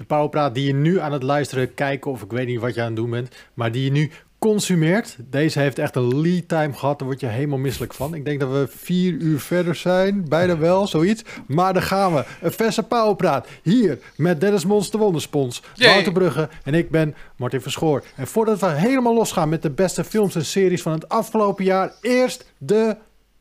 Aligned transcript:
De 0.00 0.06
Powerpraat 0.06 0.54
die 0.54 0.66
je 0.66 0.74
nu 0.74 1.00
aan 1.00 1.12
het 1.12 1.22
luisteren, 1.22 1.74
kijken 1.74 2.10
of 2.10 2.22
ik 2.22 2.30
weet 2.30 2.46
niet 2.46 2.60
wat 2.60 2.74
je 2.74 2.80
aan 2.80 2.86
het 2.86 2.96
doen 2.96 3.10
bent, 3.10 3.34
maar 3.54 3.72
die 3.72 3.84
je 3.84 3.90
nu 3.90 4.10
consumeert. 4.38 5.16
Deze 5.30 5.58
heeft 5.58 5.78
echt 5.78 5.96
een 5.96 6.20
lead 6.20 6.48
time 6.48 6.72
gehad, 6.72 6.98
daar 6.98 7.08
word 7.08 7.20
je 7.20 7.26
helemaal 7.26 7.58
misselijk 7.58 7.94
van. 7.94 8.14
Ik 8.14 8.24
denk 8.24 8.40
dat 8.40 8.50
we 8.50 8.68
vier 8.76 9.12
uur 9.12 9.40
verder 9.40 9.74
zijn, 9.74 10.28
bijna 10.28 10.58
wel, 10.58 10.86
zoiets. 10.86 11.22
Maar 11.46 11.72
dan 11.72 11.82
gaan 11.82 12.14
we. 12.14 12.24
Een 12.40 12.52
verse 12.52 12.82
Powerpraat 12.82 13.46
hier 13.62 13.98
met 14.16 14.40
Dennis 14.40 14.64
Mons, 14.64 14.90
de 14.90 14.98
Wonderspons, 14.98 15.62
Yay. 15.74 15.92
Wouter 15.92 16.12
Brugge 16.12 16.48
en 16.64 16.74
ik 16.74 16.90
ben 16.90 17.14
Martin 17.36 17.60
Verschoor. 17.60 18.04
En 18.16 18.26
voordat 18.26 18.60
we 18.60 18.66
helemaal 18.66 19.14
losgaan 19.14 19.48
met 19.48 19.62
de 19.62 19.70
beste 19.70 20.04
films 20.04 20.34
en 20.34 20.44
series 20.44 20.82
van 20.82 20.92
het 20.92 21.08
afgelopen 21.08 21.64
jaar, 21.64 21.92
eerst 22.00 22.52
de 22.58 22.96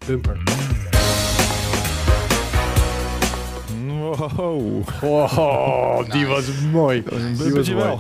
bumper. 0.05 0.41
Wow. 4.15 4.83
Oh, 5.03 6.11
die 6.11 6.25
was 6.27 6.49
mooi. 6.71 7.03
Dat 7.03 7.13
was 7.13 7.21
een 7.21 7.27
Die 7.27 7.35
was 7.37 7.43
bumpertje 7.45 7.73
mooi. 7.73 7.85
wel. 7.85 7.99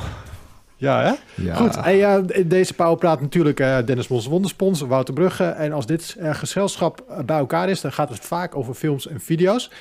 Ja, 0.75 1.01
hè? 1.03 1.43
Ja. 1.43 1.55
Goed, 1.55 1.75
en 1.75 1.95
ja, 1.95 2.21
in 2.27 2.47
deze 2.47 2.73
Powerpraat 2.73 3.21
natuurlijk 3.21 3.59
eh, 3.59 3.77
Dennis 3.85 4.07
Mons 4.07 4.25
Wonderspons, 4.27 4.81
Wouter 4.81 5.13
Brugge. 5.13 5.43
En 5.43 5.71
als 5.71 5.85
dit 5.85 6.15
eh, 6.19 6.33
gezelschap 6.35 7.03
eh, 7.09 7.19
bij 7.19 7.37
elkaar 7.37 7.69
is, 7.69 7.81
dan 7.81 7.91
gaat 7.91 8.09
het 8.09 8.19
vaak 8.19 8.55
over 8.55 8.73
films 8.73 9.07
en 9.07 9.19
video's. 9.19 9.71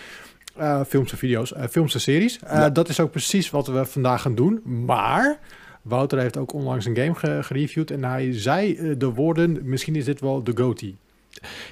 Eh, 0.56 0.80
films 0.88 1.12
en 1.12 1.18
video's, 1.18 1.52
eh, 1.54 1.64
films 1.70 1.94
en 1.94 2.00
series. 2.00 2.38
Eh, 2.38 2.52
Ja. 2.58 2.70
Dat 2.70 2.88
is 2.88 3.00
ook 3.00 3.10
precies 3.10 3.50
wat 3.50 3.66
we 3.66 3.84
vandaag 3.84 4.22
gaan 4.22 4.34
doen. 4.34 4.60
Maar 4.64 5.38
Wouter 5.82 6.18
heeft 6.18 6.36
ook 6.36 6.52
onlangs 6.52 6.86
een 6.86 6.96
game 6.96 7.14
ge- 7.14 7.38
gereviewd 7.42 7.90
en 7.90 8.04
hij 8.04 8.28
zei 8.32 8.94
de 8.96 9.12
woorden, 9.12 9.58
misschien 9.62 9.96
is 9.96 10.04
dit 10.04 10.20
wel 10.20 10.42
de 10.44 10.52
GOTY. 10.54 10.94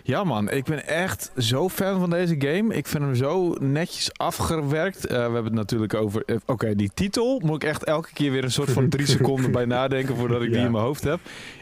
Ja 0.02 0.24
man, 0.24 0.50
ik 0.50 0.64
ben 0.64 0.86
echt 0.86 1.30
zo 1.36 1.68
fan 1.68 2.00
van 2.00 2.10
deze 2.10 2.34
game. 2.38 2.74
Ik 2.74 2.86
vind 2.86 3.02
hem 3.04 3.14
zo 3.14 3.54
netjes 3.60 4.10
afgewerkt. 4.18 5.06
Eh, 5.06 5.16
we 5.16 5.22
hebben 5.22 5.44
het 5.44 5.52
natuurlijk 5.52 5.94
over... 5.94 6.22
eh, 6.26 6.36
Oké, 6.46 6.74
die 6.74 6.90
titel 6.94 7.40
moet 7.44 7.62
ik 7.62 7.68
echt 7.68 7.84
elke 7.84 8.12
keer 8.12 8.32
weer 8.32 8.44
een 8.44 8.50
soort 8.50 8.70
van 8.70 8.88
drie 8.88 9.06
seconden 9.16 9.52
bij 9.52 9.64
nadenken 9.64 10.16
voordat 10.16 10.42
ik 10.42 10.52
die 10.52 10.60
in 10.60 10.70
mijn 10.70 10.84
hoofd 10.84 11.04
heb. 11.04 11.20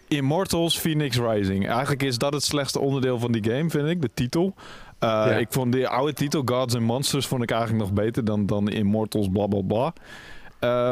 Immortals 0.09 0.79
Phoenix 0.79 1.19
Rising. 1.19 1.69
Eigenlijk 1.69 2.03
is 2.03 2.19
dat 2.19 2.33
het 2.33 2.43
slechtste 2.45 2.81
onderdeel 2.81 3.19
van 3.19 3.33
die 3.33 3.45
game, 3.53 3.71
vind 3.71 3.89
ik, 3.89 4.03
de 4.03 4.11
titel. 4.15 4.55
Eh, 4.99 5.09
Ja. 5.09 5.25
Ik 5.31 5.47
vond 5.51 5.73
die 5.73 5.89
oude 5.89 6.13
titel, 6.13 6.43
Gods 6.45 6.75
and 6.75 6.85
Monsters, 6.85 7.27
vond 7.27 7.43
ik 7.43 7.51
eigenlijk 7.51 7.83
nog 7.83 7.93
beter 7.93 8.25
dan, 8.25 8.47
dan 8.47 8.69
Immortals, 8.69 9.29
bla 9.33 9.47
bla 9.47 9.61
bla. 9.61 9.93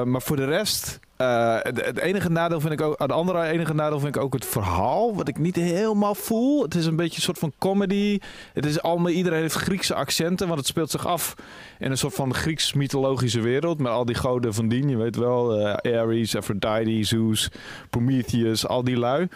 Maar 0.05 0.23
voor 0.23 0.37
de 0.37 0.45
rest, 0.45 1.01
eh, 1.23 1.85
het, 1.85 1.99
enige 1.99 2.31
nadeel 2.31 2.61
vind 2.61 2.73
ik 2.73 2.81
ook, 2.81 2.99
het 2.99 3.13
andere 3.13 3.43
enige 3.45 3.75
nadeel 3.75 4.01
vind 4.01 4.17
ik 4.17 4.23
ook 4.23 4.33
het 4.33 4.47
verhaal, 4.47 5.15
wat 5.15 5.29
ik 5.29 5.39
niet 5.39 5.57
helemaal 5.57 6.15
voel. 6.15 6.63
Het 6.63 6.75
is 6.75 6.87
een 6.87 6.97
beetje 6.97 7.17
een 7.17 7.23
soort 7.23 7.39
van 7.39 7.53
comedy. 7.59 8.19
Het 8.53 8.67
is 8.67 8.83
allemaal, 8.83 9.11
iedereen 9.11 9.41
heeft 9.41 9.55
Griekse 9.55 9.95
accenten, 9.95 10.47
want 10.47 10.59
het 10.59 10.69
speelt 10.69 10.91
zich 10.91 11.07
af 11.07 11.35
in 11.79 11.91
een 11.91 11.99
soort 11.99 12.15
van 12.15 12.35
Grieks 12.35 12.73
mythologische 12.73 13.41
wereld 13.41 13.79
met 13.79 13.93
al 13.93 14.05
die 14.05 14.15
goden 14.15 14.55
van 14.55 14.69
dien, 14.69 14.89
je 14.89 14.97
weet 14.97 15.17
wel, 15.17 15.59
eh, 15.59 15.99
Ares, 16.01 16.37
Aphrodite, 16.37 17.05
Zeus, 17.05 17.51
Prometheus, 17.91 18.67
al 18.67 18.85
die 18.85 18.97
lui. 18.97 19.29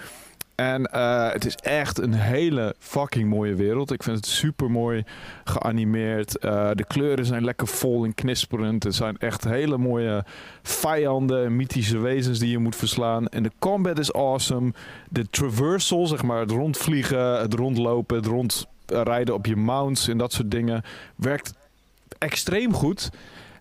En 0.56 0.86
eh, 0.86 1.32
het 1.32 1.44
is 1.44 1.54
echt 1.54 1.98
een 1.98 2.12
hele 2.12 2.74
fucking 2.78 3.28
mooie 3.28 3.54
wereld. 3.54 3.92
Ik 3.92 4.02
vind 4.02 4.16
het 4.16 4.26
super 4.26 4.70
mooi 4.70 5.04
geanimeerd. 5.44 6.38
Eh, 6.38 6.70
de 6.74 6.84
kleuren 6.84 7.26
zijn 7.26 7.44
lekker 7.44 7.66
vol 7.66 8.04
en 8.04 8.14
knisperend. 8.14 8.84
Er 8.84 8.92
zijn 8.92 9.16
echt 9.18 9.44
hele 9.44 9.78
mooie 9.78 10.24
vijanden 10.62 11.44
en 11.44 11.56
mythische 11.56 11.98
wezens 11.98 12.38
die 12.38 12.50
je 12.50 12.58
moet 12.58 12.76
verslaan. 12.76 13.28
En 13.28 13.42
de 13.42 13.50
combat 13.58 13.98
is 13.98 14.12
awesome. 14.12 14.72
De 15.08 15.28
traversal, 15.30 16.06
zeg 16.06 16.22
maar, 16.22 16.40
het 16.40 16.50
rondvliegen, 16.50 17.40
het 17.40 17.54
rondlopen, 17.54 18.16
het 18.16 18.26
rondrijden 18.26 19.34
op 19.34 19.46
je 19.46 19.56
mounts 19.56 20.08
en 20.08 20.18
dat 20.18 20.32
soort 20.32 20.50
dingen, 20.50 20.82
werkt 21.16 21.54
extreem 22.18 22.72
goed. 22.72 23.10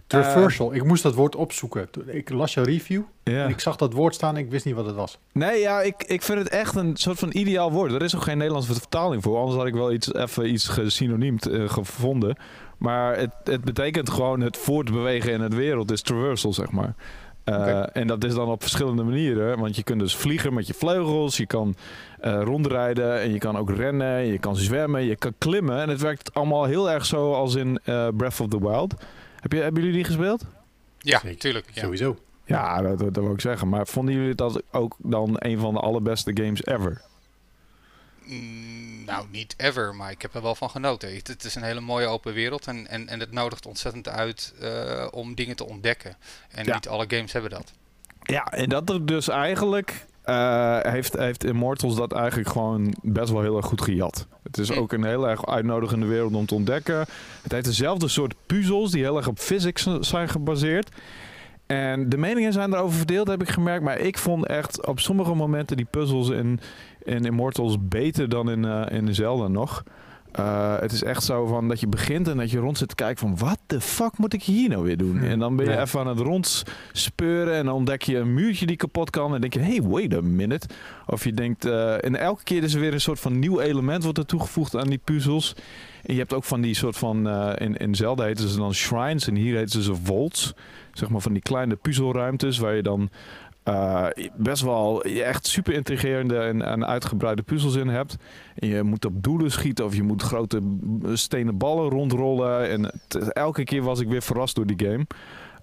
Traversal, 0.07 0.73
ik 0.73 0.83
moest 0.83 1.03
dat 1.03 1.15
woord 1.15 1.35
opzoeken. 1.35 1.89
Ik 2.05 2.29
las 2.29 2.53
je 2.53 2.63
review 2.63 3.01
en 3.23 3.49
ik 3.49 3.59
zag 3.59 3.75
dat 3.75 3.93
woord 3.93 4.13
staan 4.13 4.35
en 4.35 4.43
ik 4.43 4.49
wist 4.49 4.65
niet 4.65 4.75
wat 4.75 4.85
het 4.85 4.95
was. 4.95 5.19
Nee, 5.31 5.59
ja, 5.59 5.81
ik, 5.81 6.03
ik 6.03 6.21
vind 6.21 6.39
het 6.39 6.49
echt 6.49 6.75
een 6.75 6.95
soort 6.95 7.19
van 7.19 7.29
ideaal 7.31 7.71
woord. 7.71 7.91
Er 7.91 8.01
is 8.01 8.15
ook 8.15 8.21
geen 8.21 8.37
Nederlandse 8.37 8.73
vertaling 8.73 9.23
voor. 9.23 9.37
Anders 9.37 9.57
had 9.57 9.67
ik 9.67 9.73
wel 9.73 9.91
iets, 9.91 10.13
even 10.13 10.49
iets 10.49 10.67
gesynoniemd 10.67 11.47
eh, 11.47 11.69
gevonden. 11.69 12.37
Maar 12.77 13.17
het, 13.17 13.31
het 13.43 13.63
betekent 13.63 14.09
gewoon 14.09 14.41
het 14.41 14.57
voortbewegen 14.57 15.31
in 15.31 15.41
het 15.41 15.53
wereld. 15.53 15.91
is 15.91 16.01
traversal, 16.01 16.53
zeg 16.53 16.71
maar. 16.71 16.95
Eh. 17.43 17.95
En 17.95 18.07
dat 18.07 18.23
is 18.23 18.33
dan 18.33 18.47
op 18.47 18.61
verschillende 18.61 19.03
manieren. 19.03 19.59
Want 19.59 19.75
je 19.75 19.83
kunt 19.83 19.99
dus 19.99 20.15
vliegen 20.15 20.53
met 20.53 20.67
je 20.67 20.73
vleugels. 20.73 21.37
Je 21.37 21.45
kan 21.45 21.75
eh, 22.19 22.41
rondrijden. 22.43 23.21
En 23.21 23.31
je 23.31 23.37
kan 23.37 23.57
ook 23.57 23.69
rennen. 23.69 24.25
Je 24.25 24.39
kan 24.39 24.55
zwemmen. 24.55 25.03
Je 25.03 25.15
kan 25.15 25.33
klimmen. 25.37 25.81
En 25.81 25.89
het 25.89 26.01
werkt 26.01 26.33
allemaal 26.33 26.65
heel 26.65 26.91
erg 26.91 27.05
zo 27.05 27.33
als 27.33 27.55
in 27.55 27.79
Breath 28.15 28.39
of 28.39 28.47
the 28.47 28.59
Wild. 28.59 28.95
Heb 29.45 29.53
je, 29.53 29.61
hebben 29.61 29.81
jullie 29.83 29.97
die 29.97 30.05
gespeeld? 30.05 30.45
Ja, 30.99 31.19
Zeker. 31.19 31.37
tuurlijk. 31.37 31.65
Ja. 31.73 31.81
Sowieso. 31.81 32.17
Ja, 32.45 32.81
dat, 32.81 32.99
dat, 32.99 33.13
dat 33.13 33.23
wil 33.23 33.33
ik 33.33 33.41
zeggen. 33.41 33.69
Maar 33.69 33.87
vonden 33.87 34.15
jullie 34.15 34.35
dat 34.35 34.61
ook 34.71 34.95
dan 34.97 35.35
een 35.39 35.59
van 35.59 35.73
de 35.73 35.79
allerbeste 35.79 36.31
games 36.33 36.65
ever? 36.65 37.01
Mm, 38.23 39.03
nou, 39.05 39.25
niet 39.31 39.53
ever, 39.57 39.95
maar 39.95 40.11
ik 40.11 40.21
heb 40.21 40.33
er 40.35 40.41
wel 40.41 40.55
van 40.55 40.69
genoten. 40.69 41.15
Het, 41.15 41.27
het 41.27 41.43
is 41.43 41.55
een 41.55 41.63
hele 41.63 41.79
mooie 41.79 42.07
open 42.07 42.33
wereld 42.33 42.67
en, 42.67 42.87
en, 42.87 43.07
en 43.07 43.19
het 43.19 43.31
nodigt 43.31 43.65
ontzettend 43.65 44.07
uit 44.07 44.53
eh, 44.59 45.07
om 45.11 45.35
dingen 45.35 45.55
te 45.55 45.65
ontdekken. 45.65 46.15
En 46.49 46.65
Ja. 46.65 46.73
niet 46.73 46.87
alle 46.87 47.05
games 47.07 47.31
hebben 47.33 47.51
dat. 47.51 47.71
Ja, 48.21 48.43
en 48.51 48.69
dat 48.69 48.89
er 48.89 49.05
dus 49.05 49.27
eigenlijk 49.27 50.05
eh, 50.25 50.77
heeft, 50.81 51.17
heeft 51.17 51.43
Immortals 51.43 51.95
dat 51.95 52.11
eigenlijk 52.13 52.49
gewoon 52.49 52.93
best 53.01 53.31
wel 53.31 53.41
heel 53.41 53.57
erg 53.57 53.65
goed 53.65 53.81
gejat. 53.81 54.27
Het 54.43 54.57
is 54.57 54.69
Hm. 54.69 54.79
ook 54.79 54.93
een 54.93 55.03
heel 55.03 55.29
erg 55.29 55.45
uitnodigende 55.45 56.05
wereld 56.05 56.33
om 56.33 56.45
te 56.45 56.55
ontdekken. 56.55 56.99
Het 57.41 57.51
heeft 57.51 57.65
dezelfde 57.65 58.07
soort 58.07 58.35
puzzels 58.45 58.91
die 58.91 59.03
heel 59.03 59.17
erg 59.17 59.27
op 59.27 59.39
physics 59.39 59.87
zijn 59.99 60.29
gebaseerd. 60.29 60.89
En 61.65 62.09
de 62.09 62.17
meningen 62.17 62.53
zijn 62.53 62.73
erover 62.73 62.97
verdeeld, 62.97 63.27
heb 63.27 63.41
ik 63.41 63.49
gemerkt. 63.49 63.83
Maar 63.83 63.99
ik 63.99 64.17
vond 64.17 64.45
echt 64.45 64.85
op 64.87 64.99
sommige 64.99 65.33
momenten 65.33 65.77
die 65.77 65.87
puzzels 65.89 66.29
in, 66.29 66.59
in 67.03 67.25
Immortals 67.25 67.77
beter 67.79 68.29
dan 68.29 68.49
in, 68.49 68.65
eh 68.65 68.97
in 68.97 69.15
Zelda 69.15 69.47
nog. 69.47 69.83
Eh, 70.35 70.79
het 70.79 70.91
is 70.91 71.03
echt 71.03 71.23
zo 71.23 71.45
van 71.45 71.67
dat 71.67 71.79
je 71.79 71.87
begint 71.87 72.27
en 72.27 72.37
dat 72.37 72.51
je 72.51 72.59
rond 72.59 72.77
zit 72.77 72.87
te 72.89 72.95
kijken 72.95 73.17
van... 73.17 73.37
wat 73.47 73.59
de 73.67 73.81
fuck 73.81 74.17
moet 74.17 74.33
ik 74.33 74.43
hier 74.43 74.69
nou 74.69 74.83
weer 74.83 74.97
doen? 74.97 75.17
Hm. 75.17 75.23
En 75.23 75.39
dan 75.39 75.55
ben 75.55 75.65
je 75.65 75.71
Ja. 75.71 75.81
even 75.81 75.99
aan 75.99 76.07
het 76.07 76.19
rondspeuren 76.19 77.53
en 77.55 77.65
dan 77.65 77.73
ontdek 77.75 78.01
je 78.01 78.17
een 78.17 78.33
muurtje 78.33 78.65
die 78.65 78.75
kapot 78.75 79.09
kan. 79.09 79.33
En 79.35 79.41
denk 79.41 79.53
je, 79.53 79.59
hey, 79.59 79.81
wait 79.81 80.13
a 80.13 80.21
minute. 80.21 80.67
Of 81.07 81.23
je 81.23 81.33
denkt... 81.33 81.65
eh, 81.65 82.03
en 82.03 82.15
elke 82.15 82.43
keer 82.43 82.63
is 82.63 82.73
er 82.73 82.79
weer 82.79 82.93
een 82.93 83.01
soort 83.01 83.19
van 83.19 83.39
nieuw 83.39 83.59
element 83.59 84.03
wordt 84.03 84.17
er 84.17 84.25
toegevoegd 84.25 84.75
aan 84.75 84.87
die 84.87 85.01
puzzels. 85.03 85.55
En 86.03 86.13
je 86.13 86.19
hebt 86.19 86.33
ook 86.33 86.43
van 86.43 86.61
die 86.61 86.75
soort 86.75 86.97
van... 86.97 87.27
eh, 87.29 87.51
in, 87.67 87.77
in 87.77 87.95
Zelda 87.95 88.23
heten 88.23 88.47
ze 88.49 88.57
dan 88.57 88.73
shrines 88.73 89.27
en 89.27 89.35
hier 89.35 89.55
heten 89.57 89.81
ze 89.81 89.95
vaults. 90.03 90.53
Zeg 90.93 91.09
maar 91.09 91.21
van 91.21 91.33
die 91.33 91.41
kleine 91.41 91.75
puzzelruimtes 91.75 92.57
waar 92.57 92.75
je 92.75 92.83
dan... 92.83 93.09
eh, 93.65 94.05
best 94.35 94.61
wel 94.61 95.03
echt 95.03 95.47
super 95.47 95.73
intrigerende 95.73 96.37
en, 96.37 96.61
en 96.61 96.85
uitgebreide 96.85 97.41
puzzels 97.41 97.75
in 97.75 97.87
hebt. 97.87 98.15
En 98.55 98.67
je 98.67 98.83
moet 98.83 99.05
op 99.05 99.23
doelen 99.23 99.51
schieten 99.51 99.85
of 99.85 99.95
je 99.95 100.03
moet 100.03 100.21
grote 100.21 100.61
stenen 101.13 101.57
ballen 101.57 101.89
rondrollen. 101.89 102.69
En 102.69 102.83
het- 102.83 103.33
elke 103.33 103.63
keer 103.63 103.81
was 103.81 103.99
ik 103.99 104.07
weer 104.07 104.21
verrast 104.21 104.55
door 104.55 104.65
die 104.65 104.87
game. 104.87 105.05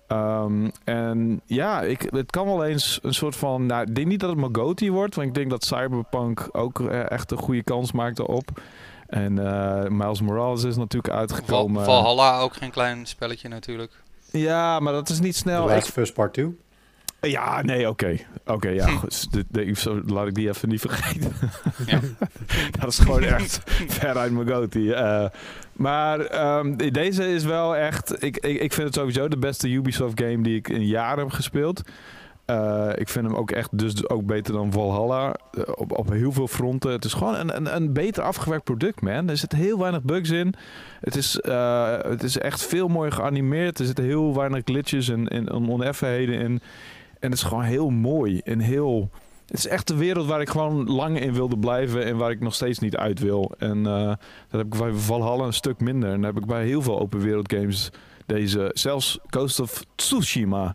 Ehm, 0.09 0.69
en 0.85 1.41
ja, 1.47 1.81
ik, 1.83 2.07
het 2.11 2.31
kan 2.31 2.47
wel 2.47 2.65
eens 2.65 2.99
een 3.03 3.15
soort 3.15 3.37
van... 3.37 3.67
Nou, 3.67 3.83
ik 3.89 3.95
denk 3.95 4.07
niet 4.07 4.21
dat 4.21 4.31
het 4.31 4.39
mijn 4.39 4.57
GOTY 4.57 4.91
wordt. 4.91 5.15
Want 5.15 5.29
ik 5.29 5.35
denk 5.35 5.51
dat 5.51 5.65
Cyberpunk 5.65 6.49
ook 6.53 6.81
eh, 6.81 7.11
echt 7.11 7.31
een 7.31 7.39
goede 7.39 7.63
kans 7.63 7.93
maakte 7.93 8.27
op. 8.27 8.61
En 9.07 9.39
eh, 9.47 9.89
Miles 9.89 10.21
Morales 10.21 10.65
is 10.65 10.77
natuurlijk 10.77 11.13
Val, 11.13 11.21
uitgekomen. 11.21 11.85
Valhalla 11.85 12.39
ook 12.41 12.55
geen 12.55 12.71
klein 12.71 13.07
spelletje 13.07 13.49
natuurlijk. 13.49 13.93
Ja, 14.31 14.81
maar 14.81 14.93
dat 14.93 15.09
is 15.09 15.21
niet 15.21 15.33
The 15.33 15.39
snel. 15.39 15.67
Last 15.67 15.87
Ik- 15.87 15.93
First 15.93 16.15
Part 16.15 16.33
2. 16.33 16.57
Ja, 17.31 17.63
nee, 17.63 17.89
oké. 17.89 18.17
Oké, 18.47 18.69
ja. 18.69 18.87
goed. 18.87 19.33
De- 19.33 19.45
de- 19.49 20.03
laat 20.07 20.27
ik 20.27 20.35
die 20.35 20.49
even 20.49 20.69
niet 20.69 20.81
vergeten. 20.81 21.33
Ja. 21.87 22.01
dat 22.81 22.89
is 22.89 22.99
gewoon 22.99 23.23
echt 23.23 23.61
ver 23.89 24.17
uit 24.17 24.33
mijn 24.33 24.49
goatee. 24.49 24.95
Eh, 24.95 25.29
maar 25.73 26.21
ehm, 26.21 26.77
deze 26.77 27.33
is 27.33 27.45
wel 27.45 27.77
echt... 27.77 28.23
Ik, 28.23 28.37
ik, 28.37 28.61
ik 28.61 28.73
vind 28.73 28.87
het 28.87 28.95
sowieso 28.97 29.29
de 29.29 29.39
beste 29.39 29.69
Ubisoft 29.71 30.21
game 30.21 30.43
die 30.43 30.57
ik 30.57 30.69
in 30.69 30.87
jaren 30.87 31.19
heb 31.19 31.31
gespeeld. 31.33 31.83
Eh, 32.45 32.89
ik 32.95 33.09
vind 33.09 33.27
hem 33.27 33.35
ook 33.37 33.51
echt 33.51 33.79
dus 33.79 34.09
ook 34.09 34.27
beter 34.27 34.53
dan 34.55 34.73
Valhalla. 34.73 35.35
eh, 35.53 35.63
op, 35.75 35.99
op 35.99 36.11
heel 36.11 36.33
veel 36.33 36.49
fronten. 36.49 36.93
Het 36.93 37.05
is 37.05 37.13
gewoon 37.13 37.35
een, 37.35 37.57
een, 37.57 37.75
een 37.77 37.93
beter 37.93 38.23
afgewerkt 38.23 38.65
product, 38.65 39.01
man. 39.01 39.29
Er 39.29 39.37
zitten 39.37 39.59
heel 39.59 39.79
weinig 39.79 40.03
bugs 40.03 40.31
in. 40.31 40.55
Het 41.01 41.17
is, 41.17 41.41
eh, 41.41 41.97
het 42.03 42.23
is 42.23 42.39
echt 42.39 42.63
veel 42.67 42.89
mooier 42.89 43.13
geanimeerd. 43.13 43.79
Er 43.79 43.87
zitten 43.87 44.05
heel 44.05 44.35
weinig 44.37 44.63
glitches 44.65 45.09
en, 45.09 45.29
en 45.29 45.51
oneffenheden 45.69 46.35
in. 46.41 46.61
En 47.23 47.31
het 47.31 47.39
is 47.39 47.45
gewoon 47.45 47.63
heel 47.63 47.91
mooi 47.91 48.41
en 48.45 48.59
heel... 48.59 49.11
Het 49.47 49.59
is 49.59 49.67
echt 49.67 49.89
de 49.89 49.97
wereld 49.97 50.27
waar 50.27 50.41
ik 50.41 50.49
gewoon 50.49 50.91
lang 50.91 51.21
in 51.21 51.33
wilde 51.33 51.59
blijven 51.59 52.05
en 52.05 52.17
waar 52.17 52.31
ik 52.31 52.41
nog 52.41 52.55
steeds 52.55 52.79
niet 52.79 52.97
uit 52.97 53.19
wil. 53.19 53.53
En 53.59 53.87
eh, 53.87 54.07
dat 54.49 54.61
heb 54.61 54.61
ik 54.61 54.79
bij 54.79 54.93
Valhalla 54.93 55.45
een 55.45 55.53
stuk 55.53 55.81
minder. 55.81 56.11
En 56.11 56.21
dat 56.21 56.35
heb 56.35 56.43
ik 56.43 56.49
bij 56.49 56.65
heel 56.65 56.83
veel 56.83 57.01
open 57.01 57.21
wereld 57.21 57.53
games 57.53 57.91
deze... 58.27 58.71
Zelfs 58.75 59.19
Ghost 59.27 59.61
of 59.61 59.85
Tsushima 59.95 60.75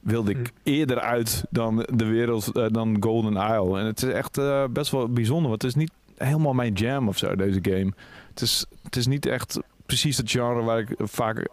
wilde 0.00 0.30
ik 0.30 0.36
Hm. 0.36 0.70
eerder 0.70 1.00
uit 1.00 1.44
dan 1.50 1.86
de 1.92 2.04
wereld, 2.04 2.56
eh, 2.56 2.66
dan 2.68 2.96
Golden 3.00 3.32
Isle. 3.32 3.78
En 3.78 3.86
het 3.86 4.02
is 4.02 4.12
echt 4.12 4.38
eh, 4.38 4.64
best 4.70 4.90
wel 4.90 5.08
bijzonder, 5.08 5.48
want 5.48 5.62
het 5.62 5.70
is 5.70 5.76
niet 5.76 5.92
helemaal 6.16 6.54
mijn 6.54 6.72
jam 6.72 7.08
of 7.08 7.18
zo, 7.18 7.36
deze 7.36 7.58
game. 7.62 7.92
Het 8.30 8.40
is, 8.40 8.66
het 8.82 8.96
is 8.96 9.06
niet 9.06 9.26
echt 9.26 9.60
precies 9.86 10.16
het 10.16 10.30
genre 10.30 10.62
waar 10.62 10.78
ik 10.78 10.94
vaak, 10.98 11.48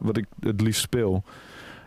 wat 0.00 0.16
ik 0.16 0.26
het 0.40 0.60
liefst 0.60 0.80
speel. 0.80 1.24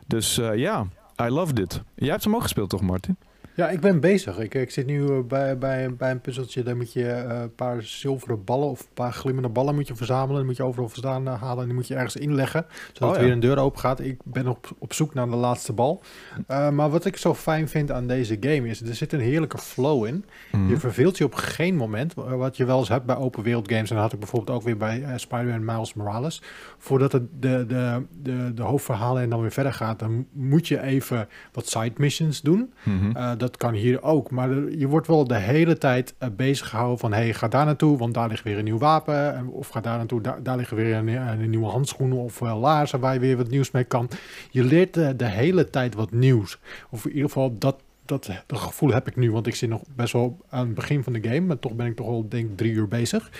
Dus 0.07 0.35
ja, 0.55 0.87
I 1.19 1.29
loved 1.29 1.59
it. 1.59 1.81
Jij 1.95 2.09
hebt 2.09 2.23
hem 2.23 2.35
ook 2.35 2.41
gespeeld 2.41 2.69
toch, 2.69 2.81
Martin? 2.81 3.17
Ja, 3.61 3.69
ik 3.69 3.79
ben 3.79 3.99
bezig. 3.99 4.39
Ik, 4.39 4.53
ik 4.53 4.71
zit 4.71 4.85
nu 4.85 5.07
eh, 5.07 5.19
bij, 5.27 5.57
bij, 5.57 5.95
bij 5.95 6.11
een 6.11 6.21
puzzeltje. 6.21 6.63
Daar 6.63 6.75
moet 6.75 6.93
je 6.93 7.07
eh, 7.07 7.41
een 7.41 7.55
paar 7.55 7.83
zilveren 7.83 8.43
ballen 8.43 8.69
of 8.69 8.79
een 8.79 8.93
paar 8.93 9.13
glimmende 9.13 9.49
ballen 9.49 9.75
moet 9.75 9.87
je 9.87 9.95
verzamelen. 9.95 10.35
Die 10.35 10.45
moet 10.45 10.57
je 10.57 10.63
overal 10.63 10.89
vandaan 10.89 11.27
eh, 11.27 11.41
halen 11.41 11.59
en 11.59 11.65
die 11.65 11.73
moet 11.73 11.87
je 11.87 11.95
ergens 11.95 12.15
inleggen. 12.15 12.65
Zodat 12.93 13.09
Oh, 13.09 13.15
er 13.15 13.15
ja. 13.15 13.23
weer 13.23 13.31
een 13.31 13.39
deur 13.39 13.57
open 13.57 13.79
gaat. 13.79 13.99
Ik 13.99 14.19
ben 14.23 14.47
op, 14.47 14.75
op 14.77 14.93
zoek 14.93 15.13
naar 15.13 15.29
de 15.29 15.35
laatste 15.35 15.73
bal. 15.73 16.01
Maar 16.47 16.89
wat 16.89 17.05
ik 17.05 17.17
zo 17.17 17.35
fijn 17.35 17.69
vind 17.69 17.91
aan 17.91 18.07
deze 18.07 18.37
game 18.39 18.67
is, 18.67 18.81
er 18.81 18.95
zit 18.95 19.13
een 19.13 19.19
heerlijke 19.19 19.57
flow 19.57 20.05
in. 20.05 20.25
Mhm. 20.51 20.69
Je 20.69 20.77
verveelt 20.77 21.17
je 21.17 21.23
op 21.23 21.33
geen 21.33 21.75
moment. 21.75 22.13
Wat 22.13 22.57
je 22.57 22.65
wel 22.65 22.79
eens 22.79 22.89
hebt 22.89 23.05
bij 23.05 23.15
open 23.15 23.43
wereld 23.43 23.71
games. 23.71 23.89
En 23.89 23.95
dat 23.95 24.03
had 24.03 24.13
ik 24.13 24.19
bijvoorbeeld 24.19 24.57
ook 24.57 24.63
weer 24.63 24.77
bij 24.77 25.03
eh, 25.03 25.13
Spider-Man 25.15 25.65
Miles 25.65 25.93
Morales. 25.93 26.41
Voordat 26.77 27.11
het 27.11 27.23
de, 27.39 27.65
de, 27.67 28.05
de, 28.21 28.53
de 28.53 28.63
hoofdverhalen 28.63 29.21
en 29.21 29.29
dan 29.29 29.41
weer 29.41 29.51
verder 29.51 29.73
gaat, 29.73 29.99
dan 29.99 30.25
moet 30.31 30.67
je 30.67 30.81
even 30.81 31.27
wat 31.51 31.67
side 31.67 31.93
missions 31.95 32.41
doen. 32.41 32.73
Mhm. 32.83 33.17
Uh, 33.17 33.31
dat 33.37 33.50
kan 33.57 33.73
hier 33.73 34.03
ook. 34.03 34.31
Maar 34.31 34.49
je 34.69 34.87
wordt 34.87 35.07
wel 35.07 35.23
de 35.27 35.37
hele 35.37 35.77
tijd 35.77 36.13
uh, 36.19 36.29
bezig 36.35 36.69
gehouden 36.69 36.99
van... 36.99 37.13
hey, 37.13 37.33
ga 37.33 37.47
daar 37.47 37.65
naartoe, 37.65 37.97
want 37.97 38.13
daar 38.13 38.27
ligt 38.27 38.43
weer 38.43 38.57
een 38.57 38.63
nieuw 38.63 38.77
wapen. 38.77 39.35
En- 39.35 39.47
Of 39.47 39.67
ga 39.67 39.81
daar 39.81 39.97
naartoe, 39.97 40.21
daar, 40.43 40.57
liggen 40.57 40.77
weer 40.77 40.95
een, 40.95 41.07
een 41.07 41.49
nieuwe 41.49 41.65
handschoenen 41.67 42.17
of 42.17 42.41
uh, 42.41 42.59
laarzen... 42.59 42.99
waar 42.99 43.13
je 43.13 43.19
weer 43.19 43.37
wat 43.37 43.49
nieuws 43.49 43.71
mee 43.71 43.83
kan. 43.83 44.09
Je 44.51 44.63
leert 44.63 44.93
de 44.93 45.25
hele 45.25 45.69
tijd 45.69 45.95
wat 45.95 46.11
nieuws. 46.11 46.59
Of 46.89 47.05
in 47.05 47.11
ieder 47.11 47.27
geval, 47.27 47.57
dat, 47.57 47.75
dat, 48.05 48.29
dat 48.47 48.59
gevoel 48.59 48.93
heb 48.93 49.07
ik 49.07 49.15
nu. 49.15 49.31
Want 49.31 49.47
ik 49.47 49.55
zit 49.55 49.69
nog 49.69 49.81
best 49.95 50.13
wel 50.13 50.37
aan 50.49 50.65
het 50.65 50.75
begin 50.75 51.03
van 51.03 51.13
de 51.13 51.21
game. 51.23 51.41
Maar 51.41 51.59
toch 51.59 51.73
ben 51.73 51.85
ik 51.85 51.95
toch 51.95 52.07
al, 52.07 52.25
denk 52.29 52.57
drie 52.57 52.71
uur 52.71 52.87
bezig. 52.87 53.31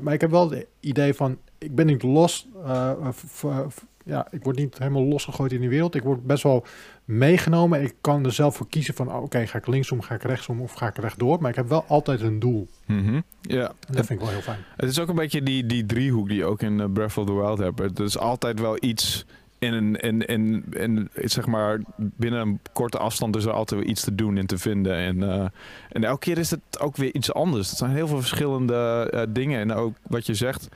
Maar 0.00 0.12
ik 0.12 0.20
heb 0.20 0.30
wel 0.30 0.50
het 0.50 0.66
idee 0.80 1.14
van... 1.14 1.38
ik 1.58 1.74
ben 1.74 1.86
niet 1.86 2.02
los... 2.02 2.48
Ja, 4.04 4.26
ik 4.30 4.44
word 4.44 4.56
niet 4.56 4.78
helemaal 4.78 5.04
losgegooid 5.04 5.52
in 5.52 5.60
die 5.60 5.68
wereld. 5.68 5.94
Ik 5.94 6.02
word 6.02 6.26
best 6.26 6.42
wel 6.42 6.64
meegenomen. 7.04 7.82
Ik 7.82 7.94
kan 8.00 8.24
er 8.24 8.32
zelf 8.32 8.56
voor 8.56 8.68
kiezen 8.68 8.94
van, 8.94 9.08
oké, 9.08 9.16
okay, 9.16 9.46
ga 9.46 9.58
ik 9.58 9.66
linksom, 9.66 10.00
ga 10.00 10.14
ik 10.14 10.22
rechtsom 10.22 10.60
of 10.60 10.72
ga 10.72 10.86
ik 10.86 10.96
rechtdoor. 10.96 11.40
Maar 11.40 11.50
ik 11.50 11.56
heb 11.56 11.68
wel 11.68 11.84
altijd 11.88 12.20
een 12.20 12.38
doel. 12.38 12.68
Mm 12.86 13.04
-hmm. 13.04 13.22
Ja. 13.40 13.72
Dat 13.90 14.06
vind 14.06 14.10
ik 14.10 14.20
wel 14.20 14.28
heel 14.28 14.40
fijn. 14.40 14.64
Het 14.76 14.88
is 14.88 14.98
ook 14.98 15.08
een 15.08 15.14
beetje 15.14 15.42
die, 15.42 15.66
die 15.66 15.86
driehoek 15.86 16.28
die 16.28 16.36
je 16.36 16.44
ook 16.44 16.62
in 16.62 16.78
uh, 16.78 16.86
Breath 16.92 17.16
of 17.16 17.26
the 17.26 17.34
Wild 17.34 17.58
hebt. 17.58 17.78
Het 17.78 18.00
is 18.00 18.18
altijd 18.18 18.60
wel 18.60 18.76
iets 18.80 19.24
in 19.62 19.72
een, 19.72 19.96
in, 19.96 20.26
in, 20.26 20.64
in, 20.70 21.08
zeg 21.14 21.46
maar, 21.46 21.80
binnen 21.96 22.40
een 22.40 22.60
korte 22.72 22.98
afstand 22.98 23.36
is 23.36 23.44
er 23.44 23.52
altijd 23.52 23.80
weer 23.80 23.90
iets 23.90 24.04
te 24.04 24.14
doen 24.14 24.36
en 24.36 24.46
te 24.46 24.58
vinden. 24.58 24.96
En, 24.96 25.16
uh, 25.16 25.46
en 25.88 26.04
elke 26.04 26.18
keer 26.18 26.38
is 26.38 26.50
het 26.50 26.80
ook 26.80 26.96
weer 26.96 27.14
iets 27.14 27.32
anders. 27.32 27.68
Het 27.68 27.78
zijn 27.78 27.90
heel 27.90 28.06
veel 28.06 28.20
verschillende 28.20 29.10
uh, 29.14 29.22
dingen. 29.28 29.60
En 29.60 29.72
ook 29.72 29.94
wat 30.02 30.26
je 30.26 30.34
zegt, 30.34 30.68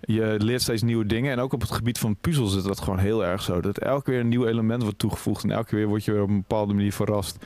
je 0.00 0.34
leert 0.38 0.62
steeds 0.62 0.82
nieuwe 0.82 1.06
dingen. 1.06 1.32
En 1.32 1.38
ook 1.38 1.52
op 1.52 1.60
het 1.60 1.70
gebied 1.70 1.98
van 1.98 2.16
puzzels 2.16 2.56
is 2.56 2.62
dat 2.62 2.80
gewoon 2.80 2.98
heel 2.98 3.24
erg 3.24 3.42
zo. 3.42 3.60
Dat 3.60 3.78
elke 3.78 4.10
keer 4.10 4.20
een 4.20 4.28
nieuw 4.28 4.46
element 4.46 4.82
wordt 4.82 4.98
toegevoegd. 4.98 5.44
En 5.44 5.50
elke 5.50 5.68
keer 5.68 5.86
word 5.86 6.04
je 6.04 6.12
weer 6.12 6.22
op 6.22 6.28
een 6.28 6.40
bepaalde 6.40 6.74
manier 6.74 6.92
verrast. 6.92 7.44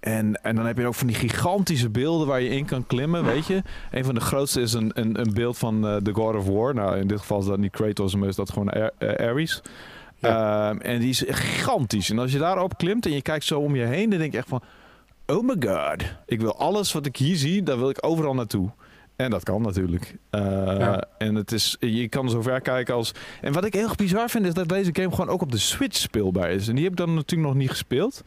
En, 0.00 0.42
en 0.42 0.56
dan 0.56 0.66
heb 0.66 0.78
je 0.78 0.86
ook 0.86 0.94
van 0.94 1.06
die 1.06 1.16
gigantische 1.16 1.90
beelden 1.90 2.26
waar 2.26 2.40
je 2.40 2.48
in 2.48 2.64
kan 2.64 2.86
klimmen, 2.86 3.24
weet 3.24 3.46
je. 3.46 3.62
Een 3.90 4.04
van 4.04 4.14
de 4.14 4.20
grootste 4.20 4.60
is 4.60 4.72
een, 4.72 4.90
een, 4.94 5.20
een 5.20 5.34
beeld 5.34 5.58
van 5.58 5.86
uh, 5.86 5.96
The 5.96 6.12
God 6.12 6.34
of 6.34 6.46
War. 6.46 6.74
Nou, 6.74 6.96
in 6.96 7.06
dit 7.06 7.18
geval 7.18 7.38
is 7.38 7.46
dat 7.46 7.58
niet 7.58 7.72
Kratos, 7.72 8.14
maar 8.14 8.28
is 8.28 8.36
dat 8.36 8.50
gewoon 8.50 8.72
uh, 8.76 8.86
Ares. 8.98 9.62
Ja. 10.18 10.72
Uh, 10.72 10.92
en 10.92 11.00
die 11.00 11.08
is 11.08 11.24
gigantisch. 11.26 12.10
En 12.10 12.18
als 12.18 12.32
je 12.32 12.38
daarop 12.38 12.76
klimt 12.76 13.06
en 13.06 13.12
je 13.12 13.22
kijkt 13.22 13.44
zo 13.44 13.60
om 13.60 13.76
je 13.76 13.84
heen, 13.84 14.10
dan 14.10 14.18
denk 14.18 14.32
je 14.32 14.38
echt 14.38 14.48
van... 14.48 14.62
Oh 15.26 15.46
my 15.46 15.56
god, 15.68 16.02
ik 16.26 16.40
wil 16.40 16.56
alles 16.56 16.92
wat 16.92 17.06
ik 17.06 17.16
hier 17.16 17.36
zie, 17.36 17.62
daar 17.62 17.78
wil 17.78 17.90
ik 17.90 18.06
overal 18.06 18.34
naartoe. 18.34 18.70
En 19.20 19.30
dat 19.30 19.42
kan 19.42 19.62
natuurlijk. 19.62 20.16
Uh, 20.30 20.40
ja. 20.78 21.04
En 21.18 21.34
het 21.34 21.52
is, 21.52 21.76
je 21.80 22.08
kan 22.08 22.30
zo 22.30 22.42
ver 22.42 22.60
kijken 22.60 22.94
als... 22.94 23.12
En 23.40 23.52
wat 23.52 23.64
ik 23.64 23.72
heel 23.72 23.90
bizar 23.96 24.28
vind, 24.28 24.46
is 24.46 24.54
dat 24.54 24.68
deze 24.68 24.90
game 24.92 25.10
gewoon 25.10 25.28
ook 25.28 25.42
op 25.42 25.52
de 25.52 25.58
Switch 25.58 25.96
speelbaar 25.96 26.50
is. 26.50 26.68
En 26.68 26.74
die 26.74 26.84
heb 26.84 26.92
ik 26.92 26.98
dan 26.98 27.14
natuurlijk 27.14 27.48
nog 27.48 27.58
niet 27.58 27.70
gespeeld. 27.70 28.22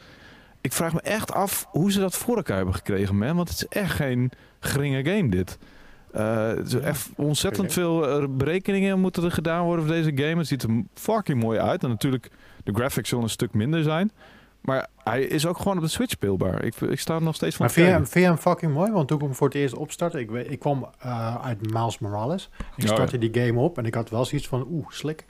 Ik 0.61 0.73
vraag 0.73 0.93
me 0.93 1.01
echt 1.01 1.31
af 1.31 1.67
hoe 1.69 1.91
ze 1.91 1.99
dat 1.99 2.15
voor 2.15 2.35
elkaar 2.35 2.55
hebben 2.55 2.75
gekregen, 2.75 3.17
man. 3.17 3.35
Want 3.35 3.49
het 3.49 3.57
is 3.57 3.67
echt 3.67 3.95
geen 3.95 4.31
geringe 4.59 5.05
game, 5.05 5.29
dit. 5.29 5.57
Uh, 6.15 6.47
het 6.47 6.67
is 6.67 6.73
echt 6.73 7.09
ontzettend 7.15 7.73
veel 7.73 8.27
berekeningen 8.29 8.99
moeten 8.99 9.23
er 9.23 9.31
gedaan 9.31 9.63
worden 9.65 9.85
voor 9.85 9.95
deze 9.95 10.11
game. 10.15 10.37
Het 10.37 10.47
ziet 10.47 10.63
er 10.63 10.83
fucking 10.93 11.41
mooi 11.41 11.59
uit. 11.59 11.83
En 11.83 11.89
natuurlijk, 11.89 12.29
de 12.63 12.73
graphics 12.73 13.09
zullen 13.09 13.23
een 13.23 13.29
stuk 13.29 13.53
minder 13.53 13.83
zijn. 13.83 14.11
Maar 14.63 14.87
hij 15.03 15.23
is 15.23 15.45
ook 15.45 15.57
gewoon 15.57 15.77
op 15.77 15.83
de 15.83 15.89
Switch 15.89 16.11
speelbaar. 16.11 16.63
Ik, 16.63 16.75
ik 16.75 16.99
sta 16.99 17.15
er 17.15 17.21
nog 17.21 17.35
steeds 17.35 17.55
van 17.55 17.65
Maar 17.65 17.75
vind 17.75 17.87
je, 17.87 17.95
vind 17.95 18.13
je 18.13 18.31
hem 18.31 18.37
fucking 18.37 18.73
mooi? 18.73 18.91
Want 18.91 19.07
toen 19.07 19.17
ik 19.17 19.23
hem 19.23 19.35
voor 19.35 19.47
het 19.47 19.55
eerst 19.55 19.75
opstartte... 19.75 20.19
Ik, 20.19 20.31
ik 20.31 20.59
kwam 20.59 20.89
uh, 21.05 21.45
uit 21.45 21.71
Miles 21.73 21.99
Morales. 21.99 22.49
Ik 22.75 22.83
startte 22.83 23.15
oh, 23.17 23.21
ja. 23.21 23.29
die 23.29 23.43
game 23.43 23.59
op 23.59 23.77
en 23.77 23.85
ik 23.85 23.93
had 23.93 24.09
wel 24.09 24.25
zoiets 24.25 24.47
van... 24.47 24.67
Oeh, 24.69 24.85
slik. 24.89 25.25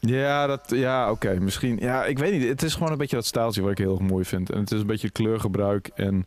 Ja, 0.00 0.46
dat, 0.46 0.62
ja 0.66 1.10
oké. 1.10 1.26
Okay. 1.26 1.36
Misschien... 1.38 1.78
Ja, 1.80 2.04
ik 2.04 2.18
weet 2.18 2.32
niet. 2.32 2.48
Het 2.48 2.62
is 2.62 2.74
gewoon 2.74 2.92
een 2.92 2.98
beetje 2.98 3.16
dat 3.16 3.26
staaltje 3.26 3.62
wat 3.62 3.70
ik 3.70 3.78
heel 3.78 3.92
erg 3.98 4.08
mooi 4.08 4.24
vind. 4.24 4.50
En 4.50 4.60
het 4.60 4.72
is 4.72 4.80
een 4.80 4.86
beetje 4.86 5.10
kleurgebruik 5.10 5.90
en, 5.94 6.26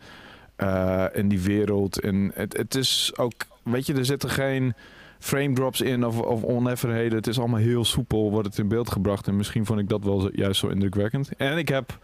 uh, 0.57 1.18
en 1.18 1.28
die 1.28 1.42
wereld. 1.42 2.00
En 2.00 2.31
het, 2.34 2.57
het 2.57 2.75
is 2.75 3.12
ook... 3.16 3.34
Weet 3.63 3.86
je, 3.86 3.94
er 3.94 4.06
zitten 4.06 4.30
geen 4.30 4.74
frame 5.19 5.54
drops 5.54 5.81
in 5.81 6.06
of, 6.06 6.19
of 6.19 6.44
oneffenheden. 6.44 7.18
Het 7.18 7.28
is 7.28 7.40
allemaal 7.40 7.60
heel 7.60 7.86
soepel, 7.86 8.31
wordt 8.31 8.48
het 8.48 8.57
in 8.57 8.68
beeld 8.68 8.92
gebracht. 8.92 9.28
En 9.28 9.36
misschien 9.36 9.66
vond 9.66 9.80
ik 9.80 9.90
dat 9.90 10.04
wel 10.04 10.36
juist 10.36 10.60
zo 10.60 10.68
indrukwekkend. 10.68 11.30
En 11.38 11.57
ik 11.57 11.68
heb 11.68 12.00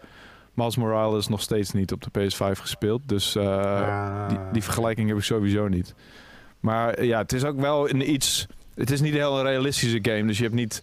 Miles 0.54 0.76
Morales 0.76 1.28
nog 1.28 1.40
steeds 1.40 1.72
niet 1.72 1.92
op 1.92 2.02
de 2.02 2.10
PS5 2.20 2.60
gespeeld. 2.60 3.02
Dus 3.06 3.36
uh, 3.36 3.44
ah. 3.44 4.28
die, 4.28 4.38
die, 4.52 4.62
vergelijking 4.62 5.08
heb 5.08 5.16
ik 5.16 5.24
sowieso 5.24 5.68
niet. 5.68 5.94
Maar 6.60 7.04
ja, 7.04 7.18
het 7.18 7.32
is 7.32 7.44
ook 7.44 7.60
wel 7.60 7.90
een 7.90 8.10
iets... 8.10 8.46
Het 8.74 8.90
is 8.90 9.00
niet 9.00 9.12
een 9.12 9.18
heel 9.18 9.42
realistische 9.42 9.98
game. 10.02 10.26
Dus 10.26 10.36
je 10.36 10.42
hebt 10.42 10.54
niet 10.54 10.82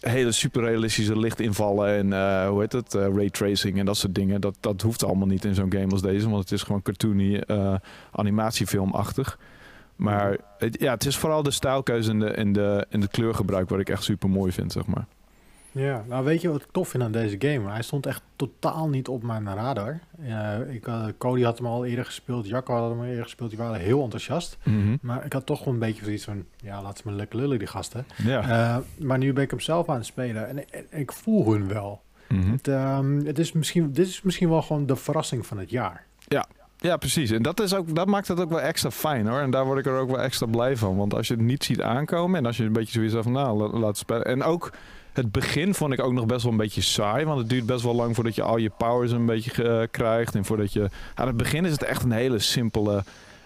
hele 0.00 0.32
super 0.32 0.62
realistische 0.62 1.18
lichtinvallen 1.18 1.88
en 1.88 2.06
uh, 2.06 2.48
hoe 2.48 2.60
heet 2.60 2.72
het, 2.72 2.94
raytracing 2.94 3.78
en 3.78 3.86
dat 3.86 3.96
soort 3.96 4.14
dingen. 4.14 4.40
Dat, 4.40 4.56
dat 4.60 4.82
hoeft 4.82 5.04
allemaal 5.04 5.26
niet 5.26 5.44
in 5.44 5.54
zo'n 5.54 5.72
game 5.72 5.90
als 5.90 6.02
deze, 6.02 6.28
want 6.28 6.42
het 6.42 6.52
is 6.52 6.62
gewoon 6.62 6.82
cartoony, 6.82 7.42
animatiefilmachtig. 8.12 9.38
Maar 9.96 10.36
het, 10.58 10.80
ja, 10.80 10.92
het 10.92 11.06
is 11.06 11.16
vooral 11.16 11.42
de 11.42 11.50
stijlkeuze 11.50 12.10
en 12.10 12.18
de, 12.18 12.26
en, 12.26 12.52
de, 12.52 12.86
en 12.90 13.00
de 13.00 13.08
kleurgebruik 13.08 13.68
wat 13.68 13.80
ik 13.80 13.88
echt 13.88 14.02
super 14.02 14.30
mooi 14.30 14.52
vind, 14.52 14.72
zeg 14.72 14.86
maar. 14.86 15.06
Ja, 15.78 16.04
nou 16.08 16.24
weet 16.24 16.40
je 16.40 16.48
wat 16.48 16.62
ik 16.62 16.68
tof 16.72 16.88
vind 16.88 17.02
aan 17.02 17.12
deze 17.12 17.36
game? 17.38 17.70
Hij 17.70 17.82
stond 17.82 18.06
echt 18.06 18.22
totaal 18.36 18.88
niet 18.88 19.08
op 19.08 19.22
mijn 19.22 19.54
radar. 19.54 20.00
Uh, 20.20 20.74
ik, 20.74 20.86
uh, 20.86 21.04
Cody 21.18 21.42
had 21.42 21.58
hem 21.58 21.66
al 21.66 21.84
eerder 21.84 22.04
gespeeld, 22.04 22.48
Jacco 22.48 22.74
had 22.74 22.90
hem 22.90 22.98
al 22.98 23.04
eerder 23.04 23.22
gespeeld. 23.22 23.50
Die 23.50 23.58
waren 23.58 23.80
heel 23.80 24.02
enthousiast. 24.02 24.58
Mhm. 24.62 24.76
Mm 24.76 24.82
-hmm. 24.82 24.98
Maar 25.02 25.24
ik 25.24 25.32
had 25.32 25.46
toch 25.46 25.58
gewoon 25.58 25.74
een 25.74 25.80
beetje 25.80 26.04
zoiets 26.04 26.24
van... 26.24 26.44
Ja, 26.56 26.82
laat 26.82 26.98
ze 26.98 27.02
me 27.06 27.12
lekker 27.12 27.38
lullen, 27.38 27.58
die 27.58 27.68
gasten. 27.68 28.06
Ja. 28.16 28.42
Uh, 28.48 29.06
maar 29.06 29.18
nu 29.18 29.32
ben 29.32 29.44
ik 29.44 29.50
hem 29.50 29.60
zelf 29.60 29.88
aan 29.88 29.96
het 29.96 30.06
spelen. 30.06 30.48
En, 30.48 30.58
en, 30.58 30.84
en 30.90 31.00
ik 31.00 31.12
voel 31.12 31.52
hun 31.52 31.68
wel. 31.68 32.02
Mm 32.28 32.40
-hmm. 32.40 32.52
het, 32.52 32.66
um, 32.66 33.26
het 33.26 33.38
is 33.38 33.52
misschien, 33.52 33.92
dit 33.92 34.06
is 34.06 34.22
misschien 34.22 34.48
wel 34.48 34.62
gewoon 34.62 34.86
de 34.86 34.96
verrassing 34.96 35.46
van 35.46 35.58
het 35.58 35.70
jaar. 35.70 36.04
Ja, 36.26 36.46
ja, 36.76 36.96
precies. 36.96 37.30
En 37.30 37.42
dat, 37.42 37.60
is 37.60 37.74
ook, 37.74 37.94
dat 37.94 38.06
maakt 38.06 38.28
het 38.28 38.40
ook 38.40 38.50
wel 38.50 38.60
extra 38.60 38.90
fijn 38.90 39.26
hoor. 39.26 39.40
En 39.40 39.50
daar 39.50 39.64
word 39.64 39.78
ik 39.78 39.86
er 39.86 39.98
ook 39.98 40.10
wel 40.10 40.20
extra 40.20 40.46
blij 40.46 40.76
van. 40.76 40.96
Want 40.96 41.14
als 41.14 41.28
je 41.28 41.34
het 41.34 41.42
niet 41.42 41.64
ziet 41.64 41.82
aankomen 41.82 42.38
en 42.38 42.46
als 42.46 42.56
je 42.56 42.64
een 42.64 42.72
beetje 42.72 42.92
zoiets 42.92 43.14
van, 43.14 43.32
nou, 43.32 43.58
laat, 43.58 43.72
laat 43.72 43.96
spelen. 43.96 44.24
En 44.24 44.42
ook 44.42 44.70
het 45.18 45.32
begin 45.32 45.74
vond 45.74 45.92
ik 45.92 46.00
ook 46.00 46.12
nog 46.12 46.26
best 46.26 46.42
wel 46.42 46.52
een 46.52 46.58
beetje 46.58 46.80
saai. 46.80 47.24
Want 47.24 47.38
het 47.38 47.48
duurt 47.48 47.66
best 47.66 47.82
wel 47.82 47.94
lang 47.94 48.14
voordat 48.14 48.34
je 48.34 48.42
al 48.42 48.56
je 48.56 48.70
powers 48.76 49.10
een 49.10 49.26
beetje 49.26 49.64
uh, 49.64 49.82
krijgt. 49.90 50.34
En 50.34 50.44
voordat 50.44 50.72
je. 50.72 50.88
Aan 51.14 51.26
het 51.26 51.36
begin 51.36 51.64
is 51.64 51.72
het 51.72 51.82
echt 51.82 52.02
een 52.02 52.12
hele 52.12 52.38
simpele 52.38 53.04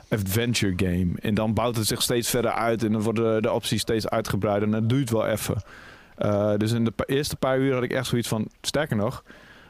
adventure 0.08 0.72
game. 0.76 1.08
En 1.20 1.34
dan 1.34 1.54
bouwt 1.54 1.76
het 1.76 1.86
zich 1.86 2.02
steeds 2.02 2.30
verder 2.30 2.50
uit. 2.50 2.84
En 2.84 2.92
dan 2.92 3.02
worden 3.02 3.42
de, 3.42 3.52
opties 3.52 3.80
steeds 3.80 4.08
uitgebreider. 4.08 4.68
En 4.68 4.80
dat 4.80 4.88
duurt 4.88 5.10
wel 5.10 5.26
even. 5.26 5.62
Uh, 6.18 6.56
dus 6.56 6.72
in 6.72 6.84
de 6.84 6.92
eerste 7.06 7.36
paar 7.36 7.58
uur 7.58 7.74
had 7.74 7.82
ik 7.82 7.92
echt 7.92 8.06
zoiets 8.06 8.28
van. 8.28 8.48
Sterker 8.60 8.96
nog. 8.96 9.24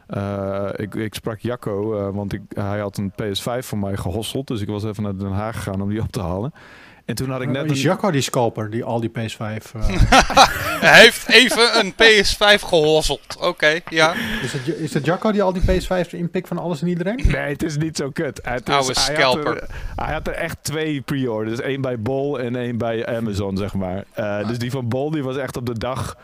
Uh, 0.08 0.68
ik, 0.76 0.94
ik, 0.94 1.14
sprak 1.14 1.38
Jacco, 1.38 2.12
want 2.12 2.32
ik, 2.32 2.40
hij 2.48 2.78
had 2.78 2.96
een 2.96 3.12
PS5 3.22 3.58
voor 3.58 3.78
mij 3.78 3.96
gehosseld. 3.96 4.46
Dus 4.46 4.60
ik 4.60 4.68
was 4.68 4.84
even 4.84 5.02
naar 5.02 5.16
Den 5.16 5.32
Haag 5.32 5.56
gegaan 5.56 5.80
om 5.80 5.88
die 5.88 6.00
op 6.00 6.12
te 6.12 6.20
halen. 6.20 6.52
En 7.04 7.14
toen 7.14 7.30
had 7.30 7.40
ik 7.40 7.48
net. 7.48 7.64
Uh, 7.64 7.70
is 7.70 7.82
Jacco 7.82 8.10
die 8.10 8.20
scalper 8.20 8.70
die 8.70 8.84
al 8.84 9.00
die 9.00 9.10
PS5. 9.10 9.72
hij 10.86 11.00
heeft 11.00 11.28
even 11.28 11.78
een 11.78 11.92
PS5 11.92 12.64
gehosseld. 12.64 13.36
Oké, 13.36 13.46
okay, 13.46 13.82
ja. 13.88 14.14
Is 14.42 14.52
het, 14.52 14.76
is 14.76 14.94
het 14.94 15.04
Jacco 15.04 15.32
die 15.32 15.42
al 15.42 15.52
die 15.52 15.62
PS5 15.62 16.10
inpikt 16.10 16.48
van 16.48 16.58
alles 16.58 16.82
en 16.82 16.88
iedereen? 16.88 17.20
Nee, 17.26 17.52
het 17.52 17.62
is 17.62 17.76
niet 17.76 17.96
zo 17.96 18.10
kut. 18.10 18.40
Het 18.42 18.68
is, 18.68 18.74
Oude 18.74 18.94
scalper. 18.94 19.44
Hij 19.44 19.52
had, 19.52 19.62
er, 19.62 19.68
hij 19.96 20.12
had 20.12 20.26
er 20.26 20.34
echt 20.34 20.56
twee 20.62 21.00
pre-orders. 21.00 21.62
Eén 21.62 21.80
bij 21.80 22.00
Bol 22.00 22.40
en 22.40 22.56
één 22.56 22.78
bij 22.78 23.06
Amazon, 23.06 23.56
zeg 23.56 23.74
maar. 23.74 24.04
Ah. 24.14 24.48
Dus 24.48 24.58
die 24.58 24.70
van 24.70 24.88
Bol 24.88 25.10
die 25.10 25.22
was 25.22 25.36
echt 25.36 25.56
op 25.56 25.66
de 25.66 25.78
dag 25.78 26.16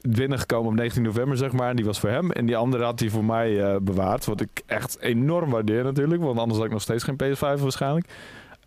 binnengekomen 0.00 0.70
op 0.70 0.76
19 0.76 1.02
november, 1.02 1.36
zeg 1.36 1.52
maar. 1.52 1.68
En 1.68 1.76
die 1.76 1.84
was 1.84 2.00
voor 2.00 2.08
hem. 2.08 2.30
En 2.30 2.46
die 2.46 2.56
andere 2.56 2.84
had 2.84 3.00
hij 3.00 3.08
voor 3.08 3.24
mij 3.24 3.50
uh, 3.50 3.76
bewaard. 3.82 4.24
Wat 4.24 4.40
ik 4.40 4.62
echt 4.66 4.98
enorm 5.00 5.50
waardeer 5.50 5.84
natuurlijk. 5.84 6.22
Want 6.22 6.38
anders 6.38 6.56
had 6.56 6.66
ik 6.66 6.72
nog 6.72 6.82
steeds 6.82 7.04
geen 7.04 7.20
PS5 7.22 7.60
waarschijnlijk. 7.60 8.06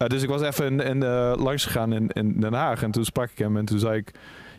Dus 0.07 0.23
ik 0.23 0.29
was 0.29 0.41
even 0.41 0.79
in, 0.79 0.79
in, 0.79 1.05
langs 1.35 1.65
gegaan 1.65 1.93
in, 1.93 2.07
in, 2.07 2.39
Den 2.39 2.53
Haag. 2.53 2.83
En 2.83 2.91
toen 2.91 3.05
sprak 3.05 3.29
ik 3.29 3.37
hem. 3.37 3.57
En 3.57 3.65
toen 3.65 3.79
zei 3.79 3.97
ik... 3.97 4.11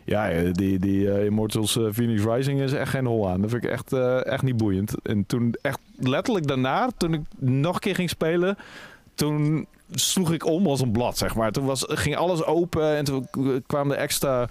Ja, 0.03 0.29
die, 0.51 0.79
die 0.79 1.25
Immortals 1.25 1.79
Phoenix 1.93 2.23
Rising 2.23 2.61
is 2.61 2.73
echt 2.73 2.89
geen 2.89 3.05
hol 3.05 3.29
aan. 3.29 3.41
Dat 3.41 3.49
vind 3.49 3.63
ik 3.63 3.69
echt, 3.69 3.93
echt 4.23 4.43
niet 4.43 4.57
boeiend. 4.57 4.95
En 5.03 5.25
toen 5.25 5.55
echt 5.61 5.79
letterlijk 5.99 6.47
daarna, 6.47 6.89
toen 6.97 7.13
ik 7.13 7.21
nog 7.37 7.73
een 7.73 7.79
keer 7.79 7.95
ging 7.95 8.09
spelen... 8.09 8.57
Toen 9.15 9.67
sloeg 9.91 10.33
ik 10.33 10.45
om 10.45 10.67
als 10.67 10.81
een 10.81 10.91
blad, 10.91 11.17
zeg 11.17 11.35
maar. 11.35 11.51
Toen 11.51 11.65
was, 11.65 11.85
ging 11.87 12.15
alles 12.15 12.43
open 12.43 12.95
en 12.95 13.05
toen 13.05 13.27
kwamen 13.67 13.95
er 13.95 14.01
extra 14.01 14.47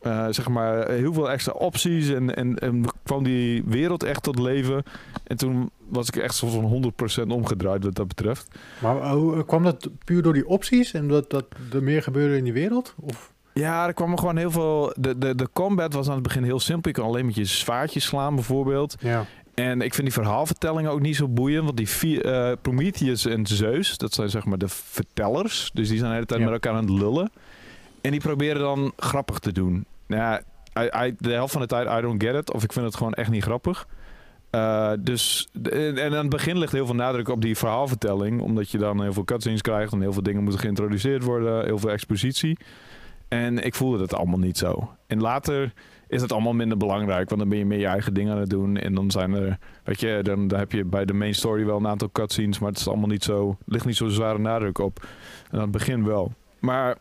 Eh, 0.00 0.26
zeg 0.30 0.48
maar 0.48 0.88
heel 0.90 1.12
veel 1.12 1.30
extra 1.30 1.52
opties 1.52 2.08
en, 2.08 2.36
en, 2.36 2.58
en 2.58 2.84
kwam 3.02 3.22
die 3.24 3.62
wereld 3.66 4.02
echt 4.02 4.22
tot 4.22 4.38
leven. 4.38 4.82
En 5.26 5.36
toen 5.36 5.70
was 5.88 6.08
ik 6.08 6.16
echt 6.16 6.34
zo'n 6.34 6.92
100% 7.24 7.26
omgedraaid 7.28 7.84
wat 7.84 7.94
dat 7.94 8.08
betreft. 8.08 8.48
Maar 8.78 9.10
hoe 9.10 9.44
kwam 9.44 9.62
dat 9.62 9.88
puur 10.04 10.22
door 10.22 10.32
die 10.32 10.46
opties 10.48 10.92
en 10.92 11.08
dat, 11.08 11.30
dat 11.30 11.44
er 11.72 11.82
meer 11.82 12.02
gebeurde 12.02 12.36
in 12.36 12.44
die 12.44 12.52
wereld? 12.52 12.94
Of? 13.00 13.32
Ja, 13.52 13.86
er 13.86 13.94
kwam 13.94 14.18
gewoon 14.18 14.36
heel 14.36 14.50
veel. 14.50 14.92
De, 14.98 15.18
de, 15.18 15.34
de 15.34 15.48
combat 15.52 15.92
was 15.92 16.06
aan 16.08 16.14
het 16.14 16.22
begin 16.22 16.42
heel 16.44 16.60
simpel. 16.60 16.90
Je 16.90 16.96
kon 17.00 17.06
alleen 17.06 17.26
met 17.26 17.34
je 17.34 17.44
zwaardje 17.44 18.00
slaan, 18.00 18.34
bijvoorbeeld. 18.34 18.96
Ja. 19.00 19.24
En 19.54 19.80
ik 19.80 19.94
vind 19.94 20.06
die 20.06 20.22
verhaalvertelling 20.22 20.88
ook 20.88 21.00
niet 21.00 21.16
zo 21.16 21.28
boeiend. 21.28 21.64
Want 21.64 21.76
die 21.76 21.88
vier, 21.88 22.24
eh, 22.24 22.52
Prometheus 22.62 23.26
en 23.26 23.46
Zeus, 23.46 23.98
dat 23.98 24.14
zijn 24.14 24.30
zeg 24.30 24.44
maar 24.44 24.58
de 24.58 24.68
vertellers. 24.68 25.70
Dus 25.74 25.88
die 25.88 25.96
zijn 25.98 26.08
de 26.08 26.14
hele 26.14 26.26
tijd 26.26 26.40
Ja. 26.40 26.46
met 26.46 26.54
elkaar 26.54 26.72
aan 26.78 26.86
het 26.90 27.00
lullen. 27.00 27.30
En 28.00 28.10
die 28.10 28.20
proberen 28.20 28.60
dan 28.60 28.92
grappig 28.96 29.38
te 29.38 29.52
doen. 29.52 29.84
Nou 30.10 30.40
de 31.18 31.32
helft 31.32 31.52
van 31.52 31.60
de 31.60 31.66
tijd 31.66 31.98
I 31.98 32.00
don't 32.00 32.22
get 32.22 32.34
it. 32.34 32.52
Of 32.52 32.64
ik 32.64 32.72
vind 32.72 32.86
het 32.86 32.96
gewoon 32.96 33.12
echt 33.12 33.30
niet 33.30 33.42
grappig. 33.42 33.86
Eh, 34.50 34.92
dus, 35.00 35.48
en 35.72 35.98
aan 35.98 36.12
het 36.12 36.28
begin 36.28 36.58
ligt 36.58 36.72
heel 36.72 36.86
veel 36.86 36.94
nadruk 36.94 37.28
op 37.28 37.42
die 37.42 37.56
verhaalvertelling. 37.56 38.40
Omdat 38.40 38.70
je 38.70 38.78
dan 38.78 39.02
heel 39.02 39.12
veel 39.12 39.24
cutscenes 39.24 39.60
krijgt. 39.60 39.92
En 39.92 40.00
heel 40.00 40.12
veel 40.12 40.22
dingen 40.22 40.42
moeten 40.42 40.60
geïntroduceerd 40.60 41.22
worden. 41.22 41.64
Heel 41.64 41.78
veel 41.78 41.90
expositie. 41.90 42.58
En 43.28 43.64
ik 43.64 43.74
voelde 43.74 43.98
dat 43.98 44.14
allemaal 44.14 44.38
niet 44.38 44.58
zo. 44.58 44.90
En 45.06 45.20
later 45.20 45.72
is 46.08 46.22
het 46.22 46.32
allemaal 46.32 46.52
minder 46.52 46.76
belangrijk. 46.76 47.28
Want 47.28 47.40
dan 47.40 47.50
ben 47.50 47.58
je 47.58 47.66
meer 47.66 47.78
je 47.78 47.86
eigen 47.86 48.14
dingen 48.14 48.32
aan 48.32 48.40
het 48.40 48.50
doen. 48.50 48.76
En 48.76 48.94
dan 48.94 49.10
zijn 49.10 49.32
er, 49.32 49.58
weet 49.84 50.00
je, 50.00 50.20
dan, 50.22 50.48
dan 50.48 50.58
heb 50.58 50.72
je 50.72 50.84
bij 50.84 51.04
de 51.04 51.12
main 51.12 51.34
story 51.34 51.64
wel 51.64 51.76
een 51.76 51.86
aantal 51.86 52.10
cutscenes. 52.12 52.58
Maar 52.58 52.68
het 52.68 52.78
is 52.78 52.88
allemaal 52.88 53.08
niet 53.08 53.24
zo, 53.24 53.56
ligt 53.66 53.84
niet 53.84 53.96
zo 53.96 54.08
zware 54.08 54.38
nadruk 54.38 54.78
op. 54.78 55.06
En 55.50 55.56
aan 55.56 55.60
het 55.60 55.70
begin 55.70 56.04
wel. 56.04 56.32
Maar, 56.60 56.96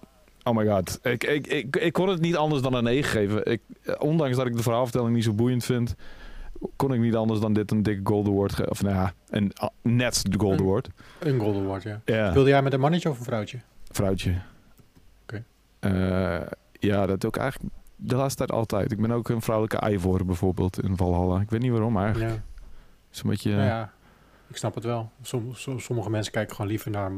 oh 0.50 0.56
my 0.56 0.68
god. 0.68 1.00
Ik, 1.04 1.24
ik, 1.24 1.48
ik, 1.48 1.76
ik 1.76 1.94
kon 1.94 2.10
het 2.10 2.22
niet 2.22 2.36
anders 2.36 2.62
dan 2.62 2.74
een 2.74 2.84
9 2.84 3.10
geven. 3.10 3.46
Ik, 3.46 3.62
eh, 3.82 3.96
ondanks 4.00 4.38
dat 4.38 4.46
ik 4.46 4.56
de 4.58 4.64
verhaalvertelling 4.64 5.14
niet 5.16 5.24
zo 5.24 5.34
boeiend 5.34 5.64
vind. 5.66 5.96
Kon 6.76 6.94
ik 6.94 7.00
niet 7.00 7.16
anders 7.16 7.40
dan 7.40 7.54
dit 7.54 7.72
een 7.72 7.84
dikke 7.84 8.02
gold 8.10 8.28
award 8.28 8.54
geven. 8.54 8.72
Of 8.72 8.82
nou 8.82 8.96
ja, 8.96 9.14
een, 9.30 9.52
net 9.82 10.22
de 10.32 10.40
gold 10.40 10.60
Een- 10.60 10.66
award. 10.66 10.90
Een 11.20 11.40
Golden 11.40 11.64
Award, 11.64 11.84
ja. 11.84 12.02
Ja. 12.06 12.30
Speelde 12.30 12.50
jij 12.50 12.62
met 12.62 12.74
een 12.74 12.80
mannetje 12.80 13.10
of 13.10 13.18
een 13.20 13.26
vrouwtje? 13.26 13.60
Vrouwtje. 13.92 14.36
Oké. 15.24 15.44
Eh, 15.80 16.42
ja, 16.72 17.06
dat 17.06 17.22
doe 17.22 17.30
ik 17.30 17.38
eigenlijk 17.38 17.74
de 17.96 18.16
laatste 18.16 18.38
tijd 18.38 18.52
altijd. 18.52 18.92
Ik 18.92 19.02
ben 19.02 19.12
ook 19.12 19.30
een 19.30 19.42
vrouwelijke 19.42 19.90
Ivor 19.92 20.26
bijvoorbeeld 20.26 20.84
in 20.84 20.98
Valhalla. 20.98 21.40
Ik 21.42 21.50
weet 21.50 21.62
niet 21.62 21.72
waarom, 21.72 21.94
maar 21.94 22.18
Ja. 22.20 22.42
is 23.12 23.22
een 23.24 23.30
beetje... 23.30 23.52
Nou 23.52 23.64
ja, 23.64 23.92
ik 24.48 24.58
snap 24.58 24.76
het 24.76 24.84
wel. 24.84 25.12
Som, 25.22 25.54
som- 25.54 25.80
sommige 25.80 26.10
mensen 26.10 26.32
kijken 26.34 26.56
gewoon 26.56 26.72
liever 26.72 26.92
naar 26.92 27.12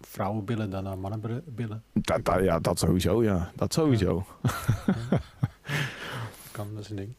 vrouwenbillen 0.00 0.70
dan 0.70 0.84
naar 0.84 0.98
mannenbillen. 0.98 1.82
dat, 1.92 2.24
dat- 2.24 2.42
ja, 2.42 2.58
dat 2.58 2.78
sowieso, 2.78 3.22
ja. 3.22 3.50
Dat 3.56 3.72
sowieso. 3.72 4.24
Kan, 6.52 6.68
dat 6.74 6.84
is 6.84 6.90
een 6.90 6.96
ding. 6.96 7.12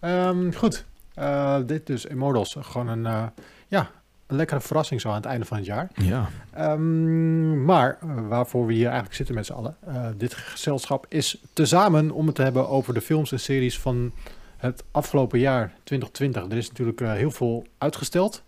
Ehm, 0.00 0.52
goed, 0.52 0.84
Eh, 1.14 1.56
dit 1.66 1.86
dus 1.86 2.04
Immortals. 2.04 2.56
Gewoon 2.60 2.88
een, 2.88 3.06
eh, 3.06 3.26
ja, 3.68 3.90
een 4.26 4.36
lekkere 4.36 4.60
verrassing 4.60 5.00
zo 5.00 5.08
aan 5.08 5.14
het 5.14 5.24
einde 5.24 5.44
van 5.46 5.56
het 5.56 5.66
jaar. 5.66 5.90
Ja. 5.94 6.28
Ehm, 6.52 7.64
maar 7.64 7.98
eh, 8.00 8.08
waarvoor 8.28 8.66
we 8.66 8.72
hier 8.72 8.84
eigenlijk 8.86 9.14
zitten 9.14 9.34
met 9.34 9.46
z'n 9.46 9.52
allen. 9.52 9.76
dit 10.16 10.34
gezelschap 10.34 11.06
is 11.08 11.42
tezamen 11.52 12.10
om 12.10 12.26
het 12.26 12.34
te 12.34 12.42
hebben 12.42 12.68
over 12.68 12.94
de 12.94 13.00
films 13.00 13.32
en 13.32 13.40
series 13.40 13.78
van 13.78 14.12
het 14.56 14.84
afgelopen 14.90 15.38
jaar 15.38 15.72
2020. 15.84 16.44
Er 16.50 16.56
is 16.56 16.68
natuurlijk 16.68 17.00
heel 17.00 17.30
veel 17.30 17.66
uitgesteld. 17.78 18.42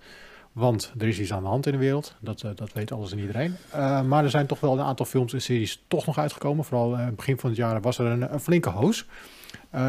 Want 0.57 0.93
er 0.99 1.09
is 1.09 1.21
iets 1.21 1.33
aan 1.33 1.43
de 1.43 1.49
hand 1.49 1.67
in 1.67 1.73
de 1.73 1.79
wereld. 1.79 2.15
Dat, 2.21 2.43
eh, 2.43 2.51
dat 2.55 2.73
weet 2.73 2.93
alles 2.93 3.13
en 3.13 3.19
iedereen. 3.19 3.57
Eh, 3.71 4.03
maar 4.03 4.25
er 4.25 4.31
zijn 4.31 4.47
toch 4.47 4.61
wel 4.61 4.73
een 4.73 4.85
aantal 4.85 5.07
films 5.07 5.33
en 5.33 5.41
series 5.41 5.83
toch 5.89 6.07
nog 6.07 6.19
uitgekomen. 6.19 6.65
Vooral 6.65 6.97
eh, 6.97 7.07
begin 7.17 7.39
van 7.39 7.51
het 7.51 7.59
jaar 7.59 7.81
was 7.81 7.99
er 7.99 8.07
een, 8.07 8.33
een 8.33 8.41
flinke 8.41 8.69
hoos. 8.69 9.07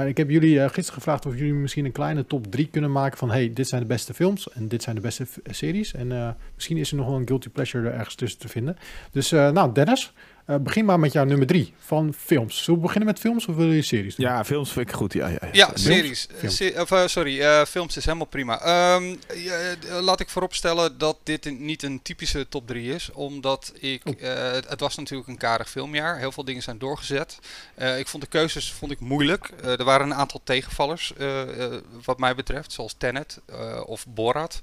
Ik 0.05 0.17
heb 0.17 0.29
jullie 0.29 0.59
gisteren 0.59 0.93
gevraagd 0.93 1.25
of 1.25 1.37
jullie 1.37 1.53
misschien 1.53 1.85
een 1.85 1.91
kleine 1.91 2.25
top 2.25 2.51
3 2.51 2.67
kunnen 2.67 2.91
maken 2.91 3.17
van 3.17 3.29
hey, 3.29 3.53
dit 3.53 3.67
zijn 3.67 3.81
de 3.81 3.87
beste 3.87 4.13
films 4.13 4.49
en 4.49 4.67
dit 4.67 4.83
zijn 4.83 4.95
de 4.95 5.01
beste 5.01 5.27
series. 5.45 5.93
En 5.93 6.37
misschien 6.55 6.77
is 6.77 6.91
er 6.91 6.97
nog 6.97 7.05
wel 7.05 7.15
een 7.15 7.27
guilty 7.27 7.49
pleasure 7.49 7.87
er 7.87 7.93
ergens 7.93 8.15
tussen 8.15 8.39
te 8.39 8.47
vinden. 8.47 8.77
Dus 9.11 9.29
nou, 9.29 9.73
Dennis, 9.73 10.13
eh, 10.47 10.55
begin 10.55 10.85
maar 10.85 10.99
met 10.99 11.11
jouw 11.13 11.23
nummer 11.23 11.47
3 11.47 11.73
van 11.79 12.13
films. 12.17 12.63
Zullen 12.63 12.79
we 12.79 12.85
beginnen 12.85 13.09
met 13.09 13.19
films 13.19 13.45
of 13.47 13.55
wil 13.55 13.71
je 13.71 13.81
series 13.81 14.15
doen? 14.15 14.25
ja, 14.25 14.45
films 14.45 14.71
vind 14.71 14.89
ik 14.89 14.95
goed. 14.95 15.13
Ja, 15.13 15.27
ja, 15.27 15.37
ja. 15.41 15.49
Ja, 15.51 15.69
series. 15.73 16.27
Films. 16.37 16.55
Se- 16.55 16.73
of, 16.77 16.91
eh, 16.91 17.07
sorry, 17.07 17.41
eh, 17.41 17.65
films 17.65 17.97
is 17.97 18.05
helemaal 18.05 18.25
prima. 18.27 18.59
Ehm, 18.61 19.15
ja, 19.35 19.55
eh, 19.57 19.99
laat 20.01 20.19
ik 20.19 20.29
vooropstellen 20.29 20.97
dat 20.97 21.17
dit 21.23 21.59
niet 21.59 21.83
een 21.83 22.01
typische 22.01 22.49
top 22.49 22.67
3 22.67 22.93
is. 22.93 23.11
Omdat 23.11 23.73
ik. 23.79 24.01
Oh. 24.05 24.21
eh, 24.21 24.51
het, 24.51 24.69
het 24.69 24.79
was 24.79 24.95
natuurlijk 24.95 25.29
een 25.29 25.37
karig 25.37 25.69
filmjaar. 25.69 26.17
Heel 26.17 26.31
veel 26.31 26.43
dingen 26.45 26.63
zijn 26.63 26.77
doorgezet. 26.77 27.39
Eh, 27.75 27.99
ik 27.99 28.07
vond 28.07 28.23
de 28.23 28.29
keuzes 28.29 28.71
vond 28.73 28.91
ik 28.91 28.99
moeilijk. 28.99 29.49
Eh, 29.63 29.79
er 29.79 29.83
waren 29.83 30.05
een 30.05 30.15
aantal 30.17 30.41
tegenvallers, 30.43 31.13
eh, 31.17 31.63
eh, 31.65 31.81
wat 32.03 32.19
mij 32.19 32.35
betreft. 32.35 32.71
Zoals 32.71 32.95
Tenet 32.97 33.39
eh, 33.45 33.81
of 33.85 34.05
Borat. 34.07 34.59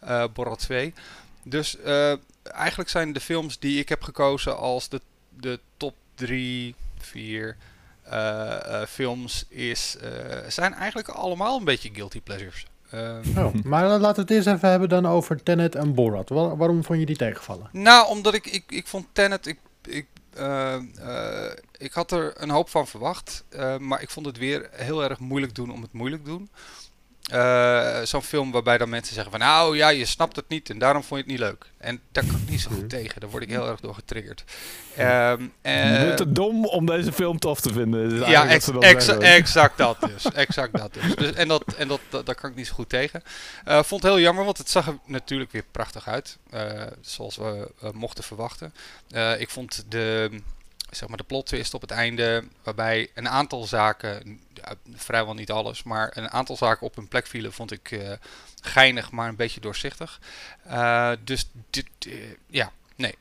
eh, 0.00 0.24
Borat 0.34 0.58
2. 0.58 0.94
Dus 1.44 1.76
eh, 1.78 2.12
eigenlijk 2.42 2.90
zijn 2.90 3.12
de 3.12 3.20
films 3.20 3.58
die 3.58 3.78
ik 3.80 3.88
heb 3.88 4.02
gekozen 4.02 4.56
als 4.58 4.88
de, 4.88 5.00
de 5.40 5.60
top 5.76 5.94
3, 6.14 6.74
4 6.98 7.56
eh, 8.02 8.80
eh, 8.82 8.86
films 8.88 9.44
is, 9.48 9.96
eh, 10.00 10.10
zijn 10.48 10.74
eigenlijk 10.74 11.08
allemaal 11.08 11.58
een 11.58 11.64
beetje 11.64 11.90
guilty 11.92 12.20
pleasures. 12.20 12.66
Ehm, 12.90 13.38
Oh, 13.38 13.54
maar 13.64 13.84
laten 13.88 14.14
we 14.14 14.20
het 14.20 14.30
eerst 14.30 14.46
even 14.46 14.70
hebben 14.70 14.88
dan 14.88 15.06
over 15.06 15.42
Tenet 15.42 15.74
en 15.74 15.94
Borat. 15.94 16.28
Wa- 16.28 16.56
waarom 16.56 16.84
vond 16.84 16.98
je 16.98 17.06
die 17.06 17.16
tegenvallen? 17.16 17.68
nou, 17.72 18.08
omdat 18.08 18.34
ik, 18.34 18.46
ik, 18.46 18.64
ik 18.68 18.86
vond 18.86 19.06
Tenet, 19.12 19.46
ik, 19.46 19.58
ik, 19.82 20.06
eh, 20.34 20.74
eh, 20.74 21.52
ik 21.76 21.92
had 21.92 22.10
er 22.12 22.32
een 22.42 22.50
hoop 22.50 22.68
van 22.68 22.86
verwacht, 22.86 23.44
eh, 23.48 23.76
maar 23.76 24.02
ik 24.02 24.10
vond 24.10 24.26
het 24.26 24.38
weer 24.38 24.68
heel 24.72 25.02
erg 25.04 25.18
moeilijk 25.18 25.54
doen 25.54 25.72
om 25.72 25.82
het 25.82 25.92
moeilijk 25.92 26.24
doen. 26.24 26.50
Eh, 27.30 28.00
Zo'n 28.02 28.22
film 28.22 28.50
waarbij 28.50 28.78
dan 28.78 28.88
mensen 28.88 29.14
zeggen 29.14 29.30
van 29.30 29.40
nou 29.40 29.76
ja, 29.76 29.88
je 29.88 30.04
snapt 30.04 30.36
het 30.36 30.48
niet 30.48 30.70
en 30.70 30.78
daarom 30.78 31.02
vond 31.04 31.20
je 31.24 31.32
het 31.32 31.38
niet 31.40 31.48
leuk. 31.48 31.64
En 31.78 32.00
daar 32.12 32.24
kan 32.26 32.40
ik 32.40 32.48
niet 32.50 32.60
zo 32.60 32.70
Mhm. 32.70 32.78
goed 32.78 32.90
tegen, 32.90 33.20
daar 33.20 33.30
word 33.30 33.42
ik 33.42 33.48
heel 33.48 33.68
erg 33.68 33.80
door 33.80 33.94
getriggerd. 33.94 34.44
Ehm, 34.96 35.42
Je 35.42 35.48
eh, 35.62 36.00
bent 36.00 36.16
te 36.16 36.32
dom 36.32 36.64
om 36.66 36.86
deze 36.86 37.12
film 37.12 37.38
tof 37.38 37.60
te 37.60 37.72
vinden. 37.72 38.28
Ja, 38.30 38.46
ex- 38.48 38.68
exact 39.18 39.78
dat 39.78 39.96
dus. 40.00 40.32
Exact 40.32 40.78
dat 40.78 40.94
dus. 40.94 41.14
dus 41.14 41.32
en 41.32 41.48
dat, 41.48 41.64
en 41.78 41.88
dat, 41.88 42.00
dat, 42.08 42.26
daar 42.26 42.34
kan 42.34 42.50
ik 42.50 42.56
niet 42.56 42.66
zo 42.66 42.74
goed 42.74 42.88
tegen. 42.88 43.22
Eh 43.64 43.82
vond 43.82 44.02
het 44.02 44.12
heel 44.12 44.20
jammer, 44.20 44.44
want 44.44 44.58
het 44.58 44.70
zag 44.70 44.86
er 44.86 44.98
natuurlijk 45.04 45.52
weer 45.52 45.64
prachtig 45.70 46.08
uit. 46.08 46.38
eh, 46.50 46.82
zoals 47.00 47.36
we 47.36 47.70
eh, 47.82 47.90
mochten 47.90 48.24
verwachten. 48.24 48.74
Eh, 49.10 49.40
ik 49.40 49.50
vond 49.50 49.84
de, 49.88 50.30
zeg 50.90 51.08
maar 51.08 51.16
de 51.16 51.24
plot 51.24 51.46
twist 51.46 51.74
op 51.74 51.80
het 51.80 51.90
einde, 51.90 52.44
waarbij 52.62 53.10
een 53.14 53.28
aantal 53.28 53.64
zaken, 53.64 54.40
vrijwel 54.94 55.34
niet 55.34 55.50
alles, 55.50 55.82
maar 55.82 56.10
een 56.14 56.30
aantal 56.30 56.56
zaken 56.56 56.86
op 56.86 56.96
hun 56.96 57.08
plek 57.08 57.26
vielen, 57.26 57.52
vond 57.52 57.72
ik 57.72 57.90
eh, 57.90 58.12
geinig, 58.62 59.10
maar 59.10 59.28
een 59.28 59.36
beetje 59.36 59.60
doorzichtig. 59.60 60.20
Eh, 60.62 61.12
dus 61.24 61.50
dit, 61.70 61.86
eh, 61.98 62.14
ja, 62.46 62.72
nee. 62.96 63.14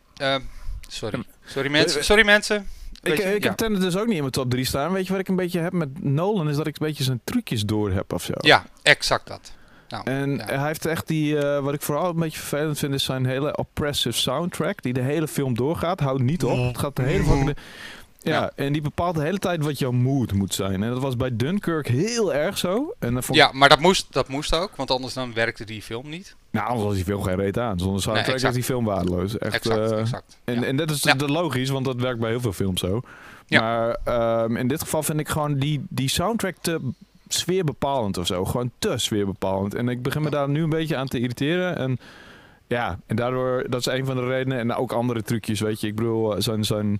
Sorry. 0.87 1.23
Sorry 1.45 1.69
mensen. 1.69 2.03
Sorry 2.03 2.25
mensen. 2.25 2.67
Ik, 3.01 3.17
je, 3.17 3.35
ik 3.35 3.43
ja. 3.43 3.49
heb 3.49 3.57
Tenet 3.57 3.81
dus 3.81 3.97
ook 3.97 4.05
niet 4.05 4.15
in 4.15 4.21
mijn 4.21 4.31
top 4.31 4.49
3 4.49 4.65
staan. 4.65 4.91
Weet 4.91 5.05
je 5.05 5.11
wat 5.11 5.21
ik 5.21 5.27
een 5.27 5.35
beetje 5.35 5.59
heb 5.59 5.73
met 5.73 6.03
Nolan? 6.03 6.49
Is 6.49 6.55
dat 6.55 6.67
ik 6.67 6.79
een 6.79 6.87
beetje 6.87 7.03
zijn 7.03 7.21
trucjes 7.23 7.65
door 7.65 7.91
heb 7.91 8.13
of 8.13 8.23
zo. 8.23 8.33
Ja, 8.37 8.65
exact 8.81 9.27
dat. 9.27 9.51
Nou, 9.89 10.03
En 10.05 10.35
ja. 10.35 10.45
hij 10.45 10.67
heeft 10.67 10.85
echt 10.85 11.07
die, 11.07 11.37
eh, 11.37 11.59
wat 11.63 11.73
ik 11.73 11.81
vooral 11.81 12.09
een 12.09 12.15
beetje 12.19 12.39
vervelend 12.39 12.77
vind, 12.79 12.93
is 12.93 13.03
zijn 13.03 13.25
hele 13.25 13.57
oppressive 13.57 14.17
soundtrack. 14.17 14.81
Die 14.81 14.93
de 14.93 15.01
hele 15.01 15.27
film 15.27 15.55
doorgaat. 15.55 15.99
Houdt 15.99 16.21
niet 16.21 16.43
op. 16.43 16.57
Het 16.67 16.77
gaat 16.77 16.95
de 16.95 17.01
hele 17.01 17.23
fucking... 17.23 17.57
Ja, 18.21 18.31
Ja. 18.41 18.51
en 18.55 18.73
die 18.73 18.81
bepaalt 18.81 19.15
de 19.15 19.21
hele 19.21 19.37
tijd 19.37 19.63
wat 19.63 19.79
jouw 19.79 19.91
mood 19.91 20.33
moet 20.33 20.53
zijn. 20.53 20.83
En 20.83 20.89
dat 20.89 21.01
was 21.01 21.15
bij 21.15 21.35
Dunkirk 21.35 21.87
heel 21.87 22.33
erg 22.33 22.57
zo. 22.57 22.93
En 22.99 23.13
dan 23.13 23.23
vond 23.23 23.37
Ja, 23.37 23.49
maar 23.53 23.69
dat 23.69 23.79
moest, 23.79 24.13
dat 24.13 24.27
moest 24.27 24.53
ook, 24.55 24.75
want 24.75 24.91
anders 24.91 25.13
dan 25.13 25.33
werkte 25.33 25.65
die 25.65 25.81
film 25.81 26.09
niet. 26.09 26.35
Nou, 26.51 26.67
anders 26.67 26.85
was 26.85 26.95
die 26.95 27.03
film 27.03 27.21
geen 27.23 27.35
reet 27.35 27.57
aan. 27.57 27.79
Zonder 27.79 28.01
soundtrack 28.01 28.35
is 28.35 28.53
die 28.53 28.63
film 28.63 28.85
waardeloos. 28.85 29.37
Echt, 29.37 29.53
exact, 29.55 29.91
eh, 29.91 29.99
exact. 29.99 30.37
En, 30.43 30.59
ja. 30.59 30.65
en 30.65 30.75
dat 30.75 30.89
is 30.91 31.03
Ja. 31.03 31.13
de 31.13 31.27
logisch, 31.27 31.69
want 31.69 31.85
dat 31.85 31.95
werkt 32.01 32.19
bij 32.19 32.29
heel 32.29 32.41
veel 32.41 32.53
films 32.53 32.79
zo. 32.79 33.01
Ja. 33.45 33.61
Maar 33.61 33.97
ehm, 34.03 34.55
in 34.57 34.67
dit 34.67 34.81
geval 34.81 35.03
vind 35.03 35.19
ik 35.19 35.29
gewoon 35.29 35.55
die, 35.57 35.85
die 35.89 36.09
soundtrack 36.09 36.55
te 36.61 36.79
sfeerbepalend 37.33 38.17
of 38.17 38.27
zo. 38.27 38.45
Gewoon 38.45 38.71
te 38.79 38.97
sfeerbepalend. 38.97 39.75
En 39.75 39.89
ik 39.89 40.01
begin 40.01 40.21
me 40.21 40.29
daar 40.29 40.49
nu 40.49 40.63
een 40.63 40.69
beetje 40.69 40.95
aan 40.95 41.07
te 41.07 41.19
irriteren. 41.19 41.77
En 41.77 41.99
ja, 42.67 42.99
en 43.05 43.15
daardoor, 43.15 43.65
dat 43.69 43.79
is 43.79 43.85
een 43.85 44.05
van 44.05 44.15
de 44.15 44.27
redenen. 44.27 44.59
En 44.59 44.73
ook 44.73 44.91
andere 44.91 45.21
trucjes, 45.21 45.59
weet 45.59 45.81
je. 45.81 45.87
Ik 45.87 45.95
bedoel, 45.95 46.35
eh, 46.35 46.41
zijn, 46.41 46.63
zijn 46.63 46.99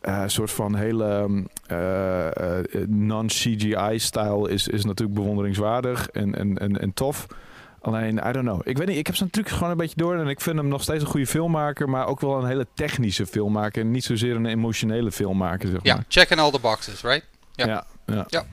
eh, 0.00 0.22
soort 0.26 0.50
van 0.50 0.74
hele 0.74 1.04
ehm, 1.04 1.44
eh, 1.66 2.86
non-CGI-stijl 2.86 4.46
is, 4.46 4.68
is 4.68 4.84
natuurlijk 4.84 5.18
bewonderingswaardig 5.18 6.08
en, 6.08 6.34
en, 6.34 6.58
en, 6.58 6.80
en 6.80 6.94
tof. 6.94 7.26
Alleen, 7.80 8.16
I 8.16 8.32
don't 8.32 8.46
know. 8.46 8.60
Ik 8.64 8.78
weet 8.78 8.86
niet, 8.86 8.98
ik 8.98 9.06
heb 9.06 9.16
zijn 9.16 9.30
trucs 9.30 9.52
gewoon 9.52 9.70
een 9.70 9.76
beetje 9.76 9.96
door. 9.96 10.16
En 10.16 10.28
ik 10.28 10.40
vind 10.40 10.56
hem 10.56 10.68
nog 10.68 10.82
steeds 10.82 11.02
een 11.02 11.10
goede 11.10 11.26
filmmaker. 11.26 11.88
Maar 11.88 12.06
ook 12.06 12.20
wel 12.20 12.38
een 12.38 12.46
hele 12.46 12.66
technische 12.74 13.26
filmmaker. 13.26 13.82
En 13.82 13.90
niet 13.90 14.04
zozeer 14.04 14.36
een 14.36 14.46
emotionele 14.46 15.12
filmmaker, 15.12 15.68
zeg 15.68 15.82
ja, 15.82 15.94
maar. 15.94 16.04
checking 16.08 16.40
all 16.40 16.50
the 16.50 16.60
boxes, 16.60 17.02
right? 17.02 17.26
ja. 17.54 17.84
ja. 18.06 18.26
ja. 18.28 18.44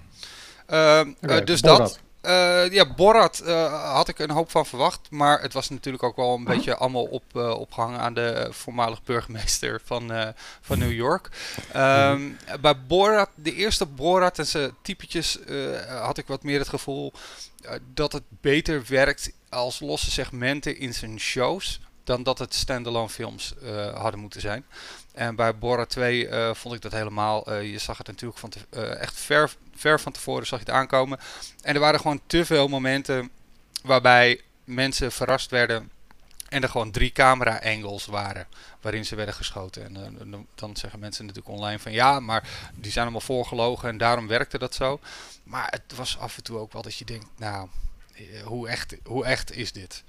Ehm, 0.66 1.14
eh, 1.22 1.46
dus 1.46 1.62
Borat. 1.62 1.78
dat. 1.78 2.00
Eh, 2.26 2.72
ja, 2.72 2.94
Borat 2.94 3.40
eh, 3.40 3.94
had 3.94 4.08
ik 4.08 4.20
een 4.20 4.30
hoop 4.32 4.52
van 4.52 4.66
verwacht. 4.66 5.00
Maar 5.10 5.42
het 5.42 5.54
was 5.54 5.70
natuurlijk 5.70 6.04
ook 6.04 6.16
wel 6.16 6.34
een 6.34 6.44
beetje 6.44 6.76
allemaal 6.76 7.04
op, 7.04 7.24
eh, 7.34 7.50
opgehangen 7.50 8.00
aan 8.00 8.14
de 8.14 8.48
voormalig 8.52 9.04
burgemeester 9.04 9.82
van, 9.84 10.34
van 10.62 10.80
New 10.80 10.92
York. 10.92 11.30
Ehm, 11.72 12.32
Bij 12.62 12.80
Borat, 12.88 13.30
de 13.36 13.54
eerste 13.54 13.86
Borat 13.86 14.40
en 14.40 14.48
zijn 14.48 14.76
typetjes, 14.82 15.40
had 15.88 16.18
ik 16.18 16.28
wat 16.28 16.44
meer 16.44 16.60
het 16.60 16.70
gevoel 16.70 17.14
dat 17.94 18.12
het 18.12 18.24
beter 18.30 18.84
werkt 18.88 19.32
als 19.50 19.80
losse 19.80 20.12
segmenten 20.12 20.78
in 20.78 20.94
zijn 20.94 21.20
shows. 21.20 21.80
Dan 22.04 22.24
dat 22.24 22.40
het 22.40 22.54
standalone 22.54 23.10
films 23.10 23.54
hadden 23.94 24.20
moeten 24.20 24.42
zijn. 24.42 24.66
En 25.16 25.36
bij 25.36 25.58
Borat 25.58 25.90
2 25.90 26.28
eh, 26.28 26.54
vond 26.54 26.76
ik 26.76 26.82
dat 26.82 26.92
helemaal. 26.92 27.46
eh, 27.48 27.72
je 27.72 27.78
zag 27.78 27.98
het 27.98 28.08
natuurlijk 28.08 28.40
van 28.40 28.50
te- 28.50 28.60
eh, 28.70 29.02
echt 29.02 29.14
ver, 29.20 29.56
ver 29.76 30.00
van 30.00 30.12
tevoren 30.12 30.48
zag 30.48 30.60
je 30.60 30.66
het 30.66 30.74
aankomen. 30.76 31.20
En 31.62 31.74
er 31.74 31.80
waren 31.80 32.00
gewoon 32.00 32.22
te 32.28 32.46
veel 32.46 32.68
momenten 32.68 33.30
waarbij 33.84 34.42
mensen 34.64 35.12
verrast 35.12 35.52
werden. 35.52 35.90
En 36.50 36.62
er 36.64 36.70
gewoon 36.70 36.92
drie 36.92 37.12
camera 37.12 37.60
angles 37.64 38.06
waren 38.06 38.48
waarin 38.82 39.06
ze 39.06 39.16
werden 39.16 39.36
geschoten. 39.36 39.84
En 39.86 39.94
dan- 39.94 40.18
zeggen 40.78 41.00
mensen 41.00 41.26
natuurlijk 41.26 41.56
online 41.56 41.80
van 41.80 41.92
ja, 41.92 42.20
maar 42.20 42.50
die 42.76 42.92
zijn 42.92 43.04
allemaal 43.04 43.22
voorgelogen 43.22 43.90
en 43.90 43.98
daarom 43.98 44.28
werkte 44.28 44.58
dat 44.58 44.76
zo. 44.76 45.00
Maar 45.44 45.68
het 45.70 45.96
was 45.98 46.18
af 46.18 46.38
en 46.38 46.44
toe 46.44 46.58
ook 46.58 46.74
wel 46.74 46.82
dat 46.82 46.96
je 46.98 47.06
denkt, 47.06 47.26
nou, 47.38 47.68
hoe 48.44 48.68
echt, 48.70 48.96
hoe 49.04 49.26
echt 49.26 49.52
is 49.56 49.72
dit? 49.72 50.04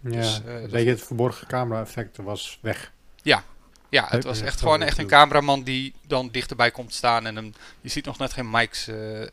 Ja, 0.00 0.10
Dus, 0.10 0.40
dat- 0.44 0.70
beetje 0.70 0.90
het 0.90 1.02
verborgen 1.02 1.46
camera-effect 1.46 2.16
was 2.16 2.58
weg. 2.62 2.92
Ja, 3.22 3.44
het 4.00 4.10
Heb- 4.10 4.22
was 4.22 4.38
ja, 4.38 4.44
echt 4.44 4.58
gewoon 4.60 4.82
echt 4.82 4.98
een 4.98 5.04
het 5.04 5.12
cameraman 5.12 5.62
die 5.62 5.94
dan 6.06 6.28
dichterbij 6.32 6.70
komt 6.70 6.94
staan 6.94 7.26
en 7.26 7.36
hem, 7.36 7.52
je 7.80 7.88
ziet 7.88 8.04
nog 8.04 8.18
net 8.18 8.32
geen 8.32 8.50
mics 8.50 8.88
eh, 8.88 9.22
eh, 9.22 9.28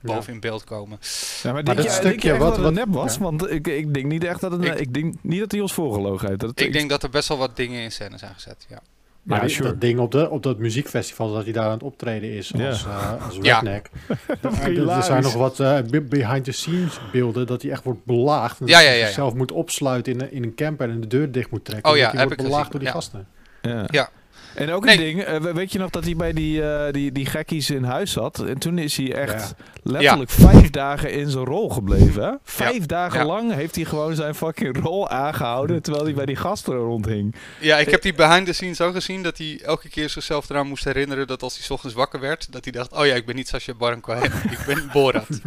boven 0.00 0.32
in 0.32 0.40
beeld 0.40 0.64
komen. 0.64 0.98
Ja, 1.42 1.52
maar 1.52 1.64
dat 1.64 1.82
je, 1.82 1.90
stukje 1.90 2.36
wat- 2.36 2.52
het 2.56 2.64
wat- 2.64 2.72
nep 2.72 2.86
was? 2.88 3.14
ja. 3.14 3.20
Want 3.20 3.50
ik, 3.50 3.66
ik 3.68 3.94
denk 3.94 4.06
niet 4.06 4.24
echt 4.24 4.40
dat 4.40 4.52
het... 4.52 4.64
Ik- 4.64 4.78
Ik, 4.78 4.94
denk 4.94 5.14
niet 5.20 5.40
dat 5.40 5.50
hij 5.50 5.60
ons 5.60 5.72
voorgelogen 5.72 6.28
heeft. 6.28 6.40
Dat 6.40 6.50
het 6.50 6.60
Ik 6.60 6.72
denk 6.72 6.90
dat 6.90 7.02
er 7.02 7.10
best 7.10 7.28
wel 7.28 7.38
wat 7.38 7.56
dingen 7.56 7.82
in 7.82 7.92
scène 7.92 8.18
zijn 8.18 8.34
gezet, 8.34 8.66
ja. 8.68 8.80
Maar 9.22 9.38
Ja, 9.40 9.44
die- 9.46 9.54
sure. 9.54 9.68
dat 9.68 9.80
ding 9.80 9.98
op, 9.98 10.10
de, 10.12 10.30
op 10.30 10.42
dat 10.42 10.58
muziekfestival, 10.58 11.32
dat 11.32 11.44
hij 11.44 11.52
daar 11.52 11.64
aan 11.64 11.70
het 11.70 11.82
optreden 11.82 12.30
is 12.32 12.52
Ja. 12.56 12.68
als, 12.68 12.84
eh 12.84 13.26
als 13.26 13.38
Ja. 13.40 13.54
redneck. 13.54 13.90
Er- 14.08 14.38
er 14.42 14.68
Hilarisch. 14.70 15.06
zijn 15.06 15.22
nog 15.22 15.32
wat 15.34 15.60
eh, 15.60 15.78
be- 15.90 16.00
behind-the-scenes 16.00 16.98
beelden 17.12 17.46
dat 17.46 17.62
hij 17.62 17.70
echt 17.70 17.84
wordt 17.84 18.04
belaagd. 18.04 18.60
En 18.60 18.66
Ja, 18.66 18.72
dat 18.72 18.82
ja, 18.82 18.86
hij 18.88 18.96
ja, 18.96 19.00
ja. 19.00 19.06
zichzelf 19.06 19.34
moet 19.34 19.52
opsluiten 19.52 20.12
in, 20.12 20.20
een- 20.20 20.32
in 20.32 20.42
een 20.42 20.54
camper 20.54 20.90
en 20.90 21.00
de 21.00 21.06
deur 21.06 21.32
dicht 21.32 21.50
moet 21.50 21.64
trekken. 21.64 21.90
Oh 21.90 21.96
ja, 21.96 22.10
hij 22.10 22.18
heb 22.18 22.26
wordt 22.28 22.40
ik 22.40 22.46
belaagd 22.46 22.66
gezien, 22.66 22.70
door 22.70 22.80
die 22.80 22.88
ja. 22.88 22.94
gasten. 22.94 23.26
Ja. 23.62 23.86
Ja. 23.92 24.08
En 24.54 24.70
ook 24.70 24.84
Nee. 24.84 24.94
een 24.96 25.00
ding, 25.02 25.22
eh, 25.22 25.36
we- 25.40 25.52
weet 25.52 25.72
je 25.72 25.78
nog 25.78 25.90
dat 25.90 26.04
hij 26.04 26.16
bij 26.16 26.32
die, 26.32 26.62
eh, 26.62 26.92
die, 26.92 27.12
die 27.12 27.26
gekkies 27.26 27.70
in 27.70 27.84
huis 27.84 28.12
zat? 28.12 28.38
En 28.38 28.58
toen 28.58 28.78
is 28.78 28.96
hij 28.96 29.14
echt 29.14 29.54
letterlijk 29.82 30.30
vijf 30.30 30.70
dagen 30.70 31.12
in 31.12 31.30
zijn 31.30 31.44
rol 31.44 31.68
gebleven. 31.70 32.22
Hè? 32.22 32.30
Vijf 32.44 32.86
dagen 32.86 33.18
Ja. 33.20 33.26
lang 33.26 33.54
heeft 33.54 33.74
hij 33.74 33.84
gewoon 33.84 34.14
zijn 34.14 34.34
fucking 34.34 34.82
rol 34.82 35.08
aangehouden 35.08 35.82
terwijl 35.82 36.04
hij 36.04 36.14
bij 36.14 36.26
die 36.26 36.36
gasten 36.36 36.74
rondhing. 36.74 37.34
Ja, 37.60 37.78
ik 37.78 37.90
heb 37.90 38.02
die 38.02 38.14
behind 38.14 38.46
the 38.46 38.52
scenes 38.52 38.80
ook 38.80 38.94
gezien 38.94 39.22
dat 39.22 39.38
hij 39.38 39.60
elke 39.64 39.88
keer 39.88 40.08
zichzelf 40.10 40.50
eraan 40.50 40.66
moest 40.66 40.84
herinneren 40.84 41.26
dat 41.26 41.42
als 41.42 41.54
hij 41.56 41.64
's 41.64 41.70
ochtends 41.70 41.94
wakker 41.96 42.20
werd, 42.20 42.52
dat 42.52 42.64
hij 42.64 42.72
dacht, 42.72 42.92
oh 42.92 43.06
ja, 43.06 43.14
ik 43.14 43.26
ben 43.26 43.36
niet 43.36 43.48
Sacha 43.48 43.74
Baron 43.74 44.00
Cohen, 44.00 44.22
ik 44.56 44.58
ben 44.66 44.90
Borat. 44.92 45.26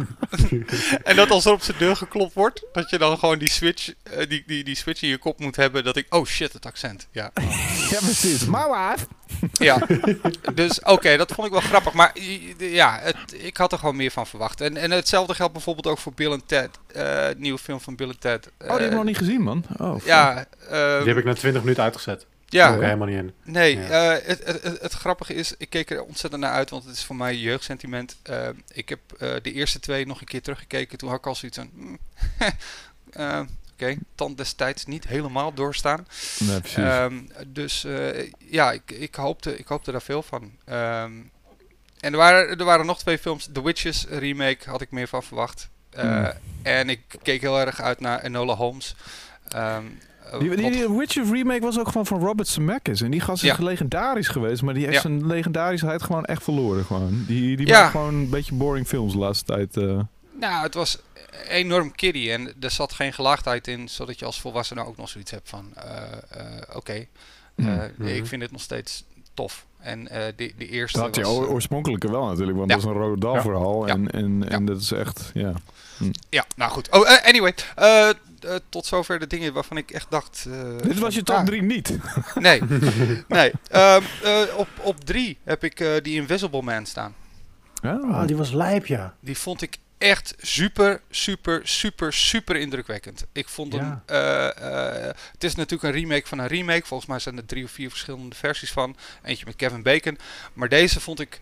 en 1.04 1.16
dat 1.16 1.30
als 1.30 1.44
er 1.44 1.52
op 1.52 1.62
zijn 1.62 1.76
deur 1.78 1.96
geklopt 1.96 2.34
wordt, 2.34 2.64
dat 2.72 2.90
je 2.90 2.98
dan 2.98 3.18
gewoon 3.18 3.38
die 3.38 3.50
switch, 3.50 3.92
eh, 4.02 4.28
die, 4.28 4.42
die, 4.46 4.64
die 4.64 4.76
switch 4.76 5.02
in 5.02 5.08
je 5.08 5.18
kop 5.18 5.40
moet 5.40 5.56
hebben, 5.56 5.84
dat 5.84 5.96
ik, 5.96 6.14
oh 6.14 6.24
shit, 6.26 6.52
het 6.52 6.66
accent. 6.66 7.06
Ja, 7.10 7.30
Ja, 7.90 7.98
precies. 7.98 8.44
Maar 8.44 8.68
waar? 8.68 8.96
Ja. 9.52 9.86
dus 10.54 10.80
oké, 10.82 11.16
dat 11.16 11.32
vond 11.32 11.46
ik 11.46 11.52
wel 11.52 11.60
grappig, 11.62 11.92
maar 11.92 12.12
ja, 12.58 12.98
het, 13.02 13.16
ik 13.44 13.56
had 13.56 13.72
er 13.72 13.78
gewoon 13.78 13.96
meer 13.96 14.10
van 14.10 14.26
verwacht. 14.26 14.60
En, 14.60 14.76
en 14.76 14.90
hetzelfde 14.90 15.34
geldt 15.34 15.52
bijvoorbeeld 15.52 15.86
ook 15.86 15.98
voor 15.98 16.12
Bill 16.12 16.32
en 16.32 16.42
Ted, 16.46 16.70
eh 16.86 17.26
nieuwe 17.36 17.58
film 17.58 17.80
van 17.80 17.96
Bill 17.96 18.08
en 18.08 18.18
Ted. 18.18 18.46
Oh, 18.46 18.52
die 18.58 18.68
heb 18.70 18.80
ik 18.80 18.88
Eh, 18.90 18.94
nog 18.96 19.04
niet 19.04 19.18
gezien, 19.18 19.42
man. 19.42 19.64
Oh. 19.78 20.04
Ja, 20.04 20.44
eh, 20.70 20.98
Die 20.98 21.08
heb 21.08 21.16
ik 21.18 21.24
na 21.24 21.34
20 21.34 21.62
minuten 21.62 21.82
uitgezet. 21.84 22.26
ja, 22.48 22.72
helemaal 22.72 23.06
niet 23.06 23.16
in. 23.16 23.32
Nee, 23.44 23.78
Ja. 23.78 24.14
eh, 24.16 24.26
het, 24.26 24.44
het, 24.44 24.62
het, 24.62 24.80
het 24.82 24.92
grappige 24.92 25.34
is, 25.34 25.54
ik 25.58 25.70
keek 25.70 25.90
er 25.90 26.02
ontzettend 26.02 26.42
naar 26.42 26.52
uit, 26.52 26.70
want 26.70 26.84
het 26.84 26.96
is 26.96 27.04
voor 27.04 27.16
mij 27.16 27.36
jeugdsentiment. 27.36 28.16
Ik 28.72 28.88
heb 28.88 28.98
eh, 29.18 29.28
de 29.42 29.52
eerste 29.52 29.80
twee 29.80 30.06
nog 30.06 30.20
een 30.20 30.26
keer 30.26 30.42
teruggekeken, 30.42 30.98
toen 30.98 31.08
had 31.08 31.18
ik 31.18 31.26
al 31.26 31.34
zoiets 31.34 31.58
van... 31.58 31.98
Oké, 33.92 33.96
tand 34.14 34.36
destijds 34.36 34.86
niet 34.86 35.06
helemaal 35.08 35.54
doorstaan. 35.54 36.06
Nee, 36.38 36.60
precies. 36.60 36.76
Ehm, 36.78 37.14
dus 37.46 37.84
eh, 37.84 38.30
ja, 38.38 38.72
ik, 38.72 38.90
ik, 38.90 39.14
hoopte, 39.14 39.56
ik 39.58 39.66
hoopte 39.66 39.92
daar 39.92 40.02
veel 40.02 40.22
van. 40.22 40.50
Ehm, 40.64 41.12
en 42.00 42.12
er 42.12 42.16
waren, 42.16 42.58
er 42.58 42.64
waren 42.64 42.86
nog 42.86 42.98
twee 42.98 43.18
films. 43.18 43.48
The 43.52 43.62
Witches 43.62 44.06
remake 44.08 44.70
had 44.70 44.80
ik 44.80 44.90
meer 44.90 45.08
van 45.08 45.22
verwacht. 45.22 45.68
Eh, 45.90 46.02
Hmm. 46.02 46.30
En 46.62 46.88
ik 46.88 47.00
keek 47.22 47.40
heel 47.40 47.60
erg 47.60 47.80
uit 47.80 48.00
naar 48.00 48.20
Enola 48.22 48.54
Holmes. 48.54 48.94
Ehm, 49.48 49.82
eh, 50.32 50.38
die, 50.38 50.56
die, 50.56 50.70
die 50.70 50.90
Witcher 50.90 51.24
remake 51.32 51.60
was 51.60 51.78
ook 51.78 51.86
gewoon 51.88 52.06
van 52.06 52.20
Robert 52.20 52.48
Zemeckis. 52.48 53.00
En 53.00 53.10
die 53.10 53.20
gast 53.20 53.42
is 53.42 53.48
Ja. 53.56 53.64
legendarisch 53.64 54.28
geweest, 54.28 54.62
maar 54.62 54.74
die 54.74 54.82
heeft 54.82 54.94
Ja. 54.94 55.00
zijn 55.00 55.26
legendarisheid 55.26 56.02
gewoon 56.02 56.24
echt 56.24 56.42
verloren. 56.42 56.84
Gewoon. 56.84 57.24
Die, 57.26 57.56
die 57.56 57.66
Ja. 57.66 57.80
maakt 57.80 57.90
gewoon 57.90 58.14
een 58.14 58.28
beetje 58.28 58.54
boring 58.54 58.86
films 58.86 59.12
de 59.12 59.18
laatste 59.18 59.44
tijd. 59.44 59.76
eh. 59.76 60.00
Nou, 60.40 60.62
het 60.62 60.74
was 60.74 60.98
enorm 61.48 61.94
kiddie 61.94 62.32
en 62.32 62.52
er 62.60 62.70
zat 62.70 62.92
geen 62.92 63.12
gelaagdheid 63.12 63.68
in, 63.68 63.88
zodat 63.88 64.18
je 64.18 64.24
als 64.24 64.40
volwassene 64.40 64.84
ook 64.86 64.96
nog 64.96 65.08
zoiets 65.08 65.30
hebt 65.30 65.48
van, 65.48 65.72
eh, 65.74 66.02
eh, 66.30 66.76
oké, 66.76 66.92
eh, 66.92 67.06
Hmm. 67.54 67.90
Mhm. 67.96 68.08
ik 68.08 68.26
vind 68.26 68.40
dit 68.40 68.50
nog 68.52 68.60
steeds 68.60 69.04
tof. 69.34 69.66
En 69.80 70.08
eh 70.08 70.32
de, 70.36 70.52
de 70.58 70.68
eerste 70.68 70.98
Dat 70.98 71.06
had 71.06 71.16
je 71.16 71.22
eh, 71.22 71.50
oorspronkelijke 71.50 72.10
wel 72.10 72.26
natuurlijk, 72.26 72.56
want 72.58 72.70
Ja. 72.70 72.76
dat 72.76 72.84
is 72.84 72.90
een 72.90 73.32
Ja. 73.32 73.40
verhaal. 73.40 73.86
Ja. 73.86 73.92
En, 73.92 74.10
en, 74.10 74.48
en 74.48 74.64
dat 74.64 74.80
is 74.80 74.92
echt, 74.92 75.30
ja. 75.34 75.52
ja, 76.28 76.44
nou 76.56 76.70
goed. 76.70 76.90
Oh, 76.90 77.10
eh, 77.10 77.24
anyway, 77.28 77.54
eh, 77.76 78.08
eh, 78.08 78.14
tot 78.68 78.86
zover 78.86 79.18
de 79.18 79.26
dingen 79.26 79.52
waarvan 79.52 79.76
ik 79.76 79.90
echt 79.90 80.10
dacht... 80.10 80.46
eh, 80.50 80.76
Dit 80.82 80.98
was 80.98 81.14
je 81.14 81.22
top 81.22 81.36
ah, 81.36 81.44
3 81.44 81.62
niet. 81.62 81.98
Nee, 82.34 82.60
nee. 83.28 83.52
Ehm, 83.68 84.02
eh, 84.22 84.40
op, 84.56 84.68
op 84.82 85.04
drie 85.04 85.38
heb 85.44 85.64
ik 85.64 85.80
eh, 85.80 85.88
die 86.02 86.14
Invisible 86.20 86.62
Man 86.62 86.86
staan. 86.86 87.14
Ah, 87.82 88.26
die 88.26 88.36
was 88.36 88.50
lijp, 88.52 88.86
ja. 88.86 89.14
Die 89.20 89.38
vond 89.38 89.62
ik 89.62 89.76
echt 89.98 90.34
super, 90.38 91.00
super, 91.10 91.60
super, 91.68 92.12
super 92.12 92.56
indrukwekkend. 92.56 93.24
Ik 93.32 93.48
vond 93.48 93.72
hem. 93.72 93.82
Ja. 93.82 94.02
eh, 94.06 95.06
eh, 95.08 95.14
het 95.32 95.44
is 95.44 95.54
natuurlijk 95.54 95.94
een 95.94 96.00
remake 96.00 96.26
van 96.26 96.38
een 96.38 96.46
remake. 96.46 96.86
Volgens 96.86 97.08
mij 97.08 97.18
zijn 97.18 97.36
er 97.36 97.46
drie 97.46 97.64
of 97.64 97.70
vier 97.70 97.90
verschillende 97.90 98.36
versies 98.36 98.72
van. 98.72 98.96
Eentje 99.22 99.44
met 99.46 99.56
Kevin 99.56 99.82
Bacon. 99.82 100.18
Maar 100.52 100.68
deze 100.68 101.00
vond 101.00 101.20
ik 101.20 101.38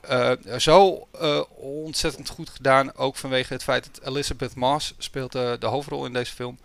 eh, 0.00 0.32
zo 0.58 1.08
ontzettend 1.54 2.28
goed 2.28 2.50
gedaan. 2.50 2.94
Ook 2.96 3.16
vanwege 3.16 3.52
het 3.52 3.62
feit 3.62 3.88
dat 3.92 4.08
Elizabeth 4.08 4.54
Moss 4.54 4.94
speelt 4.98 5.32
de 5.32 5.58
hoofdrol 5.60 6.06
in 6.06 6.12
deze 6.12 6.34
film. 6.34 6.58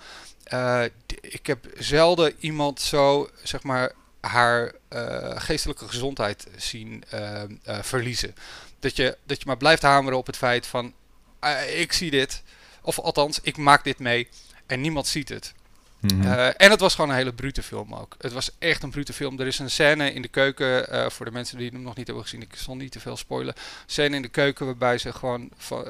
Ik 1.22 1.48
heb 1.48 1.66
zelden 1.78 2.34
iemand 2.40 2.82
zo, 2.82 3.30
zeg 3.44 3.64
maar, 3.64 3.92
haar 4.20 4.74
geestelijke 5.36 5.88
gezondheid 5.88 6.48
zien 6.58 7.04
verliezen. 7.66 8.36
Dat 8.80 8.96
je, 8.96 9.18
dat 9.26 9.40
je 9.40 9.46
maar 9.46 9.58
blijft 9.58 9.82
hameren 9.82 10.18
op 10.18 10.26
het 10.26 10.38
feit 10.38 10.68
van, 10.68 10.94
eh, 11.42 11.80
ik 11.80 11.94
zie 11.94 12.12
dit. 12.12 12.44
Of 12.82 13.00
althans, 13.00 13.40
ik 13.42 13.58
maak 13.58 13.84
dit 13.84 14.00
mee. 14.00 14.28
En 14.66 14.82
niemand 14.82 15.08
ziet 15.08 15.30
het. 15.30 15.54
Mhm. 16.00 16.22
Eh, 16.22 16.48
en 16.48 16.72
het 16.72 16.80
was 16.80 16.96
gewoon 16.96 17.10
een 17.10 17.16
hele 17.16 17.34
brute 17.34 17.64
film 17.64 17.96
ook. 17.96 18.16
Het 18.20 18.34
was 18.34 18.52
echt 18.60 18.84
een 18.84 18.90
brute 18.90 19.14
film. 19.14 19.40
Er 19.40 19.48
is 19.48 19.60
een 19.60 19.70
scène 19.70 20.14
in 20.14 20.22
de 20.22 20.28
keuken, 20.28 20.90
eh, 20.90 21.10
voor 21.10 21.26
de 21.26 21.32
mensen 21.32 21.58
die 21.58 21.70
hem 21.70 21.82
nog 21.82 21.96
niet 21.96 22.06
hebben 22.06 22.24
gezien, 22.24 22.42
ik 22.42 22.56
zal 22.56 22.76
niet 22.76 22.92
te 22.92 23.00
veel 23.00 23.18
spoilen. 23.18 23.54
Scène 23.86 24.16
in 24.16 24.22
de 24.22 24.28
keuken 24.28 24.66
waarbij 24.66 24.98
ze 24.98 25.14
gewoon 25.14 25.50
van, 25.58 25.84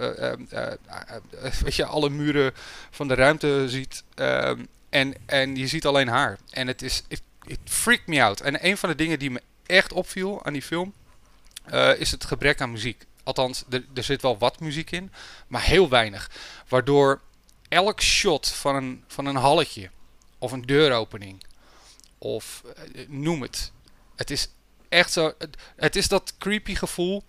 weet 1.64 1.76
je, 1.76 1.86
alle 1.86 2.10
muren 2.10 2.52
van 2.90 3.08
de 3.08 3.14
ruimte 3.14 3.64
ziet. 3.70 4.04
ehm, 4.16 4.64
en, 4.90 5.14
en 5.26 5.56
je 5.56 5.68
ziet 5.68 5.86
alleen 5.86 6.08
haar. 6.08 6.38
En 6.50 6.68
het 6.68 6.82
is, 6.82 7.04
it, 7.08 7.22
it 7.46 7.60
freaked 7.64 8.08
me 8.08 8.24
out. 8.24 8.42
En 8.42 8.66
een 8.66 8.78
van 8.78 8.90
de 8.90 8.96
dingen 8.96 9.20
die 9.20 9.32
me 9.32 9.42
echt 9.66 9.94
opviel 9.94 10.46
aan 10.46 10.54
die 10.54 10.62
film, 10.62 10.94
is 11.98 12.12
het 12.12 12.26
gebrek 12.26 12.62
aan 12.62 12.72
muziek. 12.72 13.06
Althans, 13.24 13.64
er, 13.70 13.86
er 13.94 14.04
zit 14.04 14.22
wel 14.22 14.38
wat 14.38 14.60
muziek 14.60 14.92
in, 14.92 15.12
maar 15.48 15.62
heel 15.64 15.90
weinig. 15.90 16.32
Waardoor 16.68 17.22
elk 17.70 18.02
shot 18.02 18.48
van 18.50 18.76
een, 18.76 19.04
van 19.08 19.26
een 19.26 19.36
halletje 19.36 19.90
of 20.38 20.52
een 20.52 20.62
deuropening 20.62 21.44
of 22.18 22.64
eh, 22.76 23.08
noem 23.08 23.42
het. 23.42 23.72
Het 24.16 24.32
is 24.32 24.50
echt 24.90 25.12
zo. 25.12 25.34
Het, 25.38 25.58
het 25.76 25.96
is 25.96 26.08
dat 26.08 26.34
creepy 26.38 26.76
gevoel 26.76 27.24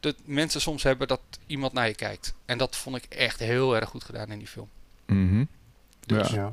dat 0.00 0.16
mensen 0.24 0.60
soms 0.60 0.82
hebben 0.82 1.08
dat 1.08 1.20
iemand 1.46 1.72
naar 1.72 1.86
je 1.88 1.94
kijkt. 1.94 2.34
En 2.44 2.58
dat 2.58 2.76
vond 2.76 2.96
ik 2.96 3.04
echt 3.04 3.38
heel 3.38 3.76
erg 3.76 3.88
goed 3.88 4.04
gedaan 4.04 4.30
in 4.30 4.38
die 4.38 4.48
film. 4.48 4.68
Mhm. 5.06 5.44
Dus, 6.06 6.28
Ja. 6.28 6.34
ja. 6.34 6.52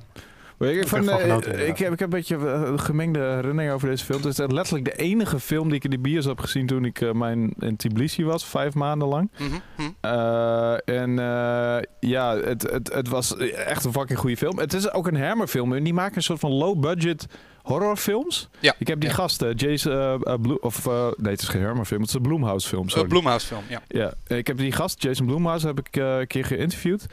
Ik 0.60 0.88
van, 0.88 1.10
eh, 1.10 1.16
genoten, 1.16 1.68
ik, 1.68 1.78
heb, 1.78 1.94
ik 1.94 2.00
heb 2.00 2.02
een 2.02 2.20
beetje 2.20 2.36
eh, 2.36 2.74
gemengde 2.76 3.20
herinneringen 3.20 3.74
over 3.74 3.90
deze 3.90 4.06
film. 4.06 4.22
Het 4.22 4.32
is 4.32 4.40
echt 4.40 4.52
letterlijk 4.52 4.86
de 4.86 4.96
enige 4.96 5.40
film 5.40 5.68
die 5.68 5.78
ik 5.78 5.84
in 5.84 5.90
de 5.90 6.00
bios 6.00 6.26
heb 6.26 6.40
gezien 6.40 6.68
toen 6.68 6.86
ik 6.86 7.02
eh, 7.02 7.12
mijn 7.12 7.54
in 7.60 7.76
Tbilisi 7.76 8.26
was, 8.26 8.46
vijf 8.46 8.74
maanden 8.74 9.08
lang. 9.08 9.32
mhm, 9.38 9.50
mhm. 9.78 9.90
Eh, 10.02 10.74
en 10.86 11.20
eh, 11.20 11.78
ja, 12.00 12.38
het, 12.38 12.62
het, 12.72 12.94
het 12.94 13.08
was 13.08 13.38
echt 13.38 13.86
een 13.86 13.94
fucking 13.94 14.20
goede 14.20 14.38
film. 14.38 14.58
Het 14.60 14.74
is 14.74 14.92
ook 14.92 15.08
een 15.08 15.22
Hammer-film. 15.22 15.74
En 15.74 15.84
die 15.84 15.94
maken 15.94 16.16
een 16.16 16.24
soort 16.24 16.40
van 16.40 16.52
low-budget 16.52 17.28
horrorfilms. 17.64 18.50
Ja, 18.60 18.76
Ik 18.80 18.88
heb 18.88 19.00
die 19.00 19.10
ja. 19.10 19.16
gasten, 19.16 19.56
Jason, 19.56 19.92
eh, 19.92 20.14
eh, 20.14 20.34
Blue, 20.42 20.62
of 20.62 20.88
eh, 20.88 21.08
nee, 21.18 21.32
het 21.32 21.42
is 21.42 21.48
geen 21.48 21.64
Hammer-film, 21.64 22.00
het 22.00 22.10
is 22.10 22.16
een 22.16 22.22
Bloomhouse-film. 22.22 22.84
Uh, 22.84 22.90
sorry. 22.90 23.08
Bloomhouse 23.08 23.48
film, 23.48 23.64
ja. 23.70 23.82
Ja, 23.88 24.14
ik 24.36 24.48
heb 24.48 24.58
die 24.58 24.72
gast, 24.72 25.04
Jason 25.04 25.26
Bloomhouse, 25.26 25.68
heb 25.68 25.80
ik 25.80 25.96
eh, 25.98 26.18
een 26.18 26.28
keer 26.28 26.46
geïnterviewd. 26.46 27.06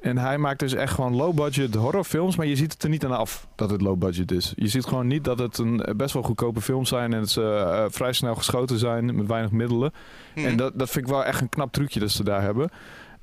En 0.00 0.18
hij 0.18 0.38
maakt 0.38 0.58
dus 0.58 0.74
echt 0.74 0.94
gewoon 0.94 1.16
low-budget 1.16 1.74
horrorfilms, 1.74 2.36
maar 2.36 2.46
je 2.46 2.56
ziet 2.56 2.72
het 2.72 2.82
er 2.82 2.88
niet 2.88 3.04
aan 3.04 3.16
af 3.16 3.46
dat 3.54 3.70
het 3.70 3.80
low-budget 3.80 4.30
is. 4.30 4.52
Je 4.56 4.68
ziet 4.68 4.84
gewoon 4.84 5.06
niet 5.06 5.24
dat 5.24 5.38
het 5.38 5.58
een 5.58 5.84
best 5.96 6.12
wel 6.12 6.22
goedkope 6.22 6.60
films 6.60 6.88
zijn 6.88 7.12
en 7.12 7.20
dat 7.20 7.30
ze 7.30 7.42
eh, 7.42 7.84
vrij 7.88 8.12
snel 8.12 8.34
geschoten 8.34 8.78
zijn 8.78 9.16
met 9.16 9.26
weinig 9.26 9.50
middelen. 9.50 9.92
Mhm. 10.34 10.46
En 10.46 10.56
dat, 10.56 10.78
dat 10.78 10.90
vind 10.90 11.04
ik 11.04 11.12
wel 11.12 11.24
echt 11.24 11.40
een 11.40 11.48
knap 11.48 11.72
trucje 11.72 12.00
dat 12.00 12.10
ze 12.10 12.24
daar 12.24 12.42
hebben. 12.42 12.70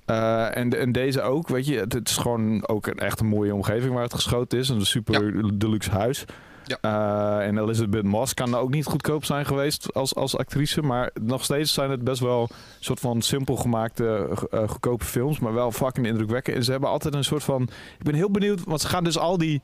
Eh, 0.05 0.57
en, 0.57 0.79
en 0.79 0.91
deze 0.91 1.21
ook, 1.21 1.47
weet 1.47 1.65
je, 1.65 1.77
het, 1.77 1.93
het 1.93 2.09
is 2.09 2.17
gewoon 2.17 2.67
ook 2.67 2.87
een 2.87 2.99
echt 2.99 3.19
een 3.19 3.27
mooie 3.27 3.53
omgeving 3.53 3.93
waar 3.93 4.03
het 4.03 4.13
geschoten 4.13 4.59
is. 4.59 4.69
Een 4.69 4.85
super 4.85 5.59
deluxe 5.59 5.91
huis. 5.91 6.25
Ja. 6.65 6.77
Eh, 6.81 7.47
en 7.47 7.57
Elizabeth 7.57 8.03
Moss 8.03 8.33
kan 8.33 8.55
ook 8.55 8.69
niet 8.69 8.85
goedkoop 8.85 9.25
zijn 9.25 9.45
geweest 9.45 9.93
als, 9.93 10.15
als 10.15 10.37
actrice. 10.37 10.81
Maar 10.81 11.11
nog 11.21 11.43
steeds 11.43 11.73
zijn 11.73 11.89
het 11.91 12.03
best 12.03 12.19
wel 12.21 12.41
een 12.41 12.55
soort 12.79 12.99
van 12.99 13.21
simpel 13.21 13.55
gemaakte 13.55 14.29
eh, 14.51 14.67
goedkope 14.69 15.05
films. 15.05 15.39
Maar 15.39 15.53
wel 15.53 15.71
fucking 15.71 16.07
indrukwekkend. 16.07 16.57
En 16.57 16.63
ze 16.63 16.71
hebben 16.71 16.89
altijd 16.89 17.13
een 17.13 17.23
soort 17.23 17.43
van... 17.43 17.61
Ik 17.97 18.03
ben 18.03 18.13
heel 18.13 18.31
benieuwd, 18.31 18.63
want 18.63 18.81
ze 18.81 18.87
gaan 18.87 19.03
dus 19.03 19.17
al 19.17 19.37
die 19.37 19.61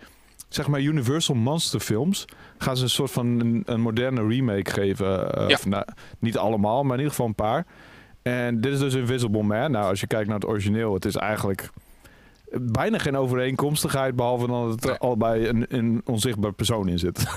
zeg 0.50 0.68
maar 0.68 0.82
Universal 0.82 1.36
Monster 1.36 1.80
films... 1.80 2.26
gaan 2.58 2.78
ze 2.78 2.84
een 2.84 2.90
soort 2.90 3.12
van 3.12 3.26
een, 3.40 3.64
een 3.66 3.82
moderne 3.82 4.28
remake 4.28 4.72
geven. 4.72 5.34
Eh, 5.34 5.48
Ja. 5.48 5.56
of, 5.56 5.66
nou, 5.66 5.86
niet 6.20 6.38
allemaal, 6.38 6.84
maar 6.84 6.92
in 6.94 7.04
ieder 7.04 7.10
geval 7.10 7.28
een 7.28 7.36
paar. 7.36 7.66
En 8.22 8.62
dit 8.62 8.74
is 8.74 8.80
dus 8.80 8.94
Invisible 8.94 9.44
Man. 9.44 9.72
Nou, 9.72 9.86
als 9.86 10.00
je 10.00 10.08
kijkt 10.08 10.28
naar 10.28 10.36
het 10.40 10.48
origineel, 10.48 10.94
het 10.94 11.06
is 11.06 11.16
eigenlijk 11.16 11.70
bijna 12.62 12.98
geen 12.98 13.18
overeenkomstigheid, 13.18 14.16
behalve 14.16 14.48
dan 14.48 14.70
dat 14.70 14.84
er 14.84 14.90
Nee. 14.90 14.98
allebei 14.98 15.48
een, 15.48 15.66
een 15.70 16.02
onzichtbaar 16.06 16.54
persoon 16.54 16.88
in 16.88 17.00
zit. 17.00 17.26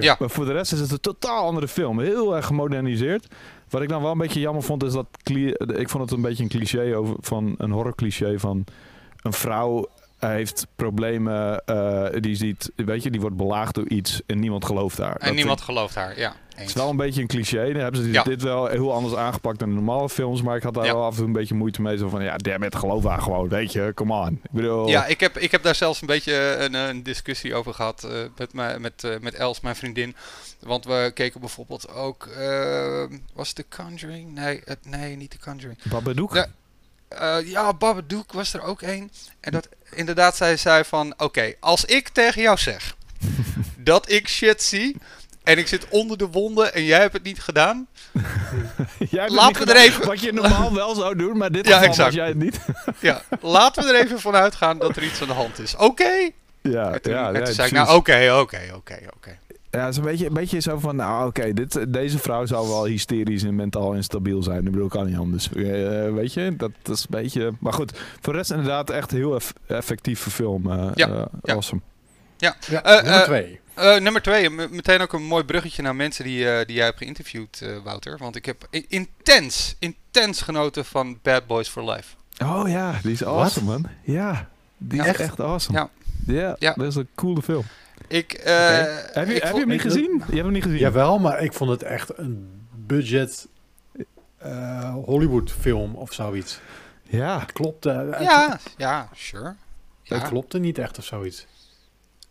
Ja. 0.00 0.16
maar 0.18 0.30
voor 0.30 0.44
de 0.44 0.52
rest 0.52 0.72
is 0.72 0.80
het 0.80 0.90
een 0.90 1.00
totaal 1.00 1.44
andere 1.46 1.68
film. 1.68 2.00
Heel 2.00 2.36
erg 2.36 2.46
gemoderniseerd. 2.46 3.26
Wat 3.68 3.82
ik 3.82 3.88
dan 3.88 4.02
wel 4.02 4.12
een 4.12 4.18
beetje 4.18 4.40
jammer 4.40 4.62
vond, 4.62 4.82
is 4.84 4.92
dat... 4.92 5.06
Ik 5.76 5.88
vond 5.88 6.02
het 6.02 6.12
een 6.12 6.22
beetje 6.22 6.42
een 6.42 6.48
cliché 6.48 6.96
over, 6.96 7.16
van 7.20 7.54
een 7.58 7.70
horror 7.70 7.94
cliché 7.94 8.38
van... 8.38 8.64
Een 9.22 9.32
vrouw 9.32 9.86
heeft 10.30 10.66
problemen, 10.76 11.64
eh, 11.64 12.06
die 12.20 12.34
ziet, 12.36 12.70
weet 12.76 13.02
je, 13.02 13.10
die 13.10 13.20
wordt 13.20 13.36
belaagd 13.36 13.74
door 13.74 13.88
iets 13.88 14.20
en 14.26 14.38
niemand 14.40 14.64
gelooft 14.64 14.98
haar. 14.98 15.16
En 15.16 15.26
Dat 15.26 15.34
niemand 15.34 15.60
gelooft 15.60 15.94
haar, 15.94 16.18
ja. 16.18 16.34
het 16.54 16.68
is 16.68 16.74
wel 16.74 16.88
een 16.90 16.96
beetje 16.96 17.20
een 17.20 17.26
cliché. 17.26 17.72
Dan 17.72 17.82
hebben 17.82 18.02
ze 18.02 18.10
Ja. 18.10 18.22
dit 18.22 18.42
wel 18.42 18.66
heel 18.66 18.92
anders 18.92 19.14
aangepakt 19.14 19.58
dan 19.58 19.68
de 19.68 19.74
normale 19.74 20.08
films. 20.08 20.42
Maar 20.42 20.56
ik 20.56 20.62
had 20.62 20.74
daar 20.74 20.84
Ja. 20.84 20.92
wel 20.94 21.04
af 21.04 21.10
en 21.10 21.16
toe 21.16 21.26
een 21.26 21.32
beetje 21.32 21.54
moeite 21.54 21.82
mee. 21.82 21.96
Zo 21.96 22.08
van, 22.08 22.22
ja, 22.22 22.36
damn 22.36 22.62
it, 22.64 22.74
geloof 22.76 23.04
haar 23.04 23.20
gewoon. 23.22 23.48
Weet 23.48 23.72
je, 23.72 23.92
come 23.94 24.12
on. 24.14 24.40
Ik 24.42 24.50
bedoel... 24.50 24.88
Ja, 24.88 25.06
ik 25.06 25.20
heb, 25.20 25.38
ik 25.38 25.50
heb 25.50 25.62
daar 25.62 25.74
zelfs 25.74 26.00
een 26.00 26.06
beetje 26.06 26.56
een, 26.58 26.74
een 26.74 27.02
discussie 27.02 27.54
over 27.54 27.74
gehad 27.74 28.04
eh, 28.04 28.10
met, 28.36 28.52
mijn- 28.52 28.80
met, 28.80 29.04
eh, 29.04 29.10
met 29.20 29.34
Els, 29.34 29.60
mijn 29.60 29.76
vriendin. 29.76 30.14
Want 30.60 30.84
we 30.84 31.10
keken 31.14 31.40
bijvoorbeeld 31.40 31.92
ook... 31.94 32.26
eh, 32.26 33.04
was 33.34 33.48
het 33.48 33.56
The 33.56 33.82
Conjuring? 33.82 34.34
Nee, 34.34 34.60
het, 34.64 34.78
nee, 34.86 35.16
niet 35.16 35.30
The 35.30 35.38
Conjuring. 35.38 35.78
Babadook? 35.82 36.34
Ja. 36.34 36.46
Eh, 37.08 37.36
ja, 37.44 37.72
Babadook 37.74 38.32
was 38.32 38.52
er 38.52 38.62
ook 38.62 38.82
één. 38.82 39.10
En 39.40 39.52
dat 39.52 39.68
inderdaad 39.90 40.36
zij 40.36 40.56
zei 40.56 40.84
van... 40.84 41.14
Oké, 41.16 41.52
als 41.60 41.84
ik 41.84 42.08
tegen 42.08 42.42
jou 42.42 42.58
zeg 42.58 42.96
dat 43.78 44.10
ik 44.10 44.28
shit 44.28 44.62
zie... 44.62 44.96
En 45.44 45.58
ik 45.58 45.66
zit 45.68 45.88
onder 45.88 46.18
de 46.18 46.26
wonden 46.26 46.74
en 46.74 46.84
jij 46.84 47.00
hebt 47.00 47.12
het 47.12 47.22
niet 47.22 47.42
gedaan. 47.42 47.86
Jij 49.10 49.28
Laten 49.28 49.66
we 49.66 49.72
er 49.72 49.80
even- 49.80 50.06
Wat 50.06 50.20
je 50.20 50.32
normaal 50.32 50.74
wel 50.74 50.94
zou 50.94 51.16
doen, 51.16 51.36
maar 51.36 51.52
dit 51.52 51.66
Ja, 51.66 51.72
geval 51.72 51.88
exact. 51.88 52.14
jij 52.14 52.26
het 52.26 52.36
niet. 52.36 52.58
Ja, 53.00 53.22
laten 53.40 53.84
we 53.84 53.92
er 53.92 54.04
even 54.04 54.20
van 54.20 54.34
uitgaan 54.34 54.78
dat 54.78 54.96
er 54.96 55.02
iets 55.02 55.20
aan 55.20 55.26
de 55.26 55.32
hand 55.34 55.58
is. 55.58 55.76
Oké? 55.76 56.30
Ja, 56.62 56.92
En 56.92 57.02
toen, 57.02 57.12
ja, 57.12 57.28
en 57.28 57.34
ja, 57.38 57.42
toen 57.44 57.54
zei 57.54 57.66
ik, 57.68 57.72
nou 57.74 57.96
oké, 57.96 58.32
oké, 58.40 58.70
oké, 58.74 58.98
oké. 59.16 59.38
Ja, 59.76 59.82
het 59.84 59.90
is 59.90 59.96
een 59.96 60.02
beetje, 60.04 60.26
een 60.26 60.32
beetje 60.34 60.60
zo 60.60 60.78
van, 60.78 60.96
nou 60.96 61.26
oké, 61.28 61.52
dit 61.52 61.92
deze 61.92 62.18
vrouw 62.18 62.46
zou 62.46 62.68
wel 62.68 62.84
hysterisch 62.84 63.42
en 63.42 63.54
mentaal 63.54 63.92
instabiel 63.92 64.42
zijn. 64.42 64.62
Dat 64.62 64.70
bedoel 64.72 64.84
ik 64.86 64.90
kan 64.92 65.06
niet 65.06 65.16
anders. 65.16 65.48
Eh, 65.52 66.12
weet 66.12 66.32
je, 66.32 66.54
dat, 66.56 66.70
is 66.84 67.00
een 67.00 67.06
beetje... 67.10 67.52
Maar 67.60 67.72
goed, 67.72 67.98
voor 68.20 68.32
de 68.32 68.38
rest 68.38 68.50
inderdaad 68.50 68.90
echt 68.90 69.10
heel 69.10 69.34
eff- 69.34 69.52
effectieve 69.66 70.30
film. 70.30 70.70
eh 70.70 70.90
Ja, 70.94 71.08
eh, 71.08 71.24
ja. 71.42 71.52
Awesome. 71.54 71.80
Ja, 72.36 72.56
Eh, 72.60 73.02
nummer 73.02 73.24
twee. 73.24 73.60
Eh, 73.74 73.96
nummer 73.98 74.22
twee, 74.22 74.50
meteen 74.50 75.00
ook 75.00 75.12
een 75.12 75.22
mooi 75.22 75.44
bruggetje 75.44 75.82
naar 75.82 75.96
mensen 75.96 76.24
die, 76.24 76.50
eh, 76.50 76.66
die 76.66 76.76
jij 76.76 76.84
hebt 76.84 76.98
geïnterviewd, 76.98 77.60
eh, 77.62 77.68
Wouter. 77.84 78.16
Want 78.18 78.36
ik 78.36 78.46
heb 78.46 78.66
intens, 78.88 79.76
intens 79.78 80.40
genoten 80.42 80.84
van 80.84 81.18
Bad 81.22 81.46
Boys 81.46 81.68
for 81.68 81.84
Life. 81.90 82.14
Oh 82.44 82.68
ja, 82.68 82.98
die 83.02 83.12
is 83.12 83.24
awesome 83.24 83.66
man. 83.70 83.86
Ja, 84.02 84.48
die 84.78 84.98
Ja. 84.98 85.04
is 85.04 85.10
Echt? 85.10 85.20
echt 85.20 85.40
awesome. 85.40 85.78
Ja. 85.78 85.88
Ja, 86.26 86.56
Ja. 86.58 86.72
dat 86.76 86.86
is 86.86 86.94
een 86.94 87.08
coole 87.14 87.42
film. 87.42 87.64
Ik, 88.08 88.32
eh, 88.32 88.84
Heb 89.12 89.26
je, 89.28 89.34
ik 89.34 89.42
heb 89.42 89.52
je 89.52 89.58
hem 89.58 89.68
niet 89.68 89.84
ik- 89.84 89.90
gezien? 89.90 90.10
Je 90.18 90.24
hebt 90.32 90.36
hem 90.44 90.52
niet 90.52 90.62
gezien? 90.62 90.78
Jawel, 90.78 91.18
maar 91.18 91.42
ik 91.42 91.52
vond 91.52 91.70
het 91.70 91.82
echt 91.82 92.18
een 92.18 92.60
budget 92.74 93.48
eh, 94.38 94.94
Hollywood 94.94 95.52
film 95.52 95.94
of 95.94 96.12
zoiets. 96.12 96.60
Ja. 97.02 97.40
Het 97.40 97.52
klopte, 97.52 97.90
het, 97.90 98.22
Ja, 98.22 98.58
ja, 98.76 99.08
sure. 99.14 99.44
het 99.44 99.54
Ja, 100.02 100.28
klopte 100.28 100.58
niet 100.58 100.78
echt 100.78 100.98
of 100.98 101.04
zoiets. 101.04 101.46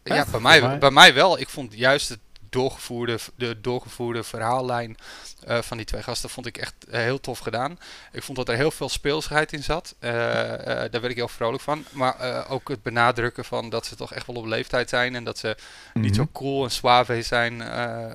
ja 0.04 0.16
Echt? 0.16 0.32
bij, 0.32 0.40
mij, 0.40 0.60
Bij 0.60 0.70
mij- 0.70 0.78
bij 0.80 0.92
mij 0.92 1.14
wel. 1.14 1.40
Ik 1.40 1.50
vond 1.50 1.74
juist 1.74 2.10
het 2.10 2.20
doorgevoerde, 2.56 3.18
de 3.36 3.62
doorgevoerde 3.62 4.24
verhaallijn 4.24 4.98
eh, 5.46 5.58
van 5.62 5.78
die 5.78 5.86
twee 5.86 6.04
gasten 6.04 6.30
vond 6.30 6.46
ik 6.46 6.58
echt 6.58 6.74
eh, 6.90 7.00
heel 7.00 7.20
tof 7.20 7.40
gedaan. 7.40 7.80
Ik 8.12 8.24
vond 8.24 8.38
dat 8.38 8.50
er 8.50 8.56
heel 8.56 8.72
veel 8.72 8.90
speelsheid 8.90 9.54
in 9.54 9.64
zat. 9.64 9.96
Eh, 10.00 10.12
daar 10.12 10.90
werd 10.92 11.10
ik 11.10 11.16
heel 11.16 11.28
vrolijk 11.28 11.64
van. 11.64 11.84
Maar 11.92 12.46
ook 12.50 12.70
het 12.70 12.84
benadrukken 12.84 13.46
van 13.46 13.70
dat 13.70 13.86
ze 13.86 13.96
toch 13.96 14.14
echt 14.14 14.28
wel 14.28 14.36
op 14.36 14.46
leeftijd 14.46 14.90
zijn 14.90 15.16
en 15.16 15.24
dat 15.24 15.38
ze 15.38 15.56
niet 15.94 16.16
zo 16.16 16.22
Mhm. 16.22 16.32
cool 16.32 16.64
en 16.64 16.72
suave 16.72 17.22
zijn 17.22 17.62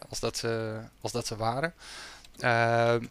als, 0.08 0.20
dat 0.20 0.36
ze, 0.36 0.76
als 1.00 1.12
dat 1.12 1.26
ze 1.26 1.36
waren. 1.36 1.74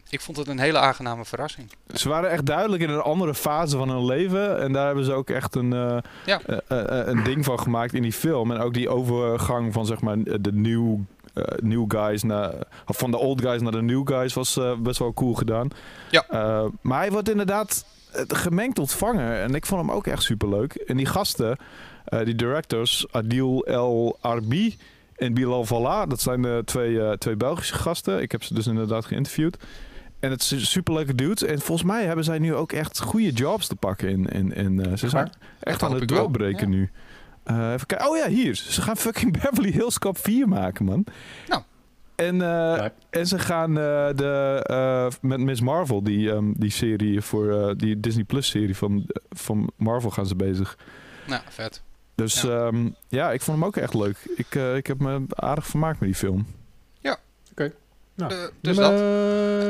Ik 0.08 0.20
vond 0.20 0.36
het 0.36 0.48
een 0.48 0.58
hele 0.58 0.78
aangename 0.78 1.24
verrassing. 1.24 1.72
Ze 1.94 2.08
waren 2.08 2.30
echt 2.30 2.46
duidelijk 2.46 2.82
in 2.82 2.90
een 2.90 3.00
andere 3.00 3.34
fase 3.34 3.76
van 3.76 3.88
hun 3.88 4.04
leven. 4.04 4.60
En 4.60 4.72
daar 4.72 4.86
hebben 4.86 5.04
ze 5.04 5.12
ook 5.12 5.30
echt 5.30 5.54
een, 5.54 5.70
Ja. 6.26 6.40
een 6.68 7.22
ding 7.24 7.44
van 7.44 7.60
gemaakt 7.60 7.94
in 7.94 8.02
die 8.02 8.12
film. 8.12 8.50
En 8.50 8.60
ook 8.60 8.74
die 8.74 8.88
overgang 8.88 9.72
van 9.72 9.86
zeg 9.86 10.00
maar 10.00 10.16
de 10.22 10.52
new, 10.52 10.98
eh, 11.34 11.44
new 11.62 11.84
guys 11.88 12.22
naar... 12.22 12.52
Of 12.86 12.98
van 12.98 13.10
de 13.10 13.18
old 13.18 13.40
guys 13.40 13.60
naar 13.62 13.72
de 13.72 13.82
new 13.82 14.08
guys 14.08 14.34
was 14.34 14.56
eh, 14.56 14.76
best 14.78 14.98
wel 14.98 15.14
cool 15.14 15.34
gedaan. 15.34 15.68
Ja. 16.10 16.24
Eh, 16.28 16.64
maar 16.80 16.98
hij 16.98 17.10
wordt 17.10 17.28
inderdaad 17.30 17.84
gemengd 18.28 18.78
ontvangen. 18.78 19.40
En 19.40 19.54
ik 19.54 19.66
vond 19.66 19.80
hem 19.80 19.90
ook 19.90 20.06
echt 20.06 20.22
superleuk. 20.22 20.74
En 20.74 20.96
die 20.96 21.06
gasten, 21.06 21.56
eh, 22.04 22.24
die 22.24 22.34
directors, 22.34 23.06
Adil 23.10 23.64
El 23.66 24.18
Arbi 24.20 24.76
en 25.16 25.34
Bilal 25.34 25.64
Valla. 25.64 26.06
Dat 26.06 26.20
zijn 26.20 26.42
de 26.42 26.62
twee, 26.64 27.00
eh, 27.02 27.12
twee 27.12 27.36
Belgische 27.36 27.74
gasten. 27.74 28.22
Ik 28.22 28.32
heb 28.32 28.42
ze 28.42 28.54
dus 28.54 28.66
inderdaad 28.66 29.04
geïnterviewd. 29.04 29.56
En 30.20 30.30
het 30.30 30.40
is 30.40 30.70
superleuke 30.70 31.14
dudes. 31.14 31.42
En 31.42 31.60
volgens 31.60 31.88
mij 31.88 32.04
hebben 32.04 32.24
zij 32.24 32.38
nu 32.38 32.54
ook 32.54 32.72
echt 32.72 33.00
goede 33.00 33.32
jobs 33.32 33.66
te 33.66 33.76
pakken. 33.76 34.08
In, 34.08 34.26
in, 34.26 34.54
in, 34.54 34.84
eh, 34.84 34.96
ze 34.96 35.08
zijn 35.08 35.32
echt 35.60 35.80
Dat 35.80 35.90
aan 35.90 35.96
het 35.96 36.08
doorbreken 36.08 36.70
Ja. 36.70 36.76
nu. 36.76 36.90
Eh, 37.42 37.72
even 37.72 37.86
kijken. 37.86 38.08
Oh 38.08 38.16
ja, 38.16 38.28
hier. 38.28 38.54
Ze 38.54 38.82
gaan 38.82 38.96
fucking 38.96 39.32
Beverly 39.42 39.70
Hills 39.70 39.98
Cop 39.98 40.18
4 40.18 40.48
maken, 40.48 40.84
man. 40.84 41.04
Nou. 41.48 41.62
En, 42.14 42.42
eh, 42.42 42.84
en 43.10 43.26
ze 43.26 43.38
gaan 43.38 43.70
eh, 43.78 44.08
de, 44.14 44.60
eh, 44.66 45.06
met 45.20 45.40
Miss 45.40 45.60
Marvel, 45.60 46.02
die, 46.02 46.30
ehm, 46.30 46.52
die 46.56 46.70
serie 46.70 47.20
voor 47.20 47.52
eh, 47.68 47.74
die 47.76 48.00
Disney 48.00 48.24
Plus 48.24 48.48
serie 48.48 48.76
van, 48.76 49.06
van 49.30 49.70
Marvel 49.76 50.10
gaan 50.10 50.26
ze 50.26 50.36
bezig. 50.36 50.78
Nou, 51.26 51.42
vet. 51.48 51.82
Dus 52.14 52.40
Ja. 52.40 52.50
ja, 52.72 52.72
ja 53.08 53.32
ik 53.32 53.40
vond 53.40 53.58
hem 53.58 53.66
ook 53.66 53.76
echt 53.76 53.94
leuk. 53.94 54.16
Ik, 54.36 54.54
eh, 54.54 54.76
ik 54.76 54.86
heb 54.86 55.00
me 55.00 55.24
aardig 55.28 55.66
vermaakt 55.66 56.00
met 56.00 56.08
die 56.08 56.18
film. 56.18 56.46
Nou, 58.14 58.32
Eh, 58.32 58.38
dus 58.60 58.76
nummer, 58.76 58.98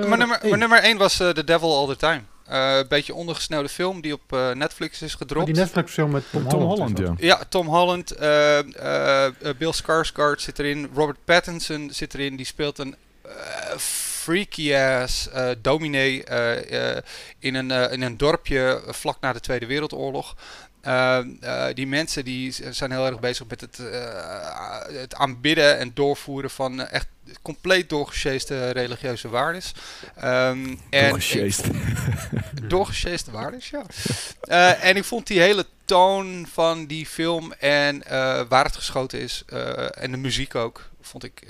dat. 0.01 0.09
Maar 0.09 0.19
nummer, 0.19 0.41
maar 0.49 0.59
nummer 0.59 0.83
1 0.85 0.97
was 0.99 1.21
eh, 1.21 1.29
The 1.29 1.45
Devil 1.45 1.77
All 1.77 1.87
The 1.87 1.97
Time. 1.97 2.21
Eh, 2.51 2.77
Een 2.77 2.89
beetje 2.89 3.15
ondergesnelde 3.15 3.69
film 3.69 4.01
die 4.01 4.13
op 4.13 4.33
eh, 4.33 4.51
Netflix 4.51 5.03
is 5.03 5.13
Oh, 5.13 5.19
gedropt. 5.19 5.47
die 5.47 5.55
Netflix 5.55 5.93
film 5.93 6.11
met 6.11 6.25
Tom, 6.31 6.49
Tom 6.49 6.63
Holland. 6.63 6.99
Ja. 6.99 7.15
Ja, 7.19 7.41
Tom 7.49 7.67
Holland, 7.67 8.11
eh, 8.11 8.59
eh, 8.59 9.25
eh, 9.27 9.33
Bill 9.59 9.73
Skarsgård 9.73 10.41
zit 10.41 10.59
erin, 10.59 10.91
Robert 10.95 11.19
Pattinson 11.25 11.91
zit 11.93 12.15
erin. 12.15 12.37
Die 12.37 12.47
speelt 12.47 12.79
een 12.79 12.97
eh, 13.23 13.77
freaky 14.21 14.75
ass 14.75 15.29
eh 15.29 15.51
dominee 15.63 16.25
eh, 16.25 16.97
eh, 16.97 17.03
in, 17.39 17.55
een, 17.55 17.71
in 17.91 18.03
een 18.03 18.17
dorpje 18.17 18.83
vlak 18.87 19.21
na 19.21 19.33
de 19.33 19.41
Tweede 19.41 19.67
Wereldoorlog. 19.67 20.37
Eh, 20.81 21.19
eh, 21.41 21.75
die 21.75 21.87
mensen 21.87 22.25
die 22.25 22.55
zijn 22.71 22.91
heel 22.91 23.07
erg 23.07 23.21
bezig 23.21 23.47
met 23.47 23.61
het, 23.61 23.77
het 24.93 25.15
aanbidden 25.15 25.79
en 25.79 25.91
doorvoeren 25.95 26.51
van 26.51 26.87
echt 26.87 27.07
compleet 27.43 27.89
doorgesjeeste 27.89 28.71
religieuze 28.71 29.29
waardes. 29.29 29.73
Ehm, 30.17 30.75
Doorgesjeest. 30.91 31.65
doorgesjeeste 32.63 33.31
waardes, 33.41 33.71
ja. 33.71 33.85
En 34.75 34.97
ik 34.97 35.05
vond 35.05 35.27
die 35.27 35.41
hele 35.41 35.67
toon 35.85 36.47
van 36.53 36.87
die 36.87 37.07
film 37.07 37.53
en 37.53 38.03
waar 38.49 38.65
het 38.65 38.77
geschoten 38.77 39.21
is 39.21 39.45
en 39.91 40.11
de 40.11 40.17
muziek 40.17 40.55
ook, 40.55 40.91
vond 41.01 41.25
ik 41.25 41.41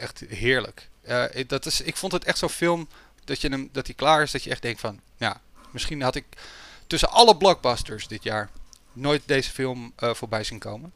echt 0.00 0.24
heerlijk. 0.28 0.88
Eh, 1.04 1.24
ik- 1.32 1.48
dat 1.48 1.66
is, 1.66 1.80
ik 1.80 1.96
vond 1.96 2.12
het 2.12 2.24
echt 2.24 2.38
zo'n 2.38 2.48
film 2.48 2.88
dat, 3.24 3.40
je 3.40 3.48
hem, 3.48 3.68
dat 3.72 3.86
hij 3.86 3.94
klaar 3.94 4.22
is, 4.22 4.30
dat 4.30 4.42
je 4.44 4.50
echt 4.50 4.62
denkt 4.62 4.80
van, 4.80 5.00
ja, 5.16 5.40
misschien 5.70 6.02
had 6.02 6.14
ik 6.14 6.24
tussen 6.86 7.10
alle 7.10 7.36
blockbusters 7.36 8.08
dit 8.08 8.22
jaar 8.22 8.50
nooit 8.92 9.22
deze 9.26 9.50
film 9.50 9.92
eh, 9.96 10.14
voorbij 10.14 10.44
zien 10.44 10.58
komen. 10.58 10.92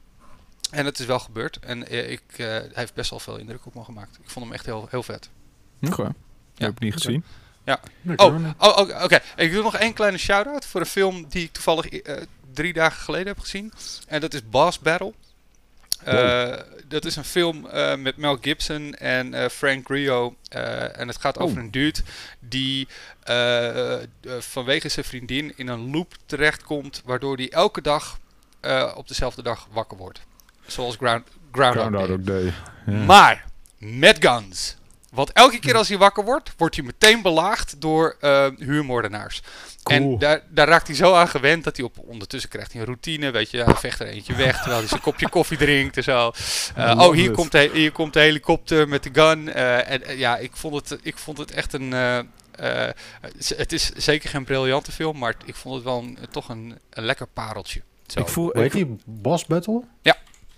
En 0.71 0.85
het 0.85 0.99
is 0.99 1.07
wel 1.07 1.19
gebeurd 1.19 1.59
en 1.59 1.89
eh, 1.89 2.11
ik, 2.11 2.23
eh, 2.33 2.47
hij 2.47 2.71
heeft 2.73 2.95
best 2.95 3.11
wel 3.11 3.19
veel 3.21 3.37
indruk 3.37 3.67
op 3.67 3.75
me 3.75 3.85
gemaakt. 3.85 4.19
Ik 4.23 4.31
vond 4.31 4.45
hem 4.45 4.55
echt 4.55 4.65
heel, 4.67 4.87
heel 4.91 5.03
vet. 5.03 5.29
Oké. 5.83 6.03
Ik 6.55 6.65
heb 6.65 6.71
het 6.75 6.81
niet 6.81 6.93
gezien. 6.93 7.25
Dat 8.03 8.21
Oh, 8.21 8.37
wel. 8.41 8.55
oh 8.59 9.03
oké. 9.05 9.21
Ik 9.37 9.53
doe 9.53 9.63
nog 9.63 9.77
één 9.77 9.93
kleine 9.93 10.19
shout-out 10.19 10.65
voor 10.67 10.81
een 10.81 10.87
film 10.87 11.27
die 11.29 11.45
ik 11.45 11.53
toevallig 11.53 11.87
eh, 11.89 12.23
drie 12.53 12.73
dagen 12.73 13.01
geleden 13.03 13.27
heb 13.27 13.39
gezien. 13.39 13.73
En 14.07 14.21
dat 14.21 14.35
is 14.35 14.49
Boss 14.49 14.79
Battle. 14.79 15.13
Eh, 16.05 16.53
dat 16.89 17.05
is 17.05 17.17
een 17.17 17.25
film 17.25 17.67
eh, 17.67 17.97
met 17.97 18.17
Mel 18.17 18.39
Gibson 18.41 18.95
en 18.95 19.35
eh, 19.35 19.49
Frank. 19.49 19.89
Eh, 19.89 20.99
en 21.01 21.09
het 21.09 21.17
gaat 21.21 21.39
over 21.39 21.57
Oh. 21.57 21.63
een 21.63 21.71
dude 21.71 22.01
die 22.41 22.89
vanwege 24.39 24.89
zijn 24.89 25.05
vriendin 25.05 25.53
in 25.57 25.69
een 25.69 25.91
loop 25.91 26.15
terechtkomt. 26.27 27.03
Waardoor 27.05 27.37
hij 27.37 27.51
elke 27.51 27.81
dag 27.81 28.19
op 28.95 29.09
dezelfde 29.09 29.43
dag 29.43 29.67
wakker 29.71 29.97
wordt. 29.97 30.21
Zoals 30.67 30.97
Ground, 30.97 31.29
Groundhog 31.53 31.91
Day. 31.91 31.93
Groundhog 32.05 32.21
Day. 32.27 32.53
Ja. 32.87 33.05
Maar 33.05 33.45
met 33.79 34.17
guns. 34.27 34.77
Want 35.13 35.33
elke 35.33 35.59
keer 35.59 35.77
als 35.77 35.89
hij 35.89 35.99
wakker 35.99 36.25
wordt, 36.25 36.53
wordt 36.57 36.77
hij 36.77 36.85
meteen 36.85 37.23
belaagd 37.23 37.81
door 37.81 38.17
eh, 38.21 38.47
huurmoordenaars. 38.57 39.43
En 39.85 40.19
daar, 40.19 40.43
daar 40.49 40.69
raakt 40.69 40.87
hij 40.87 40.97
zo 40.97 41.15
aan 41.15 41.29
gewend 41.29 41.65
dat 41.65 41.77
hij 41.77 41.85
op, 41.87 41.99
ondertussen 41.99 42.51
krijgt 42.51 42.73
hij 42.73 42.81
een 42.81 42.87
routine. 42.87 43.31
Weet 43.31 43.51
je, 43.51 43.63
hij 43.63 43.75
vecht 43.75 44.01
er 44.01 44.07
eentje 44.07 44.35
weg 44.35 44.57
terwijl 44.57 44.79
hij 44.79 44.89
zijn 44.89 45.01
kopje 45.01 45.29
koffie 45.39 45.59
drinkt 45.59 45.97
en 45.97 46.03
zo. 46.03 46.33
Eh, 46.75 46.99
oh, 46.99 47.13
hier 47.13 47.31
komt, 47.31 47.53
de, 47.53 47.71
hier 47.73 47.93
komt 47.93 48.13
de 48.13 48.21
helikopter 48.21 48.89
met 48.89 49.03
de 49.03 49.11
gun. 49.13 49.53
Eh, 49.53 49.91
en 49.91 50.19
ja, 50.19 50.37
ik 50.37 50.51
vond, 50.55 50.75
het, 50.91 51.01
ik 51.03 51.19
vond 51.19 51.39
het 51.39 51.51
echt 51.51 51.73
een. 51.73 51.93
eh, 51.93 52.19
eh, 52.87 52.95
het 53.57 53.73
is 53.73 53.91
zeker 53.97 54.29
geen 54.31 54.45
briljante 54.45 54.93
film, 54.93 55.19
maar 55.19 55.35
ik 55.45 55.55
vond 55.55 55.75
het 55.75 55.85
wel 55.85 55.99
een, 55.99 56.19
toch 56.31 56.49
een, 56.49 56.79
een 56.91 57.05
lekker 57.05 57.27
pareltje. 57.27 57.83
Zo. 58.07 58.21
Ik, 58.21 58.29
voel, 58.29 58.51
Hoe 58.53 58.63
heet 58.63 58.73
die? 58.73 58.97
Boss 59.05 59.47
Battle? 59.47 59.83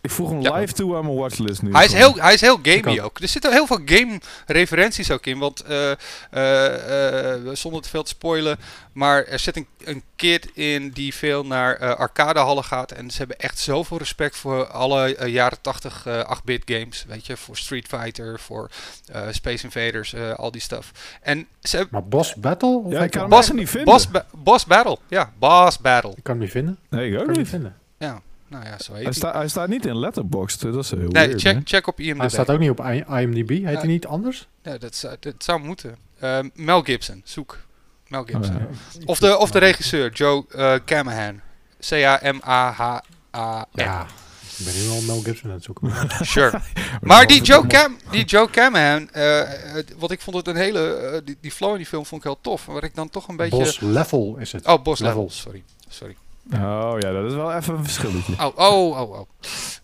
Ik 0.01 0.11
voeg 0.11 0.31
hem 0.31 0.41
Ja. 0.41 0.55
live 0.59 0.73
toe 0.73 0.97
aan 0.97 1.05
mijn 1.05 1.17
watchlist 1.17 1.63
nu. 1.63 1.73
Hij 1.73 1.85
is, 1.85 1.93
heel, 1.93 2.15
hij 2.15 2.35
is 2.35 2.41
heel 2.41 2.59
gamey 2.63 3.03
ook. 3.03 3.19
Er 3.19 3.29
zitten 3.29 3.53
heel 3.53 3.67
veel 3.67 3.81
game-referenties 3.85 5.11
ook 5.11 5.27
in. 5.27 5.39
Want, 5.39 5.61
eh, 5.61 5.91
eh, 6.31 7.35
eh, 7.35 7.41
zonder 7.53 7.83
te 7.83 7.89
veel 7.89 8.03
te 8.03 8.09
spoilen, 8.11 8.59
maar 8.93 9.25
er 9.25 9.39
zit 9.39 9.57
een, 9.57 9.67
een 9.85 10.03
kid 10.17 10.49
in 10.55 10.91
die 10.91 11.15
veel 11.15 11.45
naar 11.47 11.77
eh, 11.77 11.95
arcadehallen 11.95 12.65
gaat. 12.65 12.93
En 12.93 13.11
ze 13.11 13.19
hebben 13.19 13.39
echt 13.39 13.59
zoveel 13.59 13.99
respect 13.99 14.37
voor 14.37 14.67
alle 14.67 15.17
jaren 15.31 15.59
80 15.61 16.07
eh 16.07 16.37
8-bit 16.39 16.63
games. 16.65 17.05
Weet 17.09 17.27
je, 17.27 17.37
voor 17.37 17.57
Street 17.57 17.87
Fighter, 17.87 18.41
voor 18.41 18.71
eh, 19.13 19.23
Space 19.31 19.65
Invaders, 19.65 20.13
eh, 20.13 20.35
al 20.35 20.51
die 20.51 20.61
stuff. 20.61 20.91
En 21.23 21.47
ze 21.63 21.77
hebben... 21.77 21.95
Maar 22.01 22.09
Boss 22.09 22.35
Battle? 22.35 22.83
Of 22.85 22.93
Ja, 22.93 23.03
ik 23.03 23.11
kan 23.11 23.21
hem 23.21 23.31
Boss, 23.31 23.51
niet 23.53 23.69
vinden. 23.71 23.93
Boss, 23.93 24.11
Ba- 24.11 24.27
Boss 24.33 24.65
Battle. 24.65 24.99
Ja, 25.09 25.33
Boss 25.39 25.79
Battle. 25.79 26.11
Ik 26.17 26.23
kan 26.23 26.35
hem 26.35 26.43
niet 26.43 26.53
vinden. 26.53 26.79
Nee, 26.91 27.07
ik 27.07 27.13
Ik 27.13 27.19
ook 27.21 27.25
kan 27.27 27.35
hem 27.35 27.43
niet 27.43 27.53
niet. 27.53 27.63
vinden. 27.63 27.77
Nou 28.51 28.65
ja, 28.65 28.79
zo 28.79 28.93
heet 28.93 28.93
Hij, 28.93 29.03
hij. 29.03 29.13
sta, 29.13 29.33
hij 29.33 29.49
staat 29.49 29.69
niet 29.69 29.87
in 29.87 29.99
Letterboxd. 29.99 30.61
Dat 30.63 30.75
is 30.85 30.91
heel 30.91 30.99
Nee, 31.01 31.11
weird, 31.27 31.41
check, 31.41 31.55
hè? 31.55 31.61
check 31.65 31.87
op 31.87 32.01
IMDb. 32.01 32.19
Hij 32.21 32.29
staat 32.29 32.51
ook 32.51 32.59
niet 32.59 32.71
op 32.71 32.81
IMDb. 33.09 33.49
Heet 33.49 33.65
hij 33.65 33.87
niet 33.87 34.07
anders? 34.07 34.49
Ja, 34.63 34.79
dat, 34.79 34.95
zou, 34.95 35.17
dat 35.21 35.35
zou 35.39 35.61
moeten. 35.61 35.97
Eh, 36.19 36.39
Mel 36.55 36.83
Gibson, 36.83 37.21
zoek. 37.25 37.59
Mel 38.09 38.25
Gibson. 38.25 38.57
Oh, 38.57 38.61
ja. 38.61 39.01
Of 39.05 39.19
de, 39.19 39.39
of 39.39 39.51
de 39.51 39.59
regisseur, 39.59 40.13
Joe 40.13 40.45
eh 40.49 40.75
Camahan. 40.85 41.41
C-A-M-A-H-A-N. 41.89 43.67
Ja. 43.83 44.07
Ik 44.59 44.65
ben 44.67 44.75
nu 44.83 44.89
al 44.89 45.01
Mel 45.01 45.21
Gibson 45.21 45.51
aan 45.51 45.57
het 45.57 45.65
zoeken. 45.65 45.93
Sure. 46.27 46.61
maar 47.01 47.27
die 47.27 47.43
Joe, 47.43 47.67
Cam, 47.67 47.97
die 48.11 48.25
Joe 48.25 48.51
Camahan, 48.51 49.11
eh, 49.11 49.49
wat 49.99 50.11
ik 50.11 50.21
vond 50.21 50.37
het 50.37 50.47
een 50.49 50.57
hele, 50.57 50.95
eh, 50.95 51.21
die, 51.25 51.37
die 51.41 51.51
flow 51.53 51.71
in 51.71 51.77
die 51.77 51.87
film 51.87 52.07
vond 52.07 52.21
ik 52.25 52.27
heel 52.27 52.39
tof. 52.41 52.67
Wat 52.67 52.83
ik 52.83 52.95
dan 52.95 53.09
toch 53.09 53.29
een 53.29 53.37
beetje... 53.37 53.59
Boss 53.59 53.81
Level 53.81 54.37
is 54.39 54.53
het. 54.53 54.67
Oh, 54.67 54.83
Boss 54.83 55.01
Level. 55.01 55.17
Level, 55.23 55.31
sorry. 55.37 55.63
Sorry. 55.89 56.17
Oh 56.55 56.95
ja, 56.99 57.13
dat 57.13 57.25
is 57.25 57.35
wel 57.35 57.53
even 57.53 57.75
een 57.75 57.85
verschilletje. 57.85 58.33
Oh, 58.39 58.59
oh, 58.59 59.01
oh, 59.01 59.11
oh. 59.11 59.29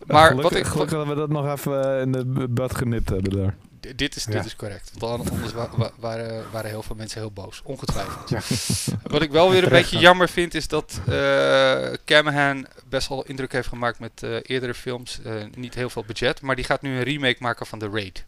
Maar 0.07 0.27
gelukkig, 0.29 0.51
wat 0.51 0.61
ik... 0.61 0.67
gelukkig 0.67 0.97
dat 0.99 1.07
we 1.07 1.15
dat 1.15 1.29
nog 1.29 1.53
even 1.53 1.95
eh, 1.95 2.01
in 2.01 2.13
de 2.13 2.49
bad 2.49 2.77
genit 2.77 3.09
hebben 3.09 3.33
daar. 3.37 3.55
D- 3.81 3.99
Dit 3.99 4.17
is, 4.17 4.25
Ja. 4.25 4.31
dit 4.31 4.45
is 4.45 4.57
correct. 4.57 4.91
Want 4.99 5.31
anders 5.31 5.53
wa- 5.53 5.69
wa- 5.77 5.91
waren, 5.99 6.45
waren 6.53 6.71
heel 6.71 6.83
veel 6.83 6.97
mensen 6.97 7.21
heel 7.21 7.31
boos. 7.31 7.61
Ongetwijfeld. 7.65 8.29
Ja. 8.29 8.41
Wat 9.13 9.23
ik 9.23 9.31
wel 9.31 9.51
weer 9.51 9.63
een 9.63 9.69
Terecht 9.69 9.91
beetje 9.91 10.05
jammer 10.05 10.29
vind, 10.29 10.55
is 10.55 10.69
dat 10.69 11.01
eh 11.09 11.93
Camahan 12.05 12.67
best 12.89 13.09
wel 13.09 13.25
indruk 13.25 13.53
heeft 13.53 13.69
gemaakt 13.69 13.99
met 13.99 14.23
eh, 14.23 14.31
eerdere 14.43 14.75
films. 14.75 15.21
Eh, 15.25 15.33
niet 15.55 15.75
heel 15.75 15.91
veel 15.91 16.05
budget, 16.07 16.41
maar 16.41 16.57
die 16.57 16.65
gaat 16.65 16.83
nu 16.83 16.97
een 16.97 17.03
remake 17.03 17.37
maken 17.39 17.67
van 17.67 17.79
The 17.79 17.89
Raid. 17.93 18.25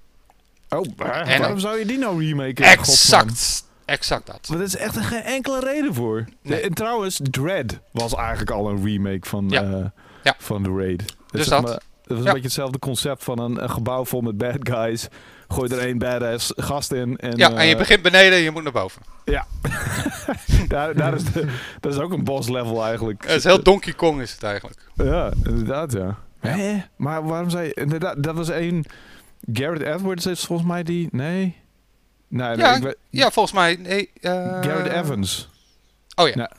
Oh, 0.68 0.84
En- 1.24 1.38
waarom 1.40 1.58
zou 1.58 1.78
je 1.78 1.86
die 1.86 1.98
nou 1.98 2.26
remaken? 2.26 2.76
Godsman? 2.78 3.20
Exact! 3.28 3.64
Exact 3.88 4.26
dat. 4.26 4.48
Maar 4.48 4.58
er 4.58 4.64
is 4.64 4.76
echt 4.76 4.96
geen 4.96 5.22
enkele 5.22 5.60
reden 5.60 5.94
voor. 5.94 6.24
Nee. 6.42 6.60
En 6.60 6.74
trouwens, 6.74 7.20
Dread 7.22 7.78
was 7.92 8.14
eigenlijk 8.14 8.50
al 8.50 8.68
een 8.68 8.84
remake 8.84 9.28
van, 9.28 9.48
Ja. 9.48 9.62
eh, 9.62 9.84
Ja. 10.22 10.34
van 10.38 10.62
The 10.62 10.70
Raid. 10.76 11.04
Dus 11.30 11.46
zeg 11.46 11.60
dat. 11.60 11.70
het 11.72 11.82
was 12.06 12.18
een 12.18 12.24
Ja. 12.24 12.30
beetje 12.32 12.46
hetzelfde 12.46 12.78
concept 12.78 13.24
van 13.24 13.38
een, 13.38 13.62
een 13.62 13.70
gebouw 13.70 14.04
vol 14.04 14.20
met 14.20 14.38
bad 14.38 14.56
guys. 14.60 15.08
Gooi 15.48 15.70
er 15.74 15.78
één 15.78 15.98
badass 15.98 16.52
gast 16.56 16.92
in. 16.92 17.16
En, 17.16 17.36
Ja, 17.36 17.52
en 17.52 17.66
je 17.66 17.72
eh, 17.72 17.78
begint 17.78 18.02
beneden 18.02 18.32
en 18.32 18.42
je 18.44 18.50
moet 18.50 18.62
naar 18.62 18.72
boven. 18.72 19.02
daar, 20.68 20.94
daar 20.96 21.14
is 21.14 21.24
de, 21.24 21.46
dat 21.80 21.92
is 21.94 21.98
ook 22.00 22.12
een 22.12 22.24
boss 22.24 22.48
level 22.48 22.84
eigenlijk. 22.84 23.22
Het 23.26 23.36
is 23.36 23.44
heel 23.44 23.62
Donkey 23.62 23.92
Kong 23.92 24.20
is 24.20 24.32
het 24.32 24.42
eigenlijk. 24.42 24.80
Ja, 24.94 25.30
inderdaad 25.44 25.92
ja. 25.92 26.18
Ja. 26.42 26.48
Hè? 26.48 26.82
Maar 26.96 27.24
waarom 27.26 27.50
zei 27.50 27.66
je... 27.66 27.74
Inderdaad, 27.74 28.22
dat 28.22 28.34
was 28.34 28.48
één... 28.48 28.84
Garrett 29.52 29.82
Edwards 29.84 30.26
is 30.26 30.44
volgens 30.44 30.68
mij 30.68 30.82
die... 30.82 31.08
Nee? 31.10 31.56
Nee, 32.28 32.56
nee 32.56 32.66
Ja, 32.66 32.74
ik 32.76 32.94
Ja, 33.10 33.30
volgens 33.30 33.54
mij... 33.54 33.76
Nee, 33.76 34.10
eh, 34.20 34.32
Garrett 34.32 34.88
Evans. 35.04 35.48
Oh 36.14 36.28
ja. 36.28 36.34
Ja. 36.36 36.50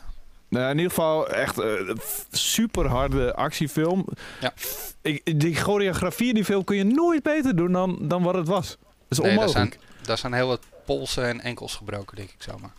Nou, 0.50 0.70
in 0.70 0.76
ieder 0.78 0.90
geval 0.90 1.28
echt 1.30 1.58
een 1.58 2.00
super 2.32 2.88
harde 2.88 3.36
actiefilm. 3.36 4.06
Ja. 4.40 4.54
Ik, 5.02 5.40
die 5.40 5.56
choreografie 5.56 6.28
in 6.28 6.34
die 6.34 6.46
film 6.46 6.64
kun 6.64 6.76
je 6.76 6.84
nooit 6.84 7.24
beter 7.24 7.56
doen 7.56 7.72
dan, 7.72 7.98
dan 8.02 8.24
wat 8.24 8.34
het 8.34 8.48
was. 8.48 8.68
Dat 8.68 8.78
is 9.10 9.18
Nee, 9.18 9.28
daar 9.30 9.38
onmogelijk. 9.40 9.74
zijn, 9.74 10.06
daar 10.06 10.18
zijn 10.18 10.34
heel 10.34 10.48
wat 10.48 10.62
polsen 10.86 11.26
en 11.26 11.42
enkels 11.42 11.76
gebroken, 11.76 12.16
denk 12.16 12.30
ik 12.30 12.42
zomaar. 12.44 12.72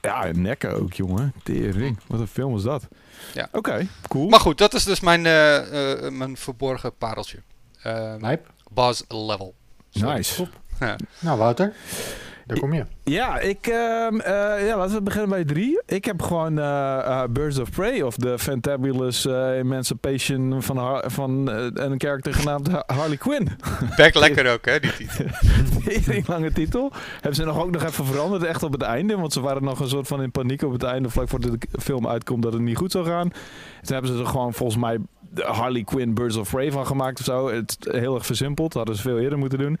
Ja, 0.00 0.24
en 0.24 0.42
nekken 0.42 0.72
ook, 0.82 0.92
jongen. 0.92 1.32
Tering. 1.42 1.98
Wat 2.06 2.20
een 2.20 2.26
film 2.26 2.56
is 2.56 2.62
dat. 2.62 2.88
Ja. 3.34 3.48
Oké, 3.52 3.86
cool. 4.08 4.28
Maar 4.28 4.40
goed, 4.40 4.58
dat 4.58 4.74
is 4.74 4.84
dus 4.84 5.00
mijn, 5.00 5.26
eh, 5.26 6.02
eh, 6.06 6.12
mijn 6.12 6.36
verborgen 6.36 6.96
pareltje. 6.96 7.38
Eh 7.82 8.14
Lijp. 8.20 8.50
Buzz 8.70 9.02
Level. 9.08 9.54
Sorry. 9.90 10.14
nice. 10.14 10.46
Ja. 10.80 10.96
Nou, 11.18 11.38
Wouter. 11.38 11.74
Daar 12.46 12.58
kom 12.58 12.72
je. 12.72 12.84
Ja, 13.04 13.38
ik, 13.38 13.66
ehm, 13.66 14.20
eh, 14.20 14.66
ja, 14.66 14.76
laten 14.76 14.94
we 14.96 15.02
beginnen 15.02 15.30
bij 15.30 15.44
drie. 15.44 15.80
Ik 15.86 16.04
heb 16.04 16.22
gewoon 16.22 16.58
eh, 16.58 16.98
eh, 16.98 17.22
Birds 17.30 17.58
of 17.58 17.70
Prey 17.70 18.02
of 18.02 18.16
The 18.16 18.38
Fantabulous 18.38 19.24
Emancipation 19.26 20.62
van, 20.62 20.76
Har- 20.76 21.10
van 21.10 21.48
een 21.74 21.98
karakter 21.98 22.34
genaamd 22.34 22.68
Ha- 22.68 22.82
Harley 22.86 23.16
Quinn. 23.16 23.48
Back 23.96 24.14
lekker 24.14 24.52
ook, 24.52 24.64
hè, 24.64 24.80
die 24.80 24.92
titel. 24.92 25.24
Tering 26.04 26.26
lange 26.28 26.52
titel. 26.52 26.92
Hebben 27.14 27.34
ze 27.34 27.44
nog 27.44 27.62
ook 27.62 27.70
nog 27.70 27.82
even 27.84 28.04
veranderd, 28.04 28.42
echt 28.42 28.62
op 28.62 28.72
het 28.72 28.82
einde. 28.82 29.16
Want 29.16 29.32
ze 29.32 29.40
waren 29.40 29.64
nog 29.64 29.80
een 29.80 29.88
soort 29.88 30.06
van 30.06 30.22
in 30.22 30.30
paniek 30.30 30.62
op 30.62 30.72
het 30.72 30.82
einde, 30.82 31.10
vlak 31.10 31.28
voordat 31.28 31.50
de 31.60 31.80
film 31.80 32.08
uitkomt, 32.08 32.42
dat 32.42 32.52
het 32.52 32.62
niet 32.62 32.76
goed 32.76 32.92
zou 32.92 33.06
gaan. 33.06 33.28
Toen 33.82 33.92
hebben 33.94 34.12
ze 34.12 34.18
er 34.18 34.26
gewoon 34.26 34.52
volgens 34.54 34.78
mij 34.80 34.98
Harley 35.34 35.82
Quinn 35.84 36.14
Birds 36.14 36.36
of 36.36 36.50
Prey 36.50 36.72
van 36.72 36.86
gemaakt 36.86 37.18
of 37.18 37.24
zo. 37.24 37.48
Het 37.48 37.76
heel 37.90 38.14
erg 38.14 38.26
versimpeld, 38.26 38.74
hadden 38.74 38.96
ze 38.96 39.02
veel 39.02 39.18
eerder 39.18 39.38
moeten 39.38 39.58
doen. 39.58 39.78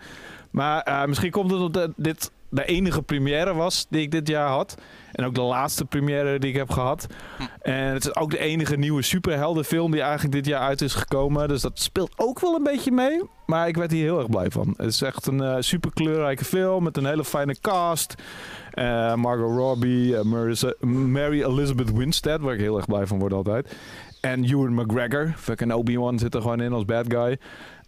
Maar 0.50 0.80
eh, 0.82 1.04
misschien 1.04 1.30
komt 1.30 1.50
het 1.50 1.60
omdat 1.60 1.90
dit 1.96 2.30
de 2.50 2.64
enige 2.64 3.02
première 3.02 3.54
was 3.54 3.86
die 3.90 4.00
ik 4.00 4.10
dit 4.10 4.28
jaar 4.28 4.48
had. 4.48 4.74
En 5.12 5.24
ook 5.24 5.34
de 5.34 5.40
laatste 5.40 5.84
première 5.84 6.38
die 6.38 6.50
ik 6.50 6.56
heb 6.56 6.70
gehad. 6.70 7.06
En 7.62 7.92
het 7.92 8.04
is 8.04 8.16
ook 8.16 8.30
de 8.30 8.38
enige 8.38 8.76
nieuwe 8.76 9.02
superheldenfilm 9.02 9.90
die 9.90 10.00
eigenlijk 10.00 10.34
dit 10.34 10.46
jaar 10.46 10.60
uit 10.60 10.80
is 10.80 10.94
gekomen. 10.94 11.48
Dus 11.48 11.62
dat 11.62 11.80
speelt 11.80 12.12
ook 12.16 12.40
wel 12.40 12.54
een 12.54 12.62
beetje 12.62 12.92
mee. 12.92 13.22
Maar 13.46 13.68
ik 13.68 13.76
werd 13.76 13.90
hier 13.90 14.02
heel 14.02 14.18
erg 14.18 14.30
blij 14.30 14.50
van. 14.50 14.74
Het 14.76 14.86
is 14.86 15.02
echt 15.02 15.26
een 15.26 15.40
eh, 15.40 15.56
super 15.58 15.92
kleurrijke 15.92 16.44
film 16.44 16.82
met 16.82 16.96
een 16.96 17.06
hele 17.06 17.24
fijne 17.24 17.56
cast. 17.60 18.14
Eh, 18.70 19.14
Margot 19.14 19.56
Robbie, 19.56 20.16
eh, 20.16 20.24
Mary 20.86 21.42
Elizabeth 21.42 21.92
Winstead, 21.92 22.40
waar 22.40 22.54
ik 22.54 22.60
heel 22.60 22.76
erg 22.76 22.86
blij 22.86 23.06
van 23.06 23.18
word 23.18 23.32
altijd. 23.32 23.76
En 24.20 24.44
Ewan 24.44 24.74
McGregor, 24.74 25.32
fucking 25.36 25.72
Obi-Wan 25.72 26.18
zit 26.18 26.34
er 26.34 26.40
gewoon 26.40 26.60
in 26.60 26.72
als 26.72 26.84
bad 26.84 27.04
guy. 27.08 27.38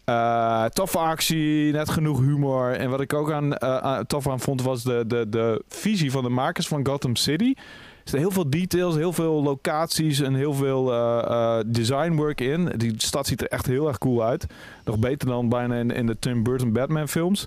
Eh, 0.09 0.65
toffe 0.65 0.99
actie, 0.99 1.73
net 1.73 1.91
genoeg 1.91 2.21
humor. 2.21 2.73
En 2.73 2.91
wat 2.91 3.01
ik 3.01 3.13
ook 3.13 3.33
aan, 3.33 3.57
eh, 3.57 3.77
aan- 3.77 4.07
tof 4.07 4.29
aan 4.29 4.41
vond 4.41 4.63
was 4.63 4.83
de, 4.83 5.05
de, 5.07 5.29
de 5.29 5.63
visie 5.69 6.11
van 6.11 6.23
de 6.23 6.29
makers 6.29 6.69
van 6.69 6.87
Gotham 6.87 7.17
City. 7.17 7.53
Er 7.57 8.15
zitten 8.15 8.19
heel 8.19 8.31
veel 8.31 8.51
details, 8.51 8.95
heel 8.95 9.13
veel 9.13 9.43
locaties 9.43 10.21
en 10.21 10.35
heel 10.35 10.53
veel 10.55 10.93
eh, 10.93 11.19
eh, 11.59 11.65
designwork 11.67 12.41
in. 12.41 12.65
Die 12.77 12.95
stad 12.97 13.27
ziet 13.27 13.41
er 13.41 13.49
echt 13.49 13.67
heel 13.67 13.89
erg 13.89 13.99
cool 13.99 14.25
uit. 14.25 14.47
Nog 14.85 14.99
beter 14.99 15.29
dan 15.29 15.49
bijna 15.49 15.75
in, 15.75 15.91
in 15.91 16.07
de 16.07 16.19
Tim 16.19 16.43
Burton 16.43 16.73
Batman 16.73 17.09
films. 17.09 17.47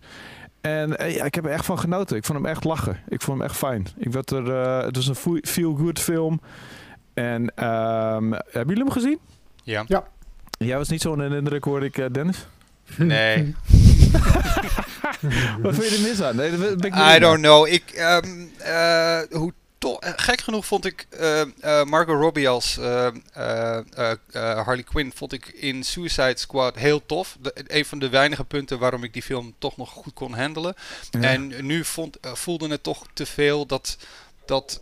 En 0.62 0.90
ja, 0.90 1.24
ik 1.24 1.36
heb 1.36 1.46
er 1.46 1.52
echt 1.52 1.66
van 1.66 1.80
genoten. 1.80 2.18
Ik 2.18 2.26
vond 2.26 2.38
hem 2.40 2.48
echt 2.48 2.64
lachen. 2.64 3.00
Ik 3.08 3.22
vond 3.22 3.38
hem 3.38 3.48
echt 3.48 3.58
fijn. 3.58 3.88
Ik 3.98 4.12
werd 4.12 4.32
er, 4.32 4.52
het 4.86 4.96
was 4.96 5.08
een 5.08 5.40
feel-good 5.44 6.00
film. 6.00 6.42
En 7.14 7.52
ehm, 7.56 8.32
hebben 8.32 8.68
jullie 8.68 8.84
hem 8.84 8.92
gezien? 8.92 9.20
Ja. 9.88 10.04
Jij 10.66 10.78
was 10.78 10.90
niet 10.90 11.02
zo'n 11.02 11.34
indruk, 11.34 11.64
hoorde 11.64 11.86
ik, 11.86 11.98
eh, 11.98 12.06
Dennis. 12.12 12.46
Nee. 12.98 13.56
Wat 15.62 15.76
vind 15.76 15.90
je 15.90 15.96
er 15.96 16.02
mis 16.02 16.22
aan? 16.22 16.36
Nee, 16.36 17.16
I 17.16 17.20
don't 17.20 17.42
know. 17.42 17.68
Ik, 17.68 17.90
ehm, 17.92 18.46
eh, 18.58 19.20
hoe 19.30 19.54
eh, 19.82 20.14
gek 20.16 20.42
genoeg 20.42 20.66
vond 20.66 20.86
ik 20.86 21.08
eh, 21.10 21.42
eh, 21.42 21.86
Margot 21.86 22.22
Robbie 22.22 22.50
als 22.50 22.80
Harley 24.64 24.84
Quinn 24.84 25.12
vond 25.16 25.34
ik 25.34 25.48
in 25.48 25.84
Suicide 25.84 26.38
Squad 26.38 26.76
heel 26.76 27.06
tof. 27.06 27.38
De, 27.42 27.54
een 27.68 27.86
van 27.86 28.00
de 28.00 28.10
weinige 28.10 28.44
punten 28.44 28.80
waarom 28.80 29.04
ik 29.04 29.14
die 29.14 29.22
film 29.22 29.54
toch 29.58 29.78
nog 29.78 29.90
goed 29.90 30.14
kon 30.14 30.34
handelen. 30.34 30.74
Ja. 31.10 31.22
En 31.22 31.66
nu 31.66 31.86
vond, 31.86 32.18
voelde 32.22 32.70
het 32.70 32.84
toch 32.84 33.06
te 33.14 33.26
veel 33.26 33.66
dat, 33.66 33.98
dat 34.46 34.82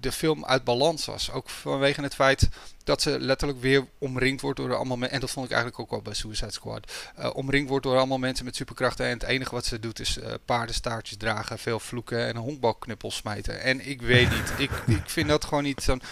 de, 0.00 0.12
film 0.12 0.44
uit 0.44 0.64
balans 0.64 1.04
was. 1.06 1.30
Ook 1.32 1.48
vanwege 1.48 2.02
het 2.02 2.14
feit 2.14 2.48
dat 2.84 3.02
ze 3.02 3.20
letterlijk 3.20 3.60
weer 3.60 3.86
omringd 3.98 4.40
wordt 4.40 4.58
door 4.58 4.74
allemaal 4.74 4.96
mensen. 4.96 5.14
En 5.14 5.20
dat 5.20 5.30
vond 5.30 5.46
ik 5.46 5.52
eigenlijk 5.52 5.82
ook 5.82 5.90
wel 5.90 6.02
bij 6.02 6.14
Suicide 6.14 6.52
Squad. 6.52 6.92
eh, 7.16 7.30
omringd 7.34 7.68
wordt 7.68 7.84
door 7.84 7.96
allemaal 7.96 8.18
mensen 8.18 8.44
met 8.44 8.56
superkrachten. 8.56 9.06
En 9.06 9.12
het 9.12 9.22
enige 9.22 9.54
wat 9.54 9.64
ze 9.66 9.80
doet 9.80 10.00
is 10.00 10.18
eh, 10.18 10.32
paardenstaartjes 10.44 11.16
dragen, 11.16 11.58
veel 11.58 11.80
vloeken 11.80 12.18
en 12.26 12.36
een 12.36 12.42
honkbalknuppel 12.42 13.10
smijten. 13.10 13.60
En 13.60 13.88
ik 13.88 14.02
weet 14.02 14.30
niet. 14.30 14.52
Ik, 14.58 14.70
ik 14.86 15.02
vind 15.10 15.28
dat 15.28 15.44
gewoon 15.44 15.62
niet 15.62 15.82
zo'n. 15.82 16.02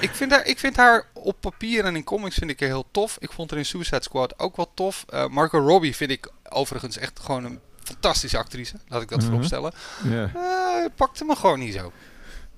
Ik 0.00 0.10
vind, 0.14 0.30
haar, 0.30 0.44
ik 0.46 0.58
vind 0.58 0.76
haar 0.76 1.06
op 1.12 1.40
papier 1.40 1.84
en 1.84 1.96
in 1.96 2.04
comics 2.04 2.34
vind 2.34 2.50
ik 2.50 2.60
haar 2.60 2.68
heel 2.68 2.86
tof. 2.90 3.16
Ik 3.20 3.32
vond 3.32 3.50
haar 3.50 3.58
in 3.58 3.64
Suicide 3.66 4.02
Squad 4.02 4.38
ook 4.38 4.56
wel 4.56 4.70
tof. 4.74 5.04
Eh 5.08 5.26
Margot 5.28 5.66
Robbie 5.66 5.96
vind 5.96 6.10
ik 6.10 6.30
overigens 6.48 6.96
echt 6.98 7.20
gewoon 7.20 7.44
een 7.44 7.60
fantastische 7.82 8.38
actrice. 8.38 8.74
Laat 8.88 9.02
ik 9.02 9.08
dat 9.08 9.18
Mhm. 9.18 9.26
vooropstellen. 9.28 9.72
Ja. 10.04 10.30
Eh, 10.34 10.82
het 10.82 10.94
pakte 10.94 11.24
me 11.24 11.36
gewoon 11.36 11.58
niet 11.58 11.74
zo. 11.74 11.92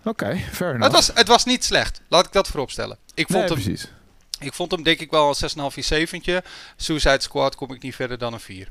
Oké, 0.05 0.37
fair 0.53 0.75
enough. 0.75 0.85
Het 0.85 0.93
was, 0.93 1.11
het 1.15 1.29
was 1.29 1.45
niet 1.45 1.65
slecht. 1.65 2.03
Laat 2.09 2.27
ik 2.27 2.33
dat 2.33 2.49
vooropstellen. 2.49 2.97
Ik 3.15 3.27
vond, 3.27 3.39
nee, 3.39 3.49
hem, 3.49 3.63
precies. 3.63 3.93
ik 4.41 4.53
vond 4.53 4.71
hem 4.71 4.83
denk 4.83 5.01
ik 5.01 5.11
wel 5.11 5.29
een 5.29 5.71
6,5 5.73 5.79
7 5.79 6.43
Suicide 6.77 7.21
Squad 7.23 7.55
kom 7.55 7.73
ik 7.73 7.83
niet 7.83 7.95
verder 7.95 8.19
dan 8.19 8.33
een 8.33 8.41
4. 8.41 8.69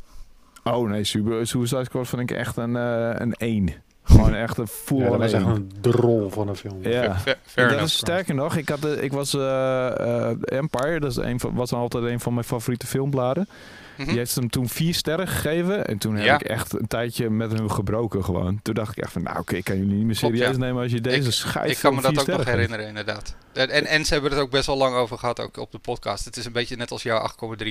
Oh 0.63 0.89
nee, 0.89 1.03
Super, 1.03 1.47
Suicide 1.47 1.83
Squad 1.83 2.07
vind 2.07 2.21
ik 2.21 2.31
echt 2.37 2.57
een, 2.57 2.75
eh 2.75 3.09
een 3.13 3.33
1. 3.33 3.73
Gewoon 4.03 4.35
echt 4.35 4.57
een 4.57 4.67
full 4.67 4.97
Ja, 4.97 5.09
dat 5.09 5.17
was 5.17 5.31
echt 5.33 5.45
een 5.45 5.71
drol 5.81 6.29
van 6.29 6.47
een 6.47 6.55
film. 6.55 6.83
Ja. 6.83 7.19
Fair, 7.19 7.37
fair 7.45 7.67
dat 7.67 7.75
enough. 7.75 7.83
is 7.83 7.97
sterker 7.97 8.35
nog, 8.35 8.55
ik, 8.55 8.69
had, 8.69 8.81
de- 8.81 9.01
ik 9.01 9.11
was 9.11 9.33
eh, 9.33 9.87
eh, 10.29 10.37
Empire, 10.41 10.99
dat 10.99 11.11
is 11.11 11.17
een 11.17 11.39
van, 11.39 11.53
was 11.53 11.73
altijd 11.73 12.03
een 12.03 12.19
van 12.19 12.33
mijn 12.33 12.45
favoriete 12.45 12.87
filmbladen. 12.87 13.49
Mhm. 13.97 14.07
Die 14.07 14.17
heeft 14.17 14.35
hem 14.35 14.49
toen 14.49 14.67
vier 14.69 14.93
sterren 14.93 15.27
gegeven. 15.27 15.87
En 15.87 15.97
toen 15.97 16.17
Ja. 16.17 16.31
heb 16.31 16.41
ik 16.41 16.47
echt 16.47 16.79
een 16.79 16.87
tijdje 16.87 17.29
met 17.29 17.51
hem 17.51 17.69
gebroken 17.69 18.23
gewoon. 18.23 18.59
Toen 18.61 18.73
dacht 18.73 18.97
ik 18.97 19.03
echt 19.03 19.11
van, 19.11 19.23
nou 19.23 19.39
oké, 19.39 19.55
ik 19.55 19.63
kan 19.63 19.77
jullie 19.77 19.95
niet 19.95 20.05
meer 20.05 20.15
serieus 20.15 20.51
ja. 20.55 20.57
nemen 20.57 20.81
als 20.81 20.91
je 20.91 21.01
deze 21.01 21.31
schijf 21.31 21.71
Ik 21.71 21.77
kan 21.81 21.95
me 21.95 22.01
dat 22.01 22.19
ook 22.19 22.27
nog 22.27 22.45
herinneren, 22.45 22.87
inderdaad. 22.87 23.35
En, 23.57 23.69
en, 23.69 23.85
en 23.85 24.05
ze 24.05 24.13
hebben 24.13 24.31
het 24.31 24.39
ook 24.39 24.49
best 24.49 24.65
wel 24.65 24.77
lang 24.77 24.95
over 24.95 25.17
gehad, 25.17 25.39
ook 25.39 25.57
op 25.57 25.71
de 25.71 25.79
podcast. 25.79 26.25
Het 26.25 26.37
is 26.37 26.45
een 26.45 26.51
beetje 26.51 26.75
net 26.75 26.91
als 26.91 27.03
jouw 27.03 27.29
8,3. 27.63 27.67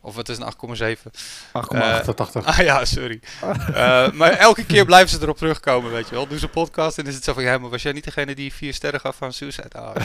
Of 0.00 0.16
het 0.16 0.28
is 0.28 0.38
een 0.38 0.96
8,7. 0.96 1.02
8,8. 1.06 1.52
88. 1.52 2.46
Ah 2.46 2.58
ja, 2.58 2.84
sorry. 2.84 3.20
Eh, 3.74 4.10
maar 4.12 4.30
elke 4.30 4.64
keer 4.66 4.84
blijven 4.84 5.08
ze 5.08 5.22
erop 5.22 5.36
terugkomen, 5.38 5.90
weet 5.90 6.08
je 6.08 6.14
wel. 6.14 6.26
Doen 6.26 6.38
ze 6.38 6.44
een 6.44 6.50
podcast 6.50 6.98
en 6.98 7.06
is 7.06 7.14
het 7.14 7.24
zo 7.24 7.32
van... 7.32 7.42
Ja, 7.42 7.58
maar 7.58 7.70
was 7.70 7.82
jij 7.82 7.92
niet 7.92 8.04
degene 8.04 8.34
die 8.34 8.52
vier 8.52 8.74
sterren 8.74 9.00
gaf 9.00 9.22
aan 9.22 9.32
Suicide? 9.32 9.70
Ah, 9.72 9.94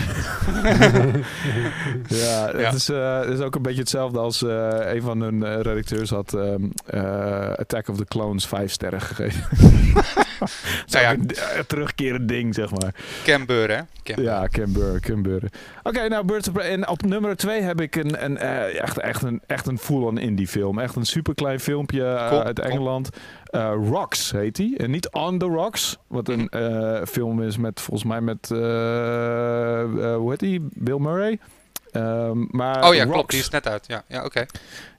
Ja, 2.07 2.45
het 2.47 2.59
Ja. 2.59 2.71
Is, 2.71 2.89
eh, 2.89 3.19
het 3.19 3.29
is 3.29 3.39
ook 3.39 3.55
een 3.55 3.61
beetje 3.61 3.79
hetzelfde 3.79 4.19
als 4.19 4.43
eh, 4.43 4.93
een 4.93 5.01
van 5.01 5.21
hun 5.21 5.43
eh, 5.43 5.61
redacteurs 5.61 6.09
had 6.09 6.33
ehm, 6.33 6.63
eh, 6.85 7.51
Attack 7.53 7.87
of 7.87 7.97
the 7.97 8.05
Clones 8.05 8.47
vijf 8.47 8.71
sterren 8.71 9.01
gegeven. 9.01 9.47
Dat 10.39 10.49
is 10.85 10.93
Nou 10.93 11.05
ja. 11.05 11.11
een 11.57 11.65
terugkerend 11.67 12.27
ding, 12.27 12.55
zeg 12.55 12.71
maar. 12.71 12.93
Camber, 13.23 13.69
hè? 13.69 13.81
Ja, 14.03 14.47
Canberra, 14.47 14.99
Canberra. 14.99 15.47
Oké, 15.83 16.07
nou, 16.07 16.25
Birds 16.25 16.47
of 16.47 16.53
Prey. 16.53 16.69
En 16.69 16.87
op 16.87 17.01
nummer 17.01 17.35
twee 17.35 17.61
heb 17.61 17.81
ik 17.81 17.95
een, 17.95 18.23
een, 18.23 18.37
eh, 18.37 18.81
echt, 18.81 18.99
echt 18.99 19.21
een, 19.21 19.41
echt 19.47 19.67
een 19.67 19.77
full-on 19.77 20.17
indie 20.17 20.47
film. 20.47 20.79
Echt 20.79 20.95
een 20.95 21.05
superklein 21.05 21.59
filmpje 21.59 22.05
eh, 22.05 22.27
Cool, 22.29 22.43
uit. 22.43 22.59
Engeland. 22.59 23.09
Eh, 23.43 23.73
Rocks 23.89 24.31
heet 24.31 24.55
die. 24.55 24.77
En 24.77 24.91
niet 24.91 25.09
On 25.11 25.37
the 25.37 25.45
Rocks. 25.45 25.97
Wat 26.07 26.27
een 26.29 26.49
eh, 26.49 27.01
film 27.05 27.41
is 27.41 27.57
met, 27.57 27.81
volgens 27.81 28.09
mij 28.09 28.21
met, 28.21 28.47
hoe 28.49 30.25
heet 30.29 30.39
die? 30.39 30.67
Bill 30.73 30.97
Murray. 30.99 31.39
Ehm, 31.91 32.45
maar 32.49 32.87
Oh 32.87 32.93
ja, 32.93 33.01
Rocks. 33.03 33.13
klopt. 33.15 33.31
Die 33.31 33.39
is 33.39 33.49
net 33.49 33.67
uit. 33.67 33.87
Ja, 33.87 34.03
ja 34.07 34.23
oké. 34.25 34.39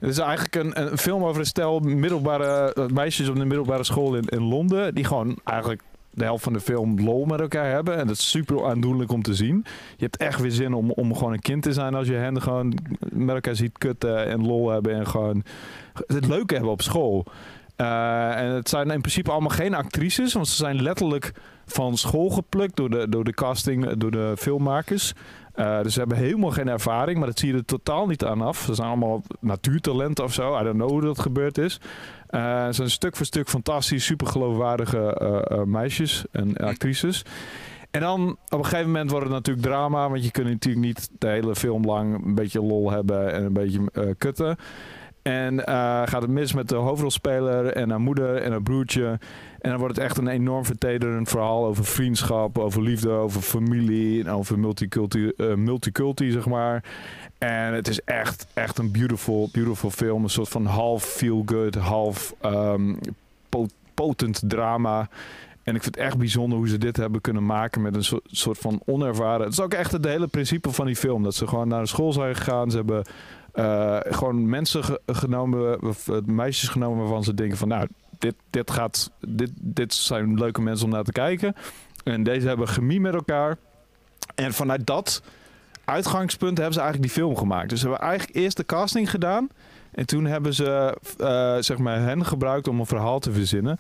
Het 0.01 0.11
is 0.11 0.19
eigenlijk 0.19 0.55
een, 0.55 0.81
een 0.81 0.99
film 0.99 1.25
over 1.25 1.41
een 1.41 1.47
stel 1.47 1.79
middelbare 1.81 2.75
meisjes 2.93 3.29
op 3.29 3.37
de 3.37 3.45
middelbare 3.45 3.85
school 3.85 4.15
in, 4.15 4.25
in 4.29 4.43
Londen. 4.43 4.95
Die 4.95 5.05
gewoon 5.05 5.39
eigenlijk 5.45 5.83
de 6.15 6.25
helft 6.25 6.45
van 6.45 6.53
de 6.53 6.61
film 6.61 7.01
lol 7.01 7.25
met 7.25 7.41
elkaar 7.41 7.71
hebben. 7.71 7.97
En 7.97 8.07
dat 8.07 8.17
is 8.17 8.31
super 8.31 8.67
aandoenlijk 8.67 9.13
om 9.13 9.23
te 9.23 9.35
zien. 9.35 9.65
Je 9.97 10.05
hebt 10.05 10.17
echt 10.17 10.41
weer 10.41 10.51
zin 10.51 10.75
om, 10.75 10.91
om 10.91 11.15
gewoon 11.15 11.33
een 11.33 11.41
kind 11.41 11.63
te 11.63 11.73
zijn 11.73 11.95
als 11.95 12.07
je 12.07 12.15
hen 12.15 12.43
gewoon 12.43 12.79
met 13.13 13.35
elkaar 13.35 13.57
ziet 13.57 13.79
kutten 13.79 14.27
en 14.27 14.47
lol 14.47 14.71
hebben. 14.71 14.95
En 14.95 15.07
gewoon 15.07 15.45
het 16.07 16.27
leuke 16.27 16.55
hebben 16.55 16.73
op 16.73 16.83
school. 16.83 17.27
Eh, 17.77 18.41
en 18.41 18.51
het 18.51 18.69
zijn 18.69 18.91
in 18.91 19.01
principe 19.01 19.31
allemaal 19.31 19.49
geen 19.49 19.75
actrices. 19.75 20.33
Want 20.33 20.49
ze 20.49 20.55
zijn 20.55 20.83
letterlijk 20.83 21.33
van 21.67 21.97
school 21.97 22.31
geplukt 22.31 22.77
door 22.77 22.91
de, 22.91 23.09
door 23.09 23.25
de 23.25 23.35
casting, 23.35 23.93
door 23.93 24.11
de 24.11 24.35
filmmakers. 24.39 25.13
Eh, 25.55 25.83
dus 25.83 25.93
ze 25.93 25.99
hebben 25.99 26.19
helemaal 26.19 26.51
geen 26.51 26.69
ervaring, 26.69 27.19
maar 27.19 27.27
dat 27.27 27.39
zie 27.39 27.53
je 27.53 27.59
er 27.59 27.65
totaal 27.65 28.07
niet 28.07 28.25
aan 28.25 28.41
af. 28.41 28.59
Ze 28.59 28.75
zijn 28.75 28.89
allemaal 28.89 29.23
natuurtalenten 29.41 30.25
of 30.25 30.33
zo. 30.33 30.61
I 30.61 30.63
don't 30.65 30.77
know 30.77 30.91
hoe 30.91 31.01
dat 31.01 31.19
gebeurd 31.19 31.59
is. 31.59 31.81
Eh, 32.27 32.67
ze 32.67 32.73
zijn 32.73 32.91
stuk 32.91 33.17
voor 33.17 33.27
stuk 33.27 33.49
fantastisch, 33.49 34.05
super 34.05 34.27
geloofwaardige 34.27 35.15
eh, 35.15 35.63
meisjes 35.63 36.25
en 36.31 36.57
actrices. 36.57 37.25
En 37.91 38.01
dan 38.01 38.31
op 38.49 38.59
een 38.59 38.65
gegeven 38.65 38.87
moment 38.87 39.11
wordt 39.11 39.25
het 39.25 39.35
natuurlijk 39.35 39.67
drama, 39.67 40.09
want 40.09 40.25
je 40.25 40.31
kunt 40.31 40.49
natuurlijk 40.49 40.85
niet 40.85 41.11
de 41.19 41.29
hele 41.29 41.55
film 41.55 41.85
lang 41.85 42.25
een 42.25 42.35
beetje 42.35 42.63
lol 42.63 42.91
hebben 42.91 43.33
en 43.33 43.45
een 43.45 43.53
beetje 43.53 44.15
kutten. 44.19 44.57
En 45.25 45.67
eh, 45.67 45.75
gaat 46.05 46.23
het 46.23 46.31
mis 46.31 46.53
met 46.53 46.69
de 46.69 46.75
hoofdrolspeler 46.75 47.67
en 47.67 47.91
haar 47.91 48.01
moeder 48.01 48.37
en 48.37 48.51
haar 48.51 48.63
broertje. 48.63 49.19
En 49.61 49.71
dan 49.71 49.79
wordt 49.79 49.97
het 49.97 50.05
echt 50.05 50.17
een 50.19 50.29
enorm 50.29 50.65
vertederend 50.65 51.29
verhaal 51.29 51.67
over 51.67 51.85
vriendschap, 51.85 52.59
over 52.59 52.83
liefde, 52.83 53.11
over 53.11 53.41
familie 53.41 54.21
en 54.25 54.31
over 54.31 54.55
eh, 55.37 55.55
multiculti 55.55 56.31
zeg 56.31 56.47
maar. 56.47 56.85
En 57.39 57.75
het 57.75 57.89
is 57.89 58.01
echt, 58.01 58.47
echt 58.55 58.79
een 58.79 58.91
beautiful, 58.93 59.49
beautiful 59.53 59.91
film. 59.91 60.23
Een 60.23 60.31
soort 60.31 60.49
van 60.49 60.67
half 60.67 61.05
feel-good, 61.05 61.75
half 61.75 62.35
ehm, 62.41 62.95
po- 63.49 63.69
potent 63.95 64.43
drama. 64.47 65.09
En 65.63 65.75
ik 65.75 65.83
vind 65.83 65.95
het 65.95 66.05
echt 66.05 66.19
bijzonder 66.19 66.59
hoe 66.59 66.69
ze 66.69 66.79
dit 66.79 66.97
hebben 66.97 67.21
kunnen 67.21 67.47
maken 67.47 67.83
met 67.83 67.95
een 67.95 68.21
soort 68.27 68.59
van 68.59 68.81
onervaren. 68.87 69.45
Het 69.45 69.53
is 69.53 69.61
ook 69.61 69.75
echt 69.75 69.93
het 69.93 70.05
hele 70.05 70.27
principe 70.27 70.71
van 70.71 70.87
die 70.87 70.97
film. 70.97 71.23
Dat 71.23 71.35
ze 71.35 71.47
gewoon 71.47 71.69
naar 71.69 71.83
de 71.83 71.89
school 71.89 72.13
zijn 72.13 72.35
gegaan. 72.35 72.71
Ze 72.71 72.77
hebben 72.77 73.05
eh, 73.55 73.99
gewoon 74.03 74.49
mensen 74.49 74.85
ge- 74.85 75.01
genomen, 75.07 75.83
of 75.83 76.09
eh, 76.09 76.17
meisjes 76.25 76.69
genomen 76.69 76.99
waarvan 76.99 77.25
ze 77.25 77.35
denken 77.35 77.57
van 77.59 77.69
nou, 77.69 77.89
dit, 78.19 78.35
dit, 78.51 78.71
gaat, 78.71 79.11
dit, 79.29 79.51
dit 79.55 79.95
zijn 79.95 80.39
leuke 80.39 80.61
mensen 80.63 80.87
om 80.87 80.93
naar 80.93 81.05
te 81.05 81.13
kijken. 81.13 81.55
En 82.05 82.23
deze 82.23 82.47
hebben 82.47 82.69
chemie 82.69 83.01
met 83.01 83.15
elkaar. 83.15 83.57
En 84.35 84.53
vanuit 84.53 84.87
dat 84.87 85.23
uitgangspunt 85.85 86.57
hebben 86.57 86.75
ze 86.75 86.81
eigenlijk 86.81 87.13
die 87.13 87.23
film 87.23 87.37
gemaakt. 87.37 87.69
Dus 87.69 87.81
ze 87.81 87.89
hebben 87.89 88.07
eigenlijk 88.09 88.39
eerst 88.39 88.57
de 88.57 88.67
casting 88.67 89.11
gedaan. 89.11 89.49
En 89.93 90.07
toen 90.07 90.25
hebben 90.25 90.55
ze 90.55 90.99
eh, 91.19 91.57
zeg 91.61 91.79
maar 91.79 92.01
hen 92.01 92.25
gebruikt 92.27 92.69
om 92.69 92.81
een 92.81 92.87
verhaal 92.87 93.19
te 93.19 93.33
verzinnen. 93.33 93.79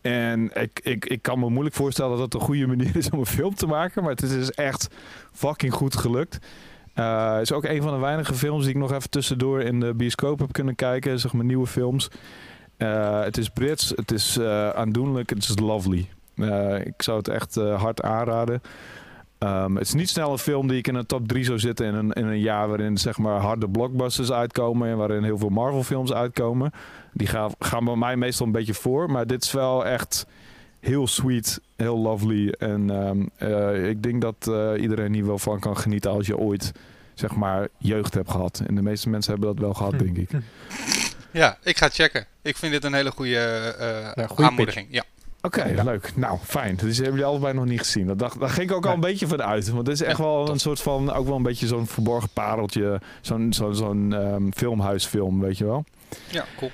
En 0.00 0.50
ik, 0.54 0.80
ik, 0.82 1.04
ik 1.06 1.22
kan 1.22 1.38
me 1.38 1.48
moeilijk 1.50 1.76
voorstellen 1.76 2.10
dat 2.10 2.20
het 2.20 2.34
een 2.34 2.40
goede 2.40 2.66
manier 2.76 2.96
is 2.96 3.10
om 3.10 3.18
een 3.18 3.26
film 3.26 3.54
te 3.54 3.66
maken. 3.66 4.02
Maar 4.02 4.10
het 4.10 4.22
is 4.22 4.30
dus 4.30 4.50
echt 4.50 4.88
fucking 5.32 5.72
goed 5.72 5.96
gelukt. 5.96 6.38
Eh, 6.96 7.32
Het 7.32 7.42
is 7.42 7.52
ook 7.52 7.64
een 7.64 7.82
van 7.82 7.92
de 7.94 8.00
weinige 8.00 8.34
films 8.34 8.64
die 8.64 8.74
ik 8.74 8.80
nog 8.80 8.92
even 8.92 9.10
tussendoor 9.10 9.60
in 9.60 9.80
de 9.80 9.94
bioscoop 9.94 10.38
heb 10.38 10.52
kunnen 10.52 10.74
kijken. 10.74 11.20
Zeg 11.20 11.32
maar 11.32 11.44
nieuwe 11.44 11.66
films. 11.66 12.08
Eh, 12.76 13.20
het 13.22 13.36
is 13.36 13.48
Brits, 13.48 13.92
het 13.96 14.12
is 14.12 14.36
eh, 14.36 14.70
aandoenlijk, 14.70 15.30
het 15.30 15.38
is 15.38 15.58
lovely. 15.58 16.08
Eh, 16.36 16.86
ik 16.86 17.02
zou 17.02 17.18
het 17.18 17.28
echt 17.28 17.56
eh, 17.56 17.80
hard 17.82 18.02
aanraden. 18.02 18.60
Ehm, 19.38 19.74
het 19.74 19.86
is 19.86 19.94
niet 19.94 20.08
snel 20.08 20.32
een 20.32 20.38
film 20.38 20.68
die 20.68 20.78
ik 20.78 20.86
in 20.88 20.94
een 20.94 21.06
top 21.06 21.28
3 21.28 21.44
zou 21.44 21.58
zitten 21.58 21.86
in 21.86 21.94
een, 21.94 22.12
in 22.12 22.26
een 22.26 22.40
jaar 22.40 22.68
waarin 22.68 22.98
zeg 22.98 23.18
maar 23.18 23.40
harde 23.40 23.68
blockbusters 23.68 24.32
uitkomen 24.32 24.88
en 24.88 24.96
waarin 24.96 25.22
heel 25.22 25.38
veel 25.38 25.48
Marvel 25.48 25.82
films 25.82 26.12
uitkomen. 26.12 26.70
Die 27.12 27.26
gaan, 27.26 27.50
gaan 27.58 27.84
bij 27.84 27.96
mij 27.96 28.16
meestal 28.16 28.46
een 28.46 28.52
beetje 28.52 28.74
voor, 28.74 29.10
maar 29.10 29.26
dit 29.26 29.44
is 29.44 29.52
wel 29.52 29.86
echt 29.86 30.26
heel 30.86 31.06
sweet, 31.06 31.60
heel 31.76 31.98
lovely. 31.98 32.48
En 32.58 32.90
ehm, 32.90 33.26
eh, 33.36 33.88
ik 33.88 34.02
denk 34.02 34.20
dat 34.20 34.48
eh, 34.48 34.82
iedereen 34.82 35.14
hier 35.14 35.26
wel 35.26 35.38
van 35.38 35.60
kan 35.60 35.76
genieten 35.76 36.10
als 36.10 36.26
je 36.26 36.36
ooit 36.38 36.72
zeg 37.14 37.34
maar 37.34 37.68
jeugd 37.78 38.14
hebt 38.14 38.30
gehad. 38.30 38.62
En 38.66 38.74
de 38.74 38.82
meeste 38.82 39.08
mensen 39.08 39.32
hebben 39.32 39.50
dat 39.54 39.58
wel 39.64 39.74
gehad, 39.74 39.98
denk 39.98 40.16
ik. 40.16 40.30
Ja, 41.30 41.58
ik 41.62 41.76
ga 41.78 41.88
checken. 41.88 42.26
Ik 42.42 42.56
vind 42.56 42.72
dit 42.72 42.84
een 42.84 42.94
hele 42.94 43.10
goede 43.10 43.36
eh, 43.78 44.12
Ja, 44.14 44.26
goeie 44.26 44.48
aanmoediging. 44.50 44.86
Ja. 44.90 45.04
Oké, 45.40 45.64
Ja. 45.64 45.82
leuk. 45.82 46.12
Nou, 46.16 46.38
fijn. 46.42 46.76
Dus 46.76 46.96
hebben 46.96 47.14
jullie 47.14 47.28
allebei 47.28 47.54
nog 47.54 47.64
niet 47.64 47.78
gezien. 47.78 48.06
Dat 48.06 48.18
dacht, 48.18 48.40
daar 48.40 48.48
ging 48.50 48.70
ik 48.70 48.76
ook 48.76 48.86
al 48.86 48.92
een 48.94 49.00
beetje 49.00 49.26
van 49.26 49.42
uit. 49.42 49.68
Want 49.70 49.84
dit 49.86 49.94
is 49.94 50.02
echt 50.02 50.16
Ja, 50.18 50.22
wel 50.24 50.44
top. 50.44 50.54
een 50.54 50.60
soort 50.60 50.80
van, 50.80 51.12
ook 51.12 51.26
wel 51.26 51.36
een 51.36 51.42
beetje 51.42 51.66
zo'n 51.66 51.86
verborgen 51.86 52.28
pareltje. 52.32 53.00
Zo'n 53.20 53.52
zo'n 53.52 53.74
zo'n 53.74 54.12
ehm, 54.14 54.50
filmhuisfilm, 54.54 55.40
weet 55.40 55.58
je 55.58 55.64
wel. 55.64 55.84
ja, 56.30 56.44
cool. 56.58 56.70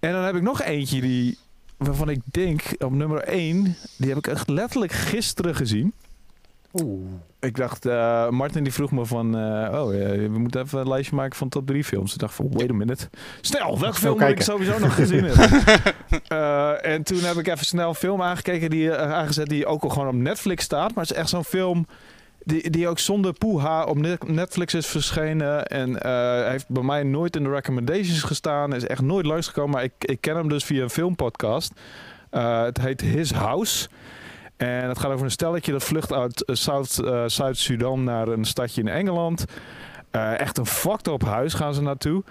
En 0.00 0.12
dan 0.12 0.22
heb 0.24 0.34
ik 0.34 0.42
nog 0.42 0.62
eentje 0.62 1.00
die, 1.00 1.38
waarvan 1.84 2.08
ik 2.08 2.20
denk, 2.24 2.62
op 2.78 2.92
nummer 2.92 3.18
1, 3.18 3.76
die 3.96 4.08
heb 4.08 4.18
ik 4.18 4.26
echt 4.26 4.48
letterlijk 4.48 4.92
gisteren 4.92 5.54
gezien. 5.54 5.92
Oeh. 6.72 7.06
Ik 7.40 7.56
dacht, 7.56 7.86
eh, 7.86 8.28
Martin 8.28 8.62
die 8.62 8.72
vroeg 8.72 8.90
me 8.90 9.06
van, 9.06 9.36
eh, 9.36 9.82
oh, 9.82 9.94
eh, 9.94 10.10
we 10.30 10.38
moeten 10.38 10.62
even 10.62 10.80
een 10.80 10.88
lijstje 10.88 11.16
maken 11.16 11.36
van 11.36 11.48
top 11.48 11.66
3 11.66 11.84
films. 11.84 12.12
Ik 12.12 12.18
dacht 12.18 12.34
van, 12.34 12.48
wait 12.50 12.70
a 12.70 12.72
minute. 12.72 13.08
Snel, 13.40 13.78
welke 13.78 13.98
film 13.98 14.18
moet 14.18 14.28
ik 14.28 14.42
sowieso 14.42 14.78
nog 14.78 14.94
gezien 14.94 15.24
hebben? 15.24 15.60
Eh, 16.28 16.86
en 16.86 17.02
toen 17.02 17.18
heb 17.18 17.36
ik 17.36 17.46
even 17.46 17.66
snel 17.66 17.88
een 17.88 17.94
film 17.94 18.22
aangekeken, 18.22 18.70
die, 18.70 18.94
aangezet 18.94 19.48
die 19.48 19.66
ook 19.66 19.82
al 19.82 19.88
gewoon 19.88 20.08
op 20.08 20.14
Netflix 20.14 20.64
staat. 20.64 20.94
Maar 20.94 21.04
het 21.04 21.12
is 21.12 21.18
echt 21.18 21.28
zo'n 21.28 21.44
film 21.44 21.86
die, 22.44 22.70
die 22.70 22.88
ook 22.88 22.98
zonder 22.98 23.32
poeha 23.32 23.84
op 23.84 23.96
Net- 23.98 24.28
Netflix 24.28 24.74
is 24.74 24.86
verschenen. 24.86 25.66
En 25.66 26.00
eh, 26.02 26.48
heeft 26.48 26.68
bij 26.68 26.82
mij 26.82 27.02
nooit 27.02 27.36
in 27.36 27.42
de 27.44 27.50
recommendations 27.50 28.22
gestaan. 28.22 28.74
Is 28.74 28.86
echt 28.86 29.02
nooit 29.02 29.26
langsgekomen, 29.26 29.70
maar 29.70 29.82
ik, 29.84 29.92
ik 29.98 30.20
ken 30.20 30.36
hem 30.36 30.48
dus 30.48 30.64
via 30.64 30.82
een 30.82 30.90
filmpodcast. 30.90 31.72
Eh, 32.30 32.62
het 32.62 32.80
heet 32.80 33.00
His 33.00 33.32
House. 33.32 33.88
En 34.56 34.88
het 34.88 34.98
gaat 34.98 35.10
over 35.12 35.24
een 35.24 35.30
stelletje 35.30 35.72
dat 35.72 35.84
vlucht 35.84 36.12
uit 36.12 36.44
eh, 36.44 36.54
Zuid- 36.54 37.00
Zuid-Sudan 37.26 38.04
naar 38.04 38.28
een 38.28 38.44
stadje 38.44 38.80
in 38.80 38.88
Engeland. 38.88 39.44
Echt 40.36 40.58
een 40.58 40.66
fucked 40.66 41.06
up 41.08 41.22
huis 41.24 41.54
gaan 41.54 41.74
ze 41.74 41.82
naartoe. 41.82 42.22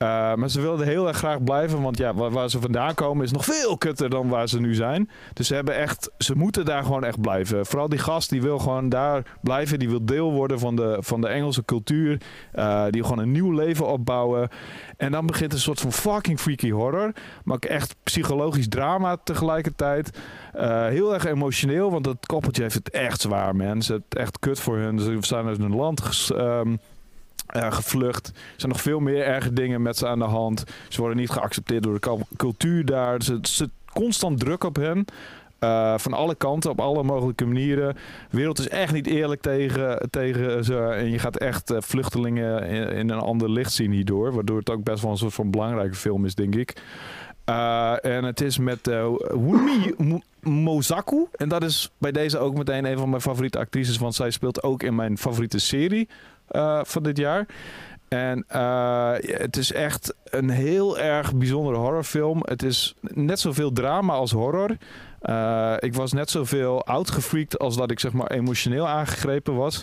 Eh, 0.00 0.34
maar 0.34 0.50
ze 0.50 0.60
wilden 0.60 0.86
heel 0.86 1.08
erg 1.08 1.16
graag 1.16 1.44
blijven, 1.44 1.82
want 1.82 1.98
ja, 1.98 2.14
waar, 2.14 2.50
ze 2.50 2.60
vandaan 2.60 2.94
komen 2.94 3.24
is 3.24 3.32
nog 3.32 3.44
veel 3.44 3.78
kutter 3.78 4.10
dan 4.10 4.28
waar 4.28 4.48
ze 4.48 4.60
nu 4.60 4.74
zijn. 4.74 5.10
Dus 5.32 5.46
ze 5.46 5.54
hebben 5.54 5.74
echt, 5.76 6.10
ze 6.18 6.36
moeten 6.36 6.64
daar 6.64 6.82
gewoon 6.82 7.04
echt 7.04 7.20
blijven. 7.20 7.66
Vooral 7.66 7.88
die 7.88 7.98
gast 7.98 8.30
die 8.30 8.42
wil 8.42 8.58
gewoon 8.58 8.88
daar 8.88 9.22
blijven, 9.42 9.78
die 9.78 9.88
wil 9.88 10.04
deel 10.04 10.32
worden 10.32 10.58
van 10.58 10.76
de, 10.76 10.96
van 11.00 11.20
de 11.20 11.28
Engelse 11.28 11.64
cultuur. 11.64 12.20
Eh, 12.52 12.84
die 12.90 13.02
gewoon 13.02 13.18
een 13.18 13.32
nieuw 13.32 13.52
leven 13.52 13.86
opbouwen. 13.86 14.48
En 14.96 15.12
dan 15.12 15.26
begint 15.26 15.52
een 15.52 15.58
soort 15.58 15.80
van 15.80 15.92
fucking 15.92 16.40
freaky 16.40 16.70
horror, 16.70 17.12
maar 17.44 17.54
ook 17.56 17.64
echt 17.64 17.96
psychologisch 18.02 18.68
drama 18.68 19.16
tegelijkertijd. 19.24 20.18
Eh, 20.52 20.86
heel 20.86 21.14
erg 21.14 21.24
emotioneel, 21.24 21.90
want 21.90 22.04
dat 22.04 22.26
koppeltje 22.26 22.62
heeft 22.62 22.74
het 22.74 22.90
echt 22.90 23.20
zwaar, 23.20 23.56
man. 23.56 23.82
Ze 23.82 23.92
het 23.92 24.16
echt 24.16 24.38
kut 24.38 24.60
voor 24.60 24.76
hun. 24.76 24.98
Ze 24.98 25.16
zijn 25.20 25.46
uit 25.46 25.58
hun 25.58 25.76
land 25.76 26.00
ges- 26.00 26.32
eh, 27.52 27.72
gevlucht. 27.72 28.26
Er 28.28 28.34
zijn 28.56 28.72
nog 28.72 28.80
veel 28.80 29.00
meer 29.00 29.22
erge 29.22 29.52
dingen 29.52 29.82
met 29.82 29.96
ze 29.96 30.06
aan 30.06 30.18
de 30.18 30.24
hand. 30.24 30.64
Ze 30.88 31.00
worden 31.00 31.18
niet 31.18 31.30
geaccepteerd 31.30 31.82
door 31.82 32.00
de 32.00 32.18
cultuur 32.36 32.84
daar. 32.84 33.22
Ze 33.22 33.38
zit 33.42 33.70
constant 33.92 34.40
druk 34.40 34.64
op 34.64 34.76
hen. 34.76 35.04
Eh, 35.58 35.98
van 35.98 36.12
alle 36.12 36.34
kanten, 36.34 36.70
op 36.70 36.80
alle 36.80 37.02
mogelijke 37.02 37.46
manieren. 37.46 37.94
De 38.30 38.36
wereld 38.36 38.58
is 38.58 38.68
echt 38.68 38.92
niet 38.92 39.06
eerlijk 39.06 39.40
tegen, 39.40 40.08
tegen 40.10 40.64
ze. 40.64 40.78
En 40.78 41.10
je 41.10 41.18
gaat 41.18 41.36
echt 41.36 41.70
eh, 41.70 41.80
vluchtelingen 41.80 42.64
in, 42.94 43.10
een 43.10 43.20
ander 43.20 43.50
licht 43.50 43.72
zien 43.72 43.92
hierdoor. 43.92 44.32
Waardoor 44.32 44.58
het 44.58 44.70
ook 44.70 44.84
best 44.84 45.02
wel 45.02 45.10
een 45.10 45.16
soort 45.18 45.34
van 45.34 45.50
belangrijke 45.50 45.94
film 45.94 46.24
is, 46.24 46.34
denk 46.34 46.54
ik. 46.54 46.82
En 48.02 48.24
het 48.24 48.40
is 48.40 48.58
met 48.58 48.86
Wunmi 49.28 49.94
Mo- 49.98 50.20
Mozaku. 50.40 51.26
En 51.36 51.48
dat 51.48 51.62
is 51.64 51.90
bij 51.98 52.12
deze 52.12 52.38
ook 52.38 52.54
meteen 52.56 52.84
een 52.84 52.98
van 52.98 53.10
mijn 53.10 53.22
favoriete 53.22 53.58
actrices. 53.58 53.98
Want 53.98 54.14
zij 54.14 54.30
speelt 54.30 54.62
ook 54.62 54.82
in 54.82 54.94
mijn 54.94 55.18
favoriete 55.18 55.58
serie 55.58 56.08
eh, 56.50 56.80
van 56.82 57.02
dit 57.02 57.16
jaar. 57.16 57.46
En 58.08 58.44
eh, 58.48 59.12
het 59.20 59.56
is 59.56 59.72
echt 59.72 60.14
een 60.24 60.50
heel 60.50 60.98
erg 60.98 61.34
bijzondere 61.34 61.76
horrorfilm. 61.76 62.42
Het 62.44 62.62
is 62.62 62.94
net 63.00 63.40
zoveel 63.40 63.72
drama 63.72 64.12
als 64.12 64.30
horror. 64.30 64.76
Eh, 65.20 65.74
ik 65.78 65.94
was 65.94 66.12
net 66.12 66.30
zoveel 66.30 66.84
outgefreakt 66.84 67.58
als 67.58 67.76
dat 67.76 67.90
ik 67.90 68.00
zeg 68.00 68.12
maar 68.12 68.30
emotioneel 68.30 68.88
aangegrepen 68.88 69.56
was. 69.56 69.82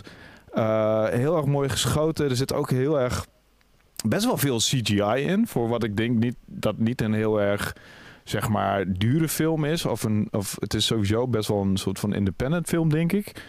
Heel 1.10 1.36
erg 1.36 1.44
mooi 1.44 1.68
geschoten. 1.68 2.28
Er 2.28 2.36
zit 2.36 2.52
ook 2.52 2.70
heel 2.70 3.00
erg 3.00 3.26
best 4.06 4.24
wel 4.24 4.36
veel 4.36 4.56
CGI 4.56 5.22
in. 5.22 5.46
Voor 5.46 5.68
wat 5.68 5.82
ik 5.82 5.96
denk 5.96 6.18
niet, 6.18 6.36
dat 6.46 6.78
niet 6.78 7.00
een 7.00 7.14
heel 7.14 7.40
erg 7.40 7.76
zeg 8.24 8.48
maar 8.48 8.84
dure 8.88 9.28
film 9.28 9.64
is. 9.64 9.84
Of, 9.86 10.02
een, 10.02 10.28
of 10.30 10.56
het 10.60 10.74
is 10.74 10.86
sowieso 10.86 11.28
best 11.28 11.48
wel 11.48 11.60
een 11.60 11.76
soort 11.76 11.98
van 11.98 12.14
independent 12.14 12.66
film, 12.66 12.88
denk 12.88 13.12
ik. 13.12 13.42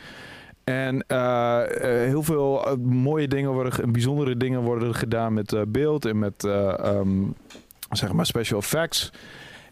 En 0.69 1.03
eh, 1.07 1.61
eh, 1.61 2.07
heel 2.07 2.23
veel 2.23 2.65
eh, 2.65 2.75
mooie 2.77 3.27
dingen 3.27 3.51
worden, 3.51 3.91
bijzondere 3.91 4.37
dingen 4.37 4.61
worden 4.61 4.95
gedaan 4.95 5.33
met 5.33 5.55
beeld 5.67 6.05
en 6.05 6.19
met 6.19 6.43
eh, 6.43 6.79
ehm, 6.79 7.09
zeg 7.91 8.13
maar 8.13 8.25
special 8.25 8.59
effects. 8.59 9.11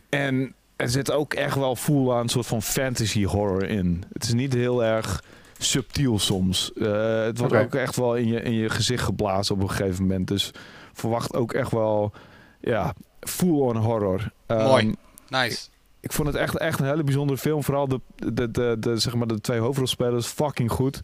En 0.09 0.53
er 0.75 0.89
zit 0.89 1.11
ook 1.11 1.33
echt 1.33 1.55
wel 1.55 1.75
full 1.75 2.11
aan 2.11 2.19
een 2.19 2.29
soort 2.29 2.45
van 2.45 2.61
fantasy 2.61 3.23
horror 3.23 3.63
in. 3.63 4.03
Het 4.13 4.23
is 4.23 4.33
niet 4.33 4.53
heel 4.53 4.83
erg 4.83 5.23
subtiel 5.57 6.19
soms. 6.19 6.71
Het 6.75 7.37
wordt 7.37 7.55
ook 7.55 7.75
echt 7.75 7.95
wel 7.95 8.15
in 8.15 8.27
je, 8.27 8.41
in 8.41 8.53
je 8.53 8.69
gezicht 8.69 9.03
geblazen 9.03 9.55
op 9.55 9.61
een 9.61 9.69
gegeven 9.69 10.01
moment. 10.01 10.27
Dus 10.27 10.51
verwacht 10.93 11.33
ook 11.33 11.53
echt 11.53 11.71
wel 11.71 12.11
ja, 12.61 12.93
full-on 13.19 13.75
horror. 13.75 14.31
Mooi. 14.47 14.85
Ehm, 14.85 14.93
Nice. 15.29 15.67
Ik 15.99 16.11
vond 16.11 16.27
het 16.27 16.37
echt, 16.37 16.57
echt 16.57 16.79
een 16.79 16.85
hele 16.85 17.03
bijzondere 17.03 17.39
film. 17.39 17.63
Vooral 17.63 17.87
de, 17.87 18.01
de, 18.51 18.75
de, 18.79 18.97
zeg 18.97 19.15
maar 19.15 19.27
de 19.27 19.41
twee 19.41 19.59
hoofdrolspelers 19.59 20.27
fucking 20.27 20.71
goed. 20.71 21.01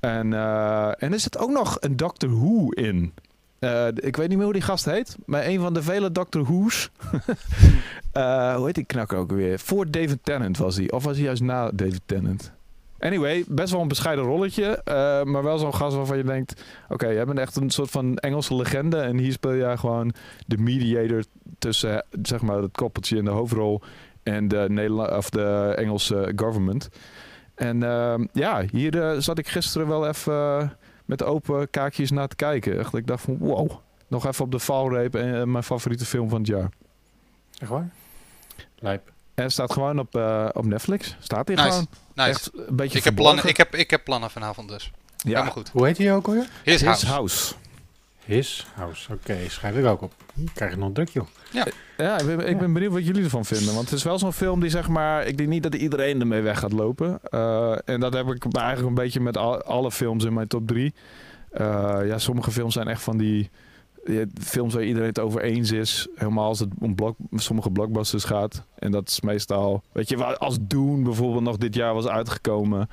En, 0.00 0.32
eh, 0.32 1.02
en 1.02 1.12
er 1.12 1.20
zit 1.20 1.38
ook 1.38 1.50
nog 1.50 1.76
een 1.80 1.96
Doctor 1.96 2.30
Who 2.30 2.68
in. 2.68 3.12
Eh, 3.58 3.86
ik 3.94 4.16
weet 4.16 4.28
niet 4.28 4.36
meer 4.36 4.44
hoe 4.44 4.52
die 4.52 4.62
gast 4.62 4.84
heet. 4.84 5.16
Maar 5.26 5.46
een 5.46 5.60
van 5.60 5.74
de 5.74 5.82
vele 5.82 6.12
Doctor 6.12 6.42
Who's. 6.42 6.90
Eh, 8.12 8.54
hoe 8.54 8.66
heet 8.66 8.74
die 8.74 8.84
knakker 8.84 9.18
ook 9.18 9.32
weer? 9.32 9.58
Voor 9.58 9.90
David 9.90 10.18
Tennant 10.22 10.58
was 10.58 10.76
hij. 10.76 10.90
Of 10.90 11.04
was 11.04 11.16
hij 11.16 11.24
juist 11.24 11.42
na 11.42 11.70
David 11.70 12.00
Tennant? 12.06 12.52
Anyway, 13.00 13.44
best 13.48 13.72
wel 13.72 13.80
een 13.80 13.88
bescheiden 13.88 14.24
rolletje. 14.24 14.82
eh, 14.84 15.22
maar 15.22 15.42
wel 15.42 15.58
zo'n 15.58 15.74
gast 15.74 15.96
waarvan 15.96 16.16
je 16.16 16.24
denkt... 16.24 16.62
Oké, 16.88 17.08
jij 17.08 17.24
bent 17.24 17.38
echt 17.38 17.56
een 17.56 17.70
soort 17.70 17.90
van 17.90 18.16
Engelse 18.16 18.54
legende. 18.54 18.96
En 18.96 19.18
hier 19.18 19.32
speel 19.32 19.56
jij 19.56 19.76
gewoon 19.76 20.12
de 20.46 20.58
mediator 20.58 21.24
tussen 21.58 22.04
zeg 22.22 22.40
maar, 22.40 22.62
het 22.62 22.76
koppeltje 22.76 23.16
in 23.16 23.24
de 23.24 23.30
hoofdrol 23.30 23.80
en 24.22 24.48
de, 24.48 24.64
Nederla 24.68 25.16
of 25.16 25.30
de 25.30 25.74
Engelse 25.76 26.32
government. 26.36 26.88
En 27.54 27.82
ehm, 27.82 28.26
ja, 28.32 28.64
hier 28.70 29.02
eh, 29.02 29.18
zat 29.18 29.38
ik 29.38 29.48
gisteren 29.48 29.88
wel 29.88 30.08
even 30.08 30.32
eh, 30.32 30.68
met 31.04 31.22
open 31.22 31.70
kaakjes 31.70 32.10
naar 32.10 32.28
te 32.28 32.36
kijken. 32.36 32.78
Echt, 32.78 32.94
ik 32.94 33.06
dacht 33.06 33.22
van 33.22 33.38
wow, 33.38 33.70
nog 34.08 34.26
even 34.26 34.44
op 34.44 34.50
de 34.50 34.58
valreep 34.58 35.14
en 35.14 35.50
mijn 35.50 35.64
favoriete 35.64 36.04
film 36.04 36.28
van 36.28 36.38
het 36.38 36.46
jaar. 36.46 36.68
Echt 37.58 37.70
waar? 37.70 37.88
Lijp. 38.78 39.12
En 39.40 39.46
het 39.46 39.54
staat 39.54 39.72
gewoon 39.72 39.98
op, 39.98 40.14
eh, 40.16 40.48
op 40.52 40.64
Netflix. 40.64 41.16
Staat 41.20 41.48
hier 41.48 41.56
Nice. 41.56 41.68
gewoon. 41.70 41.86
Nice. 42.14 42.28
Echt 42.30 42.50
een 42.68 42.76
beetje 42.76 42.98
Ik 42.98 43.04
heb, 43.04 43.14
plannen, 43.14 43.44
ik, 43.48 43.56
heb, 43.56 43.74
ik 43.74 43.90
heb 43.90 44.04
plannen 44.04 44.30
vanavond 44.30 44.68
dus. 44.68 44.90
ja, 45.16 45.28
Helemaal 45.28 45.50
goed. 45.52 45.68
Hoe 45.72 45.86
heet 45.86 45.98
hij 45.98 46.14
ook 46.14 46.26
alweer? 46.26 46.46
His 46.64 46.74
His 46.74 46.82
House. 46.82 47.06
House. 47.06 47.54
His 48.24 48.66
House. 48.74 49.12
Oké, 49.12 49.36
schrijf 49.48 49.76
ik 49.76 49.84
ook 49.84 50.02
op. 50.02 50.12
Krijg 50.54 50.72
ik 50.72 50.78
nog 50.78 50.92
druk, 50.92 51.08
joh. 51.08 51.26
Ja, 51.96 52.18
ik 52.18 52.26
ben, 52.26 52.48
ik 52.48 52.58
ben 52.58 52.72
benieuwd 52.72 52.92
wat 52.92 53.06
jullie 53.06 53.24
ervan 53.24 53.44
vinden. 53.44 53.74
Want 53.74 53.90
het 53.90 53.98
is 53.98 54.04
wel 54.04 54.18
zo'n 54.18 54.32
film 54.32 54.60
die 54.60 54.70
zeg 54.70 54.88
maar... 54.88 55.26
Ik 55.26 55.36
denk 55.36 55.48
niet 55.48 55.62
dat 55.62 55.74
iedereen 55.74 56.20
ermee 56.20 56.40
weg 56.40 56.58
gaat 56.58 56.72
lopen. 56.72 57.18
Eh, 57.22 57.76
en 57.84 58.00
dat 58.00 58.12
heb 58.12 58.26
ik 58.26 58.44
eigenlijk 58.52 58.88
een 58.88 58.94
beetje 59.04 59.20
met 59.20 59.36
al- 59.36 59.62
alle 59.62 59.90
films 59.92 60.24
in 60.24 60.32
mijn 60.34 60.48
top 60.48 60.66
drie. 60.66 60.94
Eh, 61.50 61.98
ja, 62.04 62.18
sommige 62.18 62.50
films 62.50 62.74
zijn 62.74 62.88
echt 62.88 63.02
van 63.02 63.16
die... 63.16 63.50
films 64.40 64.74
waar 64.74 64.84
iedereen 64.84 65.08
het 65.08 65.18
over 65.18 65.42
eens 65.42 65.72
is. 65.72 66.08
Helemaal 66.14 66.46
als 66.46 66.58
het 66.58 66.68
om 66.80 66.94
sommige 67.34 67.70
blockbusters 67.70 68.24
gaat. 68.24 68.64
En 68.74 68.90
dat 68.90 69.08
is 69.08 69.20
meestal... 69.20 69.82
Weet 69.92 70.08
je, 70.08 70.38
als 70.38 70.58
Dune 70.60 71.02
bijvoorbeeld 71.02 71.44
nog 71.44 71.56
dit 71.56 71.74
jaar 71.74 71.94
was 71.94 72.06
uitgekomen... 72.06 72.88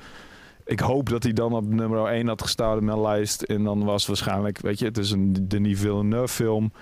Ik 0.64 0.80
hoop 0.80 1.08
dat 1.08 1.22
hij 1.22 1.32
dan 1.32 1.52
op 1.52 1.66
nummer 1.66 2.06
1 2.06 2.26
had 2.26 2.42
gestaan 2.42 2.78
in 2.78 2.84
mijn 2.84 3.00
lijst. 3.00 3.42
En 3.42 3.64
dan 3.64 3.84
was 3.84 4.06
waarschijnlijk... 4.06 4.60
Weet 4.60 4.78
je, 4.78 4.84
het 4.84 4.98
is 4.98 5.10
een 5.10 5.48
Denis 5.48 5.78
Villeneuve 5.78 6.34
film... 6.34 6.72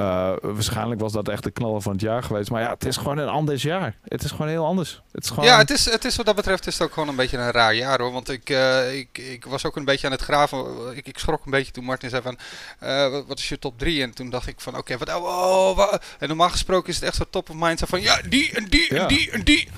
Uh, 0.00 0.32
waarschijnlijk 0.40 1.00
was 1.00 1.12
dat 1.12 1.28
echt 1.28 1.42
de 1.42 1.50
knaller 1.50 1.82
van 1.82 1.92
het 1.92 2.00
jaar 2.00 2.22
geweest. 2.22 2.50
Maar 2.50 2.62
ja, 2.62 2.70
het 2.70 2.84
is 2.84 2.96
gewoon 2.96 3.18
een 3.18 3.28
anders 3.28 3.62
jaar. 3.62 3.96
Het 4.04 4.24
is 4.24 4.30
gewoon 4.30 4.48
heel 4.48 4.64
anders. 4.64 5.02
Het 5.12 5.24
is 5.24 5.30
gewoon... 5.30 5.44
Ja, 5.44 5.58
het 5.58 5.70
is, 5.70 5.84
het 5.84 6.04
is 6.04 6.16
wat 6.16 6.26
dat 6.26 6.34
betreft 6.34 6.66
is 6.66 6.78
het 6.78 6.82
ook 6.82 6.92
gewoon 6.92 7.08
een 7.08 7.16
beetje 7.16 7.38
een 7.38 7.50
raar 7.50 7.74
jaar 7.74 8.00
hoor. 8.00 8.12
Want 8.12 8.28
ik, 8.28 8.50
eh, 8.50 8.98
ik, 8.98 9.18
ik 9.18 9.44
was 9.44 9.64
ook 9.64 9.76
een 9.76 9.84
beetje 9.84 10.06
aan 10.06 10.12
het 10.12 10.22
graven. 10.22 10.66
Ik, 10.96 11.06
ik 11.06 11.18
schrok 11.18 11.44
een 11.44 11.50
beetje 11.50 11.72
toen 11.72 11.84
Martin 11.84 12.10
zei 12.10 12.22
van, 12.22 12.38
eh, 12.78 13.18
wat, 13.26 13.38
is 13.38 13.48
je 13.48 13.58
top 13.58 13.78
3? 13.78 14.02
En 14.02 14.14
toen 14.14 14.30
dacht 14.30 14.46
ik 14.46 14.60
van, 14.60 14.76
oké, 14.76 14.98
wat, 14.98 15.14
oh, 15.14 15.78
oh, 15.78 15.92
En 16.18 16.28
normaal 16.28 16.50
gesproken 16.50 16.88
is 16.88 16.94
het 16.94 17.04
echt 17.04 17.16
zo 17.16 17.24
top 17.30 17.50
of 17.50 17.56
mind. 17.58 17.78
Zo 17.78 17.86
van, 17.88 18.00
ja, 18.00 18.20
die 18.28 18.52
en 18.54 18.64
die 18.64 18.94
Ja. 18.94 19.00
en 19.00 19.08
die 19.08 19.30
en 19.30 19.42
die. 19.42 19.68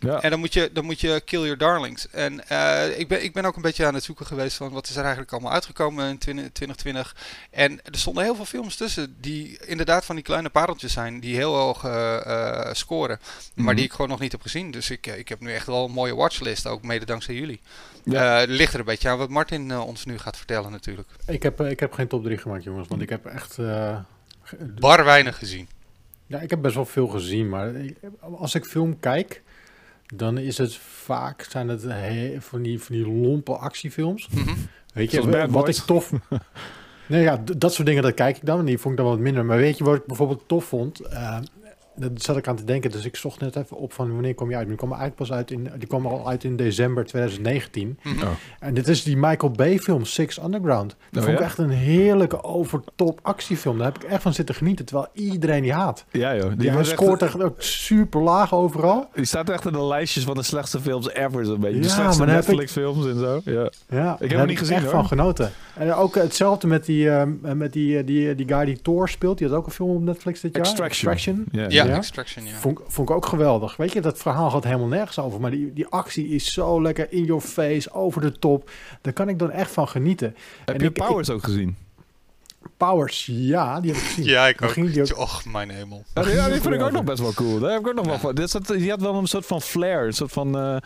Ja. 0.00 0.20
En 0.22 0.30
dan 0.30 0.38
moet 0.38 0.52
je, 0.52 0.70
dan 0.72 0.84
moet 0.84 1.00
je 1.00 1.20
kill 1.24 1.40
your 1.40 1.58
darlings. 1.58 2.10
En 2.10 2.48
eh, 2.48 2.98
ik, 2.98 3.08
ben, 3.08 3.24
ik 3.24 3.32
ben 3.32 3.44
ook 3.44 3.56
een 3.56 3.62
beetje 3.62 3.86
aan 3.86 3.94
het 3.94 4.02
zoeken 4.04 4.26
geweest 4.26 4.56
van 4.56 4.70
wat 4.72 4.88
is 4.88 4.96
er 4.96 5.02
eigenlijk 5.02 5.32
allemaal 5.32 5.52
uitgekomen 5.52 6.08
in 6.08 6.14
20- 6.16 6.20
2020. 6.52 7.16
En 7.50 7.72
er 7.84 7.98
stonden 7.98 8.24
heel 8.24 8.34
veel 8.34 8.44
films 8.44 8.76
tussen 8.76 9.16
die 9.20 9.58
inderdaad 9.66 10.04
van 10.04 10.14
die 10.14 10.24
kleine 10.24 10.48
pareltjes 10.48 10.92
zijn. 10.92 11.20
Die 11.20 11.34
heel 11.36 11.54
hoog 11.54 11.84
eh, 11.84 12.16
eh, 12.66 12.74
scoren. 12.74 13.18
Maar 13.54 13.64
Mhm. 13.64 13.74
die 13.76 13.84
ik 13.84 13.90
gewoon 13.92 14.08
nog 14.08 14.20
niet 14.20 14.32
heb 14.32 14.42
gezien. 14.42 14.70
Dus 14.70 14.90
ik, 14.90 15.06
ik 15.06 15.28
heb 15.28 15.40
nu 15.40 15.52
echt 15.52 15.66
wel 15.66 15.84
een 15.84 15.90
mooie 15.92 16.14
watchlist. 16.14 16.66
Ook 16.66 16.82
mede 16.82 17.04
dankzij 17.04 17.34
jullie. 17.34 17.60
Ja. 18.04 18.42
Eh, 18.42 18.48
ligt 18.48 18.72
er 18.72 18.78
een 18.78 18.84
beetje 18.84 19.08
aan 19.08 19.18
wat 19.18 19.28
Martin 19.30 19.78
ons 19.78 20.04
nu 20.04 20.18
gaat 20.18 20.36
vertellen 20.36 20.70
natuurlijk. 20.70 21.08
Ik 21.26 21.42
heb, 21.42 21.60
ik 21.60 21.80
heb 21.80 21.92
geen 21.92 22.08
top 22.08 22.24
3 22.24 22.38
gemaakt, 22.38 22.64
jongens. 22.64 22.88
Want 22.88 23.02
ik 23.02 23.08
heb 23.08 23.26
echt... 23.26 23.58
eh, 23.58 23.98
Bar 24.80 25.04
weinig 25.04 25.38
gezien. 25.38 25.68
Ja, 26.26 26.38
ik 26.40 26.50
heb 26.50 26.62
best 26.62 26.74
wel 26.74 26.84
veel 26.86 27.06
gezien, 27.08 27.48
maar 27.48 27.72
als 28.20 28.54
ik 28.54 28.64
film 28.64 29.00
kijk, 29.00 29.42
dan 30.14 30.38
is 30.38 30.58
het 30.58 30.74
vaak 30.76 31.46
zijn 31.50 31.68
het 31.68 31.82
he- 31.82 32.36
van 32.40 32.62
die, 32.62 32.80
van 32.82 32.94
die 32.96 33.06
lompe 33.08 33.52
actiefilms. 33.56 34.28
Mhm. 34.28 34.54
Weet 34.94 35.10
je, 35.10 35.16
Zoals 35.16 35.36
Bad 35.36 35.50
wat 35.50 35.64
Boys. 35.64 35.78
ik 35.78 35.84
tof... 35.84 36.12
nee, 37.08 37.22
ja, 37.22 37.38
d- 37.44 37.60
dat 37.60 37.74
soort 37.74 37.86
dingen, 37.86 38.02
dat 38.02 38.14
kijk 38.14 38.36
ik 38.36 38.44
dan. 38.46 38.58
En 38.58 38.64
die 38.64 38.78
vond 38.78 38.94
ik 38.94 39.00
dan 39.00 39.10
wat 39.10 39.18
minder. 39.18 39.44
Maar 39.44 39.56
weet 39.56 39.78
je 39.78 39.84
wat 39.84 39.96
ik 39.96 40.06
bijvoorbeeld 40.06 40.42
tof 40.48 40.64
vond? 40.64 41.00
Eh, 41.00 41.38
dat 41.96 42.10
zat 42.22 42.36
ik 42.36 42.48
aan 42.48 42.56
te 42.56 42.64
denken, 42.64 42.90
dus 42.90 43.04
ik 43.04 43.16
zocht 43.16 43.40
net 43.40 43.56
even 43.56 43.76
op 43.76 43.92
van 43.92 44.12
wanneer 44.12 44.34
kom 44.34 44.50
je 44.50 44.56
uit. 44.56 44.66
Die 44.68 44.76
kwam 44.76 44.88
eigenlijk 44.92 45.18
pas 45.20 45.32
uit 45.32 45.50
in, 45.50 45.70
die 45.78 45.88
kwam 45.88 46.06
al 46.06 46.28
uit 46.28 46.44
in 46.44 46.56
december 46.56 47.04
2019. 47.04 47.98
Mhm. 48.02 48.22
Oh. 48.22 48.28
En 48.60 48.74
dit 48.74 48.88
is 48.88 49.02
die 49.02 49.16
Michael 49.16 49.52
Bay 49.52 49.78
film 49.78 50.04
Six 50.04 50.38
Underground. 50.42 50.96
Dat 51.10 51.22
Oh, 51.22 51.28
vond 51.28 51.32
ik 51.32 51.38
ja? 51.38 51.44
echt 51.44 51.58
een 51.58 51.70
heerlijke 51.70 52.42
overtop 52.44 53.20
actiefilm. 53.22 53.76
Daar 53.78 53.86
heb 53.92 54.02
ik 54.04 54.10
echt 54.10 54.22
van 54.22 54.34
zitten 54.34 54.54
genieten, 54.54 54.84
terwijl 54.84 55.08
iedereen 55.12 55.62
die 55.62 55.72
haat. 55.72 56.04
Ja 56.10 56.36
joh, 56.36 56.52
die, 56.56 56.84
scoort 56.84 57.22
echt 57.22 57.42
ook 57.42 57.62
super 57.62 58.20
laag 58.22 58.54
overal. 58.54 59.08
die 59.14 59.24
staat 59.24 59.48
echt 59.50 59.66
in 59.66 59.72
de 59.72 59.84
lijstjes 59.84 60.24
van 60.24 60.34
de 60.34 60.42
slechtste 60.42 60.80
films 60.80 61.10
ever 61.12 61.44
zo'n 61.44 61.60
beetje. 61.60 61.80
de 61.80 61.86
Ja, 61.86 61.92
slechtste 61.94 62.22
heb 62.24 62.30
ik- 62.30 62.36
Netflix 62.46 62.72
films 62.72 63.06
en 63.06 63.18
zo. 63.18 63.40
Ja. 63.44 63.70
Ja, 63.88 64.16
hem 64.18 64.28
daar 64.28 64.46
niet 64.46 64.58
gezien, 64.58 64.74
echt 64.76 64.84
hoor. 64.84 64.92
van 64.94 65.06
genoten. 65.06 65.50
En 65.74 65.92
ook 65.94 66.14
hetzelfde 66.14 66.66
met 66.66 66.84
die, 66.86 67.10
eh, 67.10 67.22
met 67.54 67.72
die, 67.72 67.98
eh, 67.98 68.06
die, 68.06 68.34
die 68.34 68.48
guy 68.48 68.64
die 68.64 68.80
Thor 68.82 69.08
speelt. 69.08 69.38
Die 69.38 69.48
had 69.48 69.56
ook 69.56 69.66
een 69.66 69.72
film 69.72 69.90
op 69.96 70.02
Netflix 70.02 70.40
dit 70.40 70.56
jaar. 70.56 70.64
Extraction. 70.66 71.44
Ja, 71.50 71.66
Ja? 71.88 71.96
Extraction, 71.96 72.44
ja. 72.46 72.54
Vond, 72.54 72.80
vond 72.86 73.08
ik 73.10 73.14
ook 73.16 73.26
geweldig. 73.26 73.76
Weet 73.76 73.92
je, 73.92 74.00
dat 74.00 74.18
verhaal 74.18 74.50
gaat 74.50 74.64
helemaal 74.64 74.86
nergens 74.86 75.18
over. 75.18 75.40
Maar 75.40 75.50
die, 75.50 75.72
die 75.72 75.86
actie 75.86 76.28
is 76.28 76.52
zo 76.52 76.82
lekker 76.82 77.12
in 77.12 77.24
your 77.24 77.42
face, 77.42 77.92
over 77.92 78.20
de 78.20 78.32
top. 78.32 78.70
Daar 79.00 79.12
kan 79.12 79.28
ik 79.28 79.38
dan 79.38 79.50
echt 79.50 79.70
van 79.70 79.88
genieten. 79.88 80.34
Heb 80.64 80.74
En 80.74 80.82
je 80.82 80.88
ik- 80.88 80.92
Powers 80.92 81.30
ook 81.30 81.42
gezien? 81.44 81.76
Powers, 82.76 83.26
ja, 83.30 83.80
die 83.80 83.92
heb 83.92 84.00
ik 84.00 84.06
gezien. 84.08 84.24
Ja, 84.24 84.46
ik 84.46 84.62
ook. 84.62 84.70
ging 84.70 84.92
die 84.92 85.02
ook- 85.02 85.18
Och, 85.18 85.44
mijn 85.44 85.70
hemel. 85.70 86.04
Ja, 86.14 86.22
die, 86.22 86.34
ja, 86.34 86.48
die 86.48 86.60
vind 86.60 86.74
ik 86.74 86.80
ook 86.82 86.90
nog 86.92 87.04
best 87.04 87.18
wel 87.20 87.34
cool. 87.34 87.58
Daar 87.58 87.70
heb 87.70 87.80
ik 87.80 87.86
ook 87.86 87.94
nog 87.94 88.04
wel 88.04 88.14
Ja. 88.14 88.20
van. 88.20 88.34
Dit 88.34 88.50
zat, 88.50 88.66
die 88.66 88.90
had 88.90 89.00
wel 89.00 89.14
een 89.14 89.26
soort 89.26 89.46
van 89.46 89.62
flair. 89.62 90.06
Een 90.06 90.12
soort 90.12 90.32
van, 90.32 90.46
eh, 90.58 90.76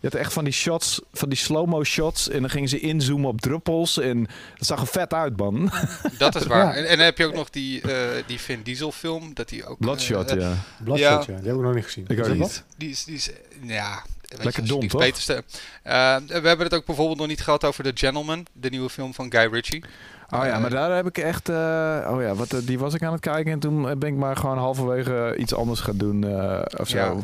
je 0.00 0.08
had 0.08 0.14
echt 0.14 0.32
van 0.32 0.44
die 0.44 0.52
shots, 0.52 1.00
van 1.12 1.28
die 1.28 1.38
slow-mo 1.38 1.84
shots. 1.84 2.28
En 2.28 2.40
dan 2.40 2.50
gingen 2.50 2.68
ze 2.68 2.80
inzoomen 2.80 3.28
op 3.28 3.40
druppels. 3.40 3.98
En 3.98 4.26
dat 4.56 4.66
zag 4.66 4.80
er 4.80 4.86
vet 4.86 5.12
uit, 5.14 5.36
man. 5.36 5.70
Dat 6.18 6.34
is 6.34 6.46
waar. 6.46 6.64
Ja. 6.66 6.74
En, 6.74 6.84
en 6.88 6.96
dan 6.96 7.04
heb 7.04 7.18
je 7.18 7.26
ook 7.26 7.34
nog 7.34 7.50
die, 7.50 7.80
eh, 7.80 8.22
die 8.26 8.40
Vin 8.40 8.62
Diesel 8.62 8.92
film. 8.92 9.34
Dat 9.34 9.48
die 9.48 9.66
ook... 9.66 9.78
Bloodshot, 9.78 10.30
eh, 10.30 10.40
ja. 10.40 10.52
Bloodshot, 10.84 11.24
ja. 11.24 11.36
Die 11.36 11.46
heb 11.46 11.56
ik 11.56 11.62
nog 11.62 11.74
niet 11.74 11.84
gezien. 11.84 12.04
Ik 12.08 12.18
ook 12.26 12.34
niet. 12.34 12.64
Die 12.76 12.90
is, 12.90 13.04
die 13.04 13.14
is, 13.14 13.30
ja... 13.62 14.02
weet 14.28 14.44
Lekker 14.44 14.66
dom, 14.66 14.88
toch? 14.88 15.00
beters 15.00 15.24
te- 15.24 15.44
Eh, 15.82 16.16
we 16.26 16.48
hebben 16.48 16.60
het 16.66 16.74
ook 16.74 16.86
bijvoorbeeld 16.86 17.18
nog 17.18 17.26
niet 17.26 17.40
gehad 17.40 17.64
over 17.64 17.84
The 17.84 17.90
Gentleman, 17.94 18.46
de 18.52 18.70
nieuwe 18.70 18.90
film 18.90 19.14
van 19.14 19.32
Guy 19.32 19.48
Ritchie. 19.52 19.84
Oh 20.32 20.44
ja, 20.44 20.52
Eh, 20.54 20.60
maar 20.60 20.70
daar 20.70 20.94
heb 20.96 21.06
ik 21.06 21.18
echt... 21.18 21.48
eh, 21.48 22.08
oh 22.12 22.22
ja, 22.22 22.34
wat, 22.34 22.52
eh, 22.52 22.60
die 22.66 22.78
was 22.78 22.94
ik 22.94 23.02
aan 23.02 23.12
het 23.12 23.20
kijken. 23.20 23.52
En 23.52 23.58
toen 23.58 23.82
ben 23.98 24.08
ik 24.08 24.14
maar 24.16 24.36
gewoon 24.36 24.58
halverwege 24.58 25.34
iets 25.38 25.54
anders 25.54 25.80
gaan 25.80 25.96
doen. 25.96 26.24
eh, 26.24 26.60
of 26.80 26.88
zo. 26.88 26.96
Ja. 26.98 27.14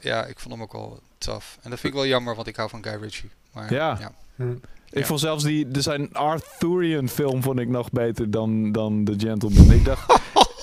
Ja, 0.00 0.24
ik 0.24 0.38
vond 0.38 0.54
hem 0.54 0.62
ook 0.62 0.72
wel 0.72 0.98
tough. 1.18 1.46
En 1.62 1.70
dat 1.70 1.80
vind 1.80 1.92
ik 1.92 1.98
wel 1.98 2.08
jammer, 2.08 2.34
want 2.34 2.46
ik 2.46 2.56
hou 2.56 2.68
van 2.68 2.84
Guy 2.84 2.96
Ritchie. 3.00 3.30
Maar, 3.52 3.72
Ja. 3.72 3.96
ja. 4.00 4.10
Hm. 4.36 4.50
Ik 4.90 4.98
Ja. 5.02 5.04
vond 5.04 5.20
zelfs 5.20 5.44
die, 5.44 5.68
de 5.68 5.80
zijn 5.80 6.12
Arthurian 6.14 7.08
film 7.08 7.42
vond 7.42 7.58
ik 7.58 7.68
nog 7.68 7.90
beter 7.90 8.30
dan, 8.30 8.72
dan 8.72 9.04
The 9.04 9.14
Gentleman. 9.16 9.70
Ik 9.70 9.84
dacht, 9.84 10.12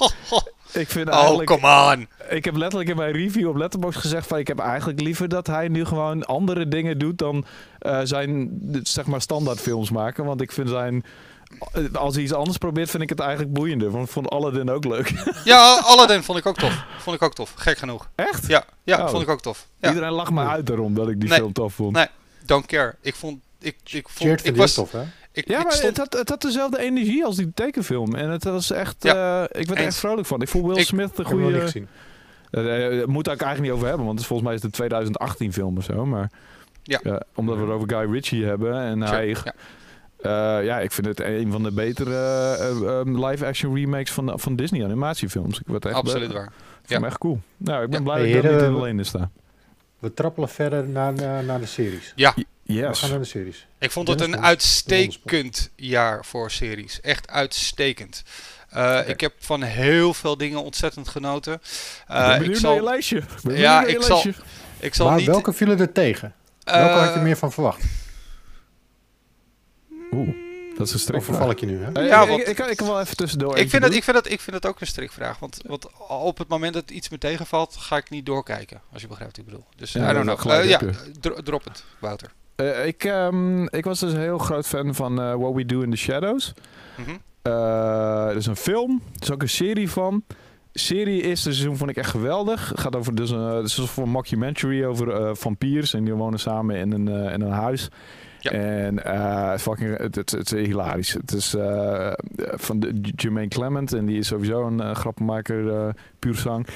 ik 0.74 0.90
vind 0.90 1.08
Oh, 1.10 1.16
eigenlijk, 1.16 1.50
come 1.50 1.94
on! 1.96 2.08
ik 2.30 2.46
heb 2.46 2.56
letterlijk 2.56 2.90
in 2.90 2.96
mijn 2.96 3.12
review 3.12 3.48
op 3.50 3.56
Letterboxd 3.56 4.00
gezegd 4.00 4.28
van 4.28 4.38
ik 4.38 4.48
heb 4.48 4.60
eigenlijk 4.60 5.02
liever 5.02 5.30
dat 5.30 5.48
hij 5.48 5.68
nu 5.68 5.86
gewoon 5.86 6.26
andere 6.26 6.68
dingen 6.68 6.98
doet 7.00 7.18
dan 7.18 7.46
eh, 7.80 8.00
zijn 8.04 8.60
zeg 8.84 9.06
maar 9.06 9.22
standaard 9.22 9.60
films 9.60 9.90
maken, 9.92 10.26
want 10.26 10.42
ik 10.42 10.52
vind 10.52 10.70
zijn 10.70 11.04
als 11.94 12.14
hij 12.14 12.24
iets 12.24 12.34
anders 12.34 12.58
probeert 12.58 12.90
vind 12.90 13.04
ik 13.04 13.10
het 13.10 13.20
eigenlijk 13.20 13.54
boeiender, 13.54 13.92
want 13.92 14.06
ik 14.06 14.12
vond 14.12 14.30
Aladdin 14.30 14.70
ook 14.70 14.86
leuk. 14.86 15.12
Ja, 15.44 15.80
Aladdin 15.84 16.24
vond 16.24 16.38
ik 16.38 16.46
ook 16.46 16.58
tof. 16.58 16.84
Vond 17.00 17.16
ik 17.16 17.22
ook 17.22 17.34
tof. 17.34 17.54
Gek 17.56 17.78
genoeg. 17.78 18.10
Echt? 18.16 18.48
Ja, 18.48 18.64
ja 18.84 19.04
Oh. 19.04 19.10
vond 19.10 19.22
ik 19.24 19.30
ook 19.30 19.42
tof. 19.42 19.68
Ja. 19.80 19.90
Iedereen 19.90 20.12
lacht 20.12 20.32
me 20.32 20.46
uit 20.46 20.66
daarom 20.68 20.94
dat 20.94 21.10
ik 21.10 21.20
die 21.20 21.30
Nee. 21.30 21.38
film 21.38 21.54
tof 21.54 21.74
vond. 21.74 21.96
Nee. 21.96 22.08
Don't 22.46 22.66
care. 22.66 22.96
Ik 23.02 23.16
vond... 23.16 23.40
Ik, 23.60 23.76
ik 23.84 24.10
vond... 24.10 24.46
Ik 24.46 24.56
was... 24.56 24.74
tof, 24.74 24.92
hè? 24.92 25.02
Ik, 25.32 25.48
Ja, 25.48 25.58
ik 25.58 25.64
maar 25.64 25.72
stond, 25.74 25.88
het, 25.88 25.98
had, 25.98 26.14
het 26.20 26.30
had 26.30 26.42
dezelfde 26.42 26.80
energie 26.80 27.26
als 27.26 27.36
die 27.36 27.52
tekenfilm. 27.54 28.16
En 28.16 28.30
het 28.30 28.44
was 28.44 28.72
echt... 28.72 28.96
Ja, 29.00 29.44
eh, 29.48 29.62
ik 29.62 29.68
werd 29.68 29.80
er 29.80 29.86
echt 29.86 29.96
vrolijk 29.96 30.28
van. 30.28 30.42
Ik 30.42 30.48
voel 30.48 30.68
Will 30.68 30.78
Ik- 30.78 30.86
Smith 30.86 31.12
Ik 31.12 31.18
niet 31.18 31.28
goede... 31.28 31.60
gezien. 31.62 31.88
Uh, 32.52 32.98
uh, 33.00 33.06
moet 33.06 33.28
ik 33.28 33.42
eigenlijk 33.42 33.62
niet 33.62 33.72
over 33.72 33.88
hebben, 33.88 34.06
want 34.06 34.12
het 34.12 34.22
is 34.22 34.28
volgens 34.28 34.48
mij 34.48 34.58
is 34.58 34.64
het 34.64 34.72
een 34.72 34.78
2018 34.78 35.54
film 35.54 35.78
of 35.78 35.84
zo. 35.84 36.06
Maar 36.06 36.30
Ja. 36.84 37.00
uh, 37.04 37.16
omdat 37.36 37.56
we 37.56 37.62
het 37.62 37.72
over 37.72 37.90
Guy 37.90 38.12
Ritchie 38.12 38.46
hebben 38.46 38.82
en 38.82 38.98
Sure, 39.08 39.12
hij, 39.16 39.28
ja. 39.28 39.54
Uh, 40.26 40.32
ja, 40.66 40.80
ik 40.80 40.92
vind 40.92 41.08
het 41.08 41.20
een 41.20 41.52
van 41.52 41.64
de 41.64 41.72
betere 41.72 42.58
uh, 42.82 42.98
um, 42.98 43.26
live-action 43.26 43.76
remakes 43.76 44.12
van, 44.12 44.40
van 44.40 44.56
Disney 44.56 44.84
animatiefilms. 44.84 45.60
Ik 45.60 45.68
werd 45.68 45.86
echt 45.86 45.96
Absoluut 45.96 46.32
waar. 46.32 46.46
Ik 46.84 46.90
Ja. 46.90 46.96
hem 46.96 47.06
echt 47.06 47.18
cool. 47.18 47.40
Nou, 47.58 47.84
ik 47.84 47.90
ben 47.90 48.00
Ja. 48.00 48.04
blij 48.06 48.20
Hey, 48.22 48.28
dat 48.34 48.44
ik 48.44 48.50
heren, 48.52 48.70
niet 48.72 48.78
alleen 48.80 48.98
in 48.98 49.06
sta. 49.06 49.30
We 50.00 50.14
trappelen 50.14 50.50
verder 50.50 50.88
naar, 50.90 51.14
naar, 51.14 51.44
naar 51.44 51.60
de 51.60 51.66
series. 51.66 52.14
Ja, 52.16 52.34
We 52.64 52.90
gaan 52.96 53.10
naar 53.10 53.20
de 53.20 53.26
series. 53.26 53.68
ik 53.80 53.92
vond 53.92 54.08
het 54.08 54.22
een 54.22 54.42
uitstekend 54.42 55.70
jaar 55.76 56.26
voor 56.26 56.52
series. 56.52 57.02
Echt 57.02 57.30
uitstekend. 57.30 58.24
Uh, 58.76 59.00
Ik 59.08 59.20
heb 59.22 59.34
van 59.40 59.62
heel 59.64 60.14
veel 60.14 60.38
dingen 60.38 60.64
ontzettend 60.64 61.08
genoten. 61.10 61.54
ik 61.54 61.60
Uh, 62.12 62.38
ben 62.38 62.50
ik 62.50 62.56
zal, 62.56 62.70
naar 62.74 62.80
je 62.84 62.90
lijstje. 62.90 63.18
Ik 63.18 63.58
Ja, 63.58 63.80
naar 63.80 63.90
je 63.90 63.96
ik 63.96 64.02
zal- 64.02 64.24
ik 64.80 64.94
zal 64.94 65.08
Maar 65.08 65.18
niet... 65.18 65.26
welke 65.26 65.54
vielen 65.54 65.80
er 65.80 65.92
tegen? 65.92 66.34
Welke 66.64 66.90
eh, 67.00 67.06
had 67.06 67.14
je 67.14 67.20
meer 67.20 67.38
van 67.38 67.52
verwacht? 67.52 67.84
Oeh, 70.14 70.28
dat 70.78 70.88
is 70.88 70.90
een 70.90 70.96
Of 70.96 71.02
strikvraag. 71.02 71.24
verval 71.24 71.50
ik 71.50 71.60
je 71.60 71.66
nu, 71.66 71.84
hè? 71.84 71.92
Eh, 71.92 72.08
Ja, 72.08 72.22
ik, 72.22 72.28
want- 72.30 72.42
ik, 72.42 72.48
ik, 72.48 72.56
kan- 72.56 72.70
ik 72.70 72.78
kan 72.78 72.88
wel 72.88 73.00
even 73.00 73.16
tussendoor 73.18 73.58
ik, 73.58 73.70
vind 73.70 73.82
dat, 73.84 73.94
ik, 73.94 74.04
vind 74.04 74.16
dat, 74.16 74.30
ik 74.32 74.40
vind 74.42 74.62
dat 74.62 74.72
ook 74.72 74.82
een 74.82 74.88
strikvraag. 74.88 75.40
Want, 75.40 75.60
want 75.68 75.88
op 76.08 76.38
het 76.38 76.48
moment 76.48 76.74
dat 76.74 76.92
iets 76.92 77.10
me 77.10 77.18
tegenvalt, 77.18 77.76
ga 77.80 77.98
ik 77.98 78.10
niet 78.10 78.26
doorkijken. 78.26 78.82
Als 78.94 79.02
je 79.02 79.08
begrijpt 79.08 79.38
wat 79.38 79.46
ik 79.46 79.52
bedoel. 79.52 79.68
Dus 79.76 79.92
Ja, 79.92 80.10
I 80.10 80.14
don't 80.14 80.26
dat 80.26 80.40
know. 80.40 80.52
Eh, 80.54 80.70
ja, 80.70 80.80
drop 81.44 81.64
het, 81.64 81.84
Wouter. 82.00 82.32
Eh, 82.56 82.86
ik, 82.86 83.04
ehm, 83.04 83.64
ik 83.66 83.84
was 83.86 84.00
dus 84.00 84.14
een 84.14 84.20
heel 84.20 84.38
groot 84.38 84.68
fan 84.68 84.96
van 84.96 85.22
eh, 85.22 85.34
What 85.36 85.54
We 85.54 85.66
Do 85.66 85.82
in 85.82 85.92
the 85.92 85.98
Shadows. 85.98 86.54
Eh, 87.42 88.28
er 88.30 88.36
is 88.36 88.46
een 88.46 88.56
film, 88.56 89.02
er 89.16 89.22
is 89.22 89.32
ook 89.32 89.42
een 89.42 89.50
serie 89.50 89.90
van. 89.90 90.24
Serie 90.74 91.22
eerste 91.22 91.52
seizoen 91.54 91.78
vond 91.78 91.90
ik 91.90 91.98
echt 91.98 92.10
geweldig. 92.10 92.70
Het 92.70 92.80
gaat 92.80 92.96
over 92.96 93.16
dus 93.16 93.30
een, 93.30 93.40
het 93.40 93.56
is 93.66 93.78
een 93.78 93.84
soort 93.84 93.90
van 93.90 94.10
mockumentary 94.10 94.84
over 94.86 95.10
eh, 95.14 95.30
vampiers 95.34 95.94
en 95.94 96.04
die 96.04 96.14
wonen 96.14 96.40
samen 96.40 96.76
in 96.76 96.92
een, 96.92 97.08
eh, 97.08 97.34
in 97.34 97.42
een 97.42 97.52
huis. 97.52 97.90
Ja. 98.44 98.52
En 98.52 99.04
eh, 99.04 99.58
fucking, 99.58 99.98
het, 99.98 100.16
het, 100.16 100.32
het 100.32 100.52
is 100.52 100.68
hilarisch. 100.68 101.14
Het 101.14 101.34
is 101.34 101.54
eh, 101.54 102.12
van 102.38 102.80
de, 102.80 103.00
Jermaine 103.16 103.50
Clement 103.50 103.94
en 103.94 104.06
die 104.06 104.18
is 104.18 104.28
sowieso 104.28 104.68
een 104.68 104.80
eh, 104.82 104.96
grappenmaker, 104.96 105.94
puur 106.20 106.36
zang. 106.36 106.68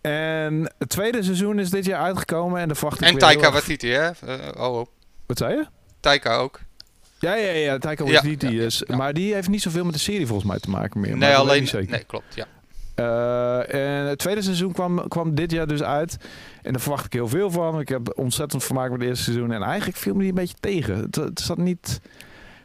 En 0.00 0.72
het 0.78 0.88
tweede 0.88 1.22
seizoen 1.22 1.58
is 1.58 1.70
dit 1.70 1.84
jaar 1.84 2.00
uitgekomen 2.00 2.60
en 2.60 2.68
de 2.68 2.74
verwacht 2.74 3.00
ik 3.00 3.08
En 3.08 3.18
Taika 3.18 3.52
Waititi, 3.52 3.88
hè? 3.88 4.08
Oh, 4.56 4.78
oh. 4.78 4.86
Wat 5.26 5.38
zei 5.38 5.54
je? 5.54 5.66
Taika 6.00 6.36
ook. 6.36 6.60
Ja, 7.18 7.34
ja, 7.34 7.50
ja, 7.50 7.78
Taika 7.78 8.04
Waititi 8.04 8.56
ja, 8.56 8.64
is. 8.64 8.84
Maar 8.84 9.12
die 9.12 9.34
heeft 9.34 9.48
niet 9.48 9.62
zoveel 9.62 9.84
met 9.84 9.94
de 9.94 10.00
serie 10.00 10.26
volgens 10.26 10.48
mij 10.48 10.58
te 10.58 10.70
maken 10.70 11.00
meer. 11.00 11.16
nee, 11.16 11.34
alleen... 11.34 11.60
niet 11.60 11.68
zeker. 11.68 11.90
Nee, 11.90 12.04
klopt, 12.04 12.34
ja. 12.34 12.46
Eh, 12.96 13.74
en 13.74 14.06
het 14.06 14.18
tweede 14.18 14.42
seizoen 14.42 14.72
kwam, 14.72 15.08
kwam 15.08 15.34
dit 15.34 15.50
jaar 15.50 15.66
dus 15.66 15.82
uit. 15.82 16.16
En 16.62 16.72
daar 16.72 16.80
verwacht 16.80 17.04
ik 17.04 17.12
heel 17.12 17.28
veel 17.28 17.50
van. 17.50 17.80
Ik 17.80 17.88
heb 17.88 18.18
ontzettend 18.18 18.64
vermaakt 18.64 18.90
met 18.90 19.00
het 19.00 19.08
eerste 19.08 19.24
seizoen. 19.24 19.52
En 19.52 19.62
eigenlijk 19.62 19.98
viel 19.98 20.12
me 20.12 20.18
die 20.18 20.28
een 20.28 20.34
beetje 20.34 20.56
tegen. 20.60 20.96
Het, 21.10 21.40
zat 21.40 21.58
niet... 21.58 22.00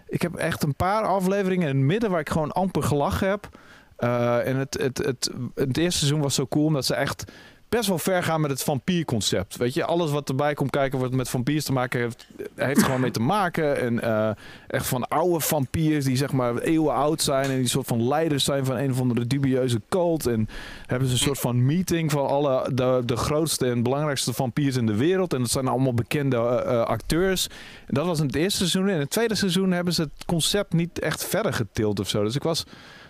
Ik 0.08 0.22
heb 0.22 0.36
echt 0.36 0.64
een 0.64 0.76
paar 0.76 1.04
afleveringen 1.04 1.68
in 1.68 1.76
het 1.76 1.86
midden 1.86 2.10
waar 2.10 2.20
ik 2.20 2.30
gewoon 2.30 2.52
amper 2.52 2.84
gelachen 2.84 3.30
heb. 3.30 3.50
Eh, 3.96 4.48
en 4.48 4.56
het, 4.56 4.78
het, 4.82 4.98
het, 4.98 5.32
het 5.56 5.78
eerste 5.78 6.00
seizoen 6.00 6.22
was 6.22 6.36
zo 6.36 6.48
cool 6.48 6.66
omdat 6.66 6.86
ze 6.86 6.96
echt 6.96 7.32
best 7.78 7.88
wel 7.88 7.98
ver 7.98 8.24
gaan 8.24 8.42
met 8.42 8.50
het 8.50 8.64
vampierconcept. 8.64 9.58
Weet 9.58 9.74
je, 9.74 9.86
alles 9.86 10.12
wat 10.12 10.30
erbij 10.30 10.54
komt 10.54 10.70
kijken 10.70 11.00
wat 11.00 11.12
met 11.12 11.30
vampiers 11.30 11.66
te 11.66 11.72
maken 11.72 12.00
heeft, 12.00 12.28
heeft 12.56 12.84
gewoon 12.84 13.02
mee 13.02 13.12
te 13.12 13.20
maken. 13.20 13.80
En 13.80 14.02
eh, 14.02 14.30
echt 14.68 14.88
van 14.88 15.08
oude 15.08 15.40
vampiers 15.40 16.06
die 16.06 16.18
zeg 16.18 16.32
maar 16.32 16.58
eeuwen 16.58 16.94
oud 16.94 17.22
zijn 17.22 17.50
en 17.50 17.58
die 17.58 17.68
soort 17.68 17.88
van 17.88 18.08
leiders 18.08 18.44
zijn 18.44 18.66
van 18.66 18.78
een 18.78 18.92
of 18.92 19.00
andere 19.00 19.28
dubieuze 19.28 19.82
cult. 19.90 20.26
En 20.26 20.50
hebben 20.86 21.08
ze 21.08 21.14
een 21.14 21.20
soort 21.20 21.40
van 21.40 21.66
meeting 21.66 22.12
van 22.12 22.28
alle 22.28 22.72
de, 22.74 23.02
de 23.06 23.16
grootste 23.16 23.70
en 23.70 23.84
belangrijkste 23.84 24.34
vampiers 24.34 24.76
in 24.76 24.86
de 24.86 24.96
wereld. 24.96 25.34
En 25.34 25.40
dat 25.40 25.52
zijn 25.52 25.68
allemaal 25.68 25.94
bekende 25.94 26.38
eh, 26.38 26.74
eh, 26.74 26.86
acteurs. 26.86 27.48
En 27.88 27.94
dat 27.94 28.06
was 28.06 28.20
in 28.20 28.26
het 28.26 28.36
eerste 28.36 28.58
seizoen. 28.58 28.88
En 28.88 28.94
in 28.94 29.00
het 29.00 29.10
tweede 29.10 29.36
seizoen 29.36 29.72
hebben 29.72 29.94
ze 29.94 30.02
het 30.02 30.26
concept 30.26 30.74
niet 30.74 31.00
echt 31.00 31.26
verder 31.26 31.54
getild 31.54 32.00
of 32.00 32.10
zo. 32.10 32.24
Dus 32.24 32.36
ik 32.36 32.44
was, 32.44 32.64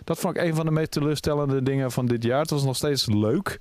dat 0.04 0.20
vond 0.20 0.36
ik 0.36 0.42
een 0.44 0.56
van 0.56 0.66
de 0.66 0.72
meest 0.72 0.92
teleurstellende 0.92 1.64
dingen 1.64 1.92
van 1.92 2.06
dit 2.06 2.24
jaar. 2.24 2.42
Het 2.42 2.50
was 2.50 2.64
nog 2.64 2.76
steeds 2.76 3.06
leuk. 3.06 3.60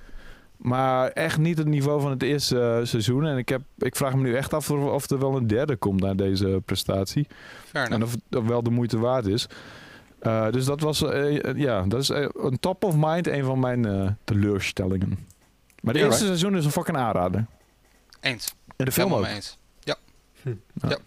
Maar 0.62 1.08
echt 1.08 1.38
niet 1.38 1.58
het 1.58 1.66
niveau 1.66 2.00
van 2.00 2.10
het 2.10 2.22
eerste 2.22 2.60
eh, 2.60 2.86
seizoen. 2.86 3.26
En 3.26 3.38
ik, 3.38 3.48
heb, 3.48 3.60
ik 3.78 3.96
vraag 3.96 4.14
me 4.14 4.22
nu 4.22 4.36
echt 4.36 4.54
af 4.54 4.70
of, 4.70 4.84
of 4.84 5.10
er 5.10 5.18
wel 5.18 5.36
een 5.36 5.46
derde 5.46 5.76
komt 5.76 6.00
naar 6.00 6.16
deze 6.16 6.62
prestatie. 6.64 7.26
En 7.72 8.02
of 8.02 8.12
het 8.30 8.46
wel 8.46 8.62
de 8.62 8.70
moeite 8.70 8.98
waard 8.98 9.26
is. 9.26 9.46
Uh, 10.22 10.50
dus 10.50 10.64
dat 10.64 10.80
was 10.80 11.02
eh, 11.02 11.32
uh, 11.32 11.56
ja, 11.56 11.82
dat 11.82 12.00
is 12.00 12.10
uh, 12.10 12.28
een 12.32 12.58
top 12.60 12.84
of 12.84 12.94
mind, 12.96 13.26
een 13.26 13.44
van 13.44 13.60
mijn 13.60 13.86
uh, 13.86 14.08
teleurstellingen. 14.24 15.26
Maar 15.80 15.92
de 15.92 15.98
Ja, 15.98 16.04
eerste 16.04 16.24
right. 16.24 16.38
seizoen 16.38 16.58
is 16.58 16.64
een 16.64 16.70
fucking 16.70 16.96
aanrader. 16.96 17.46
Eens. 18.20 18.54
En 18.76 18.84
de 18.84 18.92
film 18.92 19.14
ook. 19.14 19.26
eens. 19.26 19.58
Ja. 19.80 19.96
Hm. 20.42 20.54
ja. 20.74 20.88
ja. 20.88 20.98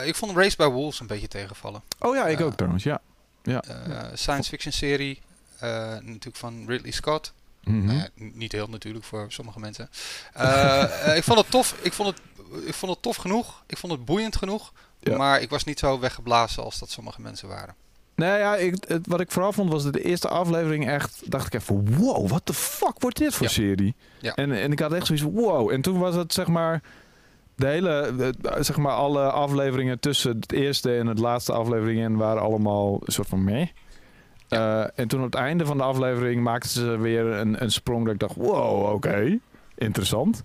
Uh, 0.00 0.06
ik 0.06 0.14
vond 0.14 0.36
Race 0.36 0.56
by 0.56 0.64
Wolves 0.64 1.00
een 1.00 1.06
beetje 1.06 1.28
tegenvallen. 1.28 1.82
Oh 1.98 2.14
ja, 2.14 2.26
ik 2.26 2.38
Uh, 2.40 2.46
ook 2.46 2.54
trouwens, 2.54 2.84
ja. 2.84 3.00
ja. 3.42 3.64
Uh, 3.88 4.02
science 4.14 4.48
fiction 4.48 4.72
serie, 4.72 5.20
natuurlijk 5.60 6.36
van 6.36 6.64
Ridley 6.66 6.92
Scott. 6.92 7.32
Mm 7.64 7.88
-hmm. 7.88 7.96
nou 7.96 8.08
niet 8.14 8.52
heel 8.52 8.66
natuurlijk 8.66 9.04
voor 9.04 9.26
sommige 9.28 9.60
mensen. 9.60 9.90
Uh, 10.36 11.16
ik 11.16 11.24
vond 11.24 11.38
het 11.38 11.50
tof. 11.50 11.76
Ik 11.82 11.92
vond 11.92 12.08
het, 12.08 12.20
ik 12.66 12.74
vond 12.74 12.92
het 12.92 13.02
tof 13.02 13.16
genoeg. 13.16 13.62
Ik 13.66 13.76
vond 13.78 13.92
het 13.92 14.04
boeiend 14.04 14.36
genoeg. 14.36 14.72
Ja. 15.00 15.16
Maar 15.16 15.40
ik 15.40 15.50
was 15.50 15.64
niet 15.64 15.78
zo 15.78 15.98
weggeblazen 15.98 16.62
als 16.62 16.78
dat 16.78 16.90
sommige 16.90 17.20
mensen 17.20 17.48
waren. 17.48 17.74
Nee, 18.14 18.38
ja, 18.38 18.56
ik, 18.56 18.84
het, 18.88 19.06
wat 19.06 19.20
ik 19.20 19.30
vooral 19.30 19.52
vond 19.52 19.70
was 19.70 19.82
dat 19.82 19.92
de 19.92 20.04
eerste 20.04 20.28
aflevering 20.28 20.88
echt... 20.88 21.30
dacht 21.30 21.46
ik 21.46 21.60
even, 21.60 21.96
wow, 21.96 22.28
what 22.28 22.46
the 22.46 22.54
fuck 22.54 22.94
wordt 22.98 23.18
dit 23.18 23.34
voor 23.34 23.46
Ja. 23.46 23.52
serie? 23.52 23.94
Ja. 24.20 24.34
En, 24.34 24.52
en 24.52 24.72
ik 24.72 24.78
had 24.78 24.92
echt 24.92 25.06
zoiets 25.06 25.24
wow. 25.24 25.70
En 25.70 25.80
toen 25.80 25.98
was 25.98 26.14
het 26.14 26.32
zeg 26.32 26.46
maar... 26.46 26.82
De 27.56 27.66
hele, 27.66 28.34
zeg 28.60 28.76
maar 28.76 28.92
alle 28.92 29.30
afleveringen 29.30 30.00
tussen 30.00 30.36
het 30.40 30.52
eerste 30.52 30.96
en 30.96 31.06
het 31.06 31.18
laatste 31.18 31.52
aflevering 31.52 32.00
in 32.00 32.16
waren 32.16 32.42
allemaal 32.42 33.00
een 33.04 33.12
soort 33.12 33.28
van 33.28 33.44
meh. 33.44 33.68
Eh, 34.54 34.84
en 34.94 35.08
toen 35.08 35.20
op 35.20 35.26
het 35.26 35.34
einde 35.34 35.66
van 35.66 35.76
de 35.76 35.82
aflevering 35.82 36.42
maakten 36.42 36.70
ze 36.70 36.98
weer 36.98 37.24
een, 37.26 37.62
een 37.62 37.72
sprong 37.72 38.04
dat 38.04 38.14
ik 38.14 38.20
dacht, 38.20 38.36
wow, 38.36 38.92
oké, 38.94 39.38
interessant. 39.74 40.44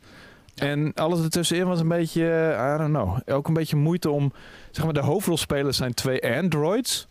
Ja. 0.53 0.65
En 0.65 0.93
alles 0.93 1.23
ertussenin 1.23 1.67
was 1.67 1.79
een 1.79 1.87
beetje, 1.87 2.55
I 2.75 2.77
don't 2.77 2.93
know, 2.93 3.19
ook 3.35 3.47
een 3.47 3.53
beetje 3.53 3.75
moeite 3.75 4.09
om, 4.09 4.33
zeg 4.71 4.83
maar, 4.83 4.93
de 4.93 4.99
hoofdrolspelers 4.99 5.77
zijn 5.77 5.93
twee 5.93 6.35
androids. 6.37 7.07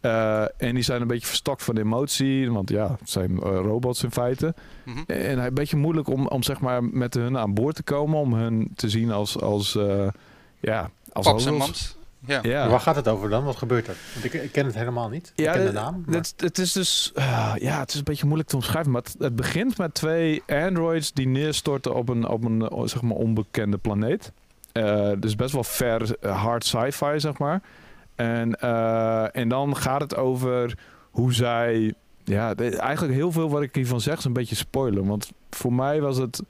Eh, 0.00 0.42
en 0.56 0.74
die 0.74 0.82
zijn 0.82 1.00
een 1.00 1.06
beetje 1.06 1.26
verstokt 1.26 1.64
van 1.64 1.76
emotie, 1.76 2.50
want 2.52 2.70
ja, 2.70 2.96
het 2.98 3.10
zijn 3.10 3.30
eh, 3.30 3.42
robots 3.42 4.02
in 4.02 4.10
feite. 4.10 4.54
Mhm. 4.84 4.98
En 5.06 5.44
een 5.44 5.54
beetje 5.54 5.76
moeilijk 5.76 6.08
om, 6.08 6.26
om 6.26 6.42
zeg 6.42 6.60
maar 6.60 6.84
met 6.84 7.14
hun 7.14 7.38
aan 7.38 7.54
boord 7.54 7.74
te 7.74 7.82
komen, 7.82 8.18
om 8.18 8.34
hun 8.34 8.70
te 8.74 8.88
zien 8.88 9.10
als, 9.10 9.40
als 9.40 9.76
eh, 9.76 10.08
ja, 10.60 10.90
als 11.12 11.46
en 11.46 11.54
mams. 11.54 11.96
Ja. 12.42 12.68
Waar 12.68 12.80
gaat 12.80 12.96
het 12.96 13.08
over 13.08 13.28
dan? 13.30 13.44
Wat 13.44 13.56
gebeurt 13.56 13.86
er? 13.88 13.94
Want 14.12 14.24
ik, 14.24 14.32
ik 14.32 14.52
ken 14.52 14.64
het 14.66 14.74
helemaal 14.74 15.08
niet. 15.08 15.32
Ja, 15.34 15.52
ik 15.52 15.56
ken 15.56 15.66
de 15.66 15.72
naam. 15.72 16.02
maar- 16.06 16.14
Het, 16.16 16.34
het 16.36 16.58
is 16.58 16.72
dus, 16.72 17.12
eh, 17.14 17.52
ja, 17.58 17.78
het 17.80 17.90
is 17.92 17.98
een 17.98 18.04
beetje 18.04 18.24
moeilijk 18.26 18.48
te 18.48 18.56
omschrijven, 18.56 18.92
maar 18.92 19.02
het, 19.02 19.14
het 19.18 19.36
begint 19.36 19.78
met 19.78 19.94
twee 19.94 20.42
androids 20.46 21.12
die 21.12 21.28
neerstorten 21.28 21.94
op 21.94 22.08
een, 22.08 22.28
op 22.28 22.44
een 22.44 22.68
eh, 22.68 22.82
zeg 22.84 23.02
maar 23.02 23.16
onbekende 23.16 23.76
planeet. 23.78 24.32
Eh, 24.72 25.10
dus 25.18 25.34
best 25.36 25.52
wel 25.52 25.64
ver 25.64 26.16
eh, 26.20 26.42
hard 26.42 26.64
sci-fi, 26.64 27.20
zeg 27.20 27.38
maar. 27.38 27.60
En, 28.14 28.54
eh, 28.60 29.36
en 29.36 29.48
dan 29.48 29.76
gaat 29.76 30.00
het 30.00 30.16
over 30.16 30.78
hoe 31.10 31.34
zij, 31.34 31.94
ja, 32.24 32.54
eigenlijk 32.54 33.14
heel 33.14 33.32
veel 33.32 33.50
wat 33.50 33.62
ik 33.62 33.74
hiervan 33.74 34.00
zeg 34.00 34.18
is 34.18 34.24
een 34.24 34.32
beetje 34.32 34.54
spoiler, 34.54 35.06
want 35.06 35.30
voor 35.50 35.72
mij 35.72 36.00
was 36.00 36.16
het 36.16 36.42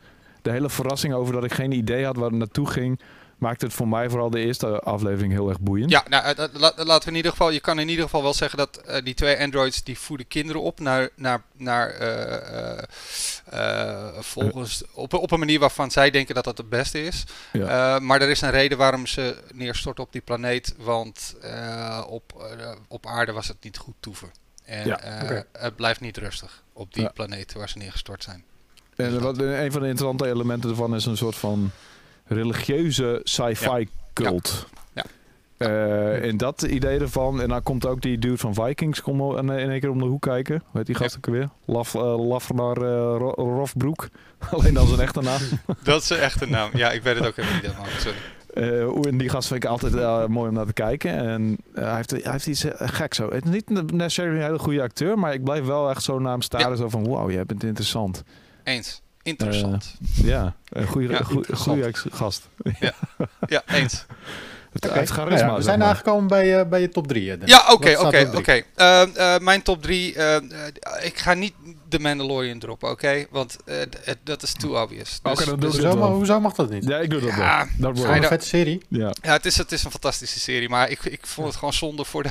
de 0.42 0.50
hele 0.50 0.70
verrassing 0.70 1.14
over 1.14 1.32
dat 1.34 1.44
ik 1.44 1.52
geen 1.52 1.72
idee 1.72 2.04
had 2.04 2.16
waar 2.16 2.28
het 2.28 2.38
naartoe 2.38 2.66
ging, 2.66 3.00
maakte 3.38 3.64
het 3.64 3.74
voor 3.74 3.88
mij 3.88 4.10
vooral 4.10 4.30
de 4.30 4.40
eerste 4.40 4.80
aflevering 4.80 5.32
heel 5.32 5.48
erg 5.48 5.60
boeiend. 5.60 5.90
Ja, 5.90 6.04
nou, 6.08 6.24
eh, 6.24 6.44
la- 6.52 6.72
laten 6.76 7.04
we 7.04 7.10
in 7.10 7.16
ieder 7.16 7.30
geval, 7.30 7.50
je 7.50 7.60
kan 7.60 7.78
in 7.78 7.88
ieder 7.88 8.04
geval 8.04 8.22
wel 8.22 8.34
zeggen 8.34 8.58
dat 8.58 8.76
eh, 8.76 9.04
die 9.04 9.14
twee 9.14 9.38
androids 9.40 9.82
die 9.84 9.98
voeden 9.98 10.26
kinderen 10.28 10.62
op 10.62 10.80
naar, 10.80 11.08
naar, 11.16 11.42
naar 11.56 11.90
eh, 11.90 12.82
volgens 14.18 14.82
op, 14.92 15.14
op 15.14 15.30
een 15.30 15.38
manier 15.38 15.58
waarvan 15.58 15.90
zij 15.90 16.10
denken 16.10 16.34
dat 16.34 16.44
dat 16.44 16.58
het 16.58 16.68
beste 16.68 17.04
is. 17.04 17.24
Ja. 17.52 17.98
Maar 17.98 18.20
er 18.22 18.28
is 18.28 18.40
een 18.40 18.50
reden 18.50 18.78
waarom 18.78 19.06
ze 19.06 19.36
neerstorten 19.54 20.04
op 20.04 20.12
die 20.12 20.20
planeet, 20.20 20.74
want 20.78 21.36
op, 22.08 22.50
op 22.88 23.06
aarde 23.06 23.32
was 23.32 23.48
het 23.48 23.56
niet 23.60 23.78
goed 23.78 23.94
toeven. 24.00 24.30
En 24.64 24.86
Ja, 24.86 25.00
het 25.52 25.76
blijft 25.76 26.00
niet 26.00 26.16
rustig 26.16 26.62
op 26.72 26.94
die 26.94 27.02
Ja. 27.02 27.08
planeet 27.08 27.52
waar 27.52 27.68
ze 27.68 27.78
neergestort 27.78 28.22
zijn. 28.22 28.44
En 28.96 29.10
Dus 29.10 29.22
wat, 29.22 29.38
een 29.38 29.72
van 29.72 29.80
de 29.82 29.88
interessante 29.88 30.26
elementen 30.26 30.70
ervan 30.70 30.94
is 30.94 31.06
een 31.06 31.16
soort 31.16 31.36
van 31.36 31.70
religieuze 32.28 33.20
sci-fi 33.22 33.88
cult. 34.12 34.66
Ja. 34.94 35.04
Eh, 35.58 36.24
en 36.28 36.36
dat 36.36 36.62
idee 36.62 36.98
ervan. 36.98 37.40
En 37.42 37.48
dan 37.48 37.62
komt 37.62 37.86
ook 37.86 38.00
die 38.00 38.18
dude 38.18 38.36
van 38.36 38.54
Vikings 38.54 39.00
kom 39.00 39.36
in, 39.36 39.50
één 39.50 39.80
keer 39.80 39.90
om 39.90 39.98
de 39.98 40.04
hoek 40.04 40.22
kijken. 40.22 40.54
Hoe 40.54 40.76
heet 40.76 40.86
die 40.86 40.94
gast 40.94 41.16
ook 41.16 41.26
weer? 41.26 41.48
Laf, 41.64 41.94
uh, 41.94 42.28
Lafnar 42.28 42.76
uh, 42.76 42.88
Ro- 43.18 43.34
Rofbroek. 43.36 44.08
Alleen 44.50 44.74
dan 44.74 44.86
zijn 44.86 45.00
echte 45.00 45.20
naam. 45.20 45.40
Dat 45.82 46.02
is 46.02 46.10
een 46.40 46.50
naam. 46.50 46.70
Ja, 46.72 46.90
ik 46.90 47.02
weet 47.02 47.14
het 47.16 47.26
ook 47.26 47.36
even 47.36 47.54
niet 47.54 47.62
helemaal. 47.62 47.86
Sorry. 47.98 48.16
En 49.08 49.18
die 49.18 49.28
gast 49.28 49.48
vind 49.48 49.64
ik 49.64 49.70
altijd 49.70 50.28
mooi 50.28 50.48
om 50.48 50.54
naar 50.54 50.66
te 50.66 50.72
kijken. 50.72 51.12
En 51.12 51.58
hij, 51.74 51.96
heeft, 51.96 52.10
hij 52.10 52.32
heeft 52.32 52.46
iets 52.46 52.64
gek 52.76 53.14
zo. 53.14 53.30
Het 53.30 53.44
is 53.44 53.50
niet 53.50 53.92
necessarily 53.92 54.36
een 54.36 54.44
hele 54.44 54.58
goede 54.58 54.82
acteur, 54.82 55.18
maar 55.18 55.32
ik 55.32 55.44
blijf 55.44 55.64
wel 55.64 55.90
echt 55.90 56.02
zo 56.02 56.18
naar 56.18 56.32
hem 56.32 56.42
staren. 56.42 56.76
Zo 56.76 56.88
van, 56.88 57.04
wow, 57.04 57.30
jij 57.30 57.44
bent 57.44 57.64
interessant. 57.64 58.22
Eens. 58.64 59.02
Interessant. 59.28 59.94
Ja, 60.22 60.54
een 60.68 60.86
goede, 60.86 61.08
Ja, 61.12 61.22
goede, 61.22 61.92
gast. 62.10 62.48
ja, 63.48 63.62
eens. 63.66 64.04
Het, 64.72 64.84
Nou 64.94 65.06
charisma, 65.06 65.46
ja, 65.46 65.54
we 65.56 65.62
zijn 65.62 65.78
maar. 65.78 65.88
aangekomen 65.88 66.26
bij, 66.28 66.58
eh, 66.60 66.66
bij 66.68 66.80
je 66.80 66.88
top 66.88 67.06
3. 67.06 67.36
Ja, 67.44 67.72
oké, 67.72 67.98
oké, 67.98 68.30
oké. 68.34 68.62
Eh, 68.74 69.34
eh, 69.34 69.40
Mijn 69.40 69.62
top 69.62 69.82
3. 69.82 70.14
ik 71.02 71.18
ga 71.18 71.34
niet 71.34 71.52
de 71.88 71.98
Mandalorian 71.98 72.58
droppen, 72.58 72.90
oké? 72.90 73.26
Want 73.30 73.56
eh, 73.64 73.80
d- 73.80 73.98
het- 74.04 74.18
dat 74.24 74.42
is 74.42 74.52
too 74.52 74.82
obvious. 74.82 75.18
Oké, 75.22 75.34
Dus- 75.36 75.44
dan 75.46 75.60
doe 75.60 75.70
dus- 75.70 75.70
Hoezo, 75.72 75.88
het 75.88 75.98
wel. 75.98 76.08
maar 76.08 76.16
hoezo 76.16 76.40
mag 76.40 76.54
dat 76.54 76.70
niet? 76.70 76.84
Ja, 76.84 76.98
ik 76.98 77.10
doe 77.10 77.20
dat 77.20 77.28
Ja, 77.30 77.66
wel. 77.78 77.92
Dat 77.94 78.04
een 78.04 78.22
vette 78.24 78.46
serie. 78.46 78.82
ja. 78.88 79.12
Ja, 79.22 79.32
het 79.32 79.46
is, 79.46 79.56
het 79.56 79.72
is 79.72 79.84
een 79.84 79.90
fantastische 79.90 80.40
serie, 80.40 80.68
maar 80.68 80.90
ik, 80.90 81.04
ik 81.04 81.26
vond 81.26 81.46
het 81.46 81.56
gewoon 81.56 81.72
zonde 81.74 82.04
voor 82.04 82.22
de, 82.22 82.30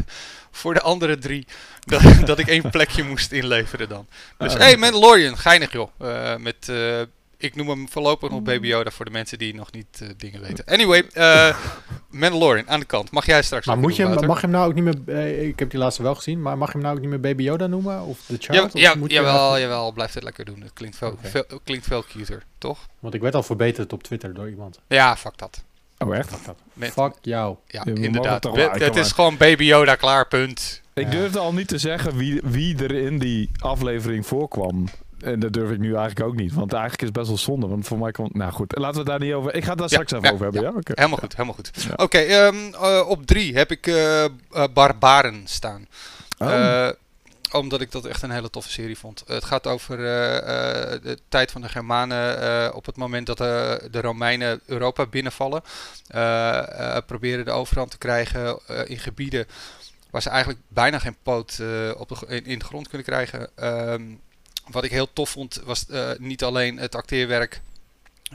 voor 0.52 0.74
de 0.74 0.82
andere 0.82 1.18
drie 1.18 1.48
dat, 1.90 2.02
dat 2.28 2.40
ik 2.40 2.48
één 2.48 2.70
plekje 2.70 3.04
moest 3.04 3.32
inleveren 3.32 3.90
dan. 3.90 4.08
Dus 4.38 4.54
Ah, 4.54 4.60
hey. 4.60 4.78
Mandalorian, 4.78 5.38
geinig 5.38 5.72
joh. 5.72 5.90
Eh, 6.00 6.36
met, 6.36 6.70
eh, 6.70 7.02
ik 7.40 7.56
noem 7.56 7.70
hem 7.70 7.90
voorlopig 7.90 8.30
nog 8.30 8.42
Baby 8.42 8.68
Yoda 8.68 8.90
voor 8.92 9.06
de 9.06 9.12
mensen 9.12 9.38
die 9.38 9.56
nog 9.56 9.72
niet 9.72 10.00
eh, 10.02 10.08
dingen 10.18 10.42
weten. 10.42 10.66
Anyway, 10.66 11.04
eh, 11.14 11.58
Mandalorian 12.10 12.70
aan 12.70 12.80
de 12.80 12.86
kant. 12.86 13.12
Mag 13.12 13.26
jij 13.26 13.42
straks 13.42 13.66
Maar 13.66 13.78
moet 13.78 13.96
je, 13.96 14.08
hem- 14.08 14.26
mag 14.26 14.36
je 14.36 14.42
hem 14.42 14.52
nou 14.56 14.70
ook 14.70 14.74
niet 14.76 15.06
meer... 15.06 15.18
ik 15.48 15.60
heb 15.60 15.70
die 15.70 15.80
laatste 15.80 16.04
wel 16.04 16.16
gezien, 16.16 16.42
maar 16.42 16.58
mag 16.58 16.68
je 16.68 16.74
hem 16.74 16.82
nou 16.82 16.96
ook 16.96 17.02
niet 17.02 17.10
meer 17.10 17.20
Baby 17.20 17.44
Yoda 17.44 17.68
noemen? 17.68 18.02
Of 18.02 18.20
The 18.26 18.38
Child? 18.40 18.54
Ja, 18.56 18.64
Of 18.64 18.74
ja, 18.74 18.96
moet 18.96 19.10
je 19.10 19.16
jawel, 19.16 19.52
echt- 19.54 19.62
jawel, 19.62 19.92
blijf 19.92 20.14
het 20.14 20.24
lekker 20.24 20.46
doen. 20.46 20.62
Het 20.62 20.74
klinkt 20.74 20.98
veel, 20.98 21.18
veel, 21.22 21.46
klinkt 21.64 21.86
veel 21.88 22.04
cuter, 22.04 22.44
toch? 22.58 22.80
Want 23.00 23.14
ik 23.14 23.22
werd 23.22 23.36
al 23.36 23.44
verbeterd 23.44 23.94
op 23.94 24.04
Twitter 24.04 24.34
door 24.34 24.50
iemand. 24.50 24.80
Ja, 24.88 25.18
fuck 25.18 25.38
dat. 25.38 25.64
Oh, 25.98 26.16
echt? 26.16 26.30
Fuck 26.30 26.46
dat. 26.46 26.56
Met- 26.74 26.92
Fuck 26.92 27.14
jou. 27.22 27.56
Ja, 27.68 27.86
inderdaad. 27.86 28.44
het 28.72 28.96
is 28.96 29.12
gewoon 29.12 29.38
Baby 29.38 29.64
Yoda 29.64 29.96
klaar, 29.96 30.28
punt. 30.28 30.82
Ik 30.98 31.12
durfde 31.12 31.40
al 31.40 31.54
niet 31.54 31.68
te 31.68 31.78
zeggen 31.78 32.16
wie, 32.16 32.42
wie 32.44 32.84
er 32.84 32.92
in 32.92 33.20
die 33.20 33.50
aflevering 33.60 34.26
voorkwam. 34.26 34.88
En 35.20 35.40
dat 35.40 35.54
durf 35.54 35.72
ik 35.72 35.80
nu 35.80 35.96
eigenlijk 35.96 36.30
ook 36.30 36.36
niet. 36.36 36.54
Want 36.54 36.74
eigenlijk 36.74 37.02
is 37.02 37.08
het 37.08 37.18
best 37.18 37.28
wel 37.28 37.38
zonde. 37.38 37.68
Want 37.68 37.88
voor 37.88 37.98
mij 37.98 38.12
komt... 38.12 38.34
Nou 38.34 38.52
goed, 38.52 38.78
laten 38.78 38.94
we 38.94 39.00
het 39.00 39.08
daar 39.08 39.20
niet 39.20 39.34
over... 39.34 39.56
Ik 39.56 39.64
ga 39.64 39.70
het 39.70 39.80
daar 39.80 39.90
Ja, 39.90 39.94
straks 39.94 40.12
even 40.12 40.26
ja, 40.28 40.32
over 40.32 40.44
hebben, 40.44 40.62
ja? 40.62 40.94
Helemaal 40.94 41.18
goed, 41.18 41.32
helemaal 41.32 41.56
goed. 41.56 41.72
Oké, 41.96 42.18
ehm, 42.18 42.56
eh, 42.74 43.10
op 43.10 43.26
drie 43.26 43.56
heb 43.56 43.72
ik 43.72 43.88
eh, 43.88 44.24
eh, 44.26 44.30
Barbaren 44.74 45.42
staan. 45.46 45.88
Oh. 46.38 46.90
Omdat 47.52 47.82
ik 47.82 47.92
dat 47.92 48.06
echt 48.06 48.22
een 48.22 48.32
hele 48.32 48.50
toffe 48.50 48.72
serie 48.72 48.98
vond. 48.98 49.24
Het 49.28 49.46
gaat 49.46 49.68
over 49.68 49.98
de 49.98 51.18
tijd 51.30 51.52
van 51.52 51.62
de 51.62 51.70
Germanen. 51.70 52.76
op 52.76 52.86
het 52.86 52.98
moment 52.98 53.26
dat 53.26 53.38
de 53.38 54.02
Romeinen 54.02 54.62
Europa 54.66 55.06
binnenvallen. 55.06 55.62
proberen 57.06 57.46
de 57.46 57.52
overhand 57.52 57.92
te 57.92 57.98
krijgen 57.98 58.60
in 58.86 59.00
gebieden 59.00 59.48
waar 60.10 60.22
ze 60.22 60.30
eigenlijk 60.30 60.62
bijna 60.68 61.00
geen 61.00 61.18
poot 61.24 61.60
eh, 61.60 61.92
op 61.98 62.10
de, 62.10 62.18
in, 62.28 62.46
in 62.46 62.60
de 62.60 62.66
grond 62.66 62.88
kunnen 62.88 63.08
krijgen. 63.08 63.50
Ehm, 63.56 64.04
wat 64.68 64.84
ik 64.84 64.92
heel 64.92 65.14
tof 65.14 65.30
vond 65.30 65.62
was 65.66 65.86
eh, 65.88 66.10
niet 66.18 66.44
alleen 66.44 66.78
het 66.78 66.96
acteerwerk. 66.96 67.62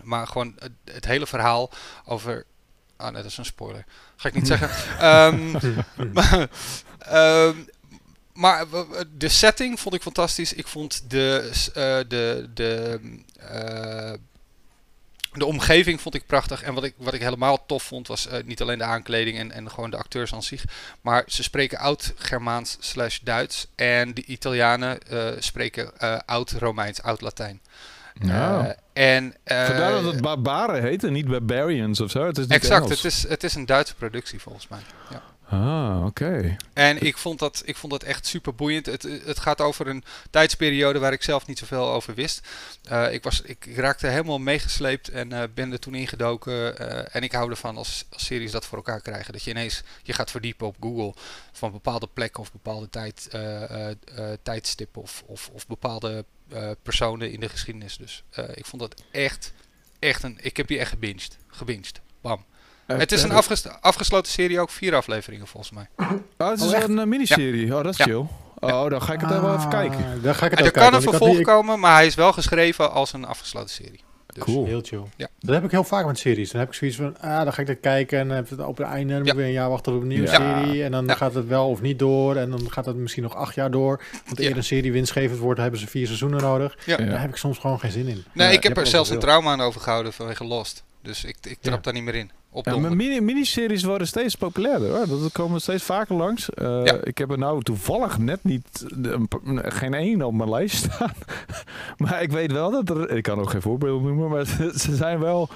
Maar 0.03 0.27
gewoon 0.27 0.55
het, 0.59 0.73
het 0.85 1.05
hele 1.05 1.27
verhaal 1.27 1.71
over... 2.05 2.45
Ah 2.97 3.13
nee, 3.13 3.23
dat 3.23 3.31
is 3.31 3.39
een 3.39 3.45
spoiler. 3.45 3.85
Ga 4.17 4.29
ik 4.29 4.35
niet 4.35 4.47
zeggen. 4.47 4.69
Ehm, 4.99 5.51
maar, 6.13 6.49
ehm, 6.99 7.57
maar 8.33 8.69
w- 8.69 9.03
de 9.17 9.29
setting 9.29 9.81
vond 9.81 9.95
ik 9.95 10.03
fantastisch. 10.03 10.53
Ik 10.53 10.67
vond 10.67 11.11
de, 11.11 11.51
eh, 11.75 11.99
de, 12.09 12.51
de, 12.55 13.01
de 15.33 15.47
omgeving 15.47 16.01
vond 16.01 16.15
ik 16.15 16.27
prachtig. 16.27 16.63
En 16.63 16.75
wat 16.75 16.85
ik, 16.85 16.95
wat 16.97 17.15
ik 17.15 17.21
helemaal 17.21 17.67
tof 17.67 17.83
vond 17.83 18.09
was 18.09 18.27
eh, 18.27 18.43
niet 18.45 18.61
alleen 18.61 18.79
de 18.79 18.85
aankleding 18.85 19.39
en, 19.39 19.53
en 19.53 19.71
gewoon 19.71 19.91
de 19.91 19.97
acteurs 19.97 20.35
aan 20.35 20.43
zich. 20.43 20.65
Maar 21.01 21.25
ze 21.27 21.43
spreken 21.43 21.79
oud-Germaans 21.79 22.77
slash 22.81 23.19
Duits. 23.19 23.67
En 23.75 24.15
de 24.15 24.25
Italianen 24.25 25.01
eh, 25.01 25.29
spreken 25.39 25.99
eh, 25.99 26.19
oud-Romeins, 26.27 27.03
oud-Latijn. 27.03 27.61
Nou. 28.19 28.73
En, 28.93 29.35
eh, 29.45 29.65
Vandaar 29.65 29.91
dat 29.91 30.13
het 30.13 30.21
barbaren 30.21 30.83
heet 30.83 31.05
en 31.05 31.13
niet 31.13 31.29
barbarians 31.29 32.01
of 32.01 32.11
zo. 32.11 32.27
Het 32.27 32.39
is 32.39 32.47
niet 32.47 32.53
Exact, 32.53 32.85
Engels. 32.85 33.03
het 33.03 33.13
is, 33.13 33.29
het 33.29 33.45
is 33.45 33.55
een 33.55 33.67
Duitse 33.67 33.95
productie 33.95 34.41
volgens 34.41 34.69
mij. 34.69 34.81
Ja. 35.11 35.23
Ah, 35.53 36.05
oké. 36.05 36.57
En 36.73 37.03
ik 37.03 37.17
vond, 37.17 37.39
dat, 37.39 37.63
ik 37.65 37.77
vond 37.77 37.93
dat 37.93 38.03
echt 38.03 38.27
super 38.27 38.55
boeiend. 38.55 38.87
Het, 38.87 39.03
het 39.03 39.39
gaat 39.39 39.61
over 39.61 39.87
een 39.87 40.05
tijdsperiode 40.31 40.99
waar 40.99 41.13
ik 41.13 41.23
zelf 41.23 41.47
niet 41.47 41.59
zoveel 41.59 41.89
over 41.91 42.15
wist. 42.15 42.49
Eh, 42.83 43.13
ik, 43.13 43.23
was, 43.23 43.41
ik 43.41 43.77
raakte 43.77 44.07
helemaal 44.07 44.39
meegesleept 44.39 45.09
en 45.09 45.33
eh, 45.33 45.43
ben 45.55 45.73
er 45.73 45.79
toen 45.79 45.95
ingedoken. 45.95 46.79
eh, 46.79 47.17
en 47.17 47.23
ik 47.23 47.33
hou 47.33 47.51
ervan 47.51 47.77
als, 47.77 48.05
series 48.11 48.51
dat 48.51 48.67
voor 48.67 48.79
elkaar 48.79 49.01
krijgen. 49.01 49.33
Dat 49.33 49.43
je 49.43 49.51
ineens 49.51 49.83
je 50.03 50.13
gaat 50.13 50.31
verdiepen 50.31 50.67
op 50.67 50.77
Google 50.81 51.15
van 51.53 51.73
bepaalde 51.73 52.09
plekken 52.13 52.41
of 52.41 52.53
bepaalde 52.53 52.89
tijd, 52.91 53.29
tijdstippen 54.43 55.03
of, 55.03 55.23
of, 55.27 55.51
of 55.53 55.67
bepaalde 55.67 56.25
personen 56.83 57.33
in 57.33 57.41
de 57.41 57.49
geschiedenis. 57.49 57.97
Dus 57.97 58.25
ik 58.55 58.67
vond 58.67 58.83
dat 58.83 59.03
echt, 59.11 59.53
echt 59.99 60.23
een... 60.23 60.39
Ik 60.41 60.57
heb 60.57 60.67
die 60.67 60.79
echt 60.79 60.91
gebinged. 60.91 61.37
Gebinged. 61.47 62.01
Bam. 62.21 62.45
Het 62.87 63.13
is 63.13 63.23
een 63.23 63.33
afges- 63.33 63.67
afgesloten 63.81 64.33
serie, 64.33 64.61
ook 64.61 64.71
vier 64.71 64.95
afleveringen 64.95 65.47
volgens 65.47 65.73
mij. 65.73 65.87
Oh, 66.39 66.49
het 66.51 66.61
is 66.61 66.75
Oh, 66.75 66.81
een 66.81 66.99
eh, 66.99 67.05
miniserie. 67.07 67.75
Oh, 67.77 67.83
dat 67.83 67.93
is 67.93 67.97
Ja. 67.97 68.05
chill. 68.05 68.25
Oh, 68.59 68.91
dan 68.91 69.03
ga 69.03 69.13
ik 69.13 69.21
het 69.21 69.31
even, 69.31 69.55
even 69.57 69.69
kijken. 69.69 69.99
Ah, 69.99 70.23
Dan 70.23 70.35
ga 70.35 70.45
ik 70.45 70.51
het 70.51 70.61
En 70.61 70.65
er 70.67 70.71
kan 70.73 70.83
kijken, 70.83 70.83
een 70.83 70.87
ik 70.87 70.93
had 70.93 71.03
vervolg 71.03 71.37
niet- 71.37 71.47
komen, 71.47 71.81
maar 71.81 71.95
hij 71.95 72.07
is 72.07 72.15
wel 72.15 72.33
geschreven 72.33 72.93
als 72.93 73.13
een 73.13 73.25
afgesloten 73.25 73.71
serie. 73.71 74.01
Dus, 74.27 74.45
Cool. 74.45 74.65
Heel 74.67 74.81
chill. 74.83 75.03
Ja. 75.17 75.29
Dat 75.41 75.55
heb 75.55 75.65
ik 75.65 75.71
heel 75.71 75.85
vaak 75.85 76.07
met 76.07 76.19
series. 76.19 76.51
Dan 76.51 76.61
heb 76.61 76.69
ik 76.69 76.75
zoiets 76.75 76.97
van, 76.97 77.17
ah, 77.21 77.43
dan 77.45 77.53
ga 77.53 77.61
ik 77.61 77.67
dat 77.67 77.81
kijken 77.81 78.19
en 78.19 78.27
dan 78.27 78.37
heb 78.37 78.45
ik 78.45 78.51
het 78.51 78.67
op 78.67 78.77
het 78.77 78.87
einde. 78.87 79.09
Dan 79.09 79.17
moet 79.19 79.27
Ja. 79.27 79.33
ik 79.33 79.39
weer 79.39 79.47
een 79.47 79.53
jaar 79.53 79.69
wachten 79.69 79.95
op 79.95 80.01
een 80.01 80.07
nieuwe 80.09 80.27
Ja. 80.31 80.35
serie. 80.35 80.85
En 80.85 80.91
dan 80.91 81.07
Ja. 81.07 81.15
gaat 81.15 81.35
het 81.35 81.47
wel 81.47 81.69
of 81.69 81.81
niet 81.81 81.99
door. 81.99 82.37
En 82.37 82.51
dan 82.51 82.73
gaat 82.73 82.85
het 82.87 82.97
misschien 82.97 83.23
nog 83.23 83.35
acht 83.35 83.55
jaar 83.55 83.71
door. 83.71 84.03
Want 84.27 84.39
Ja. 84.39 84.49
eer 84.49 84.57
een 84.57 84.65
serie 84.65 84.93
winstgevend 84.93 85.39
wordt, 85.39 85.61
hebben 85.61 85.81
ze 85.81 85.87
vier 85.87 86.07
seizoenen 86.07 86.41
nodig. 86.43 86.77
Ja. 86.87 86.97
Ja. 87.01 87.05
Daar 87.11 87.21
heb 87.21 87.31
ik 87.31 87.37
soms 87.37 87.59
gewoon 87.59 87.81
geen 87.81 87.91
zin 87.91 88.07
in. 88.09 88.25
Nee, 88.33 88.47
Ja, 88.49 88.53
ik 88.53 88.63
heb 88.63 88.77
er 88.77 88.87
zelfs 88.87 89.11
een 89.11 89.19
trauma 89.19 89.51
aan 89.53 89.61
overgehouden 89.61 90.13
vanwege 90.13 90.45
Lost. 90.45 90.83
Dus 91.03 91.25
ik, 91.25 91.37
ik 91.43 91.59
trap 91.61 91.75
Ja. 91.75 91.81
daar 91.83 91.93
niet 91.93 92.03
meer 92.03 92.15
in. 92.15 92.31
Op 92.51 92.65
Ja, 92.65 92.71
donder. 92.73 92.91
maar 92.91 92.99
mini, 93.07 93.21
miniseries 93.21 93.83
worden 93.83 94.07
steeds 94.07 94.35
populairder 94.35 94.91
hoor. 94.91 95.07
Dat 95.21 95.33
komen 95.33 95.61
steeds 95.61 95.83
vaker 95.83 96.15
langs. 96.17 96.51
Eh, 96.51 96.81
Ja. 96.85 96.95
Ik 97.05 97.19
heb 97.19 97.31
er 97.31 97.39
nou 97.39 97.63
toevallig 97.63 98.19
net 98.19 98.45
niet 98.45 98.85
een 99.03 99.29
geen 99.73 99.95
één 99.95 100.23
op 100.23 100.35
mijn 100.35 100.51
lijst 100.51 100.77
staan. 100.93 101.13
maar 101.97 102.23
ik 102.23 102.31
weet 102.31 102.53
wel 102.53 102.71
dat 102.71 102.91
er. 102.91 103.11
Ik 103.11 103.23
kan 103.23 103.39
ook 103.39 103.51
geen 103.51 103.63
voorbeelden 103.63 104.07
noemen, 104.07 104.29
maar 104.29 104.47
ze 104.85 104.97
zijn 104.97 105.19
wel. 105.19 105.49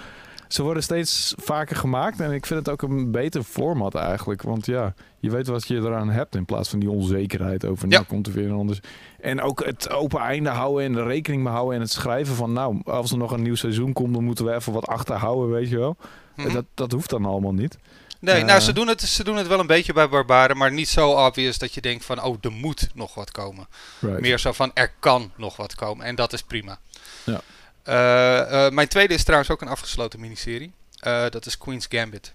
Ze 0.49 0.63
worden 0.63 0.83
steeds 0.83 1.35
vaker 1.37 1.77
gemaakt 1.77 2.21
en 2.21 2.33
ik 2.33 2.47
vind 2.47 2.59
het 2.67 2.69
ook 2.69 2.83
een 2.83 3.11
beter 3.11 3.43
format 3.43 3.95
eigenlijk. 3.95 4.43
Want 4.43 4.67
ja, 4.67 4.95
je 5.21 5.31
weet 5.31 5.47
wat 5.47 5.67
je 5.69 5.77
eraan 5.77 6.11
hebt 6.11 6.35
in 6.35 6.45
plaats 6.45 6.69
van 6.69 6.79
die 6.79 6.91
onzekerheid 6.91 7.65
over 7.65 7.89
nou 7.89 8.01
Ja. 8.03 8.09
komt 8.09 8.27
er 8.27 8.33
weer 8.33 8.49
een 8.51 8.57
anders. 8.57 8.81
En 9.21 9.41
ook 9.43 9.65
het 9.65 9.91
open 9.91 10.21
einde 10.21 10.51
houden 10.51 10.85
en 10.85 10.93
de 10.93 11.03
rekening 11.03 11.43
mee 11.43 11.53
houden 11.53 11.75
en 11.75 11.81
het 11.81 11.91
schrijven 11.93 12.35
van 12.35 12.53
nou, 12.53 12.81
als 12.85 13.11
er 13.11 13.19
nog 13.19 13.31
een 13.33 13.43
nieuw 13.43 13.55
seizoen 13.55 13.93
komt, 13.93 14.15
dan 14.15 14.25
moeten 14.25 14.45
we 14.45 14.55
even 14.55 14.73
wat 14.73 14.87
achterhouden, 14.87 15.51
weet 15.51 15.69
je 15.69 15.79
wel. 15.79 15.97
Mhm. 16.37 16.53
Dat, 16.53 16.65
dat 16.75 16.93
hoeft 16.93 17.11
dan 17.11 17.25
allemaal 17.25 17.55
niet. 17.55 17.79
Nee, 18.21 18.35
Eh. 18.35 18.45
nou, 18.45 18.61
ze 18.61 18.73
doen, 18.73 18.89
het, 18.89 19.01
ze 19.03 19.25
doen 19.25 19.37
het 19.37 19.47
wel 19.47 19.61
een 19.61 19.67
beetje 19.67 19.93
bij 19.93 20.09
Barbaren, 20.09 20.57
maar 20.57 20.73
niet 20.73 20.89
zo 20.89 21.11
obvious 21.11 21.59
dat 21.59 21.75
je 21.75 21.81
denkt 21.81 22.05
van, 22.05 22.23
oh, 22.23 22.37
er 22.41 22.53
moet 22.53 22.89
nog 22.95 23.15
wat 23.15 23.31
komen. 23.31 23.67
Right. 24.01 24.21
Meer 24.21 24.39
zo 24.39 24.53
van, 24.53 24.71
er 24.75 24.93
kan 24.99 25.31
nog 25.37 25.57
wat 25.57 25.75
komen. 25.75 26.07
En 26.07 26.15
dat 26.15 26.33
is 26.33 26.43
prima. 26.43 26.79
Ja. 27.25 27.41
Eh, 27.87 28.67
eh, 28.67 28.73
mijn 28.73 28.89
tweede 28.89 29.15
is 29.15 29.23
trouwens 29.25 29.51
ook 29.51 29.61
een 29.63 29.69
afgesloten 29.69 30.21
miniserie. 30.21 30.73
Eh, 31.01 31.25
dat 31.31 31.47
is 31.47 31.59
Queen's 31.59 31.87
Gambit. 31.89 32.33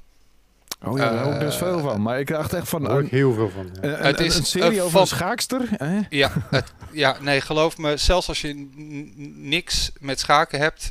Oh 0.84 0.97
ja, 0.97 1.10
daar 1.12 1.24
hoor 1.24 1.34
ik 1.34 1.41
Eh, 1.41 1.52
veel 1.52 1.80
van. 1.80 2.02
Maar 2.02 2.20
ik 2.20 2.28
dacht 2.28 2.54
echt 2.54 2.70
van 2.70 2.82
Daar 2.82 2.89
hoor 2.91 2.99
een, 2.99 3.06
ik 3.06 3.12
heel 3.12 3.34
veel 3.34 3.49
van. 3.49 3.70
ja. 3.82 3.88
een, 3.99 4.06
Het 4.06 4.20
is 4.20 4.36
een 4.38 4.45
serie 4.45 4.72
een 4.78 4.80
over 4.80 4.91
van- 4.91 5.02
een 5.02 5.08
schaakster. 5.08 5.62
hè? 5.72 5.99
Ja, 6.10 6.32
het, 6.49 6.74
ja, 6.91 7.18
nee, 7.20 7.41
geloof 7.41 7.78
me, 7.78 7.97
zelfs 7.97 8.28
als 8.28 8.41
je 8.41 8.70
niks 9.38 9.91
met 9.99 10.20
schaken 10.20 10.60
hebt, 10.60 10.89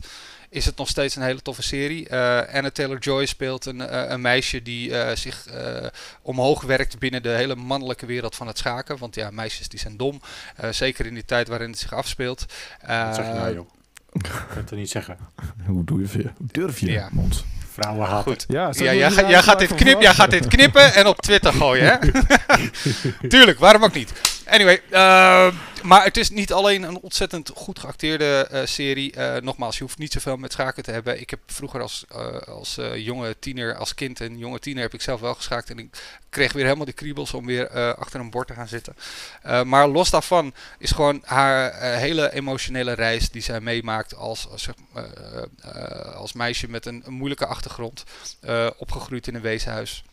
is 0.48 0.64
het 0.64 0.76
nog 0.76 0.88
steeds 0.88 1.16
een 1.16 1.22
hele 1.22 1.42
toffe 1.42 1.62
serie. 1.62 2.08
Eh 2.08 2.54
Anna 2.54 2.70
Taylor-Joy 2.70 3.26
speelt 3.26 3.66
een, 3.66 3.80
eh, 3.80 4.10
een 4.10 4.20
meisje 4.20 4.62
die 4.62 4.98
eh, 4.98 5.16
zich 5.16 5.46
eh, 5.46 5.86
omhoog 6.22 6.62
werkt 6.62 6.98
binnen 6.98 7.22
de 7.22 7.28
hele 7.28 7.54
mannelijke 7.56 8.06
wereld 8.06 8.34
van 8.36 8.46
het 8.46 8.58
schaken. 8.58 8.98
Want 8.98 9.14
ja, 9.14 9.30
meisjes 9.30 9.68
die 9.68 9.78
zijn 9.80 9.96
dom. 9.96 10.20
Eh, 10.56 10.70
zeker 10.70 11.06
in 11.06 11.14
die 11.14 11.24
tijd 11.24 11.48
waarin 11.48 11.70
het 11.70 11.78
zich 11.78 11.92
afspeelt. 11.94 12.40
Wat 12.86 13.14
zeg 13.14 13.26
je 13.26 13.32
nou, 13.32 13.48
Eh, 13.48 13.54
joh? 13.54 13.68
Ik 14.12 14.22
kan 14.22 14.56
het 14.64 14.70
niet 14.70 14.90
zeggen. 14.90 15.16
Hoe 15.66 15.84
doe 15.84 16.00
je? 16.00 16.06
Hoe 16.12 16.46
durf 16.50 16.78
je? 16.78 16.90
Ja. 16.90 17.08
Mond. 17.12 17.44
Vrouwen 17.72 18.06
haten. 18.06 18.22
Goed. 18.32 18.44
Ja, 18.48 18.70
Ja, 18.72 18.94
jij, 18.94 19.10
ga- 19.10 19.42
gaat 19.42 19.58
dit 19.58 19.74
knip, 19.74 20.00
jij 20.00 20.14
gaat 20.14 20.30
dit 20.30 20.46
knippen 20.46 20.94
en 20.94 21.06
op 21.06 21.20
Twitter 21.20 21.52
gooien, 21.52 21.84
hè? 21.84 21.96
Tuurlijk, 23.28 23.58
waarom 23.58 23.84
ook 23.84 23.94
niet? 23.94 24.12
Anyway, 24.50 24.82
eh, 24.90 25.54
maar 25.82 26.04
het 26.04 26.16
is 26.16 26.30
niet 26.30 26.52
alleen 26.52 26.82
een 26.82 27.00
ontzettend 27.00 27.50
goed 27.54 27.78
geacteerde 27.78 28.46
eh, 28.50 28.66
serie. 28.66 29.12
Eh, 29.12 29.42
nogmaals, 29.42 29.76
je 29.76 29.82
hoeft 29.82 29.98
niet 29.98 30.12
zoveel 30.12 30.36
met 30.36 30.52
schaken 30.52 30.82
te 30.82 30.90
hebben. 30.90 31.20
Ik 31.20 31.30
heb 31.30 31.40
vroeger 31.46 31.80
als, 31.80 32.04
eh, 32.08 32.38
als 32.38 32.78
jonge 32.94 33.36
tiener, 33.38 33.74
als 33.74 33.94
kind 33.94 34.20
en 34.20 34.38
jonge 34.38 34.58
tiener 34.58 34.82
heb 34.82 34.94
ik 34.94 35.00
zelf 35.00 35.20
wel 35.20 35.34
geschaakt. 35.34 35.70
En 35.70 35.78
ik 35.78 36.18
kreeg 36.30 36.52
weer 36.52 36.64
helemaal 36.64 36.84
de 36.84 36.92
kriebels 36.92 37.34
om 37.34 37.46
weer 37.46 37.94
achter 37.96 38.20
een 38.20 38.30
bord 38.30 38.46
te 38.46 38.54
gaan 38.54 38.68
zitten. 38.68 38.96
Maar 39.64 39.88
los 39.88 40.10
daarvan 40.10 40.54
is 40.78 40.90
gewoon 40.90 41.22
haar 41.24 41.74
hele 41.96 42.32
emotionele 42.32 42.92
reis 42.92 43.30
die 43.30 43.42
zij 43.42 43.60
meemaakt 43.60 44.14
als, 44.14 44.48
als, 44.48 44.68
als 46.14 46.32
meisje 46.32 46.68
met 46.68 46.86
een, 46.86 47.02
een 47.06 47.12
moeilijke 47.12 47.46
achtergrond. 47.46 48.04
opgegroeid 48.78 49.26
in 49.26 49.34
een 49.34 49.40
weeshuis. 49.40 50.04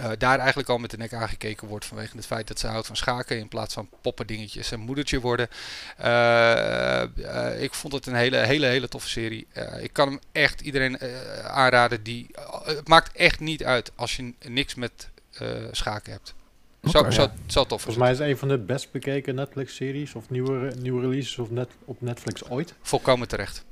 Eh, 0.00 0.10
daar 0.18 0.38
eigenlijk 0.38 0.68
al 0.68 0.78
met 0.78 0.90
de 0.90 0.96
nek 0.96 1.12
aangekeken 1.12 1.68
wordt 1.68 1.84
vanwege 1.84 2.16
het 2.16 2.26
feit 2.26 2.48
dat 2.48 2.58
ze 2.58 2.66
houdt 2.66 2.86
van 2.86 2.96
schaken 2.96 3.38
in 3.38 3.48
plaats 3.48 3.74
van 3.74 3.88
poppendingetjes 4.00 4.72
en 4.72 4.80
moedertje 4.80 5.20
worden. 5.20 5.48
Eh, 5.96 7.02
eh, 7.02 7.62
ik 7.62 7.74
vond 7.74 7.92
het 7.92 8.06
een 8.06 8.14
hele, 8.14 8.36
hele, 8.36 8.66
hele 8.66 8.88
toffe 8.88 9.08
serie. 9.08 9.46
Ik 9.80 9.92
kan 9.92 10.08
hem 10.08 10.18
echt 10.32 10.60
iedereen 10.60 11.00
aanraden 11.44 12.02
die. 12.02 12.26
het 12.64 12.88
maakt 12.88 13.16
echt 13.16 13.40
niet 13.40 13.64
uit 13.64 13.92
als 13.94 14.16
je 14.16 14.34
niks 14.48 14.74
met 14.74 15.08
schaken 15.70 16.12
hebt. 16.12 16.34
Zo, 16.90 16.98
Oké. 16.98 17.10
zo, 17.10 17.28
zo 17.46 17.64
tof 17.64 17.82
Volgens 17.82 17.96
mij 17.96 18.12
is 18.12 18.18
het 18.18 18.28
een 18.28 18.36
van 18.36 18.48
de 18.48 18.58
best 18.58 18.92
bekeken 18.92 19.34
Netflix-series 19.34 20.14
of 20.14 20.30
nieuwe, 20.30 20.72
nieuwe 20.78 21.00
releases 21.00 21.38
of 21.38 21.50
net, 21.50 21.68
op 21.84 22.00
Netflix 22.00 22.48
ooit. 22.48 22.74
Volkomen 22.82 23.28
terecht. 23.28 23.64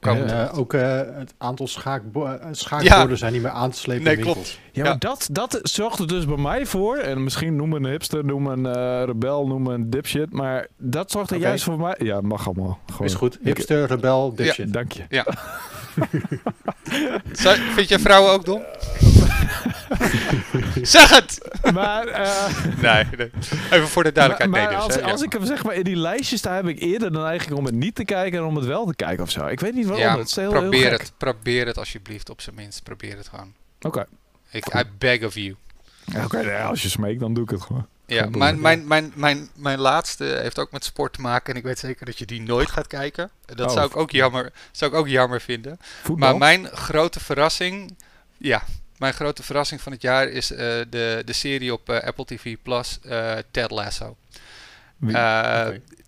En 0.00 0.16
Ja. 0.26 0.48
eh, 0.50 0.58
ook 0.58 0.74
eh, 0.74 1.00
het 1.18 1.34
aantal 1.38 1.66
schaakbo 1.66 2.24
eh, 2.24 2.46
schaakborden 2.50 3.18
zijn 3.18 3.32
niet 3.32 3.42
meer 3.42 3.50
aan 3.50 3.70
te 3.70 3.78
slepen 3.78 4.04
Nee, 4.04 4.16
in 4.16 4.22
klopt. 4.22 4.36
winkels. 4.36 4.58
Ja, 4.72 4.82
Ja. 4.84 4.88
maar 4.90 4.98
dat, 4.98 5.28
dat 5.32 5.58
zorgt 5.62 5.98
er 5.98 6.06
dus 6.08 6.26
bij 6.26 6.36
mij 6.36 6.66
voor. 6.66 6.96
En 6.96 7.22
misschien 7.24 7.56
noem 7.56 7.68
me 7.68 7.76
een 7.76 7.86
hipster, 7.86 8.24
noem 8.24 8.42
me 8.42 8.52
een 8.52 8.66
eh, 8.66 9.02
rebel, 9.04 9.46
noem 9.46 9.62
me 9.62 9.72
een 9.74 9.90
dipshit. 9.90 10.32
Maar 10.32 10.66
dat 10.78 11.10
zorgt 11.10 11.30
er 11.30 11.36
Oké. 11.36 11.46
juist 11.46 11.64
voor 11.64 11.78
mij. 11.78 11.94
Ja, 11.98 12.20
mag 12.20 12.46
allemaal. 12.46 12.78
Gewoon. 12.92 13.06
Is 13.06 13.14
goed. 13.14 13.38
Hipster, 13.42 13.86
rebel, 13.86 14.34
dipshit. 14.34 14.72
Dank 14.72 14.92
je. 14.92 15.02
Vind 17.74 17.88
jij 17.88 17.98
vrouwen 17.98 18.32
ook 18.32 18.44
dom? 18.44 18.62
zeg 20.82 21.10
het! 21.10 21.50
Maar, 21.72 22.06
eh, 22.06 22.64
Nee, 22.80 23.04
nee. 23.16 23.30
even 23.70 23.88
voor 23.88 24.02
de 24.02 24.12
duidelijkheid. 24.12 24.50
maar, 24.50 24.74
dus, 24.74 24.84
als, 24.84 24.94
ja. 24.94 25.10
als 25.10 25.22
ik 25.22 25.32
hem 25.32 25.44
zeg 25.44 25.64
maar 25.64 25.74
in 25.74 25.82
die 25.82 25.96
lijstjes 25.96 26.38
sta, 26.38 26.54
heb 26.54 26.66
ik 26.66 26.80
eerder 26.80 27.12
dan 27.12 27.26
eigenlijk 27.26 27.58
om 27.60 27.66
het 27.66 27.74
niet 27.74 27.94
te 27.94 28.04
kijken 28.04 28.38
en 28.38 28.44
om 28.44 28.56
het 28.56 28.64
wel 28.64 28.86
te 28.86 28.94
kijken 28.94 29.24
of 29.24 29.30
zo. 29.30 29.46
Ik 29.46 29.60
weet 29.60 29.74
niet 29.74 29.86
waarom. 29.86 30.04
Ja, 30.04 30.18
het 30.18 30.28
is 30.28 30.36
heel, 30.36 30.50
probeer 30.50 30.90
het. 30.90 31.12
Probeer 31.16 31.66
het 31.66 31.78
alsjeblieft, 31.78 32.30
op 32.30 32.40
zijn 32.40 32.54
minst. 32.56 32.82
Probeer 32.82 33.16
het 33.16 33.28
gewoon. 33.28 33.52
Oké. 33.80 34.06
Ik, 34.50 34.74
I 34.74 34.82
beg 34.98 35.24
of 35.24 35.34
you. 35.34 35.56
Oké, 36.24 36.42
nou 36.42 36.68
als 36.68 36.82
je 36.82 36.88
smeekt, 36.88 37.20
dan 37.20 37.34
doe 37.34 37.44
ik 37.44 37.50
het 37.50 37.60
gewoon. 37.62 37.86
Ja, 38.12 38.28
mijn, 38.30 38.60
mijn, 38.60 38.86
mijn, 38.86 39.12
mijn, 39.14 39.48
mijn 39.54 39.78
laatste 39.78 40.24
heeft 40.24 40.58
ook 40.58 40.70
met 40.72 40.84
sport 40.84 41.12
te 41.12 41.20
maken. 41.20 41.52
En 41.52 41.58
ik 41.58 41.64
weet 41.64 41.78
zeker 41.78 42.06
dat 42.06 42.18
je 42.18 42.26
die 42.26 42.40
nooit 42.40 42.70
gaat 42.70 42.86
kijken. 42.86 43.30
Dat 43.46 43.66
Oh. 43.66 43.72
zou, 43.72 43.86
ik 43.86 43.96
ook 43.96 44.10
jammer, 44.10 44.52
zou 44.72 44.90
ik 44.92 44.96
ook 44.96 45.08
jammer 45.08 45.40
vinden. 45.40 45.78
Voetbal? 46.02 46.28
Maar 46.28 46.38
mijn 46.38 46.66
grote 46.66 47.20
verrassing... 47.20 47.96
Ja, 48.36 48.62
mijn 48.98 49.14
grote 49.14 49.42
verrassing 49.42 49.80
van 49.80 49.92
het 49.92 50.02
jaar 50.02 50.28
is 50.28 50.50
eh, 50.50 50.58
de, 50.90 51.22
de 51.24 51.32
serie 51.32 51.72
op 51.72 51.88
eh, 51.88 52.06
Apple 52.06 52.24
TV 52.24 52.56
Plus, 52.62 52.98
eh, 53.02 53.32
Ted 53.50 53.70
Lasso. 53.70 54.16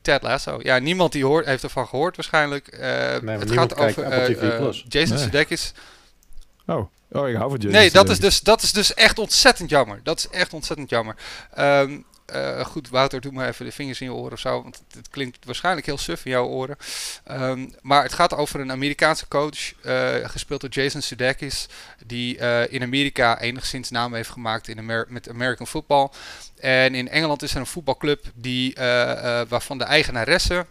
Ted 0.02 0.22
Lasso. 0.22 0.58
Ja, 0.62 0.78
niemand 0.78 1.12
die 1.12 1.24
hoort, 1.24 1.46
heeft 1.46 1.62
ervan 1.62 1.86
gehoord 1.88 2.16
waarschijnlijk. 2.16 2.76
Maar 3.22 3.38
het 3.38 3.50
gaat 3.50 3.76
over. 3.76 4.82
Jason 4.88 5.16
Nee. 5.16 5.24
Sudeikis. 5.24 5.72
oh. 6.66 6.88
Oh, 7.14 7.28
ik 7.28 7.36
hou 7.36 7.50
van 7.50 7.70
Nee, 7.70 7.90
dat 7.90 8.08
is, 8.08 8.20
dus, 8.20 8.40
dat 8.40 8.62
is 8.62 8.72
dus 8.72 8.94
echt 8.94 9.18
ontzettend 9.18 9.70
jammer. 9.70 10.00
Dat 10.02 10.18
is 10.18 10.28
echt 10.28 10.52
ontzettend 10.52 10.90
jammer. 10.90 11.16
Ehm, 11.54 11.98
eh, 12.26 12.64
goed, 12.64 12.88
Wouter, 12.88 13.20
doe 13.20 13.32
maar 13.32 13.48
even 13.48 13.64
de 13.64 13.72
vingers 13.72 14.00
in 14.00 14.06
je 14.06 14.12
oren 14.12 14.32
of 14.32 14.38
zo. 14.38 14.62
Want 14.62 14.82
het, 14.94 15.08
klinkt 15.08 15.44
waarschijnlijk 15.44 15.86
heel 15.86 15.98
suf 15.98 16.24
in 16.24 16.30
jouw 16.30 16.46
oren. 16.46 16.76
Ehm, 17.24 17.68
maar 17.80 18.02
het 18.02 18.12
gaat 18.12 18.34
over 18.34 18.60
een 18.60 18.70
Amerikaanse 18.70 19.28
coach, 19.28 19.82
eh, 19.82 20.14
gespeeld 20.22 20.60
door 20.60 20.70
Jason 20.70 21.00
Sudeikis. 21.00 21.68
Die 22.06 22.38
eh, 22.38 22.72
in 22.72 22.82
Amerika 22.82 23.40
enigszins 23.40 23.90
naam 23.90 24.14
heeft 24.14 24.30
gemaakt 24.30 24.68
in 24.68 24.78
Amer- 24.78 25.06
met 25.08 25.28
American 25.28 25.66
football. 25.66 26.08
En 26.60 26.94
in 26.94 27.08
Engeland 27.08 27.42
is 27.42 27.54
er 27.54 27.60
een 27.60 27.66
voetbalclub 27.66 28.24
die, 28.34 28.74
waarvan 29.48 29.78
de 29.78 29.84
eigenaresse 29.84 30.66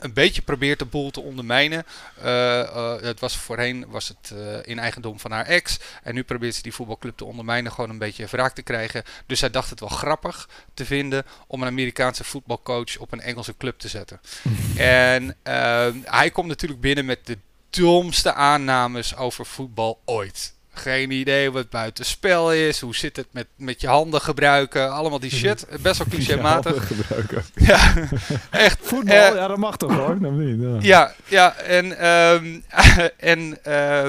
een 0.00 0.12
beetje 0.12 0.42
probeert 0.42 0.78
de 0.78 0.84
boel 0.84 1.10
te 1.10 1.20
ondermijnen. 1.20 1.84
Eh, 2.22 2.60
eh, 2.60 3.00
het 3.02 3.20
was 3.20 3.36
voorheen 3.36 3.84
was 3.88 4.08
het 4.08 4.32
eh, 4.34 4.70
in 4.70 4.78
eigendom 4.78 5.20
van 5.20 5.30
haar 5.30 5.46
ex. 5.46 5.78
En 6.02 6.14
nu 6.14 6.22
probeert 6.22 6.54
ze 6.54 6.62
die 6.62 6.74
voetbalclub 6.74 7.16
te 7.16 7.24
ondermijnen, 7.24 7.72
gewoon 7.72 7.90
een 7.90 7.98
beetje 7.98 8.26
wraak 8.26 8.54
te 8.54 8.62
krijgen. 8.62 9.02
Dus 9.26 9.38
zij 9.38 9.50
dacht 9.50 9.70
het 9.70 9.80
wel 9.80 9.88
grappig 9.88 10.48
te 10.74 10.84
vinden 10.84 11.24
om 11.46 11.62
een 11.62 11.68
Amerikaanse 11.68 12.24
voetbalcoach 12.24 12.98
op 12.98 13.12
een 13.12 13.20
Engelse 13.20 13.56
club 13.56 13.78
te 13.78 13.88
zetten. 13.88 14.20
en 14.76 15.36
eh, 15.42 15.88
hij 16.04 16.30
komt 16.30 16.48
natuurlijk 16.48 16.80
binnen 16.80 17.04
met 17.04 17.26
de 17.26 17.38
domste 17.70 18.32
aannames 18.32 19.16
over 19.16 19.46
voetbal 19.46 20.00
ooit. 20.04 20.56
Geen 20.78 21.10
idee 21.10 21.50
wat 21.50 21.70
buitenspel 21.70 22.52
is. 22.52 22.80
Hoe 22.80 22.96
zit 22.96 23.16
het 23.16 23.26
met, 23.30 23.46
met 23.56 23.80
je 23.80 23.86
handen 23.86 24.20
gebruiken? 24.20 24.92
Allemaal 24.92 25.20
die 25.20 25.30
shit. 25.30 25.66
Best 25.82 25.98
wel 25.98 26.06
clichématig. 26.10 26.74
Ja, 26.74 26.96
gebruiken. 26.96 27.44
Ja, 27.66 27.94
echt. 28.50 28.78
Voetbal, 28.82 29.16
Eh, 29.16 29.34
ja, 29.34 29.48
dat 29.48 29.56
mag 29.56 29.76
toch 29.76 29.94
hoor? 29.96 30.16
Niet? 30.20 30.60
Ja. 30.60 30.78
Ja, 30.80 31.14
ja 31.24 31.56
en, 31.56 31.98
ehm, 31.98 32.60
en 33.34 33.64
eh, 33.64 34.08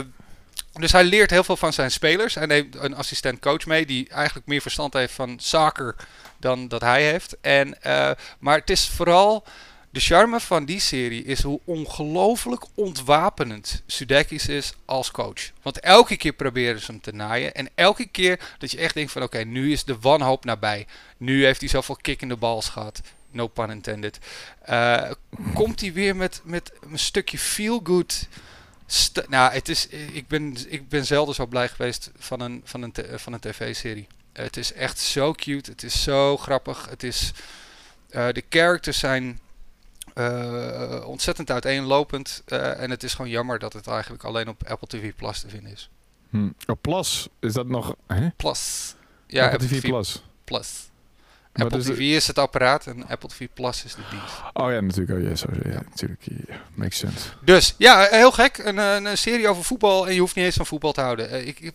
dus 0.73 0.91
hij 0.91 1.03
leert 1.03 1.29
heel 1.29 1.43
veel 1.43 1.57
van 1.57 1.73
zijn 1.73 1.91
spelers. 1.91 2.35
Hij 2.35 2.45
neemt 2.45 2.75
een 2.75 2.95
assistent 2.95 3.39
coach 3.39 3.65
mee 3.65 3.85
die 3.85 4.09
eigenlijk 4.09 4.47
meer 4.47 4.61
verstand 4.61 4.93
heeft 4.93 5.13
van 5.13 5.37
soccer 5.41 5.95
dan 6.37 6.67
dat 6.67 6.81
hij 6.81 7.03
heeft. 7.03 7.37
En, 7.41 7.81
eh, 7.81 8.11
maar 8.39 8.57
het 8.57 8.69
is 8.69 8.87
vooral 8.87 9.43
de 9.89 9.99
charme 9.99 10.39
van 10.39 10.65
die 10.65 10.79
serie 10.79 11.23
is 11.23 11.41
hoe 11.41 11.59
ongelooflijk 11.63 12.65
ontwapenend 12.73 13.83
Sudeikis 13.85 14.47
is 14.47 14.73
als 14.85 15.11
coach. 15.11 15.51
Want 15.61 15.79
elke 15.79 16.17
keer 16.17 16.33
proberen 16.33 16.81
ze 16.81 16.91
hem 16.91 17.01
te 17.01 17.13
naaien. 17.13 17.53
En 17.53 17.69
elke 17.75 18.05
keer 18.05 18.39
dat 18.57 18.71
je 18.71 18.77
echt 18.77 18.93
denkt 18.93 19.11
van 19.11 19.23
oké, 19.23 19.43
nu 19.43 19.71
is 19.71 19.83
de 19.83 19.99
wanhoop 19.99 20.45
nabij. 20.45 20.87
Nu 21.17 21.45
heeft 21.45 21.59
hij 21.59 21.69
zoveel 21.69 21.97
kick 22.01 22.21
in 22.21 22.29
de 22.29 22.35
bals 22.35 22.69
gehad. 22.69 23.01
No 23.31 23.47
pun 23.47 23.69
intended. 23.69 24.19
Eh, 24.61 25.11
komt 25.53 25.81
hij 25.81 25.93
weer 25.93 26.15
met, 26.15 26.41
met 26.43 26.71
een 26.91 26.99
stukje 26.99 27.37
feel 27.37 27.79
good 27.83 28.27
nou, 29.27 29.53
het 29.53 29.69
is, 29.69 29.87
ik, 29.87 30.27
ben, 30.27 30.55
ik 30.67 30.89
ben 30.89 31.05
zelden 31.05 31.35
zo 31.35 31.45
blij 31.45 31.69
geweest 31.69 32.11
van 32.17 32.39
een, 32.39 32.61
van 32.63 32.81
een, 32.81 32.93
van 33.15 33.33
een 33.33 33.39
tv-serie. 33.39 34.07
Het 34.33 34.57
is 34.57 34.73
echt 34.73 34.99
zo 34.99 35.31
cute. 35.31 35.71
Het 35.71 35.83
is 35.83 36.03
zo 36.03 36.37
grappig. 36.37 36.87
Het 36.89 37.03
is, 37.03 37.31
eh, 38.09 38.27
de 38.31 38.43
characters 38.49 38.99
zijn 38.99 39.39
eh, 40.19 41.07
ontzettend 41.07 41.51
uiteenlopend. 41.51 42.41
eh, 42.45 42.81
en 42.81 42.89
het 42.89 43.03
is 43.03 43.13
gewoon 43.13 43.31
jammer 43.31 43.59
dat 43.59 43.73
het 43.73 43.87
eigenlijk 43.87 44.23
alleen 44.23 44.47
op 44.47 44.63
Apple 44.67 44.87
TV 44.87 45.13
Plus 45.15 45.39
te 45.39 45.49
vinden 45.49 45.71
is. 45.71 45.89
Hm. 46.29 46.49
Oh, 46.67 46.75
Plus, 46.81 47.27
is 47.39 47.53
dat 47.53 47.67
nog... 47.67 47.95
Hè? 48.07 48.29
Plus. 48.37 48.95
Ja, 49.27 49.49
Apple 49.49 49.67
TV 49.67 49.81
Plus. 49.81 50.23
Plus. 50.43 50.87
Apple 51.53 51.77
is 51.77 51.83
TV 51.85 51.89
het? 51.89 51.99
is 51.99 52.27
het 52.27 52.37
apparaat 52.37 52.87
en 52.87 53.07
Apple 53.07 53.29
TV 53.29 53.47
Plus 53.53 53.83
is 53.83 53.95
de 53.95 54.01
dienst. 54.09 54.33
Oh 54.53 54.71
ja, 54.71 54.79
natuurlijk. 54.81 55.19
Oh, 55.19 55.29
ja, 55.29 55.35
sorry. 55.35 55.71
Ja, 55.71 55.81
natuurlijk. 55.89 56.21
Makes 56.73 56.97
sense. 56.97 57.29
Dus 57.43 57.75
ja, 57.77 58.07
heel 58.09 58.31
gek. 58.31 58.57
Een, 58.57 58.77
een, 58.77 59.17
serie 59.17 59.47
over 59.47 59.63
voetbal 59.63 60.07
en 60.07 60.13
je 60.13 60.19
hoeft 60.19 60.35
niet 60.35 60.45
eens 60.45 60.55
van 60.55 60.65
voetbal 60.65 60.91
te 60.91 61.01
houden. 61.01 61.29
Eh, 61.29 61.47
ik, 61.47 61.59
ik, 61.59 61.73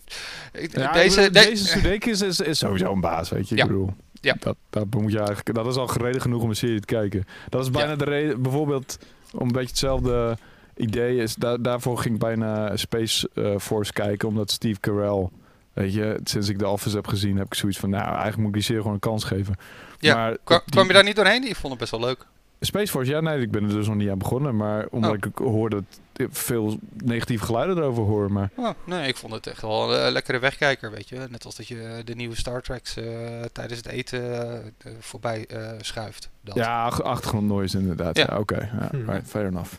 ik- 0.51 0.77
Ja, 0.77 0.91
deze, 0.91 1.29
deze 1.29 1.65
Sudeikis 1.65 2.21
is, 2.21 2.39
is 2.39 2.57
sowieso 2.57 2.91
een 2.91 3.01
baas, 3.01 3.29
weet 3.29 3.49
je. 3.49 3.55
Ik 3.55 3.67
bedoel, 3.67 3.93
Ja. 4.25 4.35
dat, 4.39 4.55
dat, 4.69 4.85
moet 4.93 5.11
je 5.11 5.17
eigenlijk, 5.17 5.53
dat 5.53 5.67
is 5.67 5.75
al 5.75 5.89
reden 5.97 6.21
genoeg 6.21 6.41
om 6.41 6.49
een 6.49 6.55
serie 6.55 6.79
te 6.79 6.85
kijken. 6.85 7.25
Dat 7.49 7.61
is 7.63 7.71
bijna 7.71 7.89
Ja. 7.91 7.95
de 7.97 8.05
reden, 8.05 8.41
bijvoorbeeld, 8.41 8.97
om 9.33 9.41
een 9.47 9.51
beetje 9.51 9.67
hetzelfde 9.69 10.37
idee 10.75 11.17
is, 11.17 11.35
daar 11.35 11.61
daarvoor 11.61 11.97
ging 11.97 12.13
ik 12.13 12.19
bijna 12.19 12.77
Space 12.77 13.29
eh, 13.33 13.57
Force 13.57 13.93
kijken, 13.93 14.27
omdat 14.27 14.51
Steve 14.51 14.79
Carell, 14.79 15.29
weet 15.73 15.93
je, 15.93 16.19
sinds 16.23 16.49
ik 16.49 16.57
The 16.57 16.67
Office 16.67 16.95
heb 16.95 17.07
gezien, 17.07 17.37
heb 17.37 17.45
ik 17.45 17.53
zoiets 17.53 17.79
van, 17.79 17.89
nou, 17.89 18.03
eigenlijk 18.05 18.37
moet 18.37 18.47
ik 18.47 18.53
die 18.53 18.63
serie 18.63 18.81
gewoon 18.81 18.93
een 18.93 19.01
kans 19.01 19.23
geven. 19.23 19.55
Ja, 19.99 20.15
maar 20.15 20.37
Kwa- 20.43 20.55
die- 20.57 20.71
kwam 20.73 20.87
je 20.87 20.93
daar 20.93 21.03
niet 21.03 21.15
doorheen? 21.15 21.47
Ik 21.47 21.55
vond 21.55 21.69
het 21.71 21.79
best 21.79 21.91
wel 21.91 21.99
leuk. 21.99 22.25
Space 22.59 22.91
Force, 22.91 23.11
ja, 23.11 23.19
nee, 23.21 23.39
ik 23.41 23.51
ben 23.51 23.63
er 23.63 23.69
dus 23.69 23.87
nog 23.87 23.95
niet 23.95 24.09
aan 24.09 24.17
begonnen, 24.17 24.55
maar 24.55 24.85
omdat 24.91 25.11
Oh. 25.11 25.17
ik 25.17 25.37
hoorde 25.37 25.75
dat 25.75 26.27
ik 26.27 26.35
veel 26.35 26.79
negatieve 27.03 27.45
geluiden 27.45 27.77
erover 27.77 28.03
hoor, 28.03 28.31
maar... 28.31 28.49
Oh, 28.55 28.69
nee, 28.85 29.07
ik 29.07 29.15
vond 29.17 29.33
het 29.33 29.47
echt 29.47 29.61
wel 29.61 29.95
een 29.97 30.11
lekkere 30.11 30.39
wegkijker, 30.39 30.91
weet 30.91 31.09
je. 31.09 31.27
Net 31.29 31.45
als 31.45 31.55
dat 31.55 31.67
je 31.67 32.01
de 32.05 32.15
nieuwe 32.15 32.35
Star 32.35 32.61
Treks 32.61 32.97
eh, 32.97 33.05
tijdens 33.51 33.77
het 33.79 33.87
eten 33.87 34.21
eh, 34.21 34.55
eh, 34.57 34.63
voorbij 34.99 35.45
eh, 35.47 35.71
schuift. 35.81 36.29
Dat. 36.41 36.55
Ja, 36.55 36.85
ach- 36.85 37.01
achtergrond 37.01 37.47
noise 37.47 37.77
inderdaad. 37.77 38.17
Ja, 38.17 38.25
Ja. 38.29 38.37
oké. 38.39 38.69
Ja, 38.79 38.87
Hmm. 38.91 39.09
right, 39.09 39.27
fair 39.27 39.45
enough. 39.45 39.73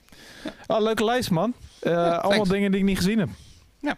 Oh, 0.66 0.80
leuke 0.82 1.04
lijst, 1.04 1.30
man. 1.30 1.54
Eh, 1.80 1.92
allemaal 1.96 2.30
thanks. 2.30 2.48
dingen 2.48 2.70
die 2.70 2.80
ik 2.80 2.86
niet 2.86 2.96
gezien 2.96 3.18
heb. 3.18 3.28
Ja. 3.80 3.96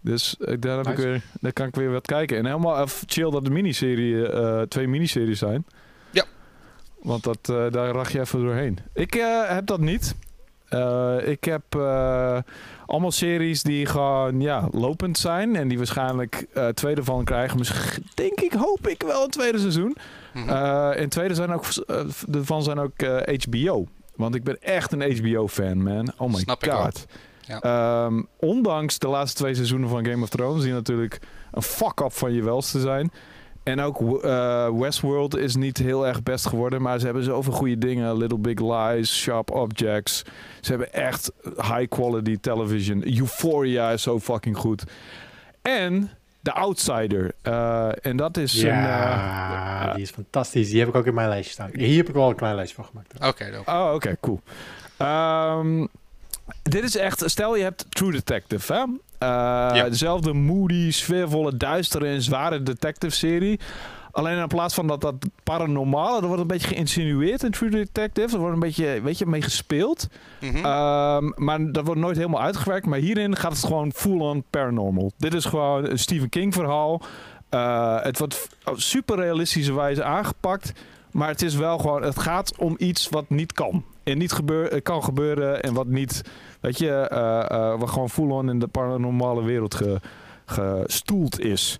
Dus 0.00 0.36
eh, 0.36 0.54
daar, 0.60 0.76
heb 0.76 0.86
ik 0.88 0.96
weer, 0.96 1.22
daar 1.40 1.52
kan 1.52 1.66
ik 1.66 1.74
weer 1.74 1.90
wat 1.90 2.06
kijken. 2.06 2.36
En 2.38 2.46
helemaal 2.46 2.76
eh, 2.76 2.86
chill 3.06 3.30
dat 3.30 3.44
de 3.44 3.50
miniserie, 3.50 4.28
eh, 4.28 4.62
twee 4.62 4.88
miniseries 4.88 5.38
zijn. 5.38 5.66
Want 7.06 7.22
dat, 7.22 7.38
eh, 7.42 7.70
daar 7.70 7.90
rag 7.90 8.12
je 8.12 8.20
even 8.20 8.40
doorheen. 8.40 8.78
Ik 8.92 9.14
eh, 9.14 9.48
heb 9.48 9.66
dat 9.66 9.80
niet. 9.80 10.14
Eh, 10.68 11.16
ik 11.24 11.44
heb 11.44 11.74
allemaal 12.86 13.10
series 13.10 13.62
die 13.62 13.86
gewoon 13.86 14.40
ja, 14.40 14.68
lopend 14.70 15.18
zijn. 15.18 15.56
En 15.56 15.68
die 15.68 15.78
waarschijnlijk 15.78 16.46
tweede 16.74 17.04
van 17.04 17.24
krijgen. 17.24 17.58
Misschien 17.58 18.06
denk 18.14 18.40
ik, 18.40 18.52
hoop 18.52 18.88
ik 18.88 19.02
wel 19.02 19.24
een 19.24 19.30
tweede 19.30 19.58
seizoen. 19.58 19.96
Mhm. 20.34 20.48
Eh 20.48 21.00
in 21.00 21.08
tweede 21.08 21.34
zijn 21.34 21.52
ook, 21.52 21.64
ervan 22.32 22.62
zijn 22.62 22.78
ook 22.78 23.02
HBO. 23.44 23.86
Want 24.16 24.34
ik 24.34 24.44
ben 24.44 24.62
echt 24.62 24.92
een 24.92 25.16
HBO-fan, 25.16 25.82
man. 25.82 26.12
Oh 26.16 26.32
my 26.32 26.38
Snap 26.38 26.64
god. 26.64 27.06
Ja. 27.40 27.60
Ehm, 27.60 28.22
ondanks 28.36 28.98
de 28.98 29.08
laatste 29.08 29.36
twee 29.38 29.54
seizoenen 29.54 29.88
van 29.88 30.06
Game 30.06 30.22
of 30.22 30.28
Thrones, 30.28 30.62
die 30.62 30.72
natuurlijk 30.72 31.20
een 31.52 31.62
fuck-up 31.62 32.12
van 32.12 32.32
je 32.32 32.42
welste 32.42 32.80
zijn. 32.80 33.10
En 33.66 33.80
ook 33.80 34.24
eh, 34.24 34.68
Westworld 34.78 35.36
is 35.36 35.56
niet 35.56 35.78
heel 35.78 36.06
erg 36.06 36.22
best 36.22 36.46
geworden, 36.46 36.82
maar 36.82 36.98
ze 36.98 37.04
hebben 37.04 37.24
zoveel 37.24 37.52
goede 37.52 37.78
dingen. 37.78 38.16
Little 38.16 38.38
Big 38.38 38.60
Lies, 38.60 39.20
Sharp 39.20 39.50
Objects. 39.50 40.24
Ze 40.60 40.70
hebben 40.70 40.92
echt 40.92 41.32
high-quality 41.42 42.38
television. 42.40 43.02
Euphoria 43.18 43.90
is 43.90 44.02
zo 44.02 44.20
fucking 44.20 44.56
goed. 44.56 44.84
En 45.62 46.10
The 46.42 46.52
Outsider. 46.52 47.32
Eh, 47.42 47.88
en 48.02 48.16
dat 48.16 48.36
is 48.36 48.62
een... 48.62 48.68
Ja, 48.68 49.88
eh, 49.88 49.94
die 49.94 50.02
is 50.02 50.10
fantastisch. 50.10 50.70
Die 50.70 50.78
heb 50.78 50.88
ik 50.88 50.94
ook 50.94 51.06
in 51.06 51.14
mijn 51.14 51.28
lijstje 51.28 51.52
staan. 51.52 51.70
Hier 51.72 51.96
heb 51.96 52.08
ik 52.08 52.14
wel 52.14 52.28
een 52.28 52.36
klein 52.36 52.54
lijstje 52.54 52.76
van 52.76 52.84
gemaakt. 52.84 53.26
Oké. 53.26 53.62
Oh, 53.66 53.92
oké, 53.94 54.16
cool. 54.20 54.40
Ehm, 54.96 55.86
dit 56.62 56.84
is 56.84 56.96
echt, 56.96 57.22
stel 57.26 57.56
je 57.56 57.62
hebt 57.62 57.86
True 57.88 58.12
Detective, 58.12 58.72
hè? 58.72 58.84
Eh, 59.18 59.84
Dezelfde 59.84 60.32
moody, 60.32 60.90
sfeervolle, 60.90 61.56
duistere 61.56 62.06
en 62.06 62.22
zware 62.22 62.62
detective-serie. 62.62 63.60
Alleen 64.12 64.38
in 64.38 64.46
plaats 64.46 64.74
van 64.74 64.86
dat 64.86 65.00
dat 65.00 65.14
paranormale, 65.44 66.20
er 66.20 66.26
wordt 66.26 66.40
een 66.40 66.46
beetje 66.48 66.68
geïnsinueerd 66.68 67.42
in 67.42 67.50
True 67.50 67.70
Detective. 67.70 68.34
Er 68.34 68.38
wordt 68.40 68.54
een 68.54 68.60
beetje, 68.60 69.00
weet 69.02 69.18
je, 69.18 69.26
mee 69.26 69.42
gespeeld. 69.42 70.08
Mhm. 70.40 70.56
Ehm, 70.56 71.30
maar 71.34 71.72
dat 71.72 71.84
wordt 71.84 72.00
nooit 72.00 72.16
helemaal 72.16 72.42
uitgewerkt. 72.42 72.86
Maar 72.86 72.98
hierin 72.98 73.36
gaat 73.36 73.52
het 73.52 73.64
gewoon 73.64 73.92
full-on 73.92 74.44
paranormal. 74.50 75.12
Dit 75.18 75.34
is 75.34 75.44
gewoon 75.44 75.90
een 75.90 75.98
Stephen 75.98 76.28
King 76.28 76.54
verhaal. 76.54 77.02
Eh, 77.48 78.02
het 78.02 78.18
wordt 78.18 78.48
op 78.64 78.80
super 78.80 79.16
realistische 79.16 79.74
wijze 79.74 80.04
aangepakt. 80.04 80.72
Maar 81.10 81.28
het 81.28 81.42
is 81.42 81.54
wel 81.54 81.78
gewoon, 81.78 82.02
het 82.02 82.18
gaat 82.18 82.52
om 82.58 82.74
iets 82.78 83.08
wat 83.08 83.30
niet 83.30 83.52
kan. 83.52 83.84
En 84.12 84.18
niet 84.18 84.32
gebeur, 84.32 84.72
eh, 84.72 84.82
kan 84.82 85.04
gebeuren 85.04 85.62
en 85.62 85.74
wat 85.74 85.86
niet, 85.86 86.22
weet 86.60 86.78
je, 86.78 86.90
eh, 86.90 87.50
eh, 87.50 87.78
wat 87.78 87.90
gewoon 87.90 88.10
full-on 88.10 88.50
in 88.50 88.58
de 88.58 88.66
paranormale 88.66 89.42
wereld 89.42 89.74
ge, 89.74 90.00
gestoeld 90.46 91.40
is. 91.40 91.78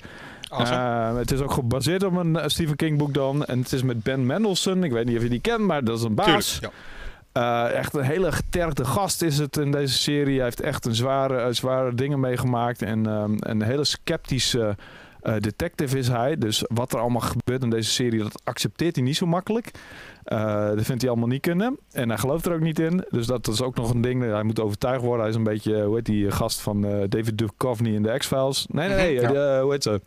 Awesome. 0.48 1.10
Eh, 1.10 1.16
het 1.16 1.30
is 1.30 1.40
ook 1.40 1.52
gebaseerd 1.52 2.02
op 2.02 2.16
een 2.16 2.36
eh, 2.36 2.48
Stephen 2.48 2.76
King 2.76 2.98
boek 2.98 3.14
dan. 3.14 3.44
En 3.44 3.58
het 3.58 3.72
is 3.72 3.82
met 3.82 4.02
Ben 4.02 4.26
Mendelsohn. 4.26 4.84
Ik 4.84 4.92
weet 4.92 5.06
niet 5.06 5.16
of 5.16 5.22
je 5.22 5.28
die 5.28 5.40
kent, 5.40 5.60
maar 5.60 5.84
dat 5.84 5.98
is 5.98 6.04
een 6.04 6.14
baas. 6.14 6.52
Tuurlijk, 6.52 6.74
ja. 7.32 7.66
Eh, 7.66 7.78
echt 7.78 7.94
een 7.94 8.04
hele 8.04 8.32
getergde 8.32 8.84
gast 8.84 9.22
is 9.22 9.38
het 9.38 9.56
in 9.56 9.70
deze 9.70 9.94
serie. 9.94 10.34
Hij 10.34 10.44
heeft 10.44 10.60
echt 10.60 10.86
een 10.86 10.94
zware, 10.94 11.36
eh, 11.36 11.52
zware 11.52 11.94
dingen 11.94 12.20
meegemaakt. 12.20 12.82
En 12.82 13.06
ehm, 13.06 13.34
een 13.38 13.62
hele 13.62 13.84
sceptische 13.84 14.76
eh, 15.20 15.34
detective 15.38 15.98
is 15.98 16.08
hij. 16.08 16.36
Dus 16.36 16.64
wat 16.68 16.92
er 16.92 16.98
allemaal 16.98 17.20
gebeurt 17.20 17.62
in 17.62 17.70
deze 17.70 17.90
serie, 17.90 18.22
dat 18.22 18.40
accepteert 18.44 18.96
hij 18.96 19.04
niet 19.04 19.16
zo 19.16 19.26
makkelijk. 19.26 19.70
Eh, 20.26 20.68
dat 20.74 20.84
vindt 20.84 21.00
hij 21.02 21.10
allemaal 21.10 21.28
niet 21.28 21.40
kunnen. 21.40 21.78
En 21.92 22.08
hij 22.08 22.18
gelooft 22.18 22.46
er 22.46 22.52
ook 22.54 22.60
niet 22.60 22.78
in. 22.78 23.04
Dus 23.10 23.26
dat 23.26 23.48
is 23.48 23.62
ook 23.62 23.76
nog 23.76 23.90
een 23.90 24.00
ding. 24.00 24.22
Hij 24.22 24.42
moet 24.42 24.60
overtuigd 24.60 25.02
worden. 25.02 25.20
Hij 25.20 25.28
is 25.30 25.36
een 25.36 25.42
beetje, 25.44 25.82
hoe 25.82 25.94
heet 25.94 26.04
die 26.04 26.30
gast 26.30 26.60
van 26.60 26.84
eh, 26.86 26.92
David 27.08 27.38
Duchovny 27.38 27.94
in 27.94 28.02
de 28.02 28.14
X-Files? 28.18 28.66
Nee, 28.70 28.88
nee, 28.88 28.96
nee. 29.20 29.20
Eh, 29.26 29.60
hoe 29.62 29.72
heet 29.72 29.82
ze? 29.82 30.00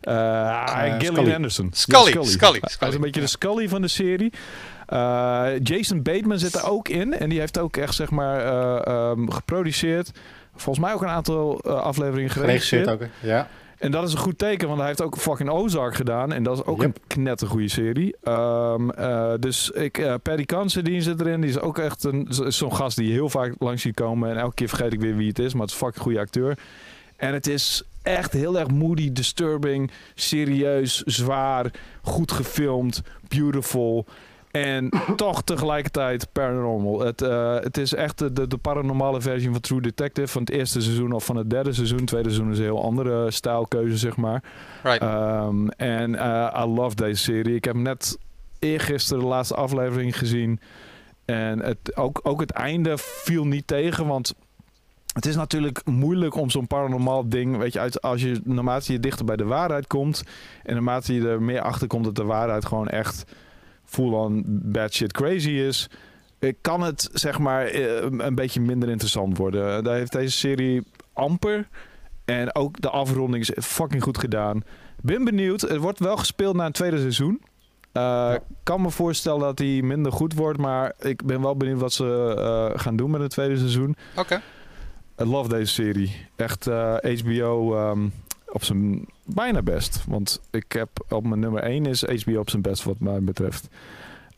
Eh, 0.00 0.64
Gillian 0.98 1.14
Scully. 1.14 1.34
Anderson. 1.34 1.68
Scully, 1.72 2.12
Ja, 2.12 2.22
Scully, 2.22 2.58
Hij 2.60 2.70
Scully. 2.70 2.88
is 2.90 2.94
een 2.94 3.00
beetje 3.00 3.20
de 3.20 3.26
Scully 3.26 3.68
van 3.68 3.82
de 3.82 3.88
serie. 3.88 4.32
Eh, 4.86 5.46
Jason 5.62 6.02
Bateman 6.02 6.38
zit 6.38 6.54
er 6.54 6.70
ook 6.70 6.88
in. 6.88 7.14
En 7.14 7.28
die 7.28 7.38
heeft 7.40 7.58
ook 7.58 7.76
echt, 7.76 7.94
zeg 7.94 8.10
maar, 8.10 8.40
eh, 8.40 8.86
ehm, 8.86 9.28
geproduceerd. 9.30 10.10
Volgens 10.56 10.84
mij 10.84 10.94
ook 10.94 11.02
een 11.02 11.08
aantal 11.08 11.58
eh, 11.60 11.72
afleveringen 11.72 12.30
geregisseerd. 12.30 12.84
Geregisseerd 12.84 13.10
ook. 13.12 13.20
hè? 13.20 13.28
Ja. 13.34 13.48
En 13.78 13.90
dat 13.90 14.06
is 14.06 14.12
een 14.12 14.18
goed 14.18 14.38
teken, 14.38 14.66
want 14.66 14.78
hij 14.78 14.88
heeft 14.88 15.02
ook 15.02 15.16
fucking 15.16 15.48
Ozark 15.50 15.94
gedaan. 15.94 16.32
En 16.32 16.42
dat 16.42 16.56
is 16.58 16.64
ook 16.64 16.80
Yep. 16.80 16.96
een 16.96 17.02
knettergoede 17.06 17.68
serie. 17.68 18.16
Ehm, 18.22 18.90
eh, 18.90 19.32
dus 19.40 19.70
ik, 19.70 19.98
eh 19.98 20.14
Paddy 20.22 20.44
Considine 20.44 21.00
zit 21.00 21.20
erin. 21.20 21.40
Die 21.40 21.50
is 21.50 21.60
ook 21.60 21.78
echt 21.78 22.04
een, 22.04 22.26
zo- 22.30 22.50
zo'n 22.50 22.74
gast 22.74 22.96
die 22.96 23.06
je 23.06 23.12
heel 23.12 23.28
vaak 23.28 23.54
langs 23.58 23.82
ziet 23.82 23.94
komen. 23.94 24.30
En 24.30 24.36
elke 24.36 24.54
keer 24.54 24.68
vergeet 24.68 24.92
ik 24.92 25.00
weer 25.00 25.16
wie 25.16 25.28
het 25.28 25.38
is. 25.38 25.52
Maar 25.52 25.62
het 25.62 25.70
is 25.70 25.76
een 25.80 25.84
fucking 25.86 26.02
goede 26.04 26.18
acteur. 26.20 26.58
En 27.16 27.32
het 27.32 27.46
is 27.46 27.82
echt 28.02 28.32
heel 28.32 28.58
erg 28.58 28.70
moody, 28.70 29.12
disturbing, 29.12 29.90
serieus, 30.14 31.02
zwaar, 31.02 31.70
goed 32.02 32.32
gefilmd, 32.32 33.02
beautiful. 33.28 34.06
En 34.50 34.90
toch 35.16 35.42
tegelijkertijd 35.42 36.28
paranormal. 36.32 37.00
Het, 37.00 37.22
eh, 37.22 37.54
het 37.54 37.76
is 37.76 37.94
echt 37.94 38.18
de, 38.18 38.46
de, 38.46 38.56
paranormale 38.56 39.20
versie 39.20 39.50
van 39.50 39.60
True 39.60 39.80
Detective 39.80 40.28
van 40.28 40.40
het 40.40 40.50
eerste 40.50 40.80
seizoen 40.80 41.12
of 41.12 41.24
van 41.24 41.36
het 41.36 41.50
derde 41.50 41.72
seizoen. 41.72 41.98
Het 41.98 42.06
tweede 42.06 42.28
seizoen 42.28 42.52
is 42.52 42.58
een 42.58 42.64
heel 42.64 42.82
andere 42.82 43.30
stijlkeuze, 43.30 43.96
zeg 43.96 44.16
maar. 44.16 44.42
Right. 44.82 45.02
Ehm, 45.02 45.68
en 45.68 46.14
eh, 46.14 46.62
I 46.64 46.66
love 46.66 46.96
deze 46.96 47.22
serie. 47.22 47.54
Ik 47.54 47.64
heb 47.64 47.76
net 47.76 48.18
eergisteren 48.58 49.22
de 49.22 49.28
laatste 49.28 49.54
aflevering 49.54 50.18
gezien. 50.18 50.60
En 51.24 51.58
het, 51.58 51.96
ook, 51.96 52.20
ook 52.22 52.40
het 52.40 52.50
einde 52.50 52.94
viel 52.96 53.44
niet 53.44 53.66
tegen, 53.66 54.06
want 54.06 54.34
het 55.12 55.26
is 55.26 55.36
natuurlijk 55.36 55.80
moeilijk 55.84 56.34
om 56.34 56.50
zo'n 56.50 56.66
paranormaal 56.66 57.28
ding, 57.28 57.56
weet 57.56 57.72
je, 57.72 57.80
uit, 57.80 58.02
als 58.02 58.22
je 58.22 58.40
naarmate 58.44 58.92
je 58.92 59.00
dichter 59.00 59.24
bij 59.24 59.36
de 59.36 59.44
waarheid 59.44 59.86
komt 59.86 60.22
en 60.62 60.74
naarmate 60.74 61.14
je 61.14 61.28
er 61.28 61.42
meer 61.42 61.60
achter 61.60 61.86
komt 61.86 62.04
dat 62.04 62.14
de 62.14 62.24
waarheid 62.24 62.64
gewoon 62.64 62.88
echt 62.88 63.24
full-on 63.88 64.42
bad 64.46 64.94
shit 64.94 65.12
crazy 65.12 65.50
is, 65.50 65.88
eh, 66.38 66.52
kan 66.60 66.80
het 66.80 67.08
zeg 67.12 67.38
maar 67.38 67.66
eh, 67.66 68.02
een 68.18 68.34
beetje 68.34 68.60
minder 68.60 68.88
interessant 68.88 69.38
worden. 69.38 69.84
Daar 69.84 69.96
heeft 69.96 70.12
deze 70.12 70.36
serie 70.36 70.82
amper. 71.12 71.68
En 72.24 72.54
ook 72.54 72.80
de 72.80 72.90
afronding 72.90 73.48
is 73.48 73.64
fucking 73.66 74.02
goed 74.02 74.18
gedaan. 74.18 74.62
Ben 75.00 75.24
benieuwd. 75.24 75.60
Het 75.60 75.76
wordt 75.76 75.98
wel 75.98 76.16
gespeeld 76.16 76.56
na 76.56 76.66
een 76.66 76.72
tweede 76.72 76.98
seizoen. 76.98 77.40
Uh, 77.92 78.34
kan 78.62 78.82
me 78.82 78.90
voorstellen 78.90 79.40
dat 79.40 79.58
hij 79.58 79.82
minder 79.82 80.12
goed 80.12 80.34
wordt. 80.34 80.58
Maar 80.58 80.94
ik 81.00 81.24
ben 81.24 81.42
wel 81.42 81.56
benieuwd 81.56 81.80
wat 81.80 81.92
ze 81.92 82.34
uh, 82.38 82.80
gaan 82.80 82.96
doen 82.96 83.10
met 83.10 83.20
het 83.20 83.30
tweede 83.30 83.58
seizoen. 83.58 83.96
Oké. 84.16 84.42
I 85.20 85.24
love 85.24 85.48
deze 85.48 85.72
serie. 85.72 86.26
Echt 86.36 86.66
uh, 86.66 86.94
HBO 86.96 87.78
um, 87.90 88.12
op 88.46 88.64
zijn 88.64 89.06
bijna 89.34 89.62
best. 89.62 90.04
Want 90.06 90.40
ik 90.50 90.72
heb 90.72 90.88
op 91.08 91.26
mijn 91.26 91.40
nummer 91.40 91.62
1 91.62 91.86
is 91.86 92.02
HBO 92.24 92.38
op 92.38 92.50
zijn 92.50 92.62
best 92.62 92.82
wat 92.82 92.98
mij 92.98 93.20
betreft. 93.22 93.68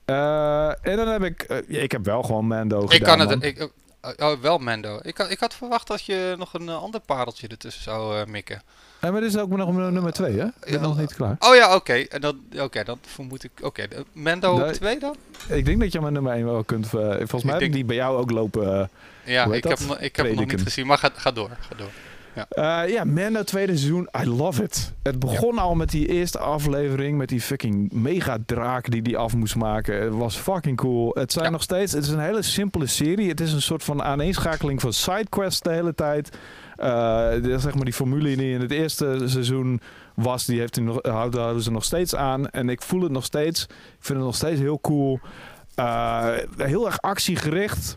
Uh, 0.06 0.68
en 0.86 0.96
dan 0.96 1.08
heb 1.08 1.22
ik... 1.24 1.42
ik 1.66 1.92
heb 1.92 2.04
wel 2.04 2.22
gewoon 2.22 2.46
Mando 2.46 2.82
ik 2.84 2.90
gedaan, 2.92 3.18
kan 3.18 3.28
het... 3.28 3.42
Ik, 3.42 3.70
Oh, 4.16 4.40
wel 4.40 4.58
Mando. 4.58 4.98
Ik 5.02 5.16
had, 5.18 5.30
ik 5.30 5.40
had 5.40 5.54
verwacht 5.54 5.86
dat 5.86 6.02
je 6.04 6.34
nog 6.38 6.54
een 6.54 6.68
eh, 6.68 6.82
ander 6.82 7.00
pareltje 7.00 7.48
ertussen 7.48 7.82
zou 7.82 8.18
eh, 8.20 8.26
mikken. 8.26 8.62
Ja, 9.00 9.10
maar 9.10 9.20
dit 9.20 9.34
is 9.34 9.38
ook 9.40 9.48
nog 9.48 9.72
nummer 9.92 10.12
2, 10.12 10.38
hè? 10.38 10.44
Ik 10.46 10.52
ben 10.60 10.72
Ja. 10.72 10.80
nog 10.80 10.98
niet 10.98 11.14
klaar. 11.14 11.36
Oh 11.38 11.54
ja, 11.54 11.74
oké. 11.74 11.92
En 11.92 12.20
dan, 12.20 12.40
oké, 12.58 12.84
dan 12.84 12.98
vermoed 13.02 13.44
ik... 13.44 13.50
Oké, 13.62 13.86
op 14.66 14.72
2 14.72 14.98
dan? 14.98 15.16
Ik 15.48 15.64
denk 15.64 15.80
dat 15.80 15.92
je 15.92 16.00
mijn 16.00 16.12
nummer 16.12 16.32
1 16.32 16.44
wel 16.44 16.64
kunt... 16.64 16.84
eh, 16.84 16.90
volgens 16.90 17.42
mij 17.42 17.52
heb 17.52 17.52
ik 17.52 17.58
denk- 17.60 17.72
die 17.72 17.84
bij 17.84 17.96
jou 17.96 18.16
ook 18.18 18.30
lopen. 18.30 18.80
eh. 18.80 18.86
Ja, 19.24 19.44
ik 19.44 19.64
heb, 19.64 19.78
dat? 19.88 20.00
ik 20.00 20.16
heb 20.16 20.26
hem 20.26 20.34
nog 20.34 20.46
niet 20.46 20.62
gezien. 20.62 20.86
Maar 20.86 20.98
ga, 20.98 21.10
ga 21.14 21.30
door, 21.30 21.50
ga 21.60 21.74
door. 21.76 21.90
Ja, 22.86 23.04
Mando 23.04 23.42
tweede 23.42 23.76
seizoen. 23.76 24.08
I 24.22 24.26
love 24.26 24.62
it. 24.62 24.92
Het 25.02 25.18
begon 25.18 25.58
al 25.58 25.74
met 25.74 25.90
die 25.90 26.08
eerste 26.08 26.38
aflevering. 26.38 27.18
Met 27.18 27.28
die 27.28 27.40
fucking 27.40 27.92
mega 27.92 28.38
draak 28.46 28.90
die 28.90 29.02
die 29.02 29.16
af 29.16 29.34
moest 29.36 29.56
maken. 29.56 30.02
Het 30.02 30.14
was 30.14 30.36
fucking 30.36 30.76
cool. 30.76 31.10
Het 31.14 31.32
zijn 31.32 31.44
Ja. 31.44 31.50
nog 31.50 31.62
steeds... 31.62 31.92
Het 31.92 32.02
is 32.04 32.08
een 32.10 32.20
hele 32.20 32.42
simpele 32.42 32.86
serie. 32.86 33.28
Het 33.28 33.40
is 33.40 33.52
een 33.52 33.62
soort 33.62 33.84
van 33.84 34.02
aaneenschakeling 34.02 34.80
van 34.80 34.92
sidequests 34.92 35.60
de 35.60 35.70
hele 35.70 35.94
tijd. 35.94 36.30
De- 36.76 37.56
zeg 37.58 37.74
maar 37.74 37.84
die 37.84 37.92
formule 37.94 38.36
die 38.36 38.52
in 38.54 38.60
het 38.60 38.70
eerste 38.70 39.22
seizoen 39.24 39.80
was, 40.14 40.44
die 40.44 40.58
heeft 40.58 40.74
hij 40.76 40.84
nog, 40.84 40.98
houden, 41.02 41.40
houden 41.40 41.62
ze 41.62 41.70
nog 41.70 41.84
steeds 41.84 42.14
aan. 42.14 42.48
En 42.50 42.68
ik 42.68 42.82
voel 42.82 43.02
het 43.02 43.12
nog 43.12 43.24
steeds. 43.24 43.62
Ik 43.64 43.70
vind 44.00 44.18
het 44.18 44.26
nog 44.26 44.36
steeds 44.36 44.60
heel 44.60 44.80
cool. 44.80 45.20
Eh, 45.74 46.26
heel 46.56 46.86
erg 46.86 47.00
actiegericht. 47.00 47.96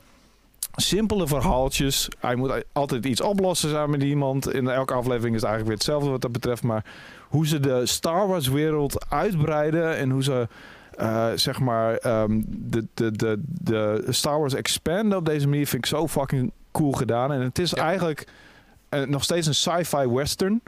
Simpele 0.76 1.28
verhaaltjes. 1.28 2.09
Hij 2.19 2.36
moet 2.36 2.63
altijd 2.71 3.05
iets 3.05 3.21
oplossen 3.21 3.69
samen 3.69 3.89
met 3.89 4.03
iemand. 4.03 4.53
In 4.53 4.67
elke 4.67 4.93
aflevering 4.93 5.36
is 5.36 5.41
het 5.41 5.49
eigenlijk 5.49 5.65
weer 5.65 5.76
hetzelfde 5.78 6.09
wat 6.09 6.21
dat 6.21 6.32
betreft. 6.32 6.63
Maar 6.63 6.86
hoe 7.30 7.47
ze 7.47 7.59
de 7.59 7.86
Star 7.86 8.28
Wars 8.28 8.47
wereld 8.47 9.05
uitbreiden 9.09 9.97
en 9.97 10.09
hoe 10.09 10.24
ze 10.24 10.47
eh, 10.97 11.28
zeg 11.36 11.59
maar 11.59 11.95
ehm, 11.95 12.41
de, 12.47 12.88
de, 12.93 13.11
de, 13.11 13.41
de 13.47 14.03
Star 14.09 14.39
Wars 14.39 14.53
expanden 14.53 15.17
op 15.17 15.26
deze 15.26 15.47
manier 15.47 15.67
vind 15.67 15.86
ik 15.86 15.89
zo 15.91 16.07
fucking 16.07 16.51
cool 16.71 16.91
gedaan. 16.91 17.32
En 17.32 17.41
het 17.41 17.59
is 17.59 17.71
Ja. 17.71 17.84
eigenlijk 17.84 18.28
eh, 18.89 19.01
nog 19.01 19.24
steeds 19.24 19.47
een 19.47 19.55
sci-fi 19.55 20.07
western. 20.09 20.61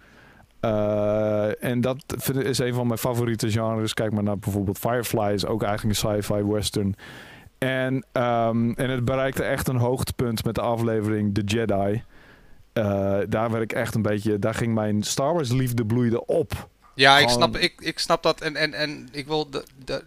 Eh, 0.60 1.64
en 1.64 1.82
dat 1.82 2.04
is 2.34 2.58
een 2.58 2.74
van 2.74 2.88
mijn 2.88 3.00
favoriete 3.00 3.52
genres. 3.52 3.94
Kijk 3.94 4.12
maar 4.12 4.24
naar 4.24 4.38
bijvoorbeeld 4.40 4.78
Firefly 4.78 5.34
is 5.34 5.46
ook 5.46 5.64
eigenlijk 5.64 6.02
een 6.02 6.10
sci-fi 6.10 6.44
western. 6.44 6.96
En, 7.58 8.06
ehm, 8.12 8.72
en 8.72 8.90
het 8.90 9.06
bereikte 9.06 9.44
echt 9.44 9.68
een 9.68 9.76
hoogtepunt 9.78 10.44
met 10.44 10.56
de 10.56 10.62
aflevering 10.62 11.34
The 11.34 11.42
Jedi. 11.42 12.04
Eh, 12.74 13.18
daar 13.30 13.52
werd 13.52 13.64
ik 13.64 13.74
echt 13.74 13.96
een 13.96 14.02
beetje, 14.02 14.40
daar 14.40 14.54
ging 14.54 14.74
mijn 14.74 15.04
Star 15.04 15.34
Wars 15.34 15.52
liefde 15.52 15.86
bloeide 15.86 16.26
op. 16.26 16.68
Ja, 16.94 17.18
ik 17.20 17.30
snap, 17.30 17.58
ik, 17.58 17.74
ik 17.80 18.00
snap 18.00 18.24
dat. 18.24 18.42
En, 18.42 18.56
en, 18.56 18.74
en 18.74 19.08
ik 19.12 19.28
wil 19.28 19.50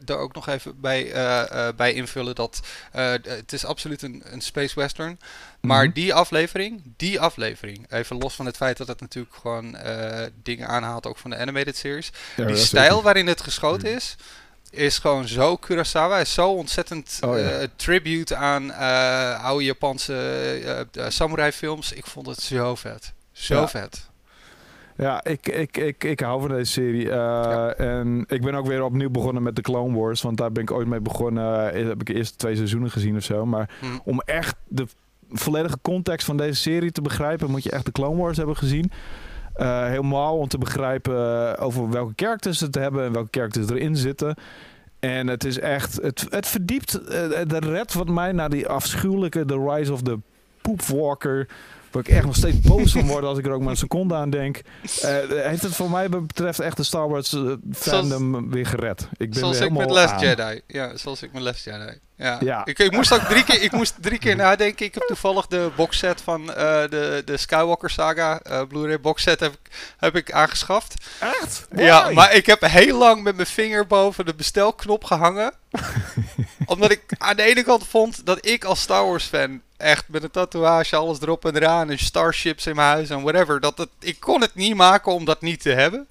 er 0.07 0.17
ook 0.17 0.35
nog 0.35 0.49
even 0.49 0.81
bij, 0.81 1.13
eh, 1.13 1.69
eh, 1.69 1.75
bij 1.77 1.93
invullen 1.93 2.35
dat 2.35 2.61
het 2.91 3.53
is 3.53 3.65
absoluut 3.65 4.03
een, 4.03 4.23
een 4.25 4.41
space 4.41 4.75
western. 4.75 5.19
Maar 5.61 5.85
Mhm. 5.85 5.93
die 5.95 6.15
aflevering, 6.15 6.83
die 6.97 7.21
aflevering, 7.21 7.91
even 7.93 8.17
los 8.19 8.35
van 8.35 8.47
het 8.47 8.57
feit 8.57 8.77
dat 8.77 8.89
het 8.89 9.01
natuurlijk 9.01 9.35
gewoon 9.35 9.77
dingen 10.43 10.69
aanhaalt 10.69 11.07
ook 11.07 11.19
van 11.19 11.31
de 11.31 11.37
animated 11.39 11.77
series. 11.77 12.13
Ja, 12.37 12.45
die 12.47 12.57
stijl 12.57 12.89
zeker. 12.89 13.03
waarin 13.03 13.27
het 13.27 13.41
geschoten 13.41 13.95
is, 13.95 14.17
is 14.71 14.99
gewoon 14.99 15.29
zo 15.29 15.57
Kurosawa. 15.57 16.19
Is 16.19 16.33
zo 16.35 16.51
ontzettend 16.53 17.19
Oh, 17.25 17.39
ja. 17.39 17.45
eh, 17.49 17.69
tribute 17.77 18.37
aan 18.37 18.73
eh, 18.73 19.45
oude 19.45 19.65
Japanse 19.65 20.15
eh, 20.93 21.05
samurai 21.09 21.53
films. 21.53 21.93
Ik 21.93 22.07
vond 22.07 22.27
het 22.27 22.41
zo 22.41 22.75
vet. 22.75 23.13
Zo 23.33 23.55
Ja. 23.55 23.69
vet. 23.69 24.07
Ja, 24.97 25.25
ik, 25.25 25.49
ik, 25.49 25.77
ik, 25.77 26.05
ik 26.05 26.21
hou 26.21 26.41
van 26.41 26.49
deze 26.51 26.73
serie. 26.73 27.11
En 27.77 28.25
ik 28.29 28.43
ben 28.43 28.55
ook 28.55 28.67
weer 28.67 28.83
opnieuw 28.83 29.11
begonnen 29.11 29.43
met 29.43 29.57
de 29.57 29.63
Clone 29.63 29.99
Wars. 29.99 30.23
Want 30.23 30.37
daar 30.37 30.53
ben 30.53 30.63
ik 30.63 30.71
ooit 30.71 30.87
mee 30.87 31.01
begonnen. 31.01 31.65
Heb 31.89 32.01
ik 32.01 32.07
de 32.07 32.15
eerste 32.15 32.37
twee 32.37 32.57
seizoenen 32.57 32.91
gezien 32.91 33.17
of 33.17 33.23
zo. 33.23 33.47
Maar 33.47 33.71
Hm. 33.81 33.87
om 34.05 34.21
echt 34.21 34.55
de 34.69 34.87
volledige 35.31 35.79
context 35.83 36.27
van 36.27 36.37
deze 36.37 36.61
serie 36.61 36.93
te 36.93 37.03
begrijpen, 37.03 37.51
moet 37.51 37.63
je 37.63 37.71
echt 37.71 37.85
de 37.85 37.93
Clone 37.93 38.17
Wars 38.23 38.37
hebben 38.37 38.57
gezien. 38.57 38.93
Eh, 39.59 39.85
helemaal 39.85 40.39
om 40.39 40.49
te 40.49 40.59
begrijpen 40.59 41.15
eh, 41.57 41.65
over 41.65 41.91
welke 41.91 42.13
characters 42.17 42.61
het 42.61 42.75
hebben 42.75 43.05
en 43.05 43.13
welke 43.13 43.29
characters 43.31 43.71
erin 43.71 43.97
zitten. 43.97 44.35
En 44.99 45.27
het 45.27 45.45
is 45.45 45.59
echt, 45.59 46.03
het, 46.03 46.27
het 46.31 46.47
verdiept, 46.47 46.95
eh, 46.95 47.41
de 47.47 47.59
red 47.59 47.93
wat 47.93 48.09
mij 48.09 48.33
naar 48.33 48.51
die 48.51 48.69
afschuwelijke 48.69 49.45
The 49.45 49.69
Rise 49.69 49.93
of 49.93 50.03
the 50.03 50.19
Poopwalker. 50.63 51.49
Waar 51.99 52.07
ik 52.09 52.15
echt 52.15 52.27
nog 52.27 52.37
steeds 52.37 52.61
boos 52.61 52.93
van 52.93 53.07
word 53.07 53.25
als 53.25 53.39
ik 53.39 53.47
er 53.47 53.53
ook 53.53 53.61
maar 53.61 53.71
een 53.71 53.77
seconde 53.77 54.15
aan 54.15 54.31
denk. 54.31 54.61
eh, 55.01 55.11
heeft 55.29 55.63
het 55.63 55.75
voor 55.75 55.91
mij 55.91 56.09
betreft 56.09 56.61
echt 56.61 56.77
de 56.77 56.83
Star 56.83 57.09
Wars 57.09 57.33
eh, 57.33 57.53
fandom 57.73 58.51
weer 58.51 58.67
gered. 58.67 59.09
Ik 59.17 59.31
ben 59.31 59.39
Zoals 59.39 59.59
weer 59.59 59.67
ik 59.67 59.73
met 59.73 59.91
Last 59.91 60.13
aan. 60.13 60.21
Jedi. 60.21 60.61
Ja, 60.67 60.97
zoals 60.97 61.23
ik 61.23 61.33
met 61.33 61.43
Last 61.43 61.65
Jedi. 61.65 61.99
Ja. 62.17 62.37
Ja. 62.41 62.65
Ik, 62.65 62.79
ik 62.79 62.93
moest 62.93 63.13
ook 63.13 63.21
drie 63.21 63.45
keer, 63.45 63.63
ik 63.63 63.73
moest 63.73 63.95
drie 64.01 64.19
keer 64.19 64.37
nadenken. 64.37 64.87
Ik 64.87 64.95
heb 64.95 65.03
toevallig 65.03 65.47
de 65.47 65.71
boxset 65.77 66.21
van 66.21 66.53
eh, 66.55 66.57
de, 66.91 67.23
de 67.25 67.37
Skywalker 67.37 67.91
saga, 67.91 68.41
Blu-ray 68.69 69.01
boxset 69.01 69.41
heb 69.41 69.53
ik, 69.53 69.71
heb 69.97 70.17
ik 70.17 70.33
aangeschaft. 70.33 70.95
Echt? 71.21 71.67
Ja, 71.77 72.11
maar 72.11 72.35
ik 72.35 72.47
heb 72.47 72.61
heel 72.61 72.99
lang 72.99 73.23
met 73.23 73.35
mijn 73.37 73.49
vinger 73.49 73.87
boven 73.87 74.27
de 74.27 74.35
bestelknop 74.35 75.05
gehangen. 75.05 75.53
omdat 76.73 76.91
ik 76.91 77.03
aan 77.19 77.37
de 77.37 77.43
ene 77.43 77.63
kant 77.63 77.87
vond 77.87 78.27
dat 78.27 78.47
ik 78.47 78.65
als 78.65 78.81
Star 78.81 79.07
Wars 79.07 79.25
fan 79.25 79.61
echt 79.77 80.05
met 80.09 80.23
een 80.23 80.31
tatoeage, 80.31 80.97
alles 80.97 81.21
erop 81.21 81.45
en 81.45 81.57
eraan 81.57 81.91
en 81.91 81.99
starships 81.99 82.67
in 82.67 82.77
mijn 82.77 82.89
huis 82.89 83.11
en 83.11 83.23
whatever. 83.23 83.61
Dat 83.61 83.79
het, 83.79 83.89
ik 84.01 84.21
kon 84.21 84.41
het 84.41 84.55
niet 84.55 84.75
maken 84.75 85.13
om 85.13 85.25
dat 85.25 85.41
niet 85.41 85.61
te 85.61 85.71
hebben. 85.71 86.07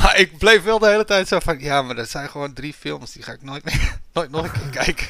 Maar 0.00 0.18
ik 0.18 0.38
bleef 0.38 0.62
wel 0.62 0.78
de 0.78 0.88
hele 0.88 1.04
tijd 1.04 1.28
zo 1.28 1.38
van, 1.38 1.58
ja, 1.58 1.82
maar 1.82 1.94
dat 1.94 2.08
zijn 2.08 2.28
gewoon 2.28 2.52
drie 2.52 2.74
films, 2.74 3.12
die 3.12 3.22
ga 3.22 3.32
ik 3.32 3.42
nooit, 3.42 3.64
meer, 3.64 3.98
nooit 4.12 4.30
nog 4.30 4.44
een 4.44 4.70
keer 4.70 4.84
kijken. 4.84 5.06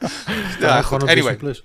ja, 0.60 0.82
goed, 0.82 1.02
op 1.02 1.08
anyway. 1.08 1.14
Disney 1.14 1.36
Plus. 1.36 1.62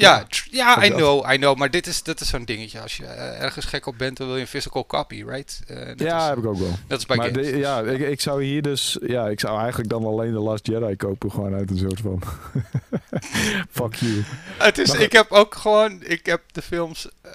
Ja, 0.00 0.26
ja, 0.50 0.84
I 0.84 0.90
know, 0.90 1.32
I 1.32 1.36
know, 1.36 1.56
maar 1.56 1.70
dit 1.70 1.86
is, 1.86 2.02
dit 2.02 2.20
is 2.20 2.28
zo'n 2.28 2.44
dingetje. 2.44 2.80
Als 2.80 2.96
je 2.96 3.04
eh, 3.06 3.42
ergens 3.42 3.64
gek 3.66 3.86
op 3.86 3.98
bent, 3.98 4.16
dan 4.16 4.26
wil 4.26 4.36
je 4.36 4.42
een 4.42 4.48
physical 4.48 4.86
copy, 4.86 5.24
right? 5.26 5.60
Eh, 5.66 5.76
Ja, 5.96 6.22
is, 6.22 6.28
heb 6.28 6.38
ik 6.38 6.46
ook 6.46 6.58
wel. 6.58 6.74
Dat 6.86 6.98
is 6.98 7.06
bij 7.06 7.16
maar 7.16 7.32
de- 7.32 7.56
ja, 7.58 7.80
ik, 7.80 8.00
ik 8.00 8.20
zou 8.20 8.44
hier 8.44 8.62
dus... 8.62 8.98
Ja, 9.06 9.28
ik 9.28 9.40
zou 9.40 9.58
eigenlijk 9.58 9.90
dan 9.90 10.04
alleen 10.04 10.32
de 10.32 10.38
Last 10.38 10.66
Jedi 10.66 10.96
kopen. 10.96 11.30
Gewoon 11.30 11.54
uit 11.54 11.70
een 11.70 11.78
soort 11.78 12.00
van... 12.00 12.22
Fuck 13.70 13.94
you. 13.94 14.22
Het 14.58 14.78
is, 14.78 14.88
Maar- 14.92 15.00
ik 15.00 15.12
heb 15.12 15.30
ook 15.32 15.54
gewoon, 15.54 16.02
ik 16.02 16.26
heb 16.26 16.40
de 16.52 16.62
films 16.62 17.08
eh, 17.22 17.30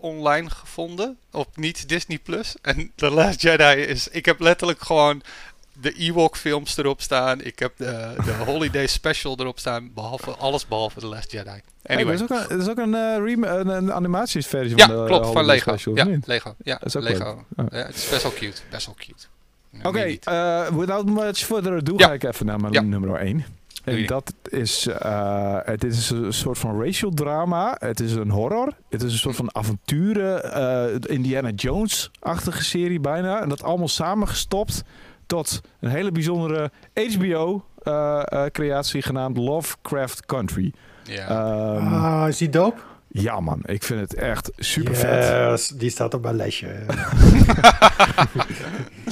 online 0.00 0.50
gevonden 0.50 1.18
op 1.30 1.56
niet 1.56 1.88
Disney 1.88 2.18
Plus. 2.18 2.54
En 2.62 2.92
The 2.94 3.10
Last 3.10 3.42
Jedi 3.42 3.80
is, 3.80 4.08
ik 4.08 4.24
heb 4.24 4.40
letterlijk 4.40 4.82
gewoon 4.82 5.22
de 5.80 5.92
Ewok 5.92 6.36
films 6.36 6.76
erop 6.76 7.00
staan. 7.00 7.40
Ik 7.40 7.58
heb 7.58 7.72
de, 7.76 8.14
de 8.24 8.32
Holiday 8.46 8.86
Special 8.86 9.36
erop 9.38 9.58
staan. 9.58 9.90
Behalve, 9.94 10.30
alles 10.30 10.66
behalve 10.68 11.00
The 11.00 11.06
Last 11.06 11.32
Jedi. 11.32 11.50
Hey, 11.82 11.96
Anyway. 11.96 12.14
er 12.14 12.22
is 12.22 12.22
ook 12.22 12.48
een, 12.50 12.58
is 12.60 12.68
ook 12.68 12.78
een, 12.78 13.24
rem- 13.24 13.44
een, 13.44 13.68
een 13.68 13.92
animatiesversie 13.92 14.76
ja, 14.76 14.86
van 14.86 14.96
de 14.96 15.04
klopt, 15.04 15.26
van 15.26 15.44
Lego. 15.44 15.70
Special, 15.76 15.96
ja? 15.96 16.18
Lego. 16.24 16.54
Ja, 16.62 16.74
Dat 16.76 16.86
is 16.86 16.96
ook 16.96 17.02
Lego. 17.02 17.44
Ja, 17.56 17.64
het 17.86 17.94
is 17.96 18.08
best 18.08 18.22
wel 18.22 18.32
cute. 18.32 18.60
Best 18.70 18.86
wel 18.86 18.94
cute. 18.98 19.26
Oké, 19.82 19.90
meer 19.98 20.06
niet. 20.06 20.24
eh, 20.26 20.66
without 20.68 21.06
much 21.06 21.36
further 21.38 21.76
ado 21.76 21.94
Ja. 21.96 22.06
ga 22.06 22.12
ik 22.12 22.22
even 22.24 22.46
naar 22.46 22.60
mijn 22.60 22.72
Ja. 22.72 22.80
nummer 22.80 23.20
1. 23.20 23.44
Doe 23.84 23.94
En 23.96 24.06
dat 24.06 24.34
is, 24.42 24.86
eh, 24.86 25.56
het 25.64 25.84
is 25.84 26.10
een 26.10 26.32
soort 26.32 26.58
van 26.58 26.82
racial 26.82 27.10
drama. 27.10 27.76
Het 27.78 28.00
is 28.00 28.12
een 28.12 28.30
horror. 28.30 28.72
Het 28.88 29.02
is 29.02 29.12
een 29.12 29.18
soort 29.18 29.36
van 29.36 29.54
avonturen. 29.54 30.52
eh, 30.52 31.14
Indiana 31.14 31.50
Jones-achtige 31.50 32.64
serie 32.64 33.00
bijna. 33.00 33.40
En 33.40 33.48
dat 33.48 33.62
allemaal 33.62 33.88
samengestopt 33.88 34.82
tot 35.30 35.60
een 35.80 35.90
hele 35.90 36.12
bijzondere 36.12 36.70
HBO-creatie 36.94 39.02
genaamd 39.02 39.36
Lovecraft 39.36 40.26
Country. 40.26 40.72
ja. 41.04 41.28
Ehm, 41.28 41.94
ah, 41.94 42.28
is 42.28 42.36
die 42.36 42.48
dope? 42.48 42.80
Ja 43.08 43.40
man, 43.40 43.60
ik 43.64 43.82
vind 43.82 44.00
het 44.00 44.14
echt 44.14 44.50
super 44.56 44.96
vet. 44.96 45.74
Die 45.78 45.90
staat 45.90 46.14
op 46.14 46.22
mijn 46.22 46.36
lijstje. 46.36 46.68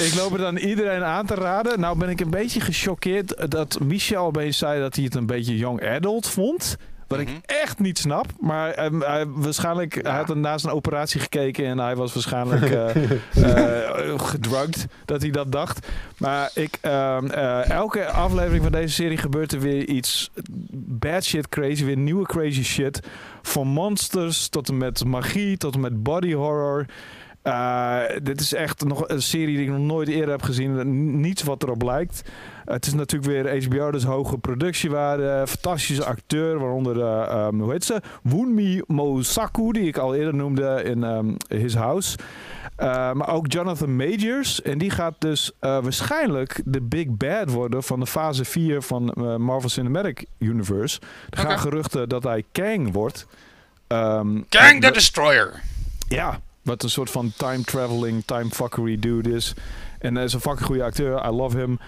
Ik 0.09 0.15
loop 0.15 0.33
het 0.33 0.43
aan 0.43 0.57
iedereen 0.57 1.05
aan 1.05 1.27
te 1.27 1.35
raden. 1.35 1.81
Nou 1.81 1.99
ben 1.99 2.09
ik 2.09 2.21
een 2.21 2.31
beetje 2.31 2.61
gechoqueerd 2.61 3.51
dat 3.51 3.81
Michel 3.81 4.25
opeens 4.25 4.59
zei 4.59 4.81
dat 4.81 4.95
hij 4.95 5.05
het 5.05 5.15
een 5.15 5.27
beetje 5.27 5.57
young 5.57 5.89
adult 5.89 6.29
vond. 6.29 6.77
Wat 7.09 7.19
Mhm. 7.19 7.29
ik 7.29 7.39
echt 7.47 7.79
niet 7.79 7.99
snap. 7.99 8.27
Maar 8.41 8.71
ehm, 8.71 9.01
hij, 9.01 9.27
waarschijnlijk, 9.27 9.99
hij 10.03 10.17
had 10.17 10.35
naast 10.35 10.65
een 10.65 10.71
operatie 10.71 11.21
gekeken 11.21 11.65
en 11.65 11.79
hij 11.79 11.97
was 11.97 12.13
waarschijnlijk 12.15 12.71
eh 12.71 12.97
eh, 14.13 14.19
gedrugged 14.21 14.87
dat 15.05 15.23
hij 15.23 15.31
dat 15.31 15.53
dacht. 15.53 15.87
Maar 16.19 16.51
ik, 16.55 16.79
ehm, 16.81 17.27
eh, 17.27 17.71
elke 17.71 18.07
aflevering 18.07 18.63
van 18.63 18.73
deze 18.73 18.95
serie 18.95 19.17
gebeurt 19.17 19.53
er 19.53 19.61
weer 19.61 19.87
iets 19.89 20.31
bad 20.75 21.25
shit 21.25 21.49
crazy. 21.49 21.85
Weer 21.85 21.97
nieuwe 21.97 22.27
crazy 22.27 22.63
shit. 22.65 23.01
Van 23.43 23.67
monsters 23.67 24.49
tot 24.49 24.69
en 24.69 24.77
met 24.77 25.05
magie, 25.05 25.57
tot 25.57 25.75
en 25.75 25.81
met 25.81 26.03
body 26.03 26.33
horror. 26.33 26.87
Uh, 27.45 28.01
dit 28.23 28.41
is 28.41 28.55
echt 28.55 28.85
nog 28.85 29.09
een 29.09 29.23
serie 29.23 29.57
die 29.57 29.65
ik 29.67 29.71
nog 29.73 29.79
nooit 29.87 30.09
eerder 30.09 30.31
heb 30.31 30.43
gezien. 30.43 31.21
Niets 31.21 31.43
wat 31.43 31.63
erop 31.63 31.83
lijkt. 31.83 32.23
Het 32.69 32.87
is 32.87 32.95
natuurlijk 32.95 33.33
weer 33.33 33.65
HBO, 33.65 33.91
dus 33.91 34.05
hoge 34.05 34.39
productiewaarde. 34.39 35.45
Fantastische 35.47 36.05
acteur, 36.05 36.59
waaronder, 36.59 36.97
uh, 36.97 37.47
um, 37.47 37.61
hoe 37.61 37.73
heet 37.73 37.85
ze? 37.85 38.01
Wunmi 38.23 38.83
Mosaku, 38.87 39.73
die 39.73 39.87
ik 39.87 39.97
al 39.97 40.15
eerder 40.15 40.35
noemde 40.35 40.83
in 40.85 41.03
um, 41.03 41.37
His 41.49 41.75
House. 41.75 42.19
Uh, 42.79 43.13
maar 43.13 43.29
ook 43.29 43.53
Jonathan 43.53 43.97
Majors. 43.97 44.63
En 44.63 44.79
die 44.79 44.91
gaat 44.91 45.15
dus 45.19 45.53
waarschijnlijk 45.61 46.61
de 46.65 46.81
big 46.81 47.07
bad 47.09 47.51
worden 47.51 47.83
van 47.83 48.01
de 48.01 48.07
fase 48.07 48.45
4 48.45 48.83
van 48.83 49.13
Marvel 49.39 49.69
Cinematic 49.69 50.25
Universe. 50.39 51.01
Er 51.31 51.39
gaan 51.39 51.59
geruchten 51.59 52.09
dat 52.09 52.23
hij 52.23 52.45
Kang 52.53 52.93
wordt. 52.93 53.27
Um, 53.89 54.47
Kang 54.49 54.81
the 54.81 54.91
Destroyer! 54.91 55.63
Ja, 56.09 56.41
wat 56.63 56.83
een 56.83 56.91
soort 56.91 57.11
van 57.11 57.33
time 57.37 57.65
traveling, 57.65 58.23
time 58.25 58.51
fuckery 58.51 58.99
dude 58.99 59.35
is. 59.35 59.55
En 59.99 60.15
hij 60.15 60.25
is 60.25 60.33
een 60.33 60.41
fucking 60.41 60.67
goede 60.67 60.85
acteur. 60.85 61.27
I 61.27 61.31
love 61.31 61.59
him. 61.59 61.79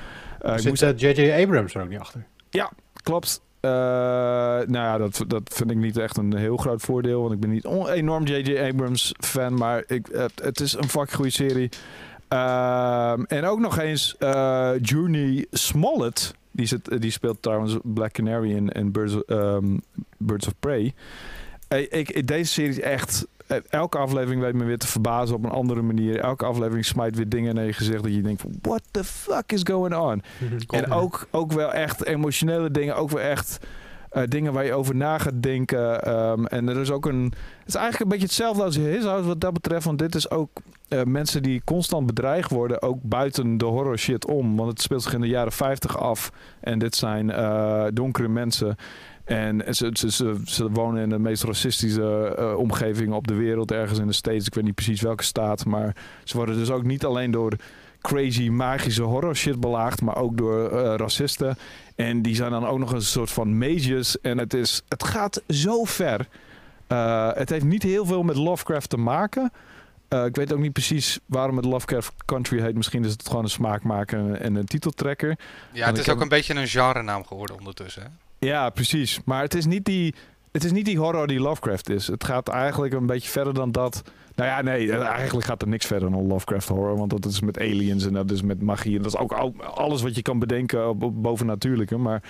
Uh, 0.44 0.56
Zit 0.56 1.00
J.J. 1.00 1.42
Abrams 1.42 1.74
er 1.74 1.82
ook 1.82 1.88
niet 1.88 1.98
achter? 1.98 2.26
Ja, 2.50 2.70
klopt. 3.02 3.40
Uh, 3.60 3.70
nou 3.70 4.70
ja, 4.72 4.98
dat, 4.98 5.24
dat 5.26 5.42
vind 5.54 5.70
ik 5.70 5.76
niet 5.76 5.96
echt 5.96 6.16
een 6.16 6.36
heel 6.36 6.56
groot 6.56 6.82
voordeel. 6.82 7.20
Want 7.20 7.32
ik 7.32 7.40
ben 7.40 7.50
niet 7.50 7.64
een 7.64 7.88
enorm 7.88 8.24
J.J. 8.24 8.58
Abrams 8.58 9.14
fan. 9.18 9.54
Maar 9.54 9.84
ik, 9.86 10.06
het, 10.12 10.32
het 10.42 10.60
is 10.60 10.72
een 10.72 10.88
fucking 10.88 11.14
goede 11.14 11.30
serie. 11.30 11.68
Uh, 12.32 13.12
en 13.26 13.44
ook 13.44 13.58
nog 13.58 13.78
eens 13.78 14.16
uh, 14.18 14.72
Journey 14.82 15.46
Smollett. 15.50 16.34
Die, 16.50 16.66
zit, 16.66 17.00
die 17.00 17.10
speelt 17.10 17.42
trouwens 17.42 17.76
Black 17.82 18.12
Canary 18.12 18.50
in, 18.50 18.68
in 18.68 18.92
Birds, 18.92 19.16
um, 19.26 19.80
Birds 20.16 20.46
of 20.46 20.52
Prey. 20.60 20.94
Ik, 21.68 22.26
deze 22.26 22.52
serie 22.52 22.70
is 22.70 22.80
echt 22.80 23.26
eh, 23.36 23.39
elke 23.68 23.98
aflevering 23.98 24.40
weet 24.40 24.54
me 24.54 24.64
weer 24.64 24.78
te 24.78 24.86
verbazen 24.86 25.36
op 25.36 25.44
een 25.44 25.50
andere 25.50 25.82
manier. 25.82 26.20
Elke 26.20 26.44
aflevering 26.44 26.84
smijt 26.84 27.16
weer 27.16 27.28
dingen 27.28 27.54
naar 27.54 27.64
je 27.64 27.72
gezicht 27.72 28.02
dat 28.02 28.14
je 28.14 28.22
denkt 28.22 28.40
van 28.40 28.58
what 28.62 28.82
the 28.90 29.04
fuck 29.04 29.52
is 29.52 29.60
going 29.64 29.94
on? 29.94 30.22
en 30.80 30.90
ook, 30.90 31.26
ook 31.30 31.52
wel 31.52 31.72
echt 31.72 32.04
emotionele 32.04 32.70
dingen, 32.70 32.96
ook 32.96 33.10
wel 33.10 33.20
echt 33.20 33.58
uh, 34.12 34.22
dingen 34.28 34.52
waar 34.52 34.64
je 34.64 34.72
over 34.72 34.96
na 34.96 35.18
gaat 35.18 35.42
denken. 35.42 36.14
Um, 36.14 36.46
en 36.46 36.68
er 36.68 36.80
is 36.80 36.90
ook 36.90 37.06
een. 37.06 37.24
Het 37.58 37.68
is 37.68 37.74
eigenlijk 37.74 38.04
een 38.04 38.08
beetje 38.08 38.26
hetzelfde 38.26 38.62
als 38.62 38.76
His 38.76 39.04
House 39.04 39.26
wat 39.26 39.40
dat 39.40 39.52
betreft. 39.52 39.84
Want 39.84 39.98
dit 39.98 40.14
is 40.14 40.30
ook 40.30 40.50
uh, 40.88 41.02
mensen 41.02 41.42
die 41.42 41.62
constant 41.64 42.06
bedreigd 42.06 42.50
worden, 42.50 42.82
ook 42.82 42.98
buiten 43.02 43.58
de 43.58 43.64
horror 43.64 43.98
shit 43.98 44.26
om. 44.26 44.56
Want 44.56 44.70
het 44.70 44.82
speelt 44.82 45.02
zich 45.02 45.14
in 45.14 45.20
de 45.20 45.28
jaren 45.28 45.52
50 45.52 45.98
af. 45.98 46.32
En 46.60 46.78
dit 46.78 46.96
zijn 46.96 47.28
uh, 47.28 47.84
donkere 47.92 48.28
mensen. 48.28 48.76
En 49.30 49.74
ze, 49.74 49.90
ze, 49.92 50.40
ze, 50.44 50.70
wonen 50.70 51.02
in 51.02 51.08
de 51.08 51.18
meest 51.18 51.42
racistische 51.42 52.36
uh, 52.38 52.58
omgeving 52.58 53.12
op 53.12 53.26
de 53.26 53.34
wereld, 53.34 53.72
ergens 53.72 53.98
in 53.98 54.06
de 54.06 54.12
States. 54.12 54.46
Ik 54.46 54.54
weet 54.54 54.64
niet 54.64 54.74
precies 54.74 55.00
welke 55.00 55.22
staat. 55.22 55.64
Maar 55.64 55.96
ze 56.24 56.36
worden 56.36 56.54
dus 56.54 56.70
ook 56.70 56.82
niet 56.82 57.04
alleen 57.04 57.30
door 57.30 57.56
crazy 58.00 58.48
magische 58.48 59.02
horror 59.02 59.36
shit 59.36 59.60
belaagd, 59.60 60.00
maar 60.00 60.16
ook 60.16 60.36
door 60.36 60.72
uh, 60.72 60.94
racisten. 60.96 61.56
En 61.96 62.22
die 62.22 62.34
zijn 62.34 62.50
dan 62.50 62.66
ook 62.66 62.78
nog 62.78 62.92
een 62.92 63.02
soort 63.02 63.30
van 63.30 63.58
mages. 63.58 64.20
En 64.20 64.38
het, 64.38 64.54
is, 64.54 64.82
het 64.88 65.04
gaat 65.04 65.42
zo 65.48 65.84
ver. 65.84 66.26
Uh, 66.88 67.30
het 67.34 67.50
heeft 67.50 67.64
niet 67.64 67.82
heel 67.82 68.06
veel 68.06 68.22
met 68.22 68.36
Lovecraft 68.36 68.90
te 68.90 68.96
maken. 68.96 69.52
Uh, 70.08 70.24
ik 70.24 70.36
weet 70.36 70.52
ook 70.52 70.60
niet 70.60 70.72
precies 70.72 71.18
waarom 71.26 71.56
het 71.56 71.64
Lovecraft 71.64 72.12
Country 72.24 72.60
heet. 72.60 72.74
Misschien 72.74 73.04
is 73.04 73.12
het 73.12 73.28
gewoon 73.28 73.44
een 73.44 73.50
smaakmaker 73.50 74.32
en 74.32 74.54
een 74.54 74.66
titeltrekker. 74.66 75.38
Ja, 75.72 75.86
het 75.86 75.98
is 75.98 76.08
ook 76.08 76.20
een 76.20 76.28
beetje 76.28 76.54
een 76.54 76.68
genre 76.68 77.02
naam 77.02 77.24
geworden 77.24 77.58
ondertussen. 77.58 78.02
Hè? 78.02 78.08
Ja, 78.46 78.70
precies. 78.70 79.20
Maar 79.24 79.42
het 79.42 79.54
is 79.54 79.66
niet 79.66 79.84
die, 79.84 80.14
het 80.52 80.64
is 80.64 80.72
niet 80.72 80.84
die 80.84 80.98
horror 80.98 81.26
die 81.26 81.40
Lovecraft 81.40 81.90
is. 81.90 82.06
Het 82.06 82.24
gaat 82.24 82.48
eigenlijk 82.48 82.92
een 82.92 83.06
beetje 83.06 83.30
verder 83.30 83.54
dan 83.54 83.72
dat. 83.72 84.02
Nou 84.34 84.50
ja, 84.50 84.62
nee, 84.62 84.92
eigenlijk 84.92 85.46
gaat 85.46 85.62
er 85.62 85.68
niks 85.68 85.86
verder 85.86 86.10
dan 86.10 86.26
Lovecraft 86.26 86.68
horror. 86.68 86.96
Want 86.96 87.10
dat 87.10 87.24
is 87.24 87.40
met 87.40 87.58
aliens 87.58 88.06
en 88.06 88.12
dat 88.12 88.30
is 88.30 88.42
met 88.42 88.62
magie. 88.62 88.96
En 88.96 89.02
dat 89.02 89.12
is 89.12 89.18
ook 89.18 89.32
alles 89.58 90.02
wat 90.02 90.14
je 90.14 90.22
kan 90.22 90.38
bedenken 90.38 90.98
boven 91.22 91.46
natuurlijke. 91.46 91.96
Maar, 91.96 92.22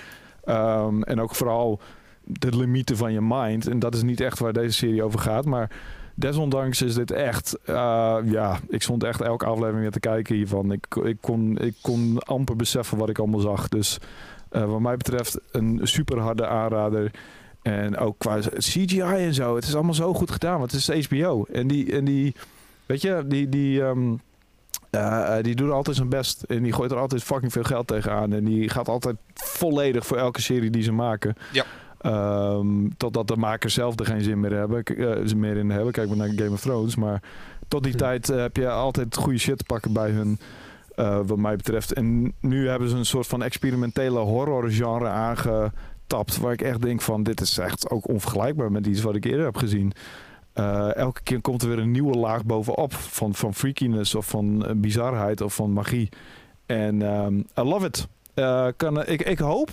um, 0.45 1.03
en 1.03 1.21
ook 1.21 1.35
vooral 1.35 1.81
de 2.23 2.57
limieten 2.57 2.97
van 2.97 3.13
je 3.13 3.21
mind. 3.21 3.67
En 3.67 3.79
dat 3.79 3.95
is 3.95 4.03
niet 4.03 4.21
echt 4.21 4.39
waar 4.39 4.53
deze 4.53 4.77
serie 4.77 5.03
over 5.03 5.19
gaat. 5.19 5.45
Maar 5.45 5.71
desondanks 6.15 6.81
is 6.81 6.93
dit 6.93 7.11
echt... 7.11 7.57
Uh, 7.65 8.17
ja, 8.25 8.59
ik 8.69 8.81
stond 8.81 9.03
echt 9.03 9.21
elke 9.21 9.45
aflevering 9.45 9.81
weer 9.81 9.91
te 9.91 9.99
kijken 9.99 10.35
hiervan. 10.35 10.71
Ik, 10.71 10.85
ik, 11.03 11.17
kon, 11.21 11.57
ik 11.57 11.75
kon 11.81 12.19
amper 12.19 12.55
beseffen 12.55 12.97
wat 12.97 13.09
ik 13.09 13.19
allemaal 13.19 13.39
zag. 13.39 13.67
Dus... 13.67 13.97
Uh, 14.51 14.65
wat 14.65 14.79
mij 14.79 14.97
betreft 14.97 15.39
een 15.51 15.79
super 15.83 16.19
harde 16.19 16.47
aanrader. 16.47 17.11
En 17.61 17.97
ook 17.97 18.15
qua 18.17 18.39
CGI 18.57 19.01
en 19.01 19.33
zo. 19.33 19.55
Het 19.55 19.63
is 19.63 19.75
allemaal 19.75 19.93
zo 19.93 20.13
goed 20.13 20.31
gedaan. 20.31 20.59
Want 20.59 20.71
het 20.71 20.89
is 20.89 21.07
HBO. 21.07 21.45
En 21.51 21.67
die, 21.67 21.91
en 21.91 22.05
die 22.05 22.35
weet 22.85 23.01
je, 23.01 23.23
die, 23.27 23.49
die, 23.49 23.81
um, 23.81 24.21
uh, 24.91 25.35
die 25.41 25.55
doet 25.55 25.71
altijd 25.71 25.95
zijn 25.95 26.09
best. 26.09 26.43
En 26.43 26.63
die 26.63 26.73
gooit 26.73 26.91
er 26.91 26.97
altijd 26.97 27.23
fucking 27.23 27.51
veel 27.51 27.63
geld 27.63 27.87
tegenaan. 27.87 28.33
En 28.33 28.43
die 28.43 28.69
gaat 28.69 28.87
altijd 28.87 29.15
volledig 29.33 30.05
voor 30.05 30.17
elke 30.17 30.41
serie 30.41 30.69
die 30.69 30.83
ze 30.83 30.91
maken. 30.91 31.35
Ja. 31.51 31.65
Um, 32.05 32.97
totdat 32.97 33.27
de 33.27 33.35
makers 33.35 33.73
zelf 33.73 33.99
er 33.99 34.05
geen 34.05 34.21
zin 34.21 34.39
meer, 34.39 34.53
hebben, 34.53 34.83
uh, 34.97 35.33
meer 35.33 35.57
in 35.57 35.69
hebben. 35.69 35.91
Kijk 35.91 36.07
maar 36.07 36.17
naar 36.17 36.29
Game 36.35 36.51
of 36.51 36.61
Thrones. 36.61 36.95
Maar 36.95 37.21
tot 37.67 37.83
die 37.83 37.91
hm. 37.91 37.97
tijd 37.97 38.27
heb 38.27 38.55
je 38.55 38.69
altijd 38.69 39.15
goede 39.15 39.37
shit 39.37 39.57
te 39.57 39.63
pakken 39.63 39.93
bij 39.93 40.09
hun. 40.09 40.39
Uh, 41.01 41.19
wat 41.25 41.37
mij 41.37 41.55
betreft. 41.55 41.93
En 41.93 42.33
nu 42.39 42.69
hebben 42.69 42.89
ze 42.89 42.95
een 42.95 43.05
soort 43.05 43.27
van 43.27 43.43
experimentele 43.43 44.19
horrorgenre 44.19 45.07
aangetapt. 45.07 46.37
Waar 46.37 46.53
ik 46.53 46.61
echt 46.61 46.81
denk 46.81 47.01
van 47.01 47.23
dit 47.23 47.41
is 47.41 47.57
echt 47.57 47.89
ook 47.89 48.07
onvergelijkbaar 48.07 48.71
met 48.71 48.87
iets 48.87 49.01
wat 49.01 49.15
ik 49.15 49.25
eerder 49.25 49.45
heb 49.45 49.57
gezien. 49.57 49.91
Uh, 50.55 50.95
elke 50.95 51.21
keer 51.23 51.41
komt 51.41 51.61
er 51.61 51.67
weer 51.67 51.79
een 51.79 51.91
nieuwe 51.91 52.17
laag 52.17 52.45
bovenop. 52.45 52.93
Van, 52.93 53.35
van 53.35 53.53
freakiness 53.53 54.15
of 54.15 54.27
van 54.27 54.65
uh, 54.67 54.71
bizarheid 54.75 55.41
of 55.41 55.55
van 55.55 55.71
magie. 55.71 56.09
En 56.65 57.01
um, 57.01 57.37
I 57.57 57.61
love 57.61 57.85
it. 57.85 58.07
kan, 58.77 59.05
ik, 59.07 59.21
ik 59.21 59.39
hoop. 59.39 59.69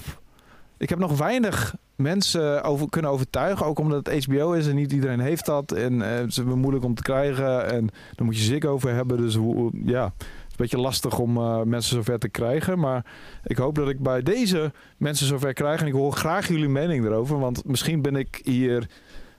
Ik 0.77 0.89
heb 0.89 0.99
nog 0.99 1.19
weinig 1.19 1.75
mensen 1.97 2.63
over 2.63 2.89
kunnen 2.91 3.11
overtuigen. 3.11 3.67
Ook 3.67 3.79
omdat 3.79 4.07
het 4.07 4.25
HBO 4.25 4.53
is 4.53 4.67
en 4.67 4.75
niet 4.75 4.93
iedereen 4.93 5.21
heeft 5.21 5.47
dat. 5.47 5.73
En 5.73 5.93
uh, 5.93 6.01
ze 6.29 6.41
hebben 6.41 6.59
moeilijk 6.59 6.85
om 6.85 6.95
te 6.95 7.03
krijgen. 7.03 7.67
En 7.71 7.89
dan 8.15 8.27
moet 8.27 8.37
je 8.37 8.43
zig 8.43 8.65
over 8.65 8.95
hebben. 8.95 9.17
Dus 9.17 9.39
ja 9.85 10.13
beetje 10.59 10.79
lastig 10.79 11.19
om 11.19 11.37
uh, 11.37 11.63
mensen 11.63 11.95
zover 11.97 12.19
te 12.19 12.29
krijgen. 12.29 12.79
Maar 12.79 13.05
ik 13.45 13.57
hoop 13.57 13.75
dat 13.75 13.89
ik 13.89 14.01
bij 14.01 14.23
deze 14.23 14.73
mensen 14.97 15.27
zover 15.27 15.53
krijg. 15.53 15.81
En 15.81 15.87
ik 15.87 15.93
hoor 15.93 16.13
graag 16.13 16.49
jullie 16.49 16.69
mening 16.69 17.05
erover. 17.05 17.39
Want 17.39 17.65
misschien 17.65 18.03
ben 18.03 18.17
ik 18.17 18.41
hier... 18.43 18.89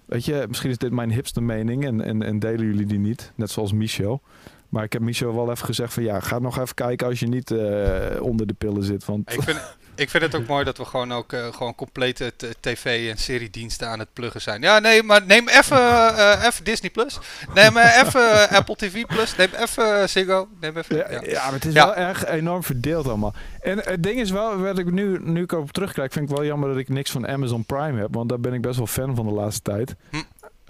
Weet 0.05 0.25
je, 0.25 0.45
misschien 0.47 0.69
is 0.69 0.77
dit 0.77 0.91
mijn 0.91 1.11
hipste 1.11 1.41
mening 1.41 1.85
en, 1.85 2.01
en, 2.01 2.23
en 2.23 2.39
delen 2.39 2.65
jullie 2.65 2.85
die 2.85 2.99
niet. 2.99 3.31
Net 3.35 3.51
zoals 3.51 3.73
Michel. 3.73 4.21
Maar 4.69 4.83
ik 4.83 4.93
heb 4.93 5.01
Michel 5.01 5.35
wel 5.35 5.51
even 5.51 5.65
gezegd 5.65 5.93
van 5.93 6.03
ja, 6.03 6.19
ga 6.19 6.39
nog 6.39 6.59
even 6.59 6.75
kijken 6.75 7.07
als 7.07 7.19
je 7.19 7.27
niet 7.27 7.51
uh, 7.51 8.21
onder 8.21 8.47
de 8.47 8.53
pillen 8.53 8.83
zit. 8.83 9.05
Want... 9.05 9.33
Ik 9.33 9.41
vind, 9.41 9.77
ik 9.99 10.09
vind 10.09 10.23
het 10.23 10.35
ook 10.35 10.47
mooi 10.47 10.63
dat 10.63 10.77
we 10.77 10.85
gewoon 10.85 11.13
ook 11.13 11.33
uh, 11.33 11.53
gewoon 11.53 11.75
complete 11.75 12.33
tv- 12.59 13.09
en 13.09 13.17
seriediensten 13.17 13.87
aan 13.87 13.99
het 13.99 14.13
pluggen 14.13 14.41
zijn. 14.41 14.61
Ja, 14.61 14.79
nee, 14.79 15.03
maar 15.03 15.25
neem 15.25 15.47
even 15.47 15.77
uh, 15.77 16.47
Disney 16.63 16.89
Plus. 16.89 17.19
Neem 17.53 17.77
even 17.77 18.49
Apple 18.49 18.75
TV 18.75 19.05
Plus. 19.05 19.35
Neem 19.35 19.49
even 19.55 20.09
Ziggo. 20.09 20.47
Neem 20.59 20.77
even, 20.77 20.95
ja, 20.95 21.11
ja. 21.11 21.21
ja 21.23 21.43
maar 21.43 21.53
het 21.53 21.65
is 21.65 21.73
ja. 21.73 21.85
wel 21.85 21.95
erg 21.95 22.25
enorm 22.25 22.63
verdeeld 22.63 23.07
allemaal. 23.07 23.33
En 23.61 23.79
het 23.83 24.03
ding 24.03 24.19
is 24.19 24.31
wel, 24.31 24.57
wat 24.57 24.77
ik 24.77 24.91
nu, 24.91 25.19
nu 25.21 25.41
ik 25.41 25.51
op 25.51 25.71
terugkijk, 25.71 26.11
vind 26.11 26.29
ik 26.29 26.35
wel 26.35 26.45
jammer 26.45 26.69
dat 26.69 26.77
ik 26.77 26.89
niks 26.89 27.11
van 27.11 27.27
Amazon 27.27 27.65
Prime 27.65 27.99
heb. 27.99 28.13
Want 28.13 28.29
daar 28.29 28.39
ben 28.39 28.53
ik 28.53 28.61
best 28.61 28.77
wel 28.77 28.87
fan 28.87 29.15
van 29.15 29.25
de 29.25 29.33
laatste 29.33 29.61
tijd. 29.61 29.95
Hm. 30.09 30.17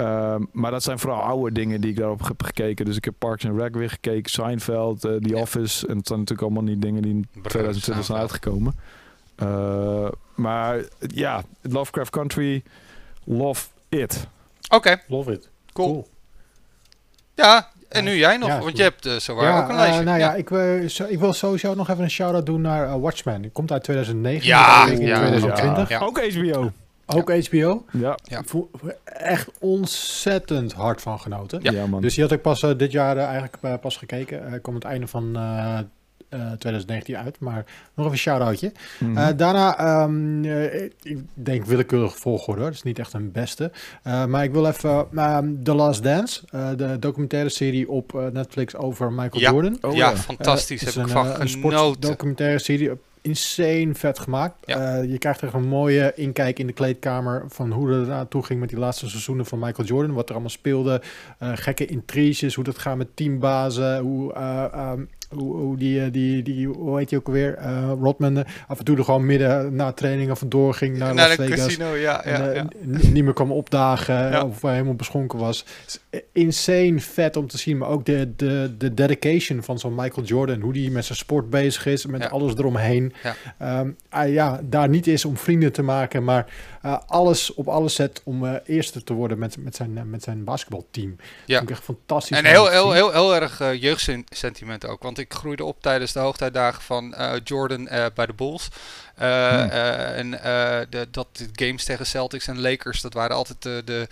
Um, 0.02 0.50
maar 0.52 0.72
dat 0.72 0.84
zijn 0.84 1.00
vooral 1.00 1.22
oude 1.22 1.52
dingen 1.52 1.82
die 1.82 1.90
ik 1.90 1.98
daarop 1.98 2.28
heb 2.28 2.44
gekeken. 2.44 2.86
Dus 2.86 2.96
ik 2.96 3.06
heb 3.06 3.14
Parks 3.18 3.46
and 3.46 3.60
Rec 3.60 3.76
weer 3.76 3.90
gekeken, 3.90 4.32
Seinfeld, 4.32 5.06
uh, 5.06 5.16
The 5.16 5.36
Office. 5.36 5.88
En 5.88 5.98
het 5.98 6.08
zijn 6.08 6.20
natuurlijk 6.20 6.48
allemaal 6.48 6.64
niet 6.74 6.82
dingen 6.82 7.02
die 7.02 7.14
in 7.14 7.28
2020 7.42 8.06
zijn 8.06 8.20
uitgekomen. 8.20 8.76
Uh, 9.44 10.08
maar 10.36 10.82
ja, 11.00 11.44
Lovecraft 11.62 12.10
Country, 12.10 12.64
love 13.24 13.68
it. 13.90 14.28
Oké. 14.64 14.76
Okay. 14.76 15.02
Love 15.08 15.32
it. 15.32 15.50
Cool. 15.74 15.88
cool. 15.88 16.08
Ja, 17.36 17.70
en 17.90 18.04
nu 18.04 18.16
jij 18.16 18.38
nog, 18.38 18.50
ja, 18.50 18.60
want 18.60 18.78
je 18.78 18.84
hebt 18.84 19.06
uh, 19.06 19.16
zowaar 19.16 19.44
ja, 19.44 19.64
ook 19.64 19.70
een 19.70 19.76
lijstje. 19.76 20.00
Uh, 20.00 20.06
nou 20.06 20.20
ja, 20.20 20.36
ik, 20.36 20.50
uh, 20.50 21.12
ik, 21.12 21.20
wil 21.20 21.34
sowieso 21.34 21.76
nog 21.76 21.90
even 21.90 22.04
een 22.04 22.10
shout-out 22.10 22.46
doen 22.46 22.62
naar 22.62 23.02
Watchmen. 23.02 23.42
Die 23.42 23.52
komt 23.52 23.72
uit 23.72 23.84
2009. 23.84 24.48
Ja, 24.48 24.88
in 24.88 24.96
2020. 24.96 26.02
Ook 26.02 26.34
HBO. 26.34 26.72
Ook 27.06 27.32
HBO. 27.48 27.86
Ja. 27.92 28.18
ja. 28.24 28.42
Echt 29.04 29.50
ontzettend 29.60 30.74
hard 30.74 31.02
van 31.02 31.20
genoten. 31.20 31.60
Ja, 31.62 31.86
man. 31.86 32.02
Dus 32.02 32.14
die 32.14 32.24
had 32.24 32.32
ik 32.32 32.42
pas 32.42 32.66
dit 32.78 32.92
jaar 32.92 33.18
eigenlijk 33.18 33.82
pas 33.82 33.98
gekeken. 33.98 34.62
komt 34.62 34.76
het 34.76 34.92
einde 34.92 35.08
van 35.08 35.38
2019 36.30 37.16
eh, 37.16 37.22
uit. 37.24 37.40
Maar 37.40 37.66
nog 37.94 38.06
even 38.06 38.12
een 38.12 38.18
shout-outje. 38.18 38.72
Mm 39.00 39.16
-hmm. 39.16 39.38
daarna, 39.38 40.04
um, 40.04 40.46
ik 41.04 41.18
denk 41.34 41.66
willekeurig 41.66 42.18
volgorde. 42.18 42.62
Dat 42.62 42.74
is 42.74 42.84
niet 42.84 43.00
echt 43.00 43.14
een 43.14 43.32
beste. 43.32 43.72
maar 44.04 44.44
ik 44.44 44.52
wil 44.52 44.68
even 44.68 45.20
um, 45.20 45.64
The 45.64 45.74
Last 45.74 46.04
Dance. 46.04 46.42
de 46.78 46.98
documentaire 47.00 47.50
serie 47.50 47.90
op 47.90 48.30
Netflix 48.34 48.76
over 48.76 49.12
Michael 49.12 49.42
ja. 49.42 49.52
Jordan. 49.52 49.78
Oh, 49.82 49.96
ja, 49.96 50.16
fantastisch. 50.16 50.82
Heb 50.82 50.96
een, 50.96 51.02
ik 51.02 51.10
van 51.10 51.26
genoten. 51.36 52.02
documentaire 52.02 52.60
serie 52.60 52.92
insane 53.22 53.96
vet 53.96 54.20
gemaakt. 54.20 54.56
Ja. 54.66 54.98
Eh, 54.98 55.12
je 55.12 55.18
krijgt 55.18 55.44
echt 55.44 55.54
een 55.54 55.68
mooie 55.68 56.14
inkijk 56.16 56.60
in 56.60 56.68
de 56.68 56.74
kleedkamer 56.74 57.44
van 57.48 57.72
hoe 57.72 57.90
het 57.90 58.08
eraan 58.08 58.28
ging 58.30 58.60
met 58.60 58.70
die 58.70 58.80
laatste 58.80 59.10
seizoenen 59.10 59.46
van 59.46 59.60
Michael 59.60 59.88
Jordan. 59.88 60.14
Wat 60.14 60.26
er 60.26 60.32
allemaal 60.32 60.50
speelde. 60.50 61.02
Eh, 61.38 61.52
gekke 61.54 61.86
intriges, 61.86 62.56
hoe 62.56 62.64
dat 62.64 62.78
gaat 62.78 62.98
met 62.98 63.16
teambazen. 63.16 64.00
Hoe, 64.00 64.34
eh, 64.34 64.66
ehm, 64.74 65.02
hoe, 65.30 65.56
hoe 65.56 65.78
die, 65.78 66.04
eh, 66.04 66.12
die, 66.12 66.44
die, 66.44 66.68
hoe 66.68 66.98
heet 66.98 67.10
die 67.10 67.18
ook 67.18 67.28
alweer? 67.28 67.56
Eh, 67.56 67.92
Rodman 68.02 68.38
eh, 68.38 68.44
af 68.68 68.80
en 68.80 68.86
toe 68.86 68.98
er 68.98 69.04
gewoon 69.04 69.26
midden 69.26 69.76
na 69.76 69.92
trainingen 69.92 70.38
vandoor 70.38 70.74
ging 70.74 70.98
naar 70.98 71.14
Naar 71.14 71.28
Las 71.28 71.38
de 71.38 71.44
Vegas. 71.44 71.66
casino, 71.66 71.96
ja. 71.96 72.24
En, 72.24 72.44
ja, 72.44 72.52
ja. 72.52 72.68
niet 73.10 73.24
meer 73.24 73.34
kwam 73.34 73.52
opdagen 73.52 74.16
Ja. 74.16 74.44
of 74.44 74.62
hij 74.62 74.72
helemaal 74.72 74.96
beschonken 74.96 75.40
was. 75.40 75.66
Insane 76.32 77.00
vet 77.00 77.36
om 77.36 77.48
te 77.48 77.58
zien, 77.58 77.78
maar 77.78 77.90
ook 77.90 78.06
de, 78.06 78.34
de, 78.36 78.76
de 78.78 78.94
dedication 78.94 79.64
van 79.64 79.80
zo'n 79.80 79.96
Michael 79.96 80.26
Jordan, 80.26 80.60
hoe 80.62 80.74
die 80.74 80.92
met 80.92 81.06
zijn 81.06 81.18
sport 81.18 81.50
bezig 81.50 81.86
is, 81.86 82.06
met 82.06 82.30
alles 82.30 82.54
eromheen. 82.54 83.14
Ja. 83.24 83.36
Ehm, 83.58 83.92
hij, 84.10 84.32
ja, 84.32 84.60
daar 84.64 84.90
niet 84.90 85.08
is 85.08 85.26
om 85.26 85.38
vrienden 85.38 85.72
te 85.72 85.82
maken, 85.82 86.24
maar 86.24 86.46
alles 87.08 87.54
op 87.54 87.68
alles 87.68 87.96
zet 87.96 88.22
om 88.24 88.46
eh, 88.46 88.56
eerste 88.66 89.04
te 89.04 89.14
worden 89.14 89.40
met, 89.40 89.58
met, 89.58 89.76
zijn, 89.76 89.98
eh, 89.98 90.04
met 90.04 90.24
zijn 90.24 90.44
basketbalteam. 90.44 91.16
Ja. 91.46 91.58
Vind 91.58 91.70
ik 91.70 91.76
echt 91.76 91.86
fantastisch. 91.86 92.38
En 92.38 92.46
heel, 92.46 92.68
heel, 92.68 92.92
heel, 92.92 93.12
heel 93.12 93.36
erg 93.36 93.62
eh, 93.62 93.82
jeugdsentiment 93.82 94.86
ook. 94.86 95.04
Want 95.04 95.18
ik 95.18 95.34
groeide 95.34 95.64
op 95.64 95.82
tijdens 95.82 96.14
de 96.14 96.20
hoogtijdagen 96.20 96.82
van 96.82 97.14
eh, 97.14 97.32
Jordan 97.44 97.88
eh, 97.88 98.06
bij 98.16 98.26
de 98.26 98.34
Bulls. 98.34 98.70
Eh, 99.20 99.50
Hmm. 99.50 99.70
eh, 99.70 100.18
en 100.18 100.44
eh, 100.44 100.86
de, 100.90 101.08
dat 101.12 101.28
de 101.32 101.66
games 101.66 101.84
tegen 101.84 102.06
Celtics 102.06 102.48
en 102.48 102.62
Lakers, 102.62 103.02
dat 103.02 103.14
waren 103.14 103.36
altijd 103.36 103.62
de, 103.62 103.82
de, 103.86 104.08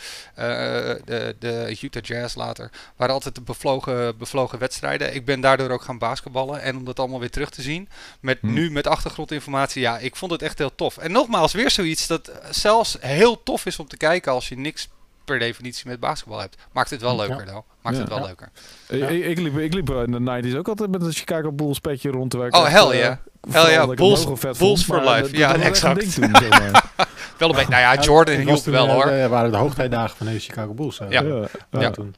de, 1.05 1.35
de 1.39 1.77
Utah 1.81 2.03
Jazz 2.03 2.35
later, 2.35 2.69
waren 2.95 3.13
altijd 3.13 3.35
de 3.35 3.41
bevlogen, 3.41 4.17
bevlogen 4.17 4.59
wedstrijden. 4.59 5.15
Ik 5.15 5.25
ben 5.25 5.41
daardoor 5.41 5.69
ook 5.69 5.81
gaan 5.81 5.97
basketballen. 5.97 6.61
En 6.61 6.77
om 6.77 6.85
dat 6.85 6.99
allemaal 6.99 7.19
weer 7.19 7.29
terug 7.29 7.49
te 7.49 7.61
zien, 7.61 7.89
met 8.19 8.37
Hmm. 8.41 8.53
nu 8.53 8.71
met 8.71 8.87
achtergrondinformatie, 8.87 9.81
ja, 9.81 9.97
ik 9.97 10.15
vond 10.15 10.31
het 10.31 10.41
echt 10.41 10.57
heel 10.57 10.75
tof. 10.75 10.97
En 10.97 11.11
nogmaals, 11.11 11.53
weer 11.53 11.71
zoiets 11.71 12.07
dat 12.07 12.31
zelfs 12.49 12.97
heel 12.99 13.43
tof 13.43 13.65
is 13.65 13.79
om 13.79 13.87
te 13.87 13.97
kijken 13.97 14.31
als 14.31 14.49
je 14.49 14.57
niks 14.57 14.87
per 15.27 15.39
definitie 15.39 15.87
met 15.87 15.99
basketbal 15.99 16.39
hebt. 16.39 16.55
Maakt 16.71 16.89
het 16.89 17.01
wel 17.01 17.11
Ja. 17.21 17.27
leuker 17.27 17.45
dan. 17.45 17.63
Maakt 17.81 17.95
Ja. 17.95 18.01
het 18.01 18.11
wel 18.11 18.19
Ja. 18.19 18.25
leuker. 18.25 18.49
Ik, 18.87 18.99
Ja. 18.99 19.07
ik, 19.07 19.23
ik 19.25 19.39
liep, 19.39 19.57
ik 19.57 19.73
liep 19.73 19.89
in 19.89 20.11
de 20.11 20.19
90s 20.19 20.55
ook 20.55 20.67
altijd 20.67 20.91
met 20.91 21.01
een 21.01 21.11
Chicago 21.11 21.51
Bulls 21.51 21.79
petje 21.79 22.09
rond 22.09 22.31
te 22.31 22.37
werken. 22.37 22.59
Oh, 22.59 22.65
hell 22.67 22.97
yeah. 22.97 23.15
Hell 23.51 23.71
yeah, 23.71 23.89
Bulls- 23.95 24.25
Bulls 24.57 24.83
for 24.85 25.01
life. 25.09 25.37
Ja, 25.37 25.53
dat 25.53 25.61
exact. 25.61 25.99
ding 25.99 26.11
toen, 26.13 26.35
zeg 26.35 26.49
maar. 26.49 26.85
Wel 27.37 27.49
een 27.49 27.55
beetje, 27.55 27.71
nou 27.71 27.81
ja, 27.81 28.01
Jordan 28.01 28.35
hielp 28.35 28.63
wel 28.63 28.87
eh, 28.87 28.93
hoor. 28.93 29.05
de- 29.05 29.27
waren 29.27 29.51
de 29.51 29.57
hoogtijdagen 29.57 30.17
van 30.17 30.25
de 30.27 30.39
Chicago 30.39 30.73
Bulls. 30.73 30.99
eh, 30.99 31.09
Ja. 31.09 31.21
Ja. 31.21 31.47
Ja. 31.79 31.89
toen. 31.89 32.15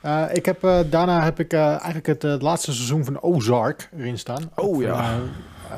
Eh, 0.00 0.24
ik 0.32 0.44
heb, 0.46 0.64
eh, 0.64 0.78
daarna 0.86 1.22
heb 1.24 1.40
ik 1.40 1.52
eh, 1.52 1.66
eigenlijk 1.66 2.06
het, 2.06 2.24
eh, 2.24 2.34
laatste 2.38 2.72
seizoen 2.72 3.04
van 3.04 3.22
Ozark 3.22 3.88
erin 3.98 4.18
staan. 4.18 4.50
Oh, 4.54 4.82
ja. 4.82 4.92
eh, 4.92 5.14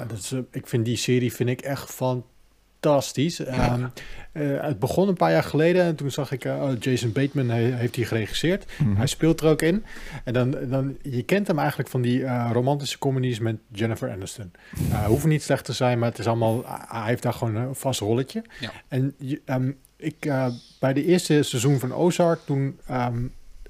eh, 0.01 0.09
dat 0.09 0.19
is, 0.19 0.33
eh, 0.33 0.39
ik 0.51 0.67
vind 0.67 0.85
die 0.85 0.97
serie 0.97 1.33
vind 1.35 1.49
ik 1.49 1.61
echt 1.61 1.91
fantastisch. 1.91 2.33
Ehm, 2.89 3.85
eh, 4.33 4.63
het 4.63 4.79
begon 4.79 5.09
een 5.09 5.15
paar 5.15 5.31
jaar 5.31 5.43
geleden 5.43 5.83
en 5.85 5.95
toen 5.97 6.11
zag 6.11 6.33
ik 6.33 6.45
eh, 6.45 6.63
oh, 6.63 6.71
Jason 6.79 7.13
Bateman 7.13 7.49
he- 7.49 7.75
heeft 7.77 7.95
die 7.95 8.05
geregisseerd. 8.05 8.65
Mhm. 8.79 8.97
Hij 8.97 9.07
speelt 9.07 9.41
er 9.41 9.49
ook 9.49 9.63
in. 9.63 9.85
En 10.25 10.33
dan, 10.33 10.57
dan, 10.69 10.97
je 11.03 11.23
kent 11.23 11.47
hem 11.47 11.59
eigenlijk 11.59 11.89
van 11.89 12.03
die 12.03 12.25
eh, 12.25 12.51
romantische 12.53 12.99
comedies 12.99 13.39
met 13.39 13.57
Jennifer 13.73 14.11
Aniston. 14.11 14.51
Hoeft 15.07 15.25
niet 15.27 15.43
slecht 15.43 15.65
te 15.65 15.73
zijn, 15.73 15.99
maar 15.99 16.09
het 16.09 16.19
is 16.19 16.27
allemaal, 16.27 16.65
hij 16.89 17.07
heeft 17.07 17.23
daar 17.23 17.33
gewoon 17.33 17.55
een 17.57 17.75
vast 17.75 18.01
rolletje. 18.01 18.45
Ja. 18.61 18.71
En 18.89 19.15
ehm, 19.45 19.71
ik, 19.97 20.33
bij 20.81 20.93
de 20.93 21.05
eerste 21.05 21.43
seizoen 21.43 21.79
van 21.79 21.93
Ozark, 21.95 22.41
toen 22.45 22.79
ehm, 22.87 23.23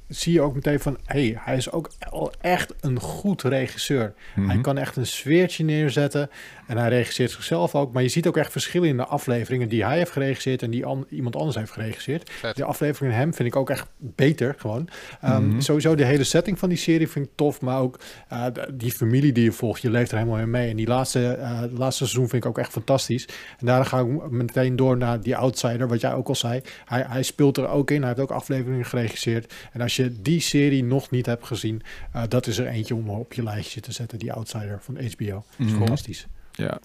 zie 0.08 0.32
je 0.32 0.40
ook 0.40 0.54
meteen 0.54 0.80
van, 0.80 0.98
hey, 1.04 1.36
hij 1.40 1.56
is 1.56 1.70
ook 1.70 1.90
al 2.10 2.32
echt 2.40 2.74
een 2.80 3.00
goed 3.00 3.42
regisseur. 3.42 4.14
Mhm. 4.34 4.48
Hij 4.48 4.60
kan 4.60 4.78
echt 4.78 4.96
een 4.96 5.06
sfeertje 5.06 5.64
neerzetten 5.64 6.30
en 6.66 6.76
hij 6.76 6.88
regisseert 6.88 7.30
zichzelf 7.30 7.74
ook. 7.74 7.92
Maar 7.92 8.02
je 8.02 8.08
ziet 8.08 8.26
ook 8.26 8.36
echt 8.36 8.52
verschillen 8.52 8.88
in 8.88 8.96
de 8.96 9.04
afleveringen 9.04 9.68
die 9.68 9.84
hij 9.84 9.96
heeft 9.98 10.10
geregisseerd 10.10 10.62
en 10.62 10.70
die 10.70 10.86
an- 10.86 11.06
iemand 11.10 11.36
anders 11.36 11.56
heeft 11.56 11.70
geregisseerd. 11.70 12.30
Vet. 12.30 12.56
De 12.56 12.64
aflevering 12.64 13.12
van 13.12 13.20
hem 13.22 13.34
vind 13.34 13.48
ik 13.48 13.56
ook 13.56 13.70
echt 13.70 13.86
beter 13.98 14.54
gewoon. 14.58 14.88
Ehm, 15.20 15.46
Mhm. 15.48 15.60
Sowieso 15.60 15.94
de 15.94 16.04
hele 16.04 16.24
setting 16.24 16.58
van 16.58 16.68
die 16.68 16.78
serie 16.78 17.08
vind 17.08 17.26
ik 17.26 17.32
tof, 17.34 17.60
maar 17.60 17.80
ook 17.80 17.98
eh, 18.28 18.46
die 18.74 18.92
familie 18.92 19.32
die 19.32 19.44
je 19.44 19.52
volgt, 19.52 19.82
je 19.82 19.90
leeft 19.90 20.10
er 20.12 20.18
helemaal 20.18 20.38
in 20.40 20.50
mee. 20.50 20.70
En 20.70 20.76
die 20.76 20.86
laatste, 20.86 21.28
eh, 21.32 21.62
laatste 21.72 22.06
seizoen 22.06 22.28
vind 22.28 22.44
ik 22.44 22.50
ook 22.50 22.58
echt 22.58 22.72
fantastisch. 22.72 23.26
En 23.58 23.66
daarna 23.66 23.84
ga 23.84 23.98
ik 24.00 24.30
meteen 24.30 24.76
door 24.76 24.96
naar 24.96 25.20
die 25.20 25.36
outsider, 25.36 25.88
wat 25.88 26.00
jij 26.00 26.14
ook 26.14 26.28
al 26.28 26.34
zei. 26.34 26.60
Hij, 26.84 27.04
hij 27.08 27.22
speelt 27.22 27.56
er 27.56 27.68
ook 27.68 27.90
in, 27.90 27.98
hij 27.98 28.08
heeft 28.08 28.20
ook 28.20 28.30
afleveringen 28.30 28.84
geregisseerd. 28.84 29.52
En 29.72 29.80
als 29.80 29.96
je 29.96 30.12
die 30.22 30.40
serie 30.40 30.84
nog 30.84 31.10
niet 31.10 31.26
hebt 31.26 31.46
gezien, 31.46 31.82
eh, 32.12 32.22
dat 32.28 32.46
is 32.46 32.58
er 32.58 32.66
eentje 32.66 32.94
om 32.94 33.08
op 33.10 33.32
je 33.32 33.42
lijstje 33.42 33.80
te 33.80 33.92
zetten, 33.92 34.18
die 34.18 34.32
outsider 34.32 34.78
van 34.82 34.94
HBO. 34.96 35.26
Dat 35.56 35.66
is 35.66 35.66
Mhm. 35.66 35.76
fantastisch. 35.78 36.26
Ja. 36.54 36.78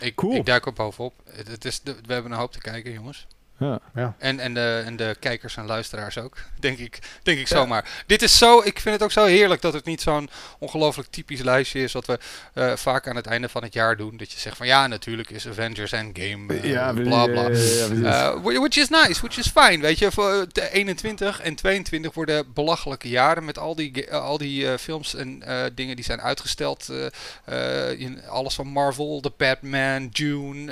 Ik, 0.00 0.14
Cool. 0.14 0.34
ik 0.34 0.46
duik 0.46 0.66
er 0.66 0.72
bovenop. 0.72 1.14
Het, 1.30 1.48
het 1.48 1.64
is 1.64 1.80
de, 1.80 1.94
we 2.06 2.12
hebben 2.12 2.32
een 2.32 2.38
hoop 2.38 2.52
te 2.52 2.58
kijken, 2.58 2.92
jongens. 2.92 3.26
Ja. 3.60 3.78
Ja. 3.94 4.14
En, 4.18 4.40
en, 4.40 4.54
de, 4.54 4.82
en 4.84 4.96
de 4.96 5.16
kijkers 5.20 5.56
en 5.56 5.66
luisteraars 5.66 6.18
ook, 6.18 6.36
denk 6.58 6.78
ik, 6.78 6.98
denk 7.22 7.38
ik 7.38 7.48
Ja. 7.48 7.56
zomaar. 7.56 7.88
Dit 8.06 8.22
is 8.22 8.38
zo, 8.38 8.58
ik 8.64 8.80
vind 8.80 8.94
het 8.94 9.02
ook 9.04 9.12
zo 9.12 9.24
heerlijk 9.24 9.60
dat 9.62 9.72
het 9.72 9.84
niet 9.84 10.00
zo'n 10.00 10.30
ongelooflijk 10.58 11.08
typisch 11.10 11.40
lijstje 11.42 11.82
is 11.82 11.92
wat 11.92 12.06
we 12.06 12.18
eh, 12.54 12.72
vaak 12.76 13.08
aan 13.08 13.16
het 13.16 13.26
einde 13.26 13.48
van 13.48 13.62
het 13.62 13.72
jaar 13.72 13.96
doen. 13.96 14.16
Dat 14.16 14.32
je 14.32 14.38
zegt 14.38 14.56
van 14.56 14.66
ja, 14.66 14.86
natuurlijk 14.86 15.30
is 15.30 15.48
Avengers 15.48 15.92
Endgame, 15.92 16.54
eh 16.54 16.70
Ja, 16.70 16.92
bla 16.92 17.26
bla. 17.26 17.48
ja. 17.48 17.48
Eh, 17.48 18.34
whi- 18.42 18.58
which 18.58 18.76
is 18.76 18.88
nice, 18.88 19.20
which 19.20 19.38
is 19.38 19.48
fine. 19.54 19.78
Weet 19.82 19.98
je, 19.98 20.10
voor 20.12 20.46
de 20.52 20.70
21 20.72 21.40
en 21.40 21.54
22 21.54 22.14
worden 22.14 22.52
belachelijke 22.54 23.08
jaren 23.08 23.44
met 23.44 23.58
al 23.58 23.74
die, 23.74 24.12
al 24.14 24.38
die 24.38 24.68
eh, 24.70 24.78
films 24.78 25.14
en 25.14 25.42
eh, 25.42 25.62
dingen 25.74 25.96
die 25.96 26.04
zijn 26.04 26.20
uitgesteld. 26.20 26.88
eh, 26.88 27.88
eh, 27.90 28.00
in 28.00 28.20
alles 28.28 28.54
van 28.54 28.66
Marvel, 28.66 29.20
The 29.20 29.32
Batman, 29.36 30.06
June. 30.12 30.64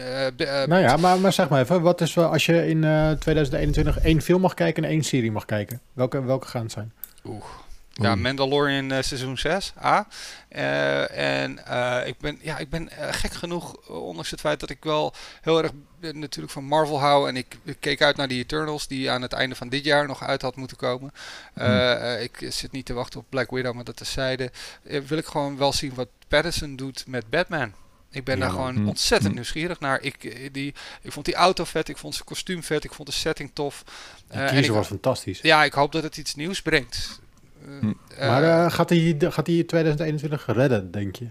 Nou 0.66 0.82
ja, 0.82 0.96
maar, 0.96 1.18
maar 1.18 1.32
zeg 1.32 1.48
maar 1.48 1.60
even, 1.62 1.80
wat 1.82 2.00
is 2.00 2.14
wel 2.14 2.32
als 2.32 2.46
je 2.46 2.68
in 2.68 2.77
eh, 2.84 3.10
2021 3.10 3.98
één 3.98 4.22
film 4.22 4.40
mag 4.40 4.54
kijken 4.54 4.84
en 4.84 4.90
één 4.90 5.04
serie 5.04 5.32
mag 5.32 5.44
kijken? 5.44 5.80
Welke, 5.92 6.24
welke 6.24 6.46
gaan 6.46 6.62
het 6.62 6.72
zijn? 6.72 6.92
Oeh. 7.24 7.44
Ja. 7.92 8.14
Mandalorian 8.14 8.92
eh, 8.92 9.02
seizoen 9.02 9.38
6, 9.38 9.72
A. 9.84 10.06
Eh, 10.48 11.42
en 11.42 11.66
eh, 11.66 12.06
ik 12.06 12.18
ben, 12.18 12.38
ja, 12.42 12.58
ik 12.58 12.70
ben 12.70 12.88
eh, 12.88 13.08
gek 13.10 13.32
genoeg, 13.32 13.76
eh, 13.88 14.02
ondanks 14.02 14.30
het 14.30 14.40
feit 14.40 14.60
dat 14.60 14.70
ik 14.70 14.84
wel 14.84 15.14
heel 15.40 15.62
erg 15.62 15.70
eh, 16.00 16.12
natuurlijk 16.12 16.52
van 16.52 16.64
Marvel 16.64 17.00
hou. 17.00 17.28
En 17.28 17.36
ik, 17.36 17.58
ik 17.64 17.76
keek 17.80 18.02
uit 18.02 18.16
naar 18.16 18.28
die 18.28 18.42
Eternals, 18.42 18.86
die 18.86 19.10
aan 19.10 19.22
het 19.22 19.32
einde 19.32 19.54
van 19.54 19.68
dit 19.68 19.84
jaar 19.84 20.06
nog 20.06 20.22
uit 20.22 20.42
had 20.42 20.56
moeten 20.56 20.76
komen. 20.76 21.12
Eh, 21.54 22.14
eh, 22.14 22.22
ik 22.22 22.46
zit 22.48 22.72
niet 22.72 22.86
te 22.86 22.92
wachten 22.92 23.20
op 23.20 23.26
Black 23.28 23.50
Widow, 23.50 23.74
maar 23.74 23.84
dat 23.84 23.96
terzijde. 23.96 24.50
Eh, 24.84 25.00
wil 25.00 25.18
ik 25.18 25.26
gewoon 25.26 25.56
wel 25.56 25.72
zien 25.72 25.94
wat 25.94 26.08
Patterson 26.28 26.76
doet 26.76 27.04
met 27.06 27.30
Batman. 27.30 27.72
Ik 28.10 28.24
ben 28.24 28.34
Ja, 28.34 28.40
daar 28.40 28.50
gewoon 28.50 28.76
Hm. 28.76 28.88
ontzettend 28.88 29.28
Hm. 29.30 29.34
nieuwsgierig 29.34 29.80
naar. 29.80 30.02
Ik, 30.02 30.24
eh, 30.24 30.48
die, 30.52 30.74
ik 31.02 31.12
vond 31.12 31.24
die 31.26 31.34
auto 31.34 31.64
vet, 31.64 31.88
ik 31.88 31.98
vond 31.98 32.14
zijn 32.14 32.26
kostuum 32.26 32.62
vet, 32.62 32.84
ik 32.84 32.92
vond 32.92 33.08
de 33.08 33.14
setting 33.14 33.50
tof. 33.52 33.84
Eh, 34.28 34.40
en 34.40 34.46
teaser 34.48 34.64
ik- 34.64 34.70
was 34.70 34.86
fantastisch. 34.86 35.40
ja, 35.40 35.64
ik 35.64 35.72
hoop 35.72 35.92
dat 35.92 36.02
het 36.02 36.16
iets 36.16 36.34
nieuws 36.34 36.62
brengt. 36.62 37.20
Eh, 37.66 37.78
Hm. 37.80 37.92
maar 38.28 38.42
eh, 38.64 38.70
gaat 38.72 38.88
hij 38.88 39.16
gaat 39.18 39.46
hij 39.46 39.62
2021 39.64 40.46
redden, 40.46 40.90
denk 40.90 41.16
je? 41.16 41.26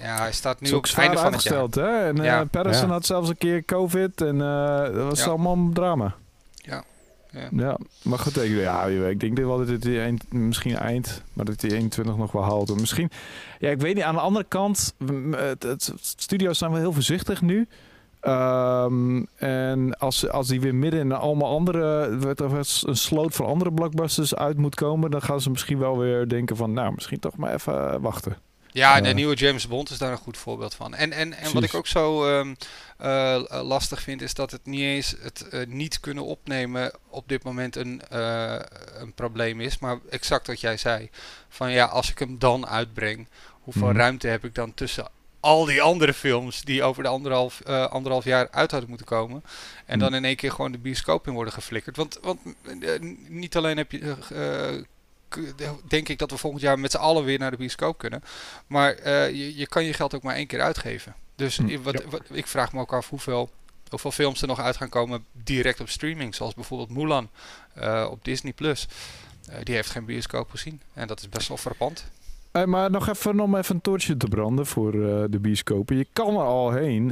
ja, 0.00 0.16
hij 0.18 0.32
staat 0.32 0.60
nu 0.60 0.66
is 0.66 0.72
op 0.72 0.78
ook 0.78 0.86
het 0.86 0.98
einde 0.98 1.16
van 1.18 1.32
het 1.32 1.42
jaar. 1.42 1.54
uitgesteld, 1.54 1.86
hè? 1.86 2.06
En 2.08 2.16
Ja. 2.16 2.40
eh 2.40 2.46
Patterson 2.50 2.86
Ja. 2.86 2.92
had 2.92 3.06
zelfs 3.06 3.28
een 3.28 3.38
keer 3.38 3.64
COVID 3.64 4.20
en 4.20 4.40
eh, 4.40 4.78
dat 4.82 5.04
was 5.08 5.18
Ja. 5.20 5.26
allemaal 5.26 5.70
drama. 5.72 6.14
Ja. 7.30 7.48
Ja. 7.50 7.78
Maar 8.02 8.18
goed, 8.18 8.42
ik, 8.42 8.50
ja, 8.50 8.84
ik 8.84 9.20
denk 9.20 9.38
wel 9.38 9.58
dat 9.58 9.68
het 9.68 9.82
die 9.82 10.00
eind, 10.00 10.32
misschien 10.32 10.76
eind, 10.76 11.22
maar 11.32 11.44
dat 11.44 11.60
die 11.60 11.74
21 11.74 12.16
nog 12.16 12.32
wel 12.32 12.42
haalt. 12.42 12.70
En 12.70 12.80
Misschien, 12.80 13.10
ja, 13.58 13.70
ik 13.70 13.80
weet 13.80 13.94
niet. 13.94 14.04
Aan 14.04 14.14
de 14.14 14.20
andere 14.20 14.44
kant, 14.48 14.94
het, 15.30 15.62
het, 15.62 15.92
studio's 16.00 16.58
zijn 16.58 16.70
wel 16.70 16.80
heel 16.80 16.92
voorzichtig 16.92 17.42
nu. 17.42 17.68
Ehm, 18.20 19.22
en 19.36 19.98
als, 19.98 20.28
als 20.28 20.48
die 20.48 20.60
weer 20.60 20.74
midden 20.74 21.00
in 21.00 21.12
allemaal 21.12 21.54
andere, 21.54 22.18
er 22.34 22.52
een 22.86 22.96
sloot 22.96 23.34
van 23.34 23.46
andere 23.46 23.72
blockbusters 23.72 24.34
uit 24.34 24.56
moet 24.56 24.74
komen, 24.74 25.10
dan 25.10 25.22
gaan 25.22 25.40
ze 25.40 25.50
misschien 25.50 25.78
wel 25.78 25.98
weer 25.98 26.28
denken 26.28 26.56
van, 26.56 26.72
nou, 26.72 26.92
misschien 26.94 27.18
toch 27.18 27.36
maar 27.36 27.54
even 27.54 27.92
eh, 27.92 27.96
wachten. 28.00 28.36
Ja, 28.72 28.96
en 28.96 29.02
de 29.02 29.08
Ja. 29.08 29.14
nieuwe 29.14 29.34
James 29.34 29.68
Bond 29.68 29.90
is 29.90 29.98
daar 29.98 30.10
een 30.12 30.18
goed 30.18 30.36
voorbeeld 30.36 30.74
van. 30.74 30.94
En, 30.94 31.12
en, 31.12 31.32
en 31.32 31.52
wat 31.52 31.62
ik 31.62 31.74
ook 31.74 31.86
zo 31.86 32.24
ehm, 32.26 32.54
eh, 32.98 33.34
eh, 33.34 33.66
lastig 33.66 34.02
vind, 34.02 34.22
is 34.22 34.34
dat 34.34 34.50
het 34.50 34.66
niet 34.66 34.80
eens 34.80 35.14
het 35.20 35.48
eh, 35.48 35.66
niet 35.66 36.00
kunnen 36.00 36.24
opnemen 36.24 36.92
op 37.08 37.28
dit 37.28 37.42
moment 37.44 37.76
een, 37.76 38.02
een 39.00 39.12
probleem 39.14 39.60
is. 39.60 39.78
Maar 39.78 39.98
exact 40.10 40.46
wat 40.46 40.60
jij 40.60 40.76
zei. 40.76 41.10
Van 41.48 41.70
ja, 41.70 41.84
als 41.84 42.10
ik 42.10 42.18
hem 42.18 42.38
dan 42.38 42.66
uitbreng, 42.66 43.28
hoeveel 43.60 43.88
Mhm. 43.88 43.96
ruimte 43.96 44.28
heb 44.28 44.44
ik 44.44 44.54
dan 44.54 44.74
tussen 44.74 45.08
al 45.40 45.64
die 45.64 45.82
andere 45.82 46.14
films 46.14 46.62
die 46.62 46.82
over 46.82 47.02
de 47.02 47.08
anderhalf, 47.08 47.62
anderhalf 47.64 48.24
jaar 48.24 48.48
uit 48.50 48.70
hadden 48.70 48.88
moeten 48.88 49.06
komen. 49.06 49.44
En 49.86 49.98
dan 49.98 50.08
Mhm. 50.08 50.16
in 50.18 50.24
één 50.24 50.36
keer 50.36 50.50
gewoon 50.50 50.72
de 50.72 50.78
bioscoop 50.78 51.26
in 51.26 51.32
worden 51.32 51.52
geflikkerd. 51.52 51.96
Want, 51.96 52.18
want 52.22 52.40
niet 53.28 53.56
alleen 53.56 53.76
heb 53.76 53.92
je... 53.92 54.16
denk 55.88 56.08
ik 56.08 56.18
dat 56.18 56.30
we 56.30 56.36
volgend 56.36 56.62
jaar 56.62 56.78
met 56.78 56.90
z'n 56.90 56.96
allen 56.96 57.24
weer 57.24 57.38
naar 57.38 57.50
de 57.50 57.56
bioscoop 57.56 57.98
kunnen. 57.98 58.22
Maar 58.66 59.08
je, 59.32 59.56
je 59.56 59.66
kan 59.66 59.84
je 59.84 59.92
geld 59.92 60.14
ook 60.14 60.22
maar 60.22 60.34
één 60.36 60.46
keer 60.46 60.60
uitgeven. 60.60 61.14
Dus 61.38 61.56
Hm, 61.56 61.82
wat, 61.82 62.02
ja. 62.02 62.08
wat, 62.10 62.22
ik 62.30 62.46
vraag 62.46 62.72
me 62.72 62.80
ook 62.80 62.92
af 62.92 63.08
hoeveel, 63.08 63.50
hoeveel 63.88 64.10
films 64.10 64.42
er 64.42 64.48
nog 64.48 64.60
uit 64.60 64.76
gaan 64.76 64.88
komen 64.88 65.24
direct 65.32 65.80
op 65.80 65.88
streaming. 65.88 66.34
Zoals 66.34 66.54
bijvoorbeeld 66.54 66.90
Mulan 66.90 67.28
eh, 67.74 68.06
op 68.10 68.24
Disney+. 68.24 68.52
Plus. 68.52 68.88
Eh, 69.48 69.58
die 69.62 69.74
heeft 69.74 69.90
geen 69.90 70.04
bioscoop 70.04 70.50
gezien. 70.50 70.80
En 70.92 71.06
dat 71.06 71.20
is 71.20 71.28
best 71.28 71.48
wel 71.48 71.56
frappant. 71.56 72.04
Hey, 72.52 72.66
maar 72.66 72.90
nog 72.90 73.08
even 73.08 73.40
om 73.40 73.54
even 73.56 73.74
een 73.74 73.80
toortje 73.80 74.16
te 74.16 74.26
branden 74.26 74.66
voor 74.66 74.92
eh, 74.92 75.24
de 75.30 75.38
bioscopen. 75.40 75.96
Je 75.96 76.06
kan 76.12 76.34
er 76.34 76.42
al 76.42 76.72
heen. 76.72 77.08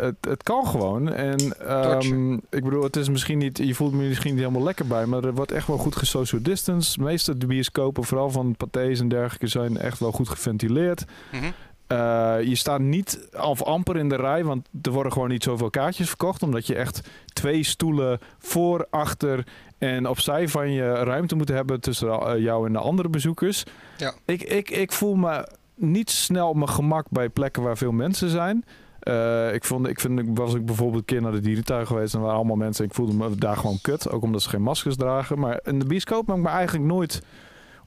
Het, 0.00 0.16
het 0.20 0.42
kan 0.42 0.66
gewoon. 0.66 1.12
En 1.12 1.58
ehm, 1.58 2.32
ik 2.34 2.64
bedoel, 2.64 2.82
het 2.82 2.96
is 2.96 3.08
misschien 3.08 3.38
niet, 3.38 3.58
je 3.58 3.74
voelt 3.74 3.92
me 3.92 4.02
misschien 4.02 4.30
niet 4.34 4.42
helemaal 4.42 4.62
lekker 4.62 4.86
bij, 4.86 5.06
maar 5.06 5.24
er 5.24 5.34
wordt 5.34 5.52
echt 5.52 5.66
wel 5.66 5.78
goed 5.78 5.96
gesocial 5.96 6.42
distance. 6.42 6.98
De 6.98 7.04
meeste 7.04 7.38
de 7.38 7.46
bioscopen, 7.46 8.04
vooral 8.04 8.30
van 8.30 8.56
pathés 8.56 9.00
en 9.00 9.08
dergelijke, 9.08 9.46
zijn 9.46 9.76
echt 9.76 9.98
wel 9.98 10.12
goed 10.12 10.28
geventileerd. 10.28 11.04
Mhm. 11.32 11.50
Eh, 11.86 12.36
je 12.42 12.54
staat 12.54 12.80
niet 12.80 13.28
of 13.40 13.62
amper 13.62 13.96
in 13.96 14.08
de 14.08 14.16
rij, 14.16 14.44
want 14.44 14.68
er 14.82 14.92
worden 14.92 15.12
gewoon 15.12 15.28
niet 15.28 15.42
zoveel 15.42 15.70
kaartjes 15.70 16.08
verkocht. 16.08 16.42
Omdat 16.42 16.66
je 16.66 16.74
echt 16.74 17.08
twee 17.32 17.62
stoelen 17.62 18.18
voor, 18.38 18.86
achter 18.90 19.46
en 19.78 20.08
opzij 20.08 20.48
van 20.48 20.72
je 20.72 20.92
ruimte 20.92 21.36
moet 21.36 21.48
hebben 21.48 21.80
tussen 21.80 22.08
eh, 22.08 22.38
jou 22.38 22.66
en 22.66 22.72
de 22.72 22.78
andere 22.78 23.08
bezoekers. 23.08 23.64
Ja. 23.96 24.14
Ik, 24.24 24.42
ik, 24.42 24.70
ik 24.70 24.92
voel 24.92 25.14
me 25.14 25.48
niet 25.74 26.10
snel 26.10 26.48
op 26.48 26.56
mijn 26.56 26.68
gemak 26.68 27.06
bij 27.10 27.28
plekken 27.28 27.62
waar 27.62 27.76
veel 27.76 27.92
mensen 27.92 28.28
zijn. 28.28 28.64
Eh, 29.00 29.54
ik, 29.54 29.64
vond, 29.64 29.88
ik 29.88 30.00
vind, 30.00 30.38
was 30.38 30.54
ik 30.54 30.66
bijvoorbeeld 30.66 30.98
een 30.98 31.04
keer 31.04 31.22
naar 31.22 31.32
de 31.32 31.40
dierentuin 31.40 31.86
geweest 31.86 32.14
en 32.14 32.20
waren 32.20 32.36
allemaal 32.36 32.56
mensen. 32.56 32.84
Ik 32.84 32.94
voelde 32.94 33.14
me 33.14 33.34
daar 33.36 33.56
gewoon 33.56 33.78
kut, 33.82 34.10
ook 34.10 34.22
omdat 34.22 34.42
ze 34.42 34.48
geen 34.48 34.62
maskers 34.62 34.96
dragen. 34.96 35.38
Maar 35.38 35.60
in 35.62 35.78
de 35.78 35.86
bioscoop 35.86 36.26
heb 36.26 36.36
ik 36.36 36.42
me 36.42 36.48
eigenlijk 36.48 36.86
nooit 36.86 37.22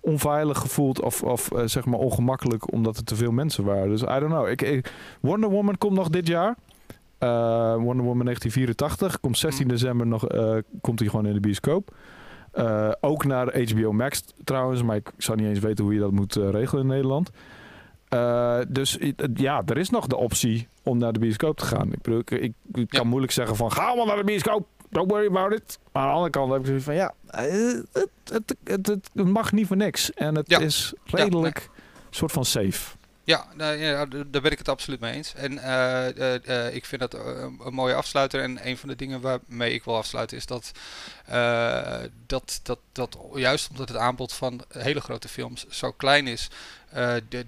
onveilig 0.08 0.58
gevoeld 0.58 1.02
of, 1.02 1.24
of 1.24 1.52
eh, 1.52 1.62
zeg 1.66 1.86
maar 1.86 2.00
ongemakkelijk 2.00 2.72
omdat 2.72 2.98
er 2.98 3.04
te 3.04 3.16
veel 3.16 3.32
mensen 3.32 3.64
waren. 3.64 3.90
Dus 3.90 4.02
I 4.02 4.06
don't 4.06 4.26
know. 4.32 4.48
Ik, 4.48 4.62
ik- 4.62 4.94
Wonder 5.22 5.50
Woman 5.50 5.78
komt 5.78 5.94
nog 5.96 6.10
dit 6.10 6.28
jaar. 6.28 6.56
Eh, 7.18 7.74
Wonder 7.76 8.06
Woman 8.06 8.26
1984 8.26 9.20
komt 9.20 9.38
16 9.38 9.68
december 9.68 10.08
nog. 10.08 10.28
eh, 10.28 10.56
komt 10.82 11.00
hij 11.00 11.10
gewoon 11.10 11.26
in 11.26 11.34
de 11.34 11.40
bioscoop. 11.40 11.96
Ook 13.02 13.26
naar 13.26 13.62
HBO 13.72 13.92
Max 13.92 14.24
trouwens, 14.44 14.84
maar 14.84 14.96
ik 14.96 15.12
zou 15.18 15.38
niet 15.38 15.48
eens 15.48 15.60
weten 15.60 15.84
hoe 15.84 15.94
je 15.94 16.00
dat 16.00 16.12
moet 16.12 16.36
regelen 16.36 16.82
in 16.84 16.88
Nederland. 16.90 17.30
Dus 18.70 18.98
ja, 19.34 19.62
er 19.66 19.78
is 19.78 19.90
nog 19.90 20.08
de 20.08 20.16
optie 20.18 20.68
om 20.84 20.98
naar 20.98 21.14
de 21.14 21.20
bioscoop 21.20 21.58
te 21.58 21.66
gaan. 21.66 21.92
Ik, 21.94 22.02
bedoel, 22.02 22.20
ik, 22.26 22.54
kan 22.74 22.86
Ja. 22.88 23.04
moeilijk 23.04 23.32
zeggen 23.32 23.56
van 23.56 23.72
ga 23.72 23.96
maar 23.96 24.06
naar 24.06 24.18
de 24.18 24.24
bioscoop. 24.24 24.68
Don't 24.90 25.12
worry 25.12 25.28
about 25.28 25.54
it. 25.54 25.80
Maar 25.92 26.02
aan 26.04 26.08
de 26.10 26.14
andere 26.16 26.32
kant 26.32 26.52
heb 26.52 26.60
ik 26.60 26.66
zoiets 26.66 26.86
van 26.86 26.96
ja, 26.96 27.14
eh, 27.28 27.44
het, 27.94 28.56
het, 28.64 28.88
het, 28.88 29.10
mag 29.14 29.52
niet 29.52 29.68
voor 29.68 29.78
niks. 29.78 30.12
En 30.14 30.36
het 30.36 30.50
Ja. 30.50 30.60
is 30.60 30.94
redelijk 31.06 31.70
soort 32.10 32.32
van 32.32 32.46
safe. 32.46 32.97
Ja, 33.28 33.48
daar 33.56 34.42
ben 34.42 34.52
ik 34.52 34.58
het 34.58 34.70
absoluut 34.70 35.00
mee 35.00 35.14
eens. 35.14 35.34
En 35.34 35.60
eh, 35.60 36.08
eh, 36.18 36.66
eh, 36.68 36.76
ik 36.76 36.86
vind 36.86 37.02
dat 37.02 37.14
een 37.14 37.74
mooie 37.74 37.94
afsluiter. 37.94 38.42
En 38.42 38.68
een 38.68 38.78
van 38.78 38.90
de 38.90 38.96
dingen 38.96 39.22
waarmee 39.22 39.74
ik 39.74 39.84
wil 39.84 39.96
afsluiten 39.96 40.38
is 40.38 40.46
dat, 40.46 40.72
dat, 42.26 42.60
dat, 42.64 42.80
dat 42.92 43.18
juist 43.34 43.70
omdat 43.70 43.88
het 43.88 43.98
aanbod 43.98 44.34
van 44.34 44.64
hele 44.70 45.02
grote 45.02 45.28
films 45.28 45.68
zo 45.68 45.92
klein 45.92 46.28
is, 46.28 46.50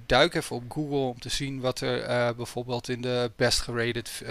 duik 0.05 0.33
even 0.33 0.55
op 0.55 0.71
Google 0.71 0.97
om 0.97 1.19
te 1.19 1.29
zien 1.29 1.59
wat 1.59 1.81
er 1.81 2.35
bijvoorbeeld 2.35 2.89
in 2.89 3.01
de 3.01 3.31
best 3.35 3.59
gerated 3.59 4.21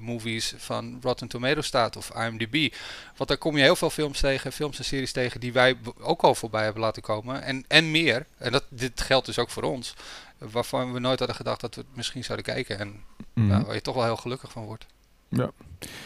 movies 0.00 0.54
van 0.56 0.98
Rotten 1.02 1.28
Tomatoes 1.28 1.66
staat 1.66 1.96
of 1.96 2.10
IMDb. 2.10 2.74
Want 3.16 3.28
daar 3.28 3.38
kom 3.38 3.56
je 3.56 3.62
heel 3.62 3.76
veel 3.76 3.90
films 3.90 4.20
tegen, 4.20 4.52
films 4.52 4.78
en 4.78 4.84
series 4.84 5.12
tegen 5.12 5.40
die 5.40 5.52
wij 5.52 5.76
ook 6.00 6.22
al 6.22 6.34
voorbij 6.34 6.64
hebben 6.64 6.82
laten 6.82 7.02
komen. 7.02 7.42
En, 7.42 7.64
en 7.68 7.90
meer. 7.90 8.26
En 8.38 8.52
dat, 8.52 8.64
dit 8.68 9.00
geldt 9.00 9.26
dus 9.26 9.38
ook 9.38 9.50
voor 9.50 9.62
ons 9.62 9.94
waarvan 10.38 10.92
we 10.92 10.98
nooit 10.98 11.18
hadden 11.18 11.36
gedacht 11.36 11.60
dat 11.60 11.74
we 11.74 11.80
het 11.80 11.96
misschien 11.96 12.24
zouden 12.24 12.46
kijken. 12.46 12.78
En 12.78 12.94
Mhm. 13.34 13.46
nou, 13.46 13.64
waar 13.64 13.74
je 13.74 13.80
toch 13.80 13.94
wel 13.94 14.04
heel 14.04 14.16
gelukkig 14.16 14.50
van 14.50 14.64
wordt. 14.64 14.86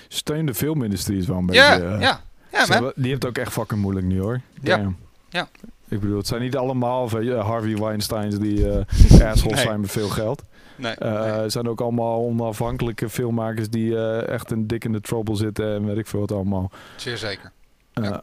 Steun 0.08 0.46
de 0.46 0.54
filmindustrie 0.54 1.18
is 1.18 1.26
wel 1.26 1.36
een 1.38 1.46
beetje... 1.46 1.60
Ja, 1.62 1.74
eh, 1.80 2.00
ja, 2.00 2.20
ja, 2.52 2.66
hebben- 2.66 2.92
die 2.96 3.10
heeft 3.10 3.26
ook 3.26 3.38
echt 3.38 3.52
fucking 3.52 3.80
moeilijk 3.80 4.06
nu 4.06 4.20
hoor. 4.20 4.40
Ja. 4.62 4.76
Damn. 4.76 4.96
Ja. 5.28 5.48
Ik 5.88 6.00
bedoel, 6.00 6.16
het 6.16 6.26
zijn 6.26 6.42
niet 6.42 6.56
allemaal 6.56 7.10
Harvey 7.40 7.76
Weinsteins 7.76 8.38
die 8.38 8.70
eh 8.70 8.76
assholes 9.30 9.54
Nee. 9.56 9.64
zijn 9.66 9.80
met 9.80 9.90
veel 9.90 10.08
geld. 10.08 10.42
Nee, 10.76 10.94
Eh, 10.94 11.12
nee. 11.20 11.30
Het 11.30 11.52
zijn 11.52 11.68
ook 11.68 11.80
allemaal 11.80 12.20
onafhankelijke 12.24 13.08
filmmakers 13.08 13.70
die 13.70 13.96
eh, 13.96 14.28
echt 14.28 14.50
een 14.50 14.66
dik 14.66 14.84
in 14.84 14.92
de 14.92 15.00
trouble 15.00 15.36
zitten 15.36 15.74
en 15.74 15.86
weet 15.86 15.96
ik 15.98 16.06
veel 16.06 16.20
wat 16.20 16.32
allemaal. 16.32 16.70
zeer 16.96 17.16
zeker. 17.18 17.52
Ja. 17.92 18.20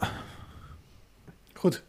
Goed. 1.53 1.83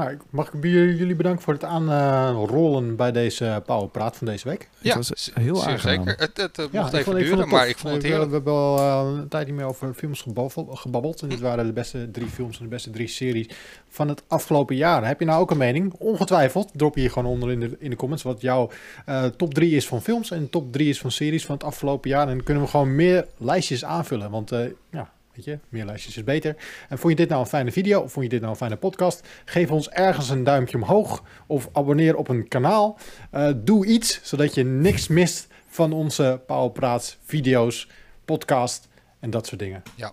Nou, 0.00 0.12
ik- 0.12 0.20
mag 0.30 0.52
ik 0.52 0.62
jullie 0.62 1.14
bedanken 1.14 1.42
voor 1.42 1.52
het 1.52 1.64
aanrollen 1.64 2.96
bij 2.96 3.12
deze 3.12 3.62
Powerpraat 3.66 4.16
van 4.16 4.26
deze 4.26 4.48
week. 4.48 4.68
Ja, 4.78 4.96
was 4.96 5.06
z- 5.06 5.30
heel 5.34 5.56
aangenaam. 5.64 5.78
zeker. 6.06 6.14
Het, 6.22 6.36
het 6.36 6.58
eh, 6.58 6.64
Ja, 6.72 6.80
mocht 6.80 6.92
ik 6.92 6.98
even 7.00 7.14
duren, 7.14 7.38
het 7.38 7.48
maar 7.48 7.68
ik 7.68 7.78
vond 7.78 7.92
het 7.94 8.02
We- 8.02 8.08
heerlijk. 8.08 8.28
We 8.30 8.34
hebben 8.36 8.52
al 8.52 8.78
eh, 8.78 9.18
een 9.20 9.28
tijd 9.28 9.46
niet 9.46 9.56
meer 9.56 9.64
over 9.64 9.94
films 9.94 10.20
gebabbel- 10.22 10.66
gebabbeld. 10.74 11.22
En 11.22 11.28
dit 11.28 11.38
Hm. 11.38 11.44
waren 11.44 11.66
de 11.66 11.72
beste 11.72 12.10
drie 12.10 12.26
films 12.26 12.56
en 12.58 12.62
de 12.62 12.68
beste 12.70 12.90
drie 12.90 13.08
series 13.08 13.48
van 13.88 14.08
het 14.08 14.22
afgelopen 14.28 14.76
jaar. 14.76 15.06
Heb 15.06 15.18
je 15.20 15.26
nou 15.26 15.40
ook 15.40 15.50
een 15.50 15.56
mening? 15.56 15.92
Ongetwijfeld. 15.98 16.70
Drop 16.74 16.94
je 16.94 17.00
hier 17.00 17.10
gewoon 17.10 17.32
onder 17.32 17.50
in 17.50 17.60
de, 17.60 17.76
in 17.78 17.90
de 17.90 17.96
comments 17.96 18.22
wat 18.22 18.40
jouw 18.40 18.70
eh, 19.06 19.24
top 19.24 19.54
drie 19.54 19.74
is 19.76 19.86
van 19.88 20.02
films 20.02 20.30
en 20.30 20.50
top 20.50 20.72
drie 20.72 20.88
is 20.88 21.00
van 21.00 21.10
series 21.10 21.46
van 21.46 21.54
het 21.54 21.64
afgelopen 21.64 22.10
jaar. 22.10 22.28
En 22.28 22.34
dan 22.36 22.44
kunnen 22.44 22.62
we 22.62 22.68
gewoon 22.68 22.94
meer 22.94 23.26
lijstjes 23.36 23.84
aanvullen. 23.84 24.30
Want 24.30 24.52
eh, 24.52 24.60
ja, 24.90 25.10
weet 25.46 25.60
je, 25.60 25.66
meer 25.68 25.84
lijstjes 25.84 26.16
is 26.16 26.24
beter. 26.24 26.56
En 26.88 26.98
vond 26.98 27.12
je 27.12 27.18
dit 27.18 27.28
nou 27.28 27.40
een 27.40 27.46
fijne 27.46 27.72
video 27.72 28.00
of 28.00 28.12
vond 28.12 28.24
je 28.24 28.30
dit 28.30 28.40
nou 28.40 28.52
een 28.52 28.58
fijne 28.58 28.76
podcast? 28.76 29.28
Geef 29.44 29.70
ons 29.70 29.88
ergens 29.88 30.28
een 30.28 30.44
duimpje 30.44 30.76
omhoog 30.76 31.24
of 31.46 31.68
abonneer 31.72 32.16
op 32.16 32.28
een 32.28 32.48
kanaal. 32.48 32.98
Eh, 33.30 33.50
doe 33.56 33.86
iets 33.86 34.20
zodat 34.22 34.54
je 34.54 34.64
niks 34.64 35.08
mist 35.08 35.46
van 35.66 35.92
onze 35.92 36.42
Powerpraats 36.46 37.18
video's, 37.24 37.88
podcast 38.24 38.88
en 39.20 39.30
dat 39.30 39.46
soort 39.46 39.60
dingen. 39.60 39.82
Ja. 39.94 40.12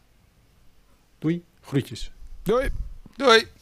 Doei, 1.20 1.44
groetjes. 1.62 2.12
Doei! 2.44 2.70
Doei! 3.16 3.57